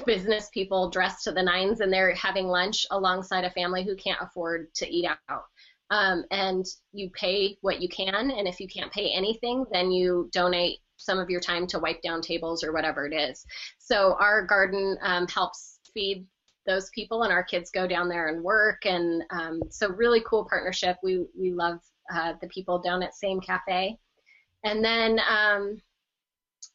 business 0.06 0.48
people 0.52 0.90
dressed 0.90 1.24
to 1.24 1.32
the 1.32 1.42
nines, 1.42 1.80
and 1.80 1.92
they're 1.92 2.14
having 2.14 2.46
lunch 2.46 2.86
alongside 2.90 3.44
a 3.44 3.50
family 3.50 3.84
who 3.84 3.96
can't 3.96 4.20
afford 4.22 4.72
to 4.74 4.88
eat 4.88 5.06
out. 5.28 5.44
Um, 5.90 6.24
and 6.30 6.64
you 6.92 7.10
pay 7.10 7.58
what 7.62 7.80
you 7.80 7.88
can, 7.88 8.30
and 8.30 8.46
if 8.46 8.60
you 8.60 8.68
can't 8.68 8.92
pay 8.92 9.10
anything, 9.12 9.64
then 9.72 9.90
you 9.90 10.28
donate 10.32 10.78
some 10.96 11.18
of 11.18 11.30
your 11.30 11.40
time 11.40 11.66
to 11.68 11.78
wipe 11.78 12.02
down 12.02 12.20
tables 12.20 12.62
or 12.62 12.72
whatever 12.72 13.06
it 13.06 13.14
is. 13.14 13.44
So 13.78 14.16
our 14.20 14.46
garden 14.46 14.96
um, 15.02 15.26
helps 15.26 15.80
feed 15.92 16.26
those 16.66 16.90
people, 16.90 17.22
and 17.22 17.32
our 17.32 17.42
kids 17.42 17.70
go 17.70 17.86
down 17.86 18.08
there 18.08 18.28
and 18.28 18.44
work. 18.44 18.84
And 18.84 19.24
um, 19.30 19.62
so 19.70 19.88
really 19.88 20.22
cool 20.26 20.46
partnership. 20.48 20.96
We 21.02 21.24
we 21.36 21.52
love 21.52 21.80
uh, 22.12 22.34
the 22.40 22.48
people 22.48 22.80
down 22.80 23.02
at 23.02 23.14
Same 23.14 23.40
Cafe. 23.40 23.96
And 24.64 24.84
then 24.84 25.20
um, 25.28 25.80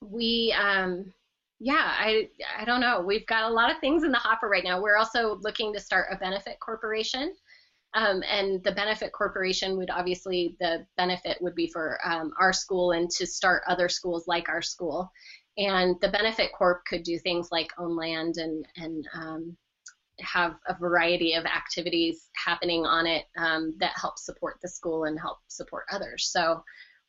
we, 0.01 0.55
um, 0.59 1.13
yeah, 1.59 1.93
I, 1.97 2.29
I 2.59 2.65
don't 2.65 2.81
know. 2.81 3.01
We've 3.01 3.25
got 3.27 3.49
a 3.49 3.53
lot 3.53 3.71
of 3.71 3.79
things 3.79 4.03
in 4.03 4.11
the 4.11 4.17
hopper 4.17 4.47
right 4.47 4.63
now. 4.63 4.81
We're 4.81 4.97
also 4.97 5.39
looking 5.41 5.73
to 5.73 5.79
start 5.79 6.07
a 6.11 6.17
benefit 6.17 6.59
corporation. 6.59 7.33
Um, 7.93 8.23
and 8.29 8.61
the 8.63 8.73
benefit 8.73 9.13
corporation 9.13 9.77
would 9.77 9.89
obviously, 9.89 10.57
the 10.59 10.85
benefit 10.97 11.37
would 11.39 11.55
be 11.55 11.69
for 11.71 11.97
um, 12.03 12.33
our 12.41 12.51
school 12.51 12.91
and 12.91 13.09
to 13.11 13.25
start 13.25 13.63
other 13.67 13.87
schools 13.87 14.27
like 14.27 14.49
our 14.49 14.61
school. 14.61 15.09
And 15.57 15.95
the 16.01 16.09
benefit 16.09 16.51
corp 16.57 16.81
could 16.85 17.03
do 17.03 17.17
things 17.17 17.47
like 17.53 17.71
own 17.77 17.95
land 17.95 18.35
and, 18.35 18.67
and 18.75 19.07
um, 19.13 19.57
have 20.19 20.55
a 20.67 20.77
variety 20.77 21.35
of 21.35 21.45
activities 21.45 22.29
happening 22.35 22.85
on 22.85 23.07
it 23.07 23.25
um, 23.37 23.73
that 23.79 23.93
help 23.95 24.17
support 24.17 24.57
the 24.61 24.67
school 24.67 25.05
and 25.05 25.17
help 25.17 25.37
support 25.47 25.85
others. 25.89 26.29
So 26.33 26.61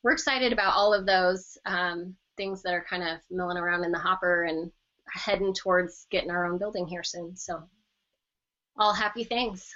we're 0.03 0.13
excited 0.13 0.53
about 0.53 0.73
all 0.73 0.93
of 0.93 1.05
those 1.05 1.57
um, 1.65 2.15
things 2.37 2.61
that 2.63 2.73
are 2.73 2.85
kind 2.89 3.03
of 3.03 3.19
milling 3.29 3.57
around 3.57 3.83
in 3.83 3.91
the 3.91 3.99
hopper 3.99 4.43
and 4.43 4.71
heading 5.11 5.53
towards 5.53 6.07
getting 6.11 6.31
our 6.31 6.45
own 6.45 6.57
building 6.57 6.87
here 6.87 7.03
soon. 7.03 7.35
So 7.35 7.63
all 8.77 8.93
happy 8.93 9.23
things. 9.23 9.69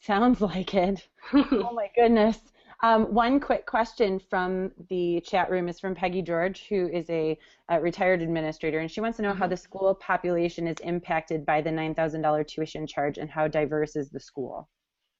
Sounds 0.00 0.40
like 0.40 0.74
it. 0.74 1.06
oh 1.32 1.72
my 1.72 1.88
goodness. 1.94 2.38
Um, 2.84 3.14
one 3.14 3.38
quick 3.38 3.64
question 3.64 4.18
from 4.18 4.72
the 4.88 5.20
chat 5.20 5.48
room 5.48 5.68
is 5.68 5.78
from 5.78 5.94
Peggy 5.94 6.20
George, 6.20 6.66
who 6.68 6.88
is 6.88 7.08
a, 7.10 7.38
a 7.68 7.80
retired 7.80 8.22
administrator, 8.22 8.80
and 8.80 8.90
she 8.90 9.00
wants 9.00 9.18
to 9.18 9.22
know 9.22 9.32
how 9.32 9.44
mm-hmm. 9.44 9.50
the 9.50 9.56
school 9.56 9.94
population 9.94 10.66
is 10.66 10.78
impacted 10.82 11.46
by 11.46 11.60
the 11.60 11.70
$9,000 11.70 12.48
tuition 12.48 12.84
charge 12.84 13.18
and 13.18 13.30
how 13.30 13.46
diverse 13.46 13.94
is 13.94 14.10
the 14.10 14.18
school. 14.18 14.68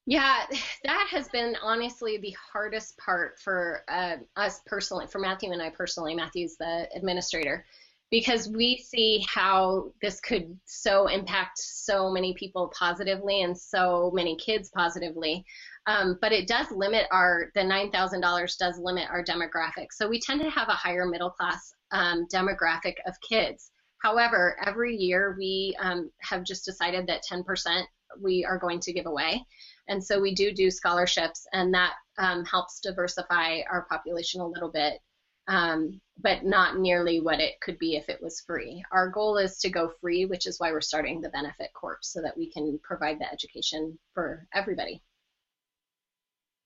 Yeah, 0.07 0.47
that 0.85 1.07
has 1.11 1.29
been 1.29 1.57
honestly 1.63 2.19
the 2.19 2.37
hardest 2.53 2.97
part 2.99 3.39
for 3.41 3.83
uh, 3.89 4.17
us 4.37 4.61
personally, 4.67 5.07
for 5.07 5.19
Matthew 5.19 5.53
and 5.53 5.63
I 5.63 5.71
personally. 5.71 6.15
Matthew's 6.15 6.57
the 6.57 6.89
administrator, 6.95 7.65
because 8.11 8.49
we 8.49 8.77
see 8.77 9.25
how 9.29 9.93
this 10.03 10.21
could 10.21 10.59
so 10.67 11.07
impact 11.07 11.59
so 11.59 12.11
many 12.11 12.35
people 12.35 12.73
positively 12.79 13.43
and 13.43 13.57
so 13.57 14.11
many 14.15 14.37
kids 14.37 14.71
positively. 14.75 15.45
Um, 15.87 16.19
but 16.21 16.31
it 16.31 16.47
does 16.47 16.71
limit 16.71 17.07
our, 17.11 17.51
the 17.55 17.63
$9,000 17.63 18.59
does 18.59 18.79
limit 18.79 19.09
our 19.11 19.25
demographic. 19.25 19.87
So 19.91 20.09
we 20.09 20.21
tend 20.21 20.41
to 20.43 20.51
have 20.51 20.69
a 20.69 20.73
higher 20.73 21.07
middle 21.07 21.31
class 21.31 21.75
um, 21.91 22.27
demographic 22.33 22.95
of 23.07 23.15
kids. 23.27 23.71
However, 23.99 24.57
every 24.65 24.95
year 24.95 25.35
we 25.39 25.77
um, 25.81 26.11
have 26.21 26.45
just 26.45 26.65
decided 26.65 27.07
that 27.07 27.23
10% 27.31 27.83
we 28.21 28.45
are 28.45 28.59
going 28.59 28.81
to 28.81 28.93
give 28.93 29.07
away. 29.07 29.45
And 29.89 30.03
so 30.03 30.21
we 30.21 30.35
do 30.35 30.53
do 30.53 30.71
scholarships, 30.71 31.47
and 31.53 31.75
that 31.75 31.95
um, 32.19 32.45
helps 32.45 32.81
diversify 32.81 33.61
our 33.71 33.87
population 33.89 34.41
a 34.41 34.47
little 34.47 34.71
bit, 34.71 35.01
um, 35.49 36.01
but 36.21 36.45
not 36.45 36.79
nearly 36.79 37.21
what 37.21 37.41
it 37.41 37.61
could 37.61 37.79
be 37.79 37.97
if 37.97 38.09
it 38.09 38.23
was 38.23 38.43
free. 38.47 38.83
Our 38.93 39.09
goal 39.11 39.39
is 39.39 39.59
to 39.59 39.71
go 39.71 39.93
free, 40.01 40.25
which 40.25 40.47
is 40.47 40.61
why 40.61 40.71
we're 40.71 40.81
starting 40.81 41.21
the 41.21 41.31
Benefit 41.31 41.71
Corp, 41.75 41.99
so 42.03 42.23
that 42.23 42.37
we 42.37 42.51
can 42.51 42.79
provide 42.83 43.19
the 43.19 43.31
education 43.33 43.99
for 44.15 44.47
everybody. 44.55 45.03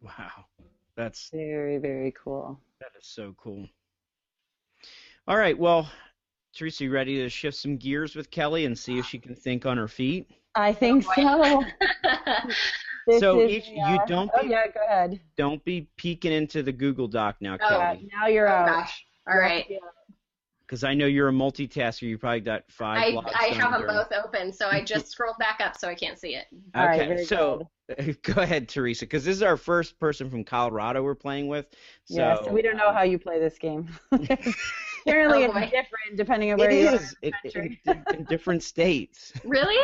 Wow. 0.00 0.46
That's 0.96 1.28
very, 1.30 1.78
very 1.78 2.12
cool. 2.22 2.58
That 2.80 2.90
is 2.98 3.06
so 3.06 3.34
cool. 3.38 3.68
All 5.28 5.36
right. 5.36 5.58
Well, 5.58 5.90
Theresa, 6.54 6.84
you 6.84 6.90
ready 6.90 7.16
to 7.18 7.28
shift 7.28 7.58
some 7.58 7.76
gears 7.76 8.14
with 8.14 8.30
Kelly 8.30 8.64
and 8.64 8.78
see 8.78 8.98
if 8.98 9.06
she 9.06 9.18
can 9.18 9.34
think 9.34 9.66
on 9.66 9.76
her 9.76 9.88
feet? 9.88 10.30
I 10.54 10.72
think 10.72 11.04
so. 11.14 11.64
so 13.18 13.40
is, 13.40 13.56
if 13.56 13.68
you 13.68 13.82
uh, 13.82 14.04
don't 14.06 14.30
oh, 14.34 14.42
be, 14.42 14.48
oh 14.48 14.50
yeah, 14.50 14.66
go 14.68 14.80
ahead. 14.84 15.20
Don't 15.36 15.64
be 15.64 15.88
peeking 15.96 16.32
into 16.32 16.62
the 16.62 16.72
Google 16.72 17.08
Doc 17.08 17.36
now, 17.40 17.54
oh, 17.60 17.68
Kelly. 17.68 18.10
now 18.12 18.26
you're 18.26 18.48
oh, 18.48 18.52
out. 18.52 18.66
Gosh. 18.66 19.04
All 19.28 19.38
right. 19.38 19.66
Because 20.60 20.82
I 20.82 20.94
know 20.94 21.06
you're 21.06 21.28
a 21.28 21.32
multitasker. 21.32 22.02
You 22.02 22.18
probably 22.18 22.40
got 22.40 22.64
five. 22.68 22.98
I, 22.98 23.32
I 23.34 23.44
have 23.54 23.72
them 23.72 23.86
both 23.86 24.12
open, 24.12 24.52
so 24.52 24.68
I 24.68 24.82
just 24.82 25.08
scrolled 25.10 25.38
back 25.38 25.60
up 25.60 25.76
so 25.76 25.88
I 25.88 25.94
can't 25.94 26.18
see 26.18 26.34
it. 26.34 26.46
Okay, 26.76 27.24
so 27.24 27.68
Go 28.22 28.42
ahead, 28.42 28.68
Theresa, 28.68 29.04
because 29.04 29.24
this 29.24 29.36
is 29.36 29.42
our 29.42 29.56
first 29.56 29.98
person 29.98 30.28
from 30.28 30.44
Colorado 30.44 31.02
we're 31.02 31.14
playing 31.14 31.46
with. 31.46 31.66
So, 32.04 32.16
yeah, 32.16 32.42
so 32.42 32.52
we 32.52 32.62
don't 32.62 32.76
know 32.76 32.92
how 32.92 33.02
you 33.02 33.18
play 33.18 33.38
this 33.38 33.58
game. 33.58 33.88
Apparently, 34.12 35.44
oh, 35.44 35.52
it's 35.54 35.70
different 35.70 36.16
depending 36.16 36.52
on 36.52 36.58
where 36.58 36.70
it 36.70 36.80
you 36.80 36.88
is. 36.88 37.14
It, 37.22 37.34
it, 37.44 37.98
in 38.12 38.24
different 38.24 38.64
states. 38.64 39.32
Really? 39.44 39.80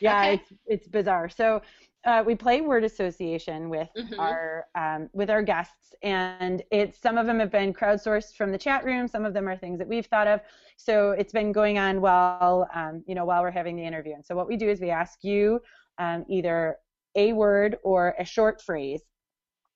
Yeah, 0.00 0.20
okay. 0.20 0.34
it's 0.34 0.52
it's 0.66 0.88
bizarre. 0.88 1.28
So 1.28 1.60
uh, 2.04 2.22
we 2.26 2.34
play 2.34 2.60
word 2.60 2.84
association 2.84 3.68
with 3.68 3.88
mm-hmm. 3.96 4.18
our 4.18 4.66
um, 4.74 5.08
with 5.12 5.30
our 5.30 5.42
guests, 5.42 5.94
and 6.02 6.62
it's 6.70 7.00
some 7.00 7.16
of 7.16 7.26
them 7.26 7.38
have 7.38 7.50
been 7.50 7.72
crowdsourced 7.72 8.34
from 8.34 8.50
the 8.50 8.58
chat 8.58 8.84
room. 8.84 9.06
Some 9.06 9.24
of 9.24 9.34
them 9.34 9.48
are 9.48 9.56
things 9.56 9.78
that 9.78 9.86
we've 9.86 10.06
thought 10.06 10.26
of. 10.26 10.40
So 10.76 11.12
it's 11.12 11.32
been 11.32 11.52
going 11.52 11.78
on 11.78 12.00
while 12.00 12.68
um, 12.74 13.04
you 13.06 13.14
know 13.14 13.24
while 13.24 13.42
we're 13.42 13.50
having 13.50 13.76
the 13.76 13.84
interview. 13.84 14.14
And 14.14 14.24
so 14.24 14.34
what 14.34 14.48
we 14.48 14.56
do 14.56 14.68
is 14.68 14.80
we 14.80 14.90
ask 14.90 15.22
you 15.22 15.60
um, 15.98 16.24
either 16.28 16.76
a 17.14 17.32
word 17.32 17.78
or 17.84 18.14
a 18.18 18.24
short 18.24 18.60
phrase. 18.60 19.02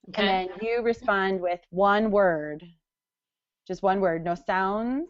Okay. 0.08 0.22
And 0.22 0.50
then 0.50 0.58
you 0.60 0.82
respond 0.82 1.40
with 1.40 1.60
one 1.70 2.10
word, 2.10 2.64
just 3.66 3.82
one 3.82 4.00
word, 4.00 4.24
no 4.24 4.34
sounds, 4.34 5.08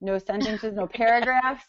no 0.00 0.18
sentences, 0.18 0.74
no 0.74 0.86
paragraphs. 0.92 1.64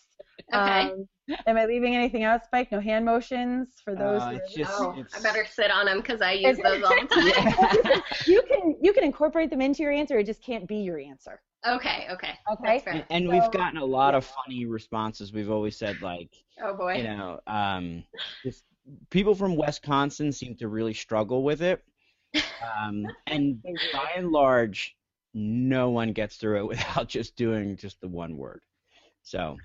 Okay. 0.54 0.92
Um, 0.92 1.08
am 1.48 1.58
I 1.58 1.66
leaving 1.66 1.96
anything 1.96 2.24
out, 2.24 2.44
Spike? 2.46 2.72
No 2.72 2.80
hand 2.80 3.06
motions 3.06 3.70
for 3.84 3.96
those. 3.96 4.22
Uh, 4.22 4.34
it's 4.36 4.54
just, 4.54 4.72
oh, 4.74 4.94
it's... 4.98 5.16
I 5.16 5.22
better 5.22 5.46
sit 5.46 5.72
on 5.72 5.86
them 5.86 6.02
because 6.02 6.22
I 6.22 6.34
use 6.34 6.58
those 6.58 6.84
all 6.84 6.96
the 6.96 7.82
time. 7.84 8.02
you 8.26 8.42
can 8.48 8.76
you 8.82 8.94
can 8.94 9.04
incorporate 9.04 9.50
them 9.50 9.62
into 9.62 9.84
your 9.84 9.92
answer. 9.92 10.18
It 10.18 10.26
just 10.26 10.44
can't 10.44 10.68
be 10.68 10.78
your 10.78 11.00
answer. 11.00 11.42
Okay. 11.66 12.08
Okay. 12.12 12.34
Okay. 12.52 12.84
And, 12.88 13.06
and 13.10 13.26
so, 13.26 13.32
we've 13.32 13.52
gotten 13.52 13.78
a 13.78 13.86
lot 13.86 14.14
yeah. 14.14 14.18
of 14.18 14.26
funny 14.26 14.66
responses. 14.66 15.32
We've 15.32 15.52
always 15.52 15.78
said 15.78 16.02
like, 16.02 16.30
oh 16.62 16.76
boy, 16.76 16.96
you 16.96 17.04
know, 17.04 17.40
um, 17.48 18.04
just 18.44 18.64
people 19.10 19.34
from 19.34 19.56
Wisconsin 19.56 20.32
seem 20.32 20.56
to 20.58 20.68
really 20.68 20.94
struggle 20.94 21.44
with 21.44 21.62
it. 21.62 21.82
Um, 22.36 23.06
and 23.28 23.64
by 23.94 24.12
and 24.18 24.32
large, 24.32 24.96
no 25.34 25.90
one 25.90 26.12
gets 26.12 26.36
through 26.36 26.58
it 26.58 26.68
without 26.68 27.08
just 27.08 27.36
doing 27.36 27.78
just 27.78 28.02
the 28.02 28.10
one 28.10 28.38
word. 28.38 28.62
So. 29.22 29.58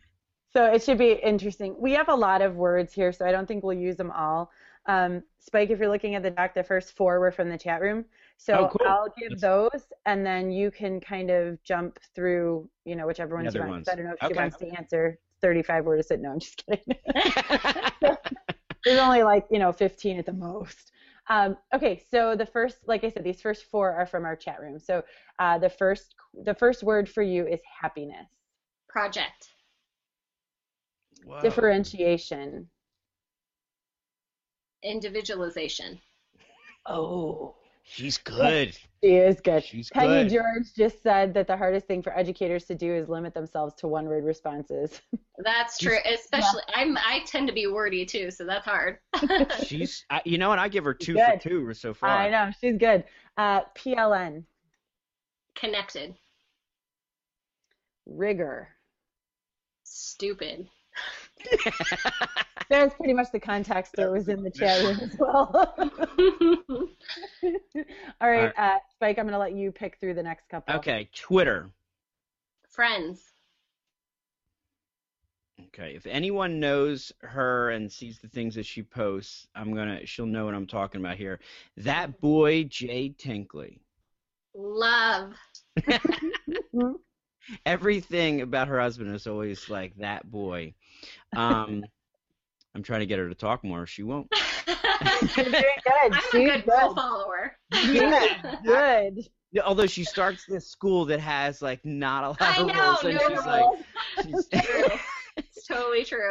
So 0.59 0.65
it 0.65 0.83
should 0.83 0.99
be 0.99 1.13
interesting. 1.13 1.77
We 1.79 1.93
have 1.93 2.09
a 2.09 2.15
lot 2.17 2.43
of 2.43 2.57
words 2.57 2.93
here, 2.93 3.13
so 3.13 3.25
I 3.25 3.31
don't 3.31 3.47
think 3.47 3.63
we'll 3.63 3.79
use 3.79 3.95
them 3.95 4.11
all. 4.11 4.51
Um, 4.87 5.23
Spike, 5.39 5.71
if 5.71 5.79
you're 5.79 5.89
looking 5.89 6.17
at 6.17 6.25
the 6.25 6.33
doc, 6.33 6.53
the 6.53 6.65
first 6.65 6.97
four 6.97 7.21
were 7.21 7.31
from 7.31 7.49
the 7.49 7.57
chat 7.57 7.81
room. 7.81 8.05
So 8.39 8.55
oh, 8.55 8.69
cool. 8.77 8.89
I'll 8.89 9.15
give 9.17 9.39
those, 9.41 9.85
and 10.05 10.27
then 10.27 10.51
you 10.51 10.73
can 10.73 10.99
kind 10.99 11.31
of 11.31 11.63
jump 11.63 12.01
through, 12.13 12.69
you 12.85 12.97
know, 12.97 13.07
whichever 13.07 13.37
ones 13.37 13.55
you 13.55 13.61
want. 13.61 13.71
Ones. 13.71 13.89
I 13.89 13.95
don't 13.95 14.07
know 14.07 14.15
if 14.15 14.23
okay. 14.25 14.35
she 14.35 14.37
wants 14.37 14.57
to 14.57 14.67
answer 14.77 15.21
35 15.43 15.85
words. 15.85 16.11
No, 16.19 16.33
I'm 16.33 16.41
just 16.41 16.61
kidding. 16.67 16.97
There's 18.85 18.99
only 18.99 19.23
like, 19.23 19.47
you 19.53 19.61
know, 19.61 19.71
15 19.71 20.19
at 20.19 20.27
the 20.27 20.33
most. 20.33 20.91
Um, 21.29 21.57
okay, 21.73 22.03
so 22.11 22.35
the 22.35 22.47
first, 22.47 22.79
like 22.89 23.05
I 23.05 23.11
said, 23.11 23.23
these 23.23 23.41
first 23.41 23.67
four 23.71 23.93
are 23.93 24.07
from 24.07 24.25
our 24.25 24.35
chat 24.35 24.61
room. 24.61 24.81
So 24.81 25.05
uh, 25.39 25.57
the 25.59 25.71
first, 25.71 26.17
the 26.43 26.55
first 26.55 26.83
word 26.83 27.09
for 27.09 27.23
you 27.23 27.47
is 27.47 27.61
happiness, 27.81 28.27
Project. 28.89 29.51
Whoa. 31.25 31.41
differentiation. 31.43 32.69
Individualization. 34.83 36.01
Oh, 36.87 37.57
She's 37.91 38.19
good. 38.19 38.77
she 39.03 39.15
is 39.15 39.41
good. 39.41 39.65
She's 39.65 39.89
Peggy 39.89 40.29
good. 40.29 40.29
George 40.29 40.75
just 40.77 41.03
said 41.03 41.33
that 41.35 41.47
the 41.47 41.57
hardest 41.57 41.87
thing 41.87 42.03
for 42.03 42.17
educators 42.17 42.65
to 42.67 42.75
do 42.75 42.95
is 42.95 43.09
limit 43.09 43.33
themselves 43.33 43.75
to 43.77 43.89
one-word 43.89 44.25
responses. 44.25 45.01
That's 45.39 45.79
true. 45.79 45.97
Especially, 46.05 46.63
I'm 46.75 46.99
I 46.99 47.21
tend 47.27 47.49
to 47.49 47.55
be 47.55 47.67
wordy 47.67 48.05
too, 48.05 48.31
so 48.31 48.45
that's 48.45 48.65
hard. 48.65 48.99
She's, 49.65 50.05
I, 50.11 50.21
you 50.25 50.37
know, 50.37 50.51
and 50.51 50.61
I 50.61 50.67
give 50.67 50.83
her 50.85 50.93
two 50.93 51.15
for 51.15 51.39
two 51.41 51.73
so 51.75 51.95
far. 51.95 52.11
I 52.11 52.29
know 52.29 52.51
she's 52.61 52.77
good. 52.77 53.05
Uh, 53.37 53.61
PLN, 53.77 54.43
Connected. 55.55 56.17
rigor. 58.05 58.69
Stupid. 59.85 60.69
That's 62.71 62.95
pretty 62.97 63.15
much 63.15 63.29
the 63.33 63.41
context 63.41 63.95
that 63.97 64.11
was 64.11 64.29
in 64.29 64.43
the 64.43 64.51
chat 64.51 64.83
room 64.83 65.01
as 65.03 65.17
well. 65.19 65.75
All 68.21 68.31
right, 68.31 68.53
uh, 68.57 68.79
Spike, 68.93 69.19
I'm 69.19 69.25
going 69.25 69.33
to 69.33 69.39
let 69.39 69.55
you 69.55 69.73
pick 69.73 69.97
through 70.01 70.15
the 70.15 70.23
next 70.23 70.51
couple. 70.51 70.75
Okay, 70.77 71.09
Twitter. 71.15 71.71
Friends. 72.69 73.33
Okay, 75.67 75.97
if 75.97 76.07
anyone 76.07 76.61
knows 76.61 77.13
her 77.21 77.71
and 77.71 77.91
sees 77.91 78.19
the 78.19 78.29
things 78.29 78.55
that 78.55 78.67
she 78.67 78.83
posts, 78.83 79.49
I'm 79.55 79.75
gonna, 79.75 80.07
she'll 80.07 80.27
know 80.27 80.45
what 80.45 80.55
I'm 80.55 80.67
talking 80.67 81.01
about 81.01 81.17
here. 81.17 81.41
That 81.77 82.21
boy, 82.21 82.65
Jay 82.65 83.15
Tenkely. 83.19 83.81
Love. 84.55 85.35
Everything 87.67 88.43
about 88.43 88.69
her 88.69 88.81
husband 88.81 89.15
is 89.15 89.27
always 89.27 89.69
like 89.69 89.97
that 89.97 90.31
boy. 90.31 90.75
Um, 91.37 91.85
I'm 92.75 92.83
trying 92.83 93.01
to 93.01 93.07
get 93.07 93.19
her 93.19 93.29
to 93.29 93.35
talk 93.35 93.65
more. 93.65 93.87
She 93.87 94.03
won't. 94.03 94.29
You're 95.37 95.45
doing 95.45 95.53
good. 95.53 95.63
I'm 96.03 96.13
a 96.13 96.21
She's 96.31 96.51
good 96.51 96.65
rule 96.67 96.95
follower. 96.95 97.57
Yeah, 97.73 98.57
good. 98.65 99.29
Although 99.65 99.87
she 99.87 100.05
starts 100.05 100.45
this 100.47 100.69
school 100.71 101.05
that 101.07 101.21
has 101.21 101.63
like 101.63 101.85
not 101.85 102.25
a 102.25 102.29
lot 102.29 102.43
I 102.43 102.61
of 102.61 102.67
know, 102.67 102.75
rules, 102.75 103.05
and 103.05 103.15
no 103.15 103.21
she's 103.21 103.31
rules. 103.31 103.47
like, 103.47 104.25
she's, 104.25 104.49
It's 104.53 104.67
true. 104.67 104.99
It's 105.37 105.67
totally 105.67 106.05
true. 106.05 106.31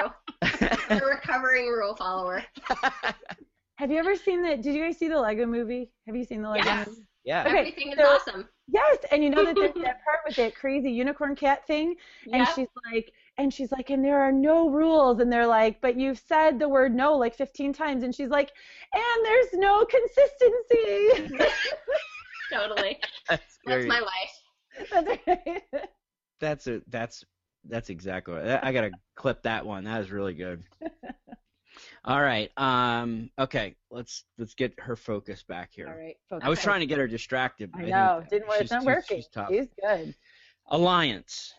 I'm 0.90 1.02
a 1.02 1.06
recovering 1.06 1.68
rule 1.68 1.96
follower. 1.96 2.44
Have 3.76 3.92
you 3.92 3.98
ever 3.98 4.16
seen 4.16 4.42
the? 4.44 4.58
Did 4.58 4.74
you 4.76 4.84
guys 4.84 4.98
see 4.98 5.08
the 5.08 5.20
Lego 5.20 5.46
Movie? 5.46 5.92
Have 6.08 6.16
you 6.16 6.24
seen 6.26 6.42
the 6.42 6.50
Lego 6.50 6.66
Yes. 6.66 6.88
movie? 6.88 7.02
yeah. 7.24 7.44
Okay, 7.48 7.58
Everything 7.60 7.92
is 7.94 7.98
so- 7.98 8.06
awesome. 8.06 8.50
Yes, 8.70 8.98
and 9.12 9.24
you 9.24 9.30
know 9.30 9.46
that 9.46 9.56
there's 9.56 9.74
that 9.76 10.04
part 10.04 10.20
with 10.28 10.36
that 10.36 10.54
crazy 10.56 10.92
unicorn 10.92 11.36
cat 11.36 11.66
thing, 11.66 11.96
and 12.26 12.40
Yep. 12.46 12.48
she's 12.56 12.68
like, 12.92 13.14
and 13.38 13.54
she's 13.54 13.72
like, 13.72 13.90
and 13.90 14.04
there 14.04 14.20
are 14.20 14.32
no 14.32 14.70
rules, 14.70 15.20
and 15.20 15.32
they're 15.32 15.48
like, 15.48 15.80
but 15.82 15.96
you've 15.98 16.20
said 16.20 16.60
the 16.60 16.70
word 16.70 16.94
no 16.94 17.16
like 17.16 17.36
15 17.36 17.74
times, 17.74 18.04
and 18.04 18.14
she's 18.14 18.30
like, 18.30 18.52
and 18.94 19.26
there's 19.26 19.54
no 19.54 19.86
consistency. 19.86 21.46
Totally. 22.52 22.98
That's 23.30 23.60
That's 23.66 23.86
my 23.86 24.00
life. 24.00 24.90
That's 24.92 25.28
right. 25.28 25.64
That's 26.40 26.68
a 26.68 26.82
that's 26.88 27.26
that's 27.68 27.90
exactly 27.90 28.36
what 28.36 28.64
I 28.64 28.72
gotta 28.72 28.92
clip 29.16 29.42
that 29.42 29.66
one. 29.66 29.86
That 29.86 30.02
is 30.02 30.12
really 30.12 30.36
good. 30.36 30.64
All 32.06 32.22
right. 32.22 32.52
Um. 32.58 33.32
Okay. 33.40 33.76
Let's 33.90 34.24
let's 34.38 34.54
get 34.54 34.80
her 34.80 34.96
focus 34.96 35.44
back 35.44 35.72
here. 35.74 35.88
All 35.88 35.98
right. 35.98 36.16
I 36.44 36.48
was 36.50 36.62
trying 36.62 36.82
to 36.82 36.86
get 36.86 37.00
her 37.00 37.08
distracted. 37.08 37.72
But 37.72 37.80
I 37.80 37.82
think 37.82 37.96
know. 37.96 38.24
Didn't 38.30 38.48
work. 38.48 38.62
It's 38.62 38.72
not 38.72 38.82
too- 38.82 38.86
working. 38.86 39.18
She's 39.18 39.28
tough. 39.30 39.50
She's 39.50 39.68
good. 39.84 40.14
Alliance. 40.70 41.54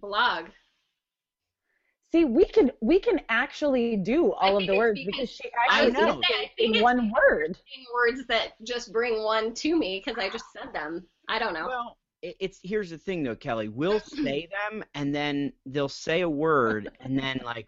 Blog. 0.00 0.46
See, 2.14 2.24
we 2.24 2.44
can 2.44 2.70
we 2.80 3.00
can 3.00 3.20
actually 3.28 3.96
do 3.96 4.34
I 4.34 4.50
all 4.50 4.58
of 4.58 4.66
the 4.68 4.74
it's 4.74 4.78
words 4.78 5.00
because- 5.04 5.18
because 5.18 5.30
she 5.30 5.50
I 5.68 5.84
actually 5.86 5.92
know. 6.06 6.20
did 6.20 6.24
I 6.30 6.50
in 6.58 6.80
one 6.80 7.10
word. 7.10 7.58
Using 7.66 7.86
words 7.92 8.24
that 8.28 8.52
just 8.64 8.92
bring 8.92 9.20
one 9.24 9.52
to 9.54 9.76
me 9.76 10.00
because 10.04 10.16
I 10.22 10.28
just 10.30 10.44
said 10.52 10.72
them. 10.72 11.04
I 11.28 11.40
don't 11.40 11.54
know. 11.54 11.66
Well, 11.66 11.98
it's 12.22 12.60
here's 12.62 12.90
the 12.90 12.98
thing 12.98 13.24
though, 13.24 13.34
Kelly. 13.34 13.68
We'll 13.68 13.98
say 14.24 14.46
them, 14.46 14.84
and 14.94 15.12
then 15.12 15.54
they'll 15.66 15.88
say 15.88 16.20
a 16.20 16.28
word, 16.30 16.88
and 17.00 17.18
then 17.18 17.40
like 17.44 17.66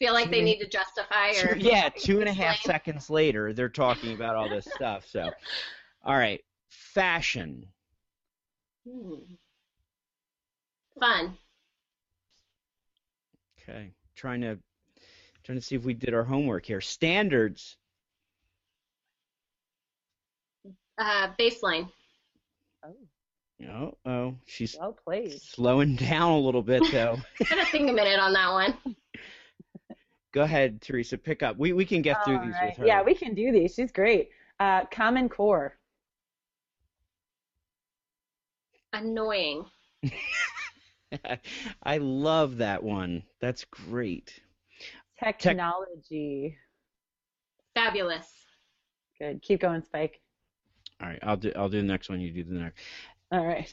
Feel 0.00 0.12
like 0.12 0.28
they 0.28 0.40
two- 0.40 0.44
need 0.44 0.58
to 0.58 0.68
justify 0.68 1.30
or 1.44 1.54
yeah, 1.56 1.88
two 1.96 2.18
and 2.18 2.28
a 2.28 2.32
half 2.32 2.58
seconds 2.62 3.10
later, 3.10 3.52
they're 3.52 3.68
talking 3.68 4.12
about 4.12 4.34
all 4.34 4.48
this 4.48 4.66
stuff. 4.74 5.06
So, 5.08 5.30
all 6.04 6.16
right, 6.16 6.40
fashion. 6.68 7.66
Hmm. 8.84 9.34
Fun. 10.98 11.38
Okay, 13.68 13.90
trying 14.14 14.42
to 14.42 14.58
trying 15.44 15.58
to 15.58 15.64
see 15.64 15.74
if 15.74 15.84
we 15.84 15.94
did 15.94 16.14
our 16.14 16.24
homework 16.24 16.66
here. 16.66 16.80
Standards. 16.80 17.76
Uh, 20.98 21.28
baseline. 21.38 21.88
Oh, 23.70 23.94
oh, 24.04 24.34
she's 24.46 24.76
Well 24.78 24.92
played. 25.04 25.40
slowing 25.40 25.96
down 26.10 26.32
a 26.32 26.38
little 26.38 26.62
bit 26.62 26.82
though. 26.92 27.18
Gotta 27.48 27.64
think 27.66 27.88
a 27.88 27.92
minute 27.92 28.18
on 28.18 28.32
that 28.34 28.52
one. 28.52 28.96
Go 30.32 30.42
ahead, 30.42 30.80
Theresa. 30.82 31.16
Pick 31.16 31.42
up. 31.42 31.56
We 31.58 31.72
we 31.72 31.84
can 31.84 32.02
get 32.02 32.24
through 32.24 32.38
All 32.38 32.44
these 32.44 32.54
right. 32.54 32.70
with 32.70 32.78
her. 32.78 32.86
Yeah, 32.86 33.02
we 33.02 33.14
can 33.14 33.34
do 33.34 33.52
these. 33.52 33.74
She's 33.74 33.92
great. 33.92 34.30
Uh, 34.60 34.84
common 34.86 35.28
core. 35.28 35.76
Annoying. 38.92 39.64
I 41.82 41.98
love 41.98 42.58
that 42.58 42.82
one. 42.82 43.22
That's 43.40 43.64
great. 43.64 44.40
Technology. 45.18 46.56
Fabulous. 47.74 48.28
Good. 49.18 49.42
Keep 49.42 49.60
going, 49.60 49.82
Spike. 49.82 50.20
All 51.00 51.08
right, 51.08 51.18
I'll 51.22 51.36
do 51.36 51.52
I'll 51.56 51.68
do 51.68 51.80
the 51.80 51.86
next 51.86 52.08
one. 52.08 52.20
You 52.20 52.30
do 52.30 52.44
the 52.44 52.60
next. 52.60 52.80
All 53.32 53.44
right. 53.44 53.72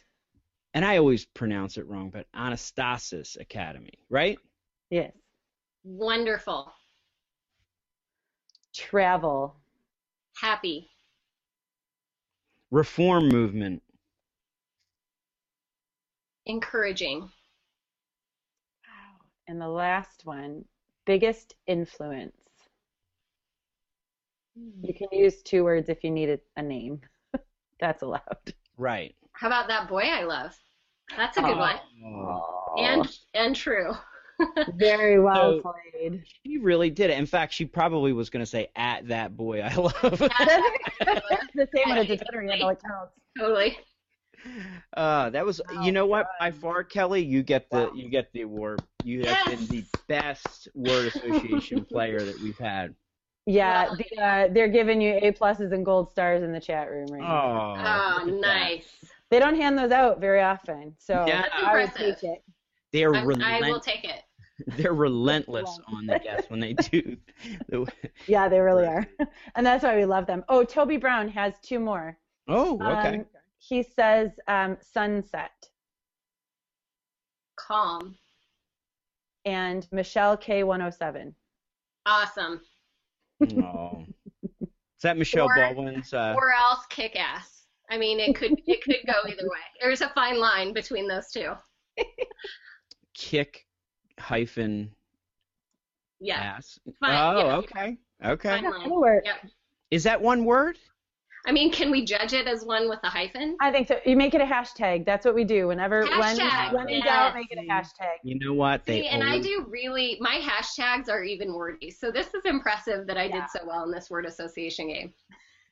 And 0.74 0.86
I 0.86 0.98
always 0.98 1.26
pronounce 1.26 1.78
it 1.78 1.88
wrong, 1.88 2.10
but 2.10 2.28
Anastasis 2.36 3.40
Academy, 3.40 3.94
right? 4.10 4.40
Yes. 4.90 5.12
Wonderful. 5.84 6.72
Travel. 8.74 9.56
Happy. 10.40 10.90
Reform 12.72 13.28
movement. 13.28 13.84
Encouraging. 16.46 17.30
And 19.48 19.60
the 19.60 19.68
last 19.68 20.22
one, 20.26 20.64
biggest 21.06 21.56
influence. 21.68 22.36
Hmm. 24.58 24.84
You 24.86 24.94
can 24.94 25.08
use 25.12 25.42
two 25.42 25.64
words 25.64 25.90
if 25.90 26.04
you 26.04 26.12
need 26.12 26.30
a, 26.30 26.40
a 26.58 26.62
name. 26.64 27.02
That's 27.80 28.02
allowed. 28.02 28.54
Right. 28.78 29.16
How 29.34 29.48
about 29.48 29.68
that 29.68 29.90
boy 29.90 30.04
I 30.04 30.24
love? 30.24 30.56
That's 31.18 31.38
a 31.38 31.42
good 31.42 31.58
one. 31.58 31.76
Oh, 32.06 32.76
And 32.78 33.08
and 33.34 33.56
true. 33.56 33.94
very 34.76 35.20
well 35.20 35.60
So- 35.62 35.74
played. 36.00 36.24
she 36.46 36.58
really 36.58 36.90
did 36.90 37.10
it. 37.10 37.18
In 37.20 37.26
fact, 37.26 37.54
she 37.54 37.66
probably 37.66 38.14
was 38.14 38.30
going 38.30 38.40
to 38.42 38.50
say 38.50 38.70
at 38.76 39.08
that 39.10 39.36
boy 39.36 39.62
I 39.62 39.76
love. 39.76 39.94
The 41.54 41.68
same 41.76 41.90
when 41.90 41.98
it's 41.98 42.12
a 42.12 42.18
Twitter 42.18 42.42
handle. 42.44 42.70
It 42.70 42.80
totally. 43.38 43.78
uh, 44.98 45.30
that 45.30 45.46
was 45.46 45.62
Wow, 45.70 45.84
you 45.84 45.92
know 45.92 46.06
what? 46.06 46.28
By 46.40 46.52
far, 46.52 46.84
Kelly, 46.84 47.24
you 47.24 47.44
get 47.44 47.70
the 47.70 47.78
Wow. 47.86 47.92
you 47.94 48.10
get 48.10 48.32
the 48.34 48.42
award. 48.42 48.82
You 49.04 49.24
have 49.26 49.46
been 49.48 49.66
the 49.68 49.84
best 50.08 50.68
word 50.76 51.08
association 51.08 51.86
player 51.92 52.20
that 52.20 52.40
we've 52.40 52.58
had. 52.58 52.96
Yeah, 53.46 53.86
Well- 53.86 53.96
the, 53.98 54.22
uh, 54.22 54.48
they're 54.52 54.68
giving 54.68 55.02
you 55.02 55.14
A 55.22 55.32
pluses 55.32 55.72
and 55.74 55.84
gold 55.86 56.12
stars 56.12 56.44
in 56.44 56.52
the 56.54 56.60
chat 56.60 56.90
room 56.90 57.08
right 57.12 57.22
now. 57.22 57.42
Oh, 57.42 58.22
Oh, 58.22 58.26
look 58.26 58.36
at 58.36 58.42
that. 58.42 58.48
nice. 58.48 59.06
They 59.30 59.40
don't 59.40 59.56
hand 59.56 59.78
those 59.78 59.92
out 59.92 60.20
very 60.20 60.42
often, 60.42 60.96
so 61.00 61.26
Yeah. 61.28 61.44
That's 61.44 61.54
I 61.64 61.74
would 61.82 61.94
take 61.96 62.24
it. 62.24 62.44
They 62.92 63.04
are 63.04 63.16
I'm- 63.16 63.42
I 63.42 63.62
will 63.62 63.80
take 63.80 64.04
it. 64.04 64.22
They're 64.78 64.94
relentless 64.94 65.80
on 65.88 66.06
the 66.06 66.20
guests 66.20 66.52
when 66.52 66.60
they 66.60 66.74
do. 66.74 67.18
Yeah, 68.28 68.48
they 68.48 68.60
really 68.60 68.86
are, 68.86 69.08
and 69.56 69.66
that's 69.66 69.84
why 69.84 69.96
we 69.96 70.06
love 70.06 70.28
them. 70.28 70.44
Oh, 70.50 70.64
Toby 70.64 70.98
Brown 70.98 71.30
has 71.30 71.56
two 71.64 71.80
more. 71.80 72.16
oh, 72.48 72.76
okay. 72.76 73.20
Um, 73.20 73.26
he 73.64 73.84
says 73.84 74.32
um, 74.48 74.76
sunset, 74.82 75.52
Calm. 77.58 78.16
and 79.46 79.88
Michelle 79.92 80.36
K107. 80.36 81.34
Awesome. 82.08 82.62
oh. 83.64 84.04
Is 84.62 85.04
that 85.04 85.18
Michelle 85.18 85.48
Or- 85.48 85.56
Baldwin's? 85.56 86.14
Uh, 86.14 86.34
Or 86.36 86.52
else 86.52 86.86
kick 86.90 87.16
ass. 87.16 87.66
I 87.90 87.98
mean, 87.98 88.20
it 88.20 88.36
could 88.36 88.54
it 88.68 88.84
could 88.84 88.98
go 89.06 89.14
either 89.28 89.44
way. 89.44 89.60
There's 89.82 90.02
a 90.02 90.10
fine 90.10 90.40
line 90.40 90.74
between 90.74 91.08
those 91.08 91.30
two. 91.32 91.54
kick 93.14 93.66
hyphen 94.20 94.92
Yeah. 96.20 96.40
ass. 96.40 96.80
Fine, 97.00 97.36
oh, 97.36 97.40
yeah. 97.48 97.56
okay. 97.58 97.98
Okay. 98.24 98.62
Fine 98.62 98.90
line. 98.90 99.22
Yep. 99.26 99.36
Is 99.92 100.04
that 100.04 100.20
one 100.22 100.46
word? 100.46 100.78
I 101.48 101.52
mean, 101.52 101.72
can 101.72 101.90
we 101.90 102.06
judge 102.06 102.34
it 102.34 102.48
as 102.48 102.64
one 102.64 102.88
with 102.88 103.00
a 103.04 103.10
hyphen? 103.10 103.58
I 103.60 103.72
think 103.72 103.88
so. 103.88 104.00
You 104.06 104.16
make 104.16 104.36
it 104.36 104.42
a 104.42 104.46
hashtag. 104.46 105.06
That's 105.06 105.26
what 105.26 105.34
we 105.34 105.44
do. 105.44 105.68
Whenever 105.70 106.04
Hashtag, 106.06 106.74
when 106.74 106.86
when 106.86 106.90
in 106.94 107.02
doubt, 107.04 107.34
make 107.34 107.48
it 107.52 107.58
a 107.58 107.62
hashtag. 107.64 108.18
You 108.24 108.38
know 108.40 108.54
what? 108.54 108.86
They 108.86 109.02
See, 109.02 109.08
and 109.08 109.24
I 109.24 109.40
do 109.40 109.66
really, 109.68 110.18
my 110.22 110.40
hashtags 110.40 111.10
are 111.10 111.24
even 111.24 111.54
wordy. 111.54 111.90
So 111.90 112.12
this 112.12 112.28
is 112.36 112.46
impressive 112.46 113.08
that 113.08 113.18
I 113.18 113.24
Yeah. 113.26 113.42
did 113.42 113.44
so 113.50 113.66
well 113.66 113.84
in 113.86 113.92
this 113.92 114.10
word 114.10 114.26
association 114.28 114.88
game. 114.90 115.14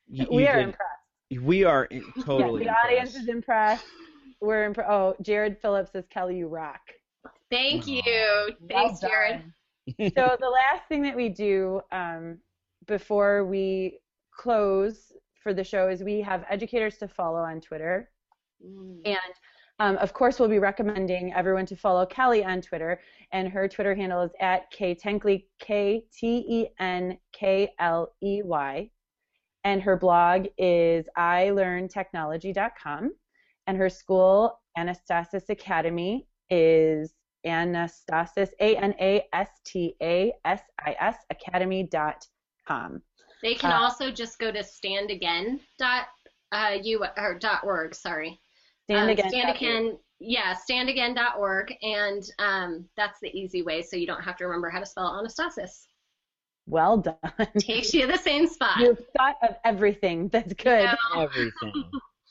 you- 0.08 0.26
we 0.32 0.48
are 0.48 0.56
did- 0.56 0.66
impressed. 0.70 1.44
We 1.46 1.64
are 1.64 1.86
in, 1.92 2.04
totally. 2.24 2.66
yeah, 2.66 2.74
the 2.82 2.88
audience 2.88 3.10
impressed. 3.16 3.22
is 3.24 3.28
impressed. 3.30 3.86
We're 4.42 4.64
impressed. 4.64 4.90
Oh, 4.90 5.16
Jared 5.22 5.60
Phillips 5.62 5.92
says 5.92 6.06
Kelly, 6.10 6.38
you 6.38 6.48
rock. 6.48 6.80
Thank 7.52 7.86
you. 7.86 8.02
Well 8.06 8.48
Thanks, 8.70 9.02
Jared. 9.02 9.44
so 10.16 10.36
the 10.40 10.50
last 10.50 10.88
thing 10.88 11.04
that 11.04 11.16
we 11.16 11.30
do 11.30 11.82
um, 11.92 12.40
before 12.88 13.46
we 13.46 14.00
close 14.36 15.09
for 15.40 15.54
the 15.54 15.64
show 15.64 15.90
is 15.90 16.04
we 16.04 16.22
have 16.22 16.46
educators 16.50 16.98
to 16.98 17.08
follow 17.08 17.40
on 17.40 17.62
Twitter. 17.62 18.10
Mm. 18.64 19.02
And 19.06 19.34
um, 19.80 19.98
of 19.98 20.14
course, 20.14 20.40
we'll 20.40 20.50
be 20.50 20.60
recommending 20.60 21.34
everyone 21.34 21.66
to 21.68 21.76
follow 21.76 22.06
Kelly 22.06 22.44
on 22.44 22.62
Twitter, 22.62 23.00
and 23.32 23.48
her 23.48 23.68
Twitter 23.68 23.96
handle 23.96 24.22
is 24.22 24.32
at 24.42 24.70
K 24.72 24.94
Tenkely, 24.94 25.46
K 25.60 26.04
T 26.12 26.46
E 26.48 26.68
N 26.80 27.18
K 27.32 27.72
L 27.80 28.14
E 28.22 28.42
Y, 28.44 28.90
and 29.64 29.82
her 29.82 29.96
blog 29.96 30.48
is 30.58 31.06
ilearntechnology.com, 31.18 33.12
and 33.68 33.78
her 33.78 33.90
school, 33.90 34.60
Anastasis 34.78 35.50
Academy, 35.50 36.28
is 36.50 37.14
Anastasis 37.46 38.50
A 38.60 38.76
N 38.76 38.94
A 39.00 39.26
S 39.32 39.50
T 39.64 39.96
A 40.02 40.34
S 40.44 40.62
I 40.86 40.98
S 41.00 41.16
Academy.com. 41.30 43.02
They 43.42 43.56
can 43.56 43.72
Uh, 43.72 43.80
also 43.80 44.12
just 44.12 44.38
go 44.40 44.52
to 44.52 44.60
standagain 44.60 45.60
dot 45.78 46.08
uh, 46.52 46.78
u 46.82 47.06
or 47.18 47.38
dot 47.40 47.64
org. 47.64 47.96
Sorry. 47.96 48.40
Stand 48.86 49.04
Um, 49.04 49.10
again. 49.10 49.30
Stand 49.30 49.56
again. 49.56 49.98
Yeah, 50.22 50.54
standagain.org, 50.70 51.74
and 51.82 52.30
um, 52.40 52.90
that's 52.98 53.20
the 53.22 53.30
easy 53.30 53.62
way, 53.62 53.82
so 53.82 53.96
you 53.96 54.06
don't 54.06 54.22
have 54.22 54.36
to 54.38 54.46
remember 54.46 54.70
how 54.70 54.80
to 54.80 54.86
spell 54.86 55.14
Anastasis. 55.14 55.86
Well 56.66 56.98
done. 56.98 57.16
Takes 57.58 57.94
you 57.94 58.02
to 58.02 58.08
the 58.12 58.18
same 58.18 58.46
spot. 58.48 58.80
You've 58.80 59.02
thought 59.18 59.38
of 59.42 59.56
everything. 59.64 60.28
That's 60.28 60.54
good. 60.54 60.86
know? 60.86 60.98
Everything. 61.22 61.86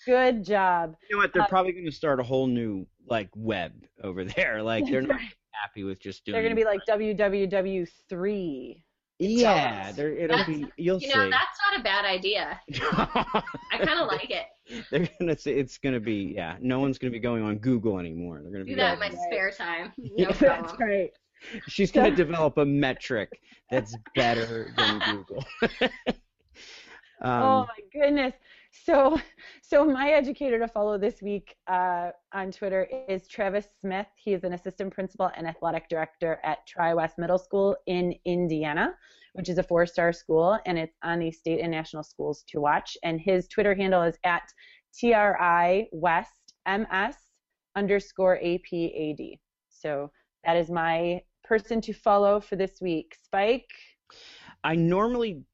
Good 0.04 0.44
job. 0.44 0.96
You 1.08 1.16
know 1.16 1.22
what? 1.22 1.32
They're 1.32 1.42
Uh, 1.42 1.48
probably 1.48 1.72
going 1.72 1.86
to 1.86 1.90
start 1.92 2.20
a 2.20 2.22
whole 2.22 2.46
new 2.46 2.86
like 3.08 3.30
web 3.34 3.72
over 4.02 4.22
there. 4.24 4.62
Like 4.68 4.84
they're 4.86 5.00
not 5.02 5.20
happy 5.52 5.82
with 5.84 5.98
just 5.98 6.24
doing. 6.26 6.34
They're 6.34 6.42
going 6.42 6.54
to 6.54 6.60
be 6.60 6.66
like 6.66 6.80
www3. 6.88 8.82
Yeah, 9.20 9.90
they're, 9.92 10.12
it'll 10.12 10.36
That's- 10.38 10.46
be. 10.58 10.66
You'll 10.76 11.00
see. 11.00 11.08
You 11.08 11.16
know, 11.16 11.24
see. 11.24 11.30
that's 11.30 11.58
not 11.70 11.80
a 11.80 11.82
bad 11.82 12.04
idea. 12.04 12.60
I 12.92 13.78
kind 13.84 14.00
of 14.00 14.06
like 14.12 14.30
it. 14.30 14.46
they're 14.90 15.08
gonna 15.18 15.36
say 15.36 15.54
it's 15.54 15.76
gonna 15.78 15.98
be. 16.00 16.32
Yeah, 16.36 16.56
no 16.60 16.78
one's 16.78 16.98
gonna 16.98 17.10
be 17.10 17.18
going 17.18 17.42
on 17.42 17.58
Google 17.58 17.98
anymore. 17.98 18.40
They're 18.42 18.52
gonna 18.52 18.64
Do 18.64 18.70
be. 18.70 18.74
that 18.76 18.94
in 18.94 19.00
my 19.00 19.08
Right. 19.08 19.18
spare 19.26 19.50
time. 19.50 19.92
No 19.98 20.08
Yeah. 20.16 20.26
That's 20.28 20.38
problem. 20.72 20.88
right. 20.88 21.10
She's 21.68 21.90
gonna 21.90 22.14
develop 22.14 22.58
a 22.58 22.64
metric 22.64 23.40
that's 23.70 23.96
better 24.14 24.72
than 24.76 25.00
Google. 25.00 25.44
um, 27.22 27.42
oh 27.42 27.66
my 27.66 28.00
goodness. 28.00 28.34
So, 28.84 29.18
so 29.62 29.84
my 29.84 30.10
educator 30.10 30.58
to 30.58 30.68
follow 30.68 30.98
this 30.98 31.20
week 31.20 31.56
uh, 31.66 32.10
on 32.32 32.50
Twitter 32.50 32.88
is 33.08 33.28
Travis 33.28 33.66
Smith. 33.80 34.06
He 34.16 34.32
is 34.32 34.44
an 34.44 34.52
assistant 34.54 34.94
principal 34.94 35.30
and 35.36 35.46
athletic 35.46 35.88
director 35.88 36.40
at 36.44 36.66
Tri 36.66 36.94
West 36.94 37.18
Middle 37.18 37.38
School 37.38 37.76
in 37.86 38.14
Indiana, 38.24 38.94
which 39.34 39.48
is 39.48 39.58
a 39.58 39.62
four-star 39.62 40.12
school, 40.12 40.58
and 40.66 40.78
it's 40.78 40.96
on 41.02 41.18
the 41.18 41.30
state 41.30 41.60
and 41.60 41.70
national 41.70 42.02
schools 42.02 42.44
to 42.48 42.60
watch. 42.60 42.96
And 43.02 43.20
his 43.20 43.46
Twitter 43.48 43.74
handle 43.74 44.02
is 44.02 44.16
at 44.24 44.42
tri 44.98 45.86
west 45.92 46.54
ms 46.66 47.16
underscore 47.76 48.38
apad. 48.42 49.38
So 49.68 50.10
that 50.44 50.56
is 50.56 50.70
my 50.70 51.20
person 51.44 51.80
to 51.82 51.92
follow 51.92 52.40
for 52.40 52.56
this 52.56 52.80
week. 52.80 53.14
Spike. 53.22 53.70
I 54.64 54.74
normally 54.74 55.44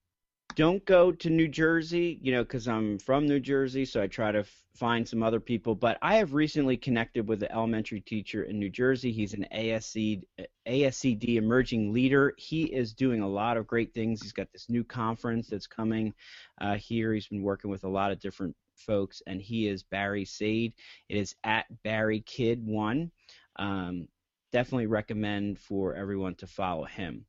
don't 0.54 0.84
go 0.84 1.12
to 1.12 1.30
New 1.30 1.48
Jersey, 1.48 2.18
you 2.22 2.32
know, 2.32 2.42
because 2.42 2.68
I'm 2.68 2.98
from 2.98 3.26
New 3.26 3.40
Jersey, 3.40 3.84
so 3.84 4.02
I 4.02 4.06
try 4.06 4.32
to 4.32 4.40
f- 4.40 4.64
find 4.74 5.06
some 5.06 5.22
other 5.22 5.40
people. 5.40 5.74
But 5.74 5.98
I 6.02 6.16
have 6.16 6.34
recently 6.34 6.76
connected 6.76 7.28
with 7.28 7.42
an 7.42 7.50
elementary 7.52 8.00
teacher 8.00 8.44
in 8.44 8.58
New 8.58 8.70
Jersey. 8.70 9.12
He's 9.12 9.34
an 9.34 9.46
ASC, 9.52 10.22
ASCD 10.66 11.36
emerging 11.36 11.92
leader. 11.92 12.34
He 12.36 12.64
is 12.64 12.94
doing 12.94 13.20
a 13.20 13.28
lot 13.28 13.56
of 13.56 13.66
great 13.66 13.94
things. 13.94 14.22
He's 14.22 14.32
got 14.32 14.52
this 14.52 14.68
new 14.68 14.84
conference 14.84 15.48
that's 15.48 15.66
coming 15.66 16.14
uh, 16.60 16.76
here. 16.76 17.12
He's 17.12 17.28
been 17.28 17.42
working 17.42 17.70
with 17.70 17.84
a 17.84 17.88
lot 17.88 18.12
of 18.12 18.20
different 18.20 18.54
folks, 18.76 19.22
and 19.26 19.40
he 19.40 19.68
is 19.68 19.82
Barry 19.82 20.24
Saide. 20.24 20.74
It 21.08 21.16
is 21.16 21.34
at 21.44 21.66
Barry 21.82 22.20
Kid 22.20 22.64
One. 22.64 23.10
Um, 23.56 24.08
definitely 24.52 24.86
recommend 24.86 25.58
for 25.58 25.94
everyone 25.94 26.36
to 26.36 26.46
follow 26.46 26.84
him. 26.84 27.26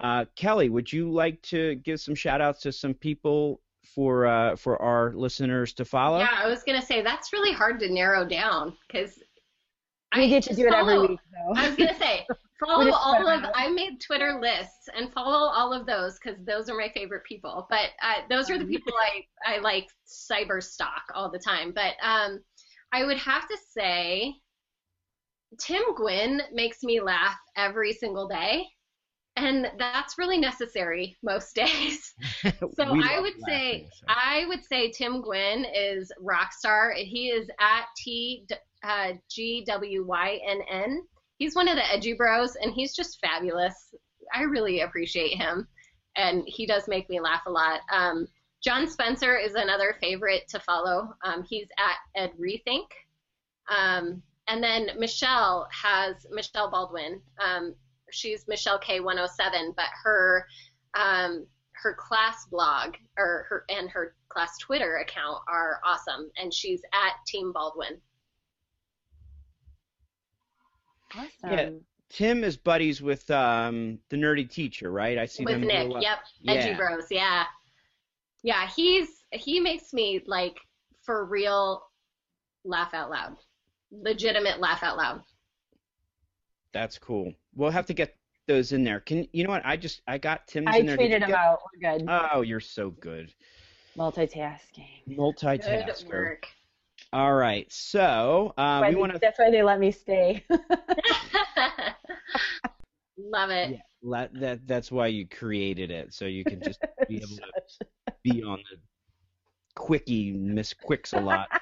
Uh, 0.00 0.26
Kelly, 0.36 0.68
would 0.68 0.92
you 0.92 1.10
like 1.10 1.40
to 1.42 1.76
give 1.76 2.00
some 2.00 2.14
shout 2.14 2.40
outs 2.40 2.60
to 2.62 2.72
some 2.72 2.94
people 2.94 3.60
for 3.94 4.26
uh, 4.26 4.56
for 4.56 4.80
our 4.82 5.12
listeners 5.14 5.72
to 5.74 5.84
follow? 5.84 6.18
Yeah, 6.18 6.28
I 6.34 6.48
was 6.48 6.62
gonna 6.62 6.82
say 6.82 7.02
that's 7.02 7.32
really 7.32 7.52
hard 7.52 7.80
to 7.80 7.92
narrow 7.92 8.26
down 8.26 8.76
because 8.86 9.18
We 10.14 10.28
get 10.28 10.42
to 10.44 10.54
do 10.54 10.66
it 10.66 10.74
every 10.74 10.98
week, 10.98 11.18
though. 11.32 11.60
I 11.60 11.68
was 11.68 11.76
gonna 11.76 11.98
say 11.98 12.26
follow 12.64 12.90
all 12.90 13.26
of. 13.26 13.44
I 13.54 13.68
made 13.70 14.00
Twitter 14.00 14.38
lists 14.40 14.88
and 14.94 15.12
follow 15.12 15.48
all 15.50 15.72
of 15.72 15.86
those 15.86 16.18
because 16.18 16.38
those 16.44 16.68
are 16.68 16.76
my 16.76 16.90
favorite 16.94 17.24
people. 17.24 17.66
But 17.70 17.90
uh, 18.02 18.22
those 18.28 18.50
are 18.50 18.58
the 18.58 18.66
people 18.66 18.92
I 18.94 19.54
I 19.56 19.58
like 19.60 19.88
cyber 20.06 20.62
stalk 20.62 21.04
all 21.14 21.30
the 21.30 21.38
time. 21.38 21.72
But 21.74 21.94
um, 22.02 22.40
I 22.92 23.04
would 23.04 23.18
have 23.18 23.48
to 23.48 23.56
say 23.72 24.34
Tim 25.58 25.94
Gwynn 25.94 26.42
makes 26.52 26.82
me 26.82 27.00
laugh 27.00 27.36
every 27.56 27.92
single 27.92 28.28
day. 28.28 28.66
And 29.36 29.70
that's 29.78 30.16
really 30.18 30.38
necessary 30.38 31.16
most 31.22 31.54
days. 31.54 32.14
So 32.74 32.84
I 32.84 33.20
would 33.20 33.34
say 33.46 33.72
laughing, 33.72 33.88
so. 33.92 34.06
I 34.08 34.44
would 34.48 34.64
say 34.64 34.90
Tim 34.90 35.20
Gwynn 35.20 35.66
is 35.74 36.10
rock 36.20 36.52
star. 36.52 36.92
He 36.96 37.28
is 37.28 37.48
at 37.60 37.86
T 37.96 38.46
uh, 38.82 39.12
G 39.30 39.64
W 39.66 40.04
Y 40.06 40.40
N 40.46 40.60
N. 40.70 41.02
He's 41.38 41.54
one 41.54 41.68
of 41.68 41.76
the 41.76 41.92
edgy 41.92 42.14
bros, 42.14 42.56
and 42.56 42.72
he's 42.72 42.94
just 42.94 43.20
fabulous. 43.20 43.94
I 44.34 44.42
really 44.42 44.80
appreciate 44.80 45.36
him, 45.36 45.66
and 46.16 46.42
he 46.46 46.66
does 46.66 46.88
make 46.88 47.08
me 47.10 47.20
laugh 47.20 47.42
a 47.46 47.50
lot. 47.50 47.80
Um, 47.92 48.26
John 48.62 48.88
Spencer 48.88 49.36
is 49.36 49.54
another 49.54 49.96
favorite 50.00 50.48
to 50.48 50.60
follow. 50.60 51.14
Um, 51.24 51.44
he's 51.48 51.68
at 51.78 52.20
Ed 52.20 52.32
Rethink. 52.40 52.86
Um, 53.68 54.22
and 54.48 54.62
then 54.62 54.90
Michelle 54.98 55.68
has 55.70 56.26
Michelle 56.30 56.70
Baldwin. 56.70 57.20
Um, 57.40 57.74
she's 58.16 58.46
Michelle 58.48 58.80
K107, 58.80 59.74
but 59.76 59.86
her 60.04 60.46
um, 60.98 61.46
her 61.82 61.94
class 61.94 62.46
blog 62.50 62.94
or 63.18 63.46
her 63.48 63.64
and 63.68 63.90
her 63.90 64.14
class 64.28 64.56
Twitter 64.58 64.96
account 64.96 65.38
are 65.48 65.78
awesome, 65.84 66.30
and 66.40 66.52
she's 66.52 66.80
at 66.92 67.12
Team 67.26 67.52
Baldwin. 67.52 68.00
Awesome. 71.14 71.28
Yeah. 71.44 71.70
Tim 72.08 72.44
is 72.44 72.56
buddies 72.56 73.02
with 73.02 73.28
um, 73.30 73.98
the 74.10 74.16
nerdy 74.16 74.48
teacher, 74.48 74.90
right? 74.90 75.18
I 75.18 75.26
see 75.26 75.44
with 75.44 75.54
them 75.54 75.62
do 75.62 75.66
Nick. 75.68 75.88
lot- 75.88 76.02
Yep, 76.02 76.18
Edgy 76.48 76.74
Bros. 76.74 77.06
Yeah, 77.10 77.44
yeah. 78.42 78.68
He's 78.74 79.08
he 79.32 79.60
makes 79.60 79.92
me 79.92 80.22
like 80.26 80.56
for 81.02 81.24
real 81.26 81.82
laugh 82.64 82.94
out 82.94 83.10
loud, 83.10 83.36
legitimate 83.90 84.60
laugh 84.60 84.82
out 84.82 84.96
loud. 84.96 85.22
That's 86.76 86.98
cool. 86.98 87.32
We'll 87.54 87.70
have 87.70 87.86
to 87.86 87.94
get 87.94 88.14
those 88.46 88.72
in 88.72 88.84
there. 88.84 89.00
Can 89.00 89.26
you 89.32 89.44
know 89.44 89.48
what? 89.50 89.62
I 89.64 89.78
just 89.78 90.02
I 90.06 90.18
got 90.18 90.46
Tim's 90.46 90.68
I 90.70 90.76
in 90.80 90.86
there. 90.86 90.98
Did 90.98 91.06
tweeted 91.10 91.20
you 91.20 91.24
him 91.24 91.30
get- 91.30 91.38
out. 91.38 91.60
We're 91.82 91.98
good. 91.98 92.06
Oh, 92.06 92.42
you're 92.42 92.60
so 92.60 92.90
good. 92.90 93.32
Multitasking. 93.96 95.06
Good 95.08 95.16
Multitasker. 95.16 96.06
work. 96.10 96.46
All 97.14 97.32
right. 97.32 97.66
So 97.72 98.52
uh, 98.58 98.84
we 98.86 98.94
want 98.94 99.14
to 99.14 99.18
That's 99.18 99.38
why 99.38 99.50
they 99.50 99.62
let 99.62 99.80
me 99.80 99.90
stay. 99.90 100.44
Love 103.18 103.48
it. 103.50 103.70
Yeah, 103.70 103.76
la- 104.02 104.28
that 104.34 104.66
that's 104.66 104.92
why 104.92 105.06
you 105.06 105.26
created 105.26 105.90
it, 105.90 106.12
so 106.12 106.26
you 106.26 106.44
can 106.44 106.60
just 106.60 106.80
be 107.08 107.16
able 107.16 107.36
to 107.36 107.86
be 108.22 108.42
on 108.42 108.58
the 108.70 108.76
quickie 109.74 110.32
Miss 110.32 110.74
Quicks 110.74 111.14
a 111.14 111.20
lot. 111.20 111.48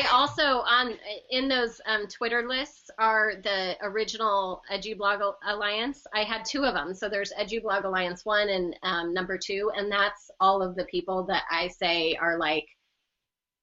I 0.00 0.08
also 0.12 0.42
on 0.42 0.94
in 1.30 1.48
those 1.48 1.80
um, 1.86 2.06
Twitter 2.06 2.46
lists 2.48 2.90
are 2.98 3.34
the 3.42 3.76
original 3.82 4.62
EduBlog 4.72 5.34
Alliance. 5.46 6.06
I 6.14 6.22
had 6.22 6.44
two 6.44 6.64
of 6.64 6.74
them, 6.74 6.94
so 6.94 7.08
there's 7.08 7.32
EduBlog 7.38 7.84
Alliance 7.84 8.24
one 8.24 8.48
and 8.48 8.76
um, 8.82 9.12
number 9.12 9.36
two, 9.36 9.70
and 9.76 9.90
that's 9.92 10.30
all 10.40 10.62
of 10.62 10.74
the 10.74 10.84
people 10.84 11.24
that 11.24 11.44
I 11.50 11.68
say 11.68 12.14
are 12.16 12.38
like 12.38 12.66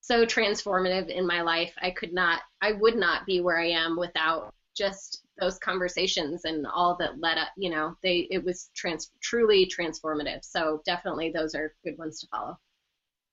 so 0.00 0.24
transformative 0.24 1.08
in 1.08 1.26
my 1.26 1.42
life. 1.42 1.72
I 1.82 1.90
could 1.90 2.12
not, 2.12 2.42
I 2.60 2.72
would 2.72 2.96
not 2.96 3.26
be 3.26 3.40
where 3.40 3.58
I 3.58 3.70
am 3.70 3.98
without 3.98 4.54
just 4.76 5.22
those 5.40 5.58
conversations 5.58 6.44
and 6.44 6.66
all 6.66 6.96
that 7.00 7.20
led 7.20 7.38
up, 7.38 7.48
you 7.56 7.70
know, 7.70 7.96
they 8.02 8.28
it 8.30 8.44
was 8.44 8.70
trans 8.74 9.10
truly 9.20 9.66
transformative. 9.66 10.44
So 10.44 10.82
definitely 10.86 11.32
those 11.32 11.54
are 11.54 11.74
good 11.84 11.98
ones 11.98 12.20
to 12.20 12.28
follow. 12.28 12.58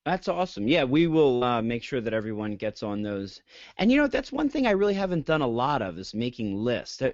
That's 0.06 0.28
awesome. 0.28 0.68
Yeah, 0.68 0.84
we 0.84 1.08
will 1.08 1.44
uh, 1.44 1.62
make 1.64 1.84
sure 1.84 2.00
that 2.00 2.14
everyone 2.14 2.56
gets 2.58 2.84
on 2.84 3.02
those. 3.02 3.42
And 3.80 3.92
you 3.92 3.98
know, 3.98 4.08
that's 4.08 4.32
one 4.32 4.50
thing 4.50 4.68
I 4.68 4.72
really 4.72 4.94
haven't 4.94 5.26
done 5.26 5.42
a 5.42 5.48
lot 5.48 5.82
of 5.82 5.98
is 5.98 6.14
making 6.14 6.56
lists. 6.56 7.02
I, 7.02 7.14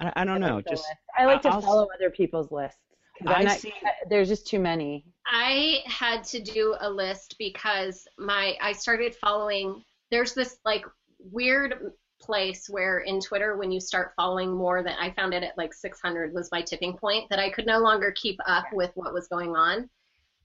I, 0.00 0.12
I 0.16 0.24
don't 0.24 0.42
I 0.42 0.48
know, 0.48 0.54
like 0.56 0.66
just 0.68 0.84
list. 0.84 0.96
I 1.18 1.24
like 1.26 1.42
to 1.42 1.48
I'll- 1.50 1.60
follow 1.60 1.88
other 1.94 2.10
people's 2.10 2.52
lists. 2.52 2.78
I'm 3.26 3.28
I 3.34 3.42
not- 3.42 3.58
see. 3.58 3.72
There's 4.08 4.28
just 4.28 4.46
too 4.46 4.58
many. 4.60 5.04
I 5.26 5.80
had 5.86 6.22
to 6.24 6.40
do 6.40 6.76
a 6.80 6.88
list 6.88 7.34
because 7.38 8.06
my 8.18 8.56
I 8.60 8.72
started 8.72 9.14
following 9.16 9.82
there's 10.10 10.32
this 10.34 10.58
like 10.64 10.84
weird 11.18 11.92
place 12.20 12.66
where 12.68 13.00
in 13.00 13.20
Twitter 13.20 13.56
when 13.56 13.70
you 13.72 13.80
start 13.80 14.12
following 14.16 14.52
more 14.52 14.82
than 14.82 14.94
I 15.00 15.10
found 15.10 15.34
it 15.34 15.42
at 15.42 15.58
like 15.58 15.74
600 15.74 16.32
was 16.32 16.50
my 16.52 16.62
tipping 16.62 16.96
point 16.96 17.28
that 17.30 17.38
I 17.40 17.50
could 17.50 17.66
no 17.66 17.78
longer 17.78 18.12
keep 18.16 18.38
up 18.46 18.64
with 18.72 18.90
what 18.94 19.12
was 19.12 19.26
going 19.28 19.56
on. 19.56 19.88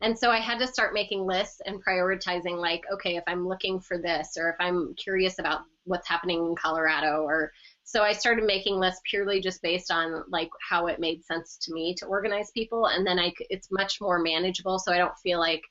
And 0.02 0.18
so 0.18 0.30
I 0.30 0.40
had 0.40 0.60
to 0.60 0.68
start 0.68 0.94
making 0.94 1.26
lists 1.26 1.62
and 1.66 1.84
prioritizing 1.84 2.58
like 2.58 2.84
okay 2.94 3.18
if 3.18 3.24
I'm 3.28 3.48
looking 3.48 3.80
for 3.80 3.98
this 3.98 4.38
or 4.38 4.50
if 4.50 4.56
I'm 4.60 4.94
curious 4.96 5.40
about 5.40 5.62
what's 5.86 6.08
happening 6.08 6.46
in 6.46 6.56
Colorado 6.56 7.24
or 7.24 7.52
so 7.88 8.04
I 8.04 8.12
started 8.12 8.44
making 8.44 8.76
lists 8.76 9.00
purely 9.10 9.40
just 9.40 9.62
based 9.62 9.92
on 9.92 10.26
like 10.28 10.50
how 10.60 10.88
it 10.88 11.00
made 11.00 11.24
sense 11.24 11.58
to 11.62 11.74
me 11.74 11.96
to 11.96 12.06
organize 12.06 12.52
people, 12.52 12.88
and 12.88 13.08
then 13.08 13.18
I 13.18 13.32
it's 13.50 13.72
much 13.72 14.02
more 14.02 14.20
manageable. 14.20 14.78
So 14.78 14.92
I 14.92 14.98
don't 14.98 15.18
feel 15.20 15.40
like, 15.40 15.62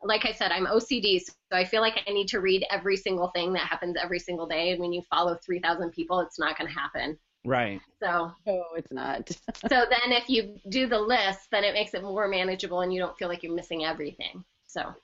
like 0.00 0.24
I 0.26 0.30
said, 0.30 0.52
I'm 0.52 0.66
OCD, 0.66 1.20
so 1.20 1.32
I 1.50 1.64
feel 1.64 1.80
like 1.80 2.04
I 2.06 2.12
need 2.12 2.28
to 2.28 2.38
read 2.38 2.64
every 2.70 2.96
single 2.96 3.32
thing 3.34 3.52
that 3.54 3.66
happens 3.66 3.96
every 4.00 4.20
single 4.20 4.46
day. 4.46 4.70
And 4.70 4.80
when 4.80 4.92
you 4.92 5.02
follow 5.10 5.36
3,000 5.44 5.90
people, 5.90 6.20
it's 6.20 6.38
not 6.38 6.56
going 6.56 6.68
to 6.68 6.78
happen. 6.78 7.18
Right. 7.44 7.80
So, 8.02 8.32
Oh, 8.46 8.64
it's 8.76 8.92
not. 8.92 9.28
so 9.68 9.68
then 9.68 10.12
if 10.12 10.28
you 10.28 10.58
do 10.68 10.86
the 10.86 10.98
list, 10.98 11.48
then 11.50 11.64
it 11.64 11.74
makes 11.74 11.94
it 11.94 12.02
more 12.02 12.28
manageable, 12.28 12.80
and 12.80 12.92
you 12.92 13.00
don't 13.00 13.16
feel 13.18 13.28
like 13.28 13.42
you're 13.42 13.54
missing 13.54 13.84
everything. 13.84 14.44
So. 14.66 14.94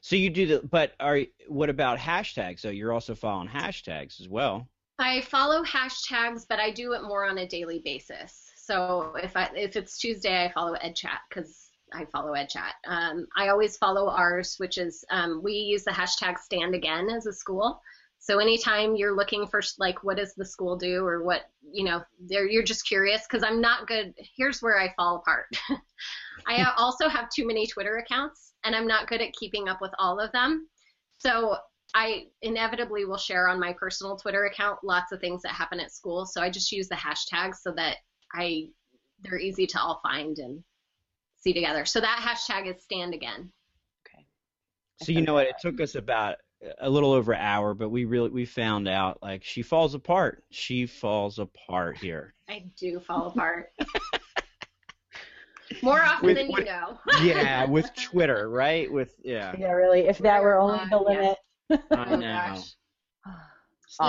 So 0.00 0.16
you 0.16 0.30
do 0.30 0.46
the, 0.46 0.68
but 0.68 0.94
are 0.98 1.20
what 1.46 1.70
about 1.70 1.98
hashtags? 1.98 2.60
So 2.60 2.70
you're 2.70 2.92
also 2.92 3.14
following 3.14 3.48
hashtags 3.48 4.20
as 4.20 4.28
well. 4.28 4.68
I 4.98 5.22
follow 5.22 5.62
hashtags, 5.62 6.44
but 6.48 6.58
I 6.58 6.70
do 6.70 6.92
it 6.92 7.02
more 7.02 7.24
on 7.24 7.38
a 7.38 7.48
daily 7.48 7.80
basis. 7.84 8.50
So 8.56 9.14
if 9.22 9.36
I 9.36 9.50
if 9.54 9.76
it's 9.76 9.98
Tuesday, 9.98 10.44
I 10.44 10.52
follow 10.52 10.74
EdChat 10.76 11.18
because 11.28 11.70
I 11.92 12.04
follow 12.06 12.32
EdChat. 12.32 12.72
Um, 12.86 13.26
I 13.36 13.48
always 13.48 13.76
follow 13.76 14.08
ours, 14.08 14.56
which 14.58 14.78
is 14.78 15.04
um, 15.10 15.42
we 15.42 15.52
use 15.52 15.84
the 15.84 15.90
hashtag 15.90 16.38
Stand 16.38 16.74
Again 16.74 17.08
as 17.10 17.26
a 17.26 17.32
school. 17.32 17.80
So 18.22 18.38
anytime 18.38 18.96
you're 18.96 19.16
looking 19.16 19.46
for 19.46 19.62
like 19.78 20.04
what 20.04 20.18
does 20.18 20.34
the 20.34 20.44
school 20.44 20.76
do 20.76 21.04
or 21.06 21.24
what 21.24 21.46
you 21.72 21.84
know, 21.84 22.02
there 22.20 22.46
you're 22.46 22.62
just 22.62 22.86
curious 22.86 23.22
because 23.26 23.42
I'm 23.42 23.62
not 23.62 23.86
good. 23.88 24.12
Here's 24.36 24.60
where 24.60 24.78
I 24.78 24.92
fall 24.94 25.16
apart. 25.16 25.46
I 26.46 26.70
also 26.76 27.08
have 27.08 27.30
too 27.30 27.46
many 27.46 27.66
Twitter 27.66 27.96
accounts, 27.96 28.52
and 28.62 28.76
I'm 28.76 28.86
not 28.86 29.08
good 29.08 29.22
at 29.22 29.32
keeping 29.32 29.68
up 29.68 29.80
with 29.80 29.92
all 29.98 30.20
of 30.20 30.30
them. 30.32 30.68
So 31.16 31.56
I 31.94 32.26
inevitably 32.42 33.06
will 33.06 33.16
share 33.16 33.48
on 33.48 33.58
my 33.58 33.72
personal 33.72 34.16
Twitter 34.16 34.44
account 34.44 34.80
lots 34.84 35.12
of 35.12 35.20
things 35.20 35.40
that 35.42 35.52
happen 35.52 35.80
at 35.80 35.90
school. 35.90 36.26
So 36.26 36.42
I 36.42 36.50
just 36.50 36.70
use 36.72 36.88
the 36.88 36.96
hashtags 36.96 37.56
so 37.62 37.72
that 37.72 37.96
I 38.34 38.68
they're 39.22 39.38
easy 39.38 39.66
to 39.66 39.80
all 39.80 40.00
find 40.02 40.38
and 40.38 40.62
see 41.36 41.54
together. 41.54 41.86
So 41.86 42.00
that 42.00 42.20
hashtag 42.20 42.74
is 42.74 42.82
stand 42.82 43.14
again. 43.14 43.50
okay. 44.06 44.26
So 45.02 45.12
you 45.12 45.22
know 45.22 45.34
what? 45.34 45.46
It 45.46 45.56
took 45.60 45.80
us 45.80 45.94
about 45.94 46.36
a 46.78 46.88
little 46.90 47.12
over 47.12 47.32
an 47.32 47.40
hour, 47.40 47.74
but 47.74 47.88
we 47.90 48.04
really 48.04 48.30
we 48.30 48.44
found 48.44 48.88
out 48.88 49.18
like 49.22 49.44
she 49.44 49.62
falls 49.62 49.94
apart. 49.94 50.44
She 50.50 50.86
falls 50.86 51.38
apart 51.38 51.96
here. 51.98 52.34
I 52.48 52.64
do 52.78 53.00
fall 53.00 53.28
apart. 53.28 53.72
More 55.82 56.00
often 56.00 56.26
With- 56.26 56.36
than 56.36 56.50
you 56.50 56.64
know. 56.64 56.98
Yeah, 57.22 57.64
with 57.66 57.94
Twitter, 57.94 58.48
right? 58.50 58.90
With 58.92 59.14
yeah. 59.22 59.54
Yeah, 59.58 59.70
really. 59.72 60.00
If 60.08 60.18
that 60.18 60.42
were 60.42 60.58
only 60.58 60.80
the 60.90 61.04
Yeah. 61.08 61.20
limit. 61.20 61.38
I 61.92 62.12
Oh, 62.12 62.16
know. 62.16 62.32
gosh. 62.32 62.74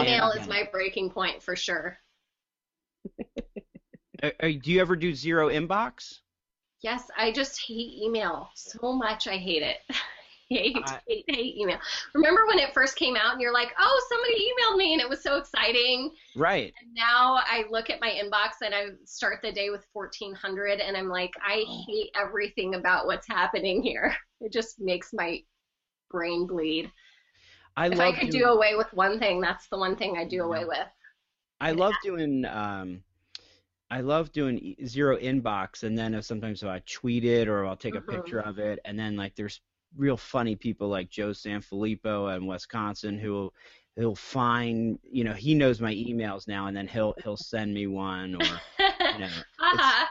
Email 0.01 0.31
again. 0.31 0.41
is 0.43 0.47
my 0.49 0.67
breaking 0.71 1.09
point 1.11 1.43
for 1.43 1.55
sure. 1.55 1.97
Uh, 4.23 4.29
uh, 4.39 4.47
do 4.61 4.71
you 4.71 4.79
ever 4.81 4.95
do 4.95 5.13
zero 5.13 5.49
inbox? 5.49 6.19
Yes, 6.81 7.03
I 7.17 7.31
just 7.31 7.59
hate 7.67 7.99
email 8.03 8.49
so 8.55 8.93
much. 8.93 9.27
I 9.27 9.37
hate 9.37 9.63
it. 9.63 9.77
hate, 10.57 10.77
I- 10.85 10.99
hate, 11.07 11.25
hate 11.27 11.57
email. 11.57 11.79
Remember 12.13 12.45
when 12.47 12.59
it 12.59 12.73
first 12.73 12.95
came 12.95 13.15
out 13.15 13.33
and 13.33 13.41
you're 13.41 13.53
like, 13.53 13.73
oh, 13.79 14.05
somebody 14.09 14.51
emailed 14.51 14.77
me 14.77 14.93
and 14.93 15.01
it 15.01 15.09
was 15.09 15.23
so 15.23 15.37
exciting. 15.37 16.11
Right. 16.35 16.73
And 16.81 16.93
now 16.93 17.35
I 17.45 17.65
look 17.69 17.89
at 17.89 18.01
my 18.01 18.09
inbox 18.09 18.63
and 18.65 18.73
I 18.73 18.87
start 19.05 19.39
the 19.41 19.51
day 19.51 19.69
with 19.69 19.85
1400 19.93 20.79
and 20.79 20.95
I'm 20.97 21.09
like, 21.09 21.31
I 21.45 21.63
hate 21.87 22.09
everything 22.15 22.75
about 22.75 23.05
what's 23.05 23.27
happening 23.27 23.81
here. 23.81 24.15
It 24.41 24.51
just 24.51 24.79
makes 24.79 25.13
my 25.13 25.39
brain 26.09 26.47
bleed. 26.47 26.91
I 27.77 27.87
if 27.87 27.97
love 27.97 28.15
I 28.15 28.19
could 28.19 28.31
doing, 28.31 28.43
do 28.43 28.49
away 28.49 28.75
with 28.75 28.91
one 28.93 29.19
thing, 29.19 29.39
that's 29.39 29.67
the 29.69 29.77
one 29.77 29.95
thing 29.95 30.17
I 30.17 30.25
do 30.25 30.43
away 30.43 30.65
with. 30.65 30.87
I 31.59 31.71
love 31.71 31.93
doing 32.03 32.43
um 32.45 33.03
I 33.89 34.01
love 34.01 34.31
doing 34.31 34.75
zero 34.85 35.17
inbox 35.17 35.83
and 35.83 35.97
then 35.97 36.13
if 36.15 36.25
sometimes 36.25 36.63
if 36.63 36.69
I 36.69 36.81
tweet 36.85 37.23
it 37.23 37.47
or 37.47 37.65
I'll 37.65 37.75
take 37.75 37.95
a 37.95 38.01
Mhm. 38.01 38.09
picture 38.09 38.39
of 38.39 38.57
it 38.57 38.79
and 38.83 38.97
then 38.97 39.15
like 39.15 39.35
there's 39.35 39.61
real 39.95 40.17
funny 40.17 40.55
people 40.55 40.87
like 40.87 41.09
Joe 41.09 41.29
Sanfelippo 41.31 42.35
in 42.35 42.45
Wisconsin 42.45 43.17
who 43.17 43.51
he'll 43.95 44.15
find 44.15 44.97
you 45.03 45.23
know 45.23 45.33
he 45.33 45.53
knows 45.53 45.81
my 45.81 45.93
emails 45.93 46.47
now 46.47 46.67
and 46.67 46.75
then 46.75 46.87
he'll 46.87 47.13
he'll 47.23 47.37
send 47.37 47.73
me 47.73 47.87
one 47.87 48.35
or 48.35 48.43
you 49.13 49.19
know 49.19 49.29
Haha. 49.59 50.05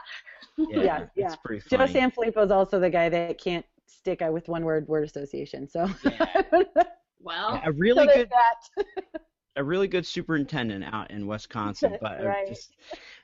yeah, 0.57 0.81
Yeah, 0.83 0.99
it's 0.99 1.11
yeah. 1.15 1.35
pretty 1.43 1.61
Joe. 1.69 1.77
Sanfelippo 1.77 2.45
is 2.45 2.51
also 2.51 2.79
the 2.79 2.89
guy 2.89 3.09
that 3.09 3.37
can't 3.37 3.65
stick 3.87 4.21
with 4.29 4.47
one 4.47 4.63
word 4.63 4.87
word 4.87 5.03
association. 5.03 5.67
So 5.67 5.87
Yeah. 6.03 6.25
well, 7.19 7.61
a 7.63 7.71
really 7.71 8.07
So 8.07 8.13
good 8.13 8.29
that. 8.29 8.85
a 9.57 9.63
really 9.63 9.87
good 9.87 10.05
superintendent 10.05 10.85
out 10.93 11.11
in 11.11 11.27
Wisconsin 11.27 11.97
but 11.99 12.21
uh, 12.21 12.25
right. 12.25 12.47
just 12.47 12.75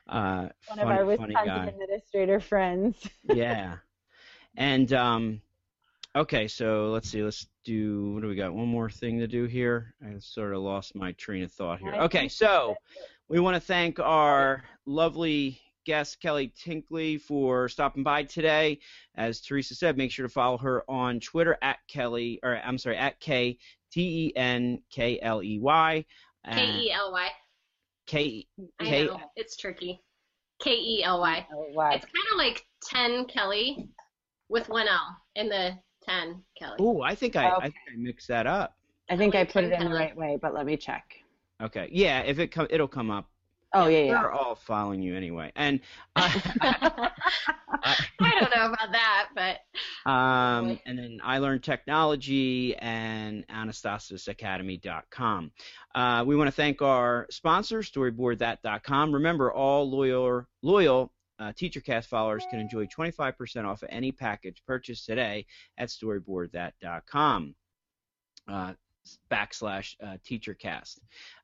uh 0.09 0.49
one 0.67 0.79
funny, 0.79 0.81
of 0.81 0.87
our 0.89 1.05
Wisconsin 1.05 1.69
administrator 1.69 2.39
friends. 2.39 3.07
yeah. 3.23 3.77
And 4.57 4.91
um 4.93 5.41
okay, 6.17 6.47
so 6.47 6.89
let's 6.91 7.09
see, 7.09 7.23
let's 7.23 7.47
do 7.63 8.13
what 8.13 8.21
do 8.21 8.27
we 8.27 8.35
got? 8.35 8.53
One 8.53 8.67
more 8.67 8.89
thing 8.89 9.19
to 9.19 9.27
do 9.27 9.45
here. 9.45 9.93
I 10.03 10.17
sort 10.19 10.53
of 10.53 10.61
lost 10.61 10.95
my 10.95 11.11
train 11.13 11.43
of 11.43 11.51
thought 11.51 11.79
here. 11.79 11.93
Okay, 11.93 12.27
so 12.27 12.75
we 13.29 13.39
want 13.39 13.55
to 13.55 13.61
thank 13.61 13.99
our 13.99 14.63
lovely 14.85 15.59
guest 15.85 16.19
Kelly 16.21 16.53
Tenkely 16.61 17.19
for 17.21 17.69
stopping 17.69 18.03
by 18.03 18.23
today. 18.23 18.79
As 19.15 19.41
Theresa 19.41 19.75
said, 19.75 19.97
make 19.97 20.11
sure 20.11 20.27
to 20.27 20.33
follow 20.33 20.57
her 20.57 20.83
on 20.89 21.19
Twitter 21.19 21.57
at 21.61 21.77
Kelly 21.87 22.39
or 22.43 22.59
I'm 22.63 22.77
sorry, 22.77 22.97
at 22.97 23.19
K 23.19 23.57
T 23.91 24.27
E 24.27 24.33
N 24.35 24.81
K 24.91 25.19
L 25.21 25.43
E 25.43 25.59
Y. 25.59 26.05
K 26.51 26.65
E 26.65 26.91
L 26.91 27.11
Y. 27.11 27.29
K 28.05 28.47
I 28.79 28.85
K 28.85 29.05
know 29.05 29.19
it's 29.35 29.55
tricky. 29.55 30.01
K 30.61 30.71
E 30.71 31.03
L 31.03 31.19
Y. 31.21 31.45
Oh, 31.53 31.67
wow. 31.73 31.91
It's 31.91 32.05
kind 32.05 32.25
of 32.31 32.37
like 32.37 32.65
10 32.85 33.25
Kelly 33.25 33.89
with 34.49 34.69
one 34.69 34.87
L 34.87 35.17
in 35.35 35.49
the 35.49 35.77
10 36.07 36.41
Kelly. 36.57 36.75
Oh, 36.79 37.01
I 37.01 37.15
think 37.15 37.35
I 37.35 37.49
I 37.49 37.61
think 37.61 37.75
I 37.93 37.97
mixed 37.97 38.27
that 38.27 38.47
up. 38.47 38.77
I 39.09 39.17
think 39.17 39.35
I 39.35 39.45
Kelly 39.45 39.67
put 39.67 39.73
it 39.73 39.81
in 39.81 39.89
the 39.89 39.95
right 39.95 40.15
way, 40.15 40.37
but 40.41 40.53
let 40.53 40.65
me 40.65 40.77
check. 40.77 41.03
Okay. 41.61 41.89
Yeah, 41.91 42.21
if 42.21 42.39
it 42.39 42.51
come 42.51 42.67
it'll 42.69 42.87
come 42.87 43.09
up 43.09 43.29
Oh 43.73 43.87
yeah, 43.87 43.99
yeah. 43.99 44.23
We're 44.23 44.31
all 44.31 44.55
following 44.55 45.01
you 45.01 45.13
anyway. 45.15 45.51
And 45.55 45.79
I, 46.15 46.41
I 48.21 48.39
don't 48.39 48.55
know 48.55 48.71
about 48.71 48.93
that, 48.93 49.29
but 49.35 49.57
um, 50.09 50.79
and 50.85 50.97
then 50.97 51.19
iLearn 51.25 51.61
Technology 51.61 52.77
and 52.77 53.45
AnastasisAcademy.com. 53.47 55.51
Uh, 55.93 56.23
we 56.25 56.37
want 56.37 56.47
to 56.47 56.53
thank 56.53 56.81
our 56.81 57.27
sponsor, 57.29 57.79
StoryboardThat.com. 57.79 59.13
Remember, 59.13 59.51
all 59.51 59.89
loyal 59.89 60.45
loyal 60.61 61.11
uh, 61.39 61.53
TeacherCast 61.53 62.05
followers 62.05 62.45
can 62.49 62.59
enjoy 62.59 62.85
25% 62.85 63.65
off 63.65 63.83
of 63.83 63.89
any 63.91 64.11
package 64.11 64.61
purchased 64.65 65.05
today 65.05 65.45
at 65.77 65.89
StoryboardThat.com. 65.89 67.55
Uh, 68.47 68.73
backslash 69.31 69.95
uh, 70.03 70.17
teachercast. 70.25 70.99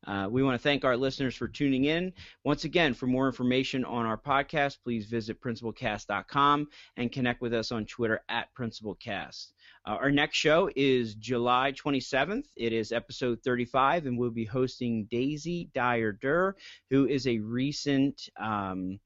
Uh, 0.06 0.28
we 0.30 0.44
want 0.44 0.60
to 0.60 0.64
thank 0.64 0.84
our 0.84 0.98
listeners 0.98 1.36
for 1.36 1.48
tuning 1.48 1.86
in. 1.86 2.14
Once 2.44 2.64
again, 2.64 2.94
for 2.94 3.08
more 3.08 3.28
information 3.28 3.86
on 3.86 4.06
our 4.06 4.18
podcast, 4.18 4.78
please 4.84 5.06
visit 5.06 5.42
principalcast.com 5.42 6.68
and 6.98 7.12
connect 7.12 7.42
with 7.42 7.54
us 7.54 7.72
on 7.72 7.86
Twitter 7.86 8.22
at 8.30 8.48
principalcast. 8.58 9.52
Uh, 9.86 9.92
our 9.92 10.12
next 10.12 10.38
show 10.38 10.70
is 10.76 11.16
July 11.16 11.74
27th. 11.74 12.46
It 12.56 12.74
is 12.74 12.92
episode 12.92 13.40
35, 13.44 14.06
and 14.06 14.18
we'll 14.18 14.32
be 14.32 14.46
hosting 14.46 15.08
Daisy 15.10 15.70
Dyer 15.74 16.12
Durr, 16.14 16.56
who 16.90 17.08
is 17.08 17.28
a 17.28 17.40
recent. 17.40 18.30
Um, 18.40 19.00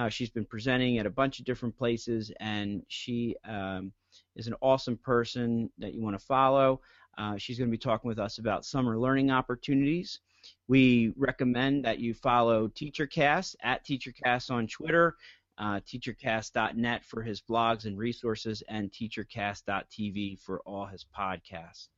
uh, 0.00 0.08
she's 0.08 0.30
been 0.30 0.46
presenting 0.46 0.98
at 0.98 1.04
a 1.04 1.10
bunch 1.10 1.38
of 1.40 1.44
different 1.44 1.76
places, 1.76 2.32
and 2.40 2.82
she 2.88 3.36
um, 3.44 3.92
is 4.34 4.46
an 4.46 4.54
awesome 4.62 4.96
person 4.96 5.70
that 5.76 5.92
you 5.92 6.00
want 6.00 6.18
to 6.18 6.24
follow. 6.24 6.80
Uh, 7.18 7.36
she's 7.36 7.58
going 7.58 7.68
to 7.68 7.70
be 7.70 7.78
talking 7.78 8.08
with 8.08 8.18
us 8.18 8.38
about 8.38 8.64
summer 8.64 8.98
learning 8.98 9.30
opportunities. 9.30 10.20
we 10.68 11.12
recommend 11.18 11.84
that 11.84 11.98
you 11.98 12.14
follow 12.14 12.66
TeacherCast 12.68 13.56
at 13.62 13.84
TeacherCast 13.84 14.50
on 14.50 14.66
Twitter, 14.66 15.16
uh, 15.58 15.80
TeacherCast.net 15.80 17.04
for 17.04 17.22
his 17.22 17.42
blogs 17.42 17.84
and 17.84 17.98
resources, 17.98 18.62
and 18.68 18.90
TeacherCast.tv 18.90 20.40
for 20.40 20.60
all 20.60 20.86
his 20.86 21.04
podcasts. 21.14 21.88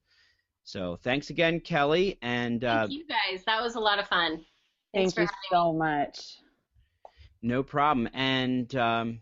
So 0.64 0.98
thanks 1.04 1.30
again, 1.30 1.60
Kelly. 1.60 2.18
And 2.20 2.64
uh, 2.64 2.80
thank 2.80 2.92
you 2.92 3.04
guys. 3.06 3.44
That 3.46 3.62
was 3.62 3.76
a 3.76 3.80
lot 3.80 4.00
of 4.00 4.08
fun. 4.08 4.44
Thanks 4.92 5.14
thank 5.14 5.30
you 5.30 5.36
so 5.52 5.72
me. 5.72 5.78
much. 5.78 6.41
No 7.42 7.62
problem. 7.62 8.08
And 8.14 8.74
um, 8.76 9.20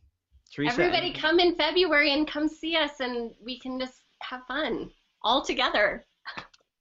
Theresa, 0.52 0.72
everybody, 0.72 1.12
come 1.12 1.40
in 1.40 1.54
February 1.56 2.12
and 2.12 2.28
come 2.28 2.48
see 2.48 2.76
us, 2.76 3.00
and 3.00 3.30
we 3.42 3.58
can 3.58 3.78
just 3.78 4.04
have 4.22 4.42
fun 4.46 4.90
all 5.22 5.44
together. 5.44 6.06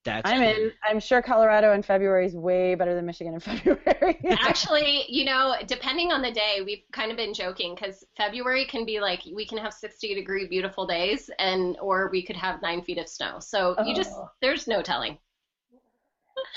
That's 0.05 0.29
I'm 0.29 0.41
in. 0.41 0.71
I'm 0.83 0.99
sure 0.99 1.21
Colorado 1.21 1.73
in 1.73 1.83
February 1.83 2.25
is 2.25 2.33
way 2.33 2.73
better 2.73 2.95
than 2.95 3.05
Michigan 3.05 3.33
in 3.33 3.39
February. 3.41 4.17
Actually, 4.39 5.03
you 5.09 5.25
know, 5.25 5.55
depending 5.67 6.11
on 6.11 6.21
the 6.21 6.31
day, 6.31 6.61
we've 6.65 6.83
kind 6.93 7.11
of 7.11 7.17
been 7.17 7.33
joking 7.33 7.75
because 7.75 8.05
February 8.15 8.65
can 8.65 8.85
be 8.85 8.99
like 8.99 9.21
we 9.33 9.45
can 9.45 9.57
have 9.57 9.73
60 9.73 10.15
degree 10.15 10.47
beautiful 10.47 10.87
days, 10.87 11.29
and 11.37 11.77
or 11.81 12.09
we 12.11 12.23
could 12.23 12.37
have 12.37 12.61
nine 12.61 12.81
feet 12.81 12.97
of 12.97 13.09
snow. 13.09 13.39
So 13.39 13.75
oh. 13.77 13.85
you 13.85 13.93
just 13.93 14.11
oh. 14.13 14.29
there's 14.41 14.67
no 14.67 14.81
telling. 14.81 15.17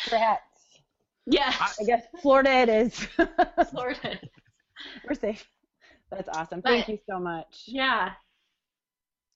Perhaps. 0.08 0.42
Yes. 1.24 1.78
I 1.80 1.84
guess 1.84 2.02
Florida 2.20 2.50
it 2.50 2.68
is. 2.68 3.06
Florida. 3.70 4.18
We're 5.08 5.14
safe. 5.14 5.46
That's 6.10 6.28
awesome. 6.28 6.62
Thank 6.62 6.86
but, 6.86 6.92
you 6.92 6.98
so 7.08 7.18
much. 7.18 7.64
Yeah. 7.66 8.10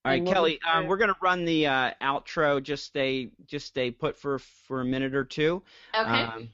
All 0.04 0.12
right, 0.12 0.24
Kelly. 0.24 0.60
Um, 0.70 0.86
we're 0.86 0.98
gonna 0.98 1.16
run 1.20 1.44
the 1.44 1.66
uh, 1.66 1.90
outro. 2.00 2.62
Just 2.62 2.84
stay, 2.84 3.30
just 3.44 3.66
stay 3.66 3.90
put 3.90 4.16
for 4.16 4.38
for 4.38 4.80
a 4.80 4.84
minute 4.84 5.16
or 5.16 5.24
two. 5.24 5.62
Okay. 5.98 6.22
Um, 6.22 6.50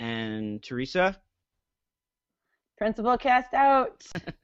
and 0.00 0.62
Theresa. 0.62 1.16
Principal 2.78 3.18
cast 3.18 3.52
out. 3.52 4.02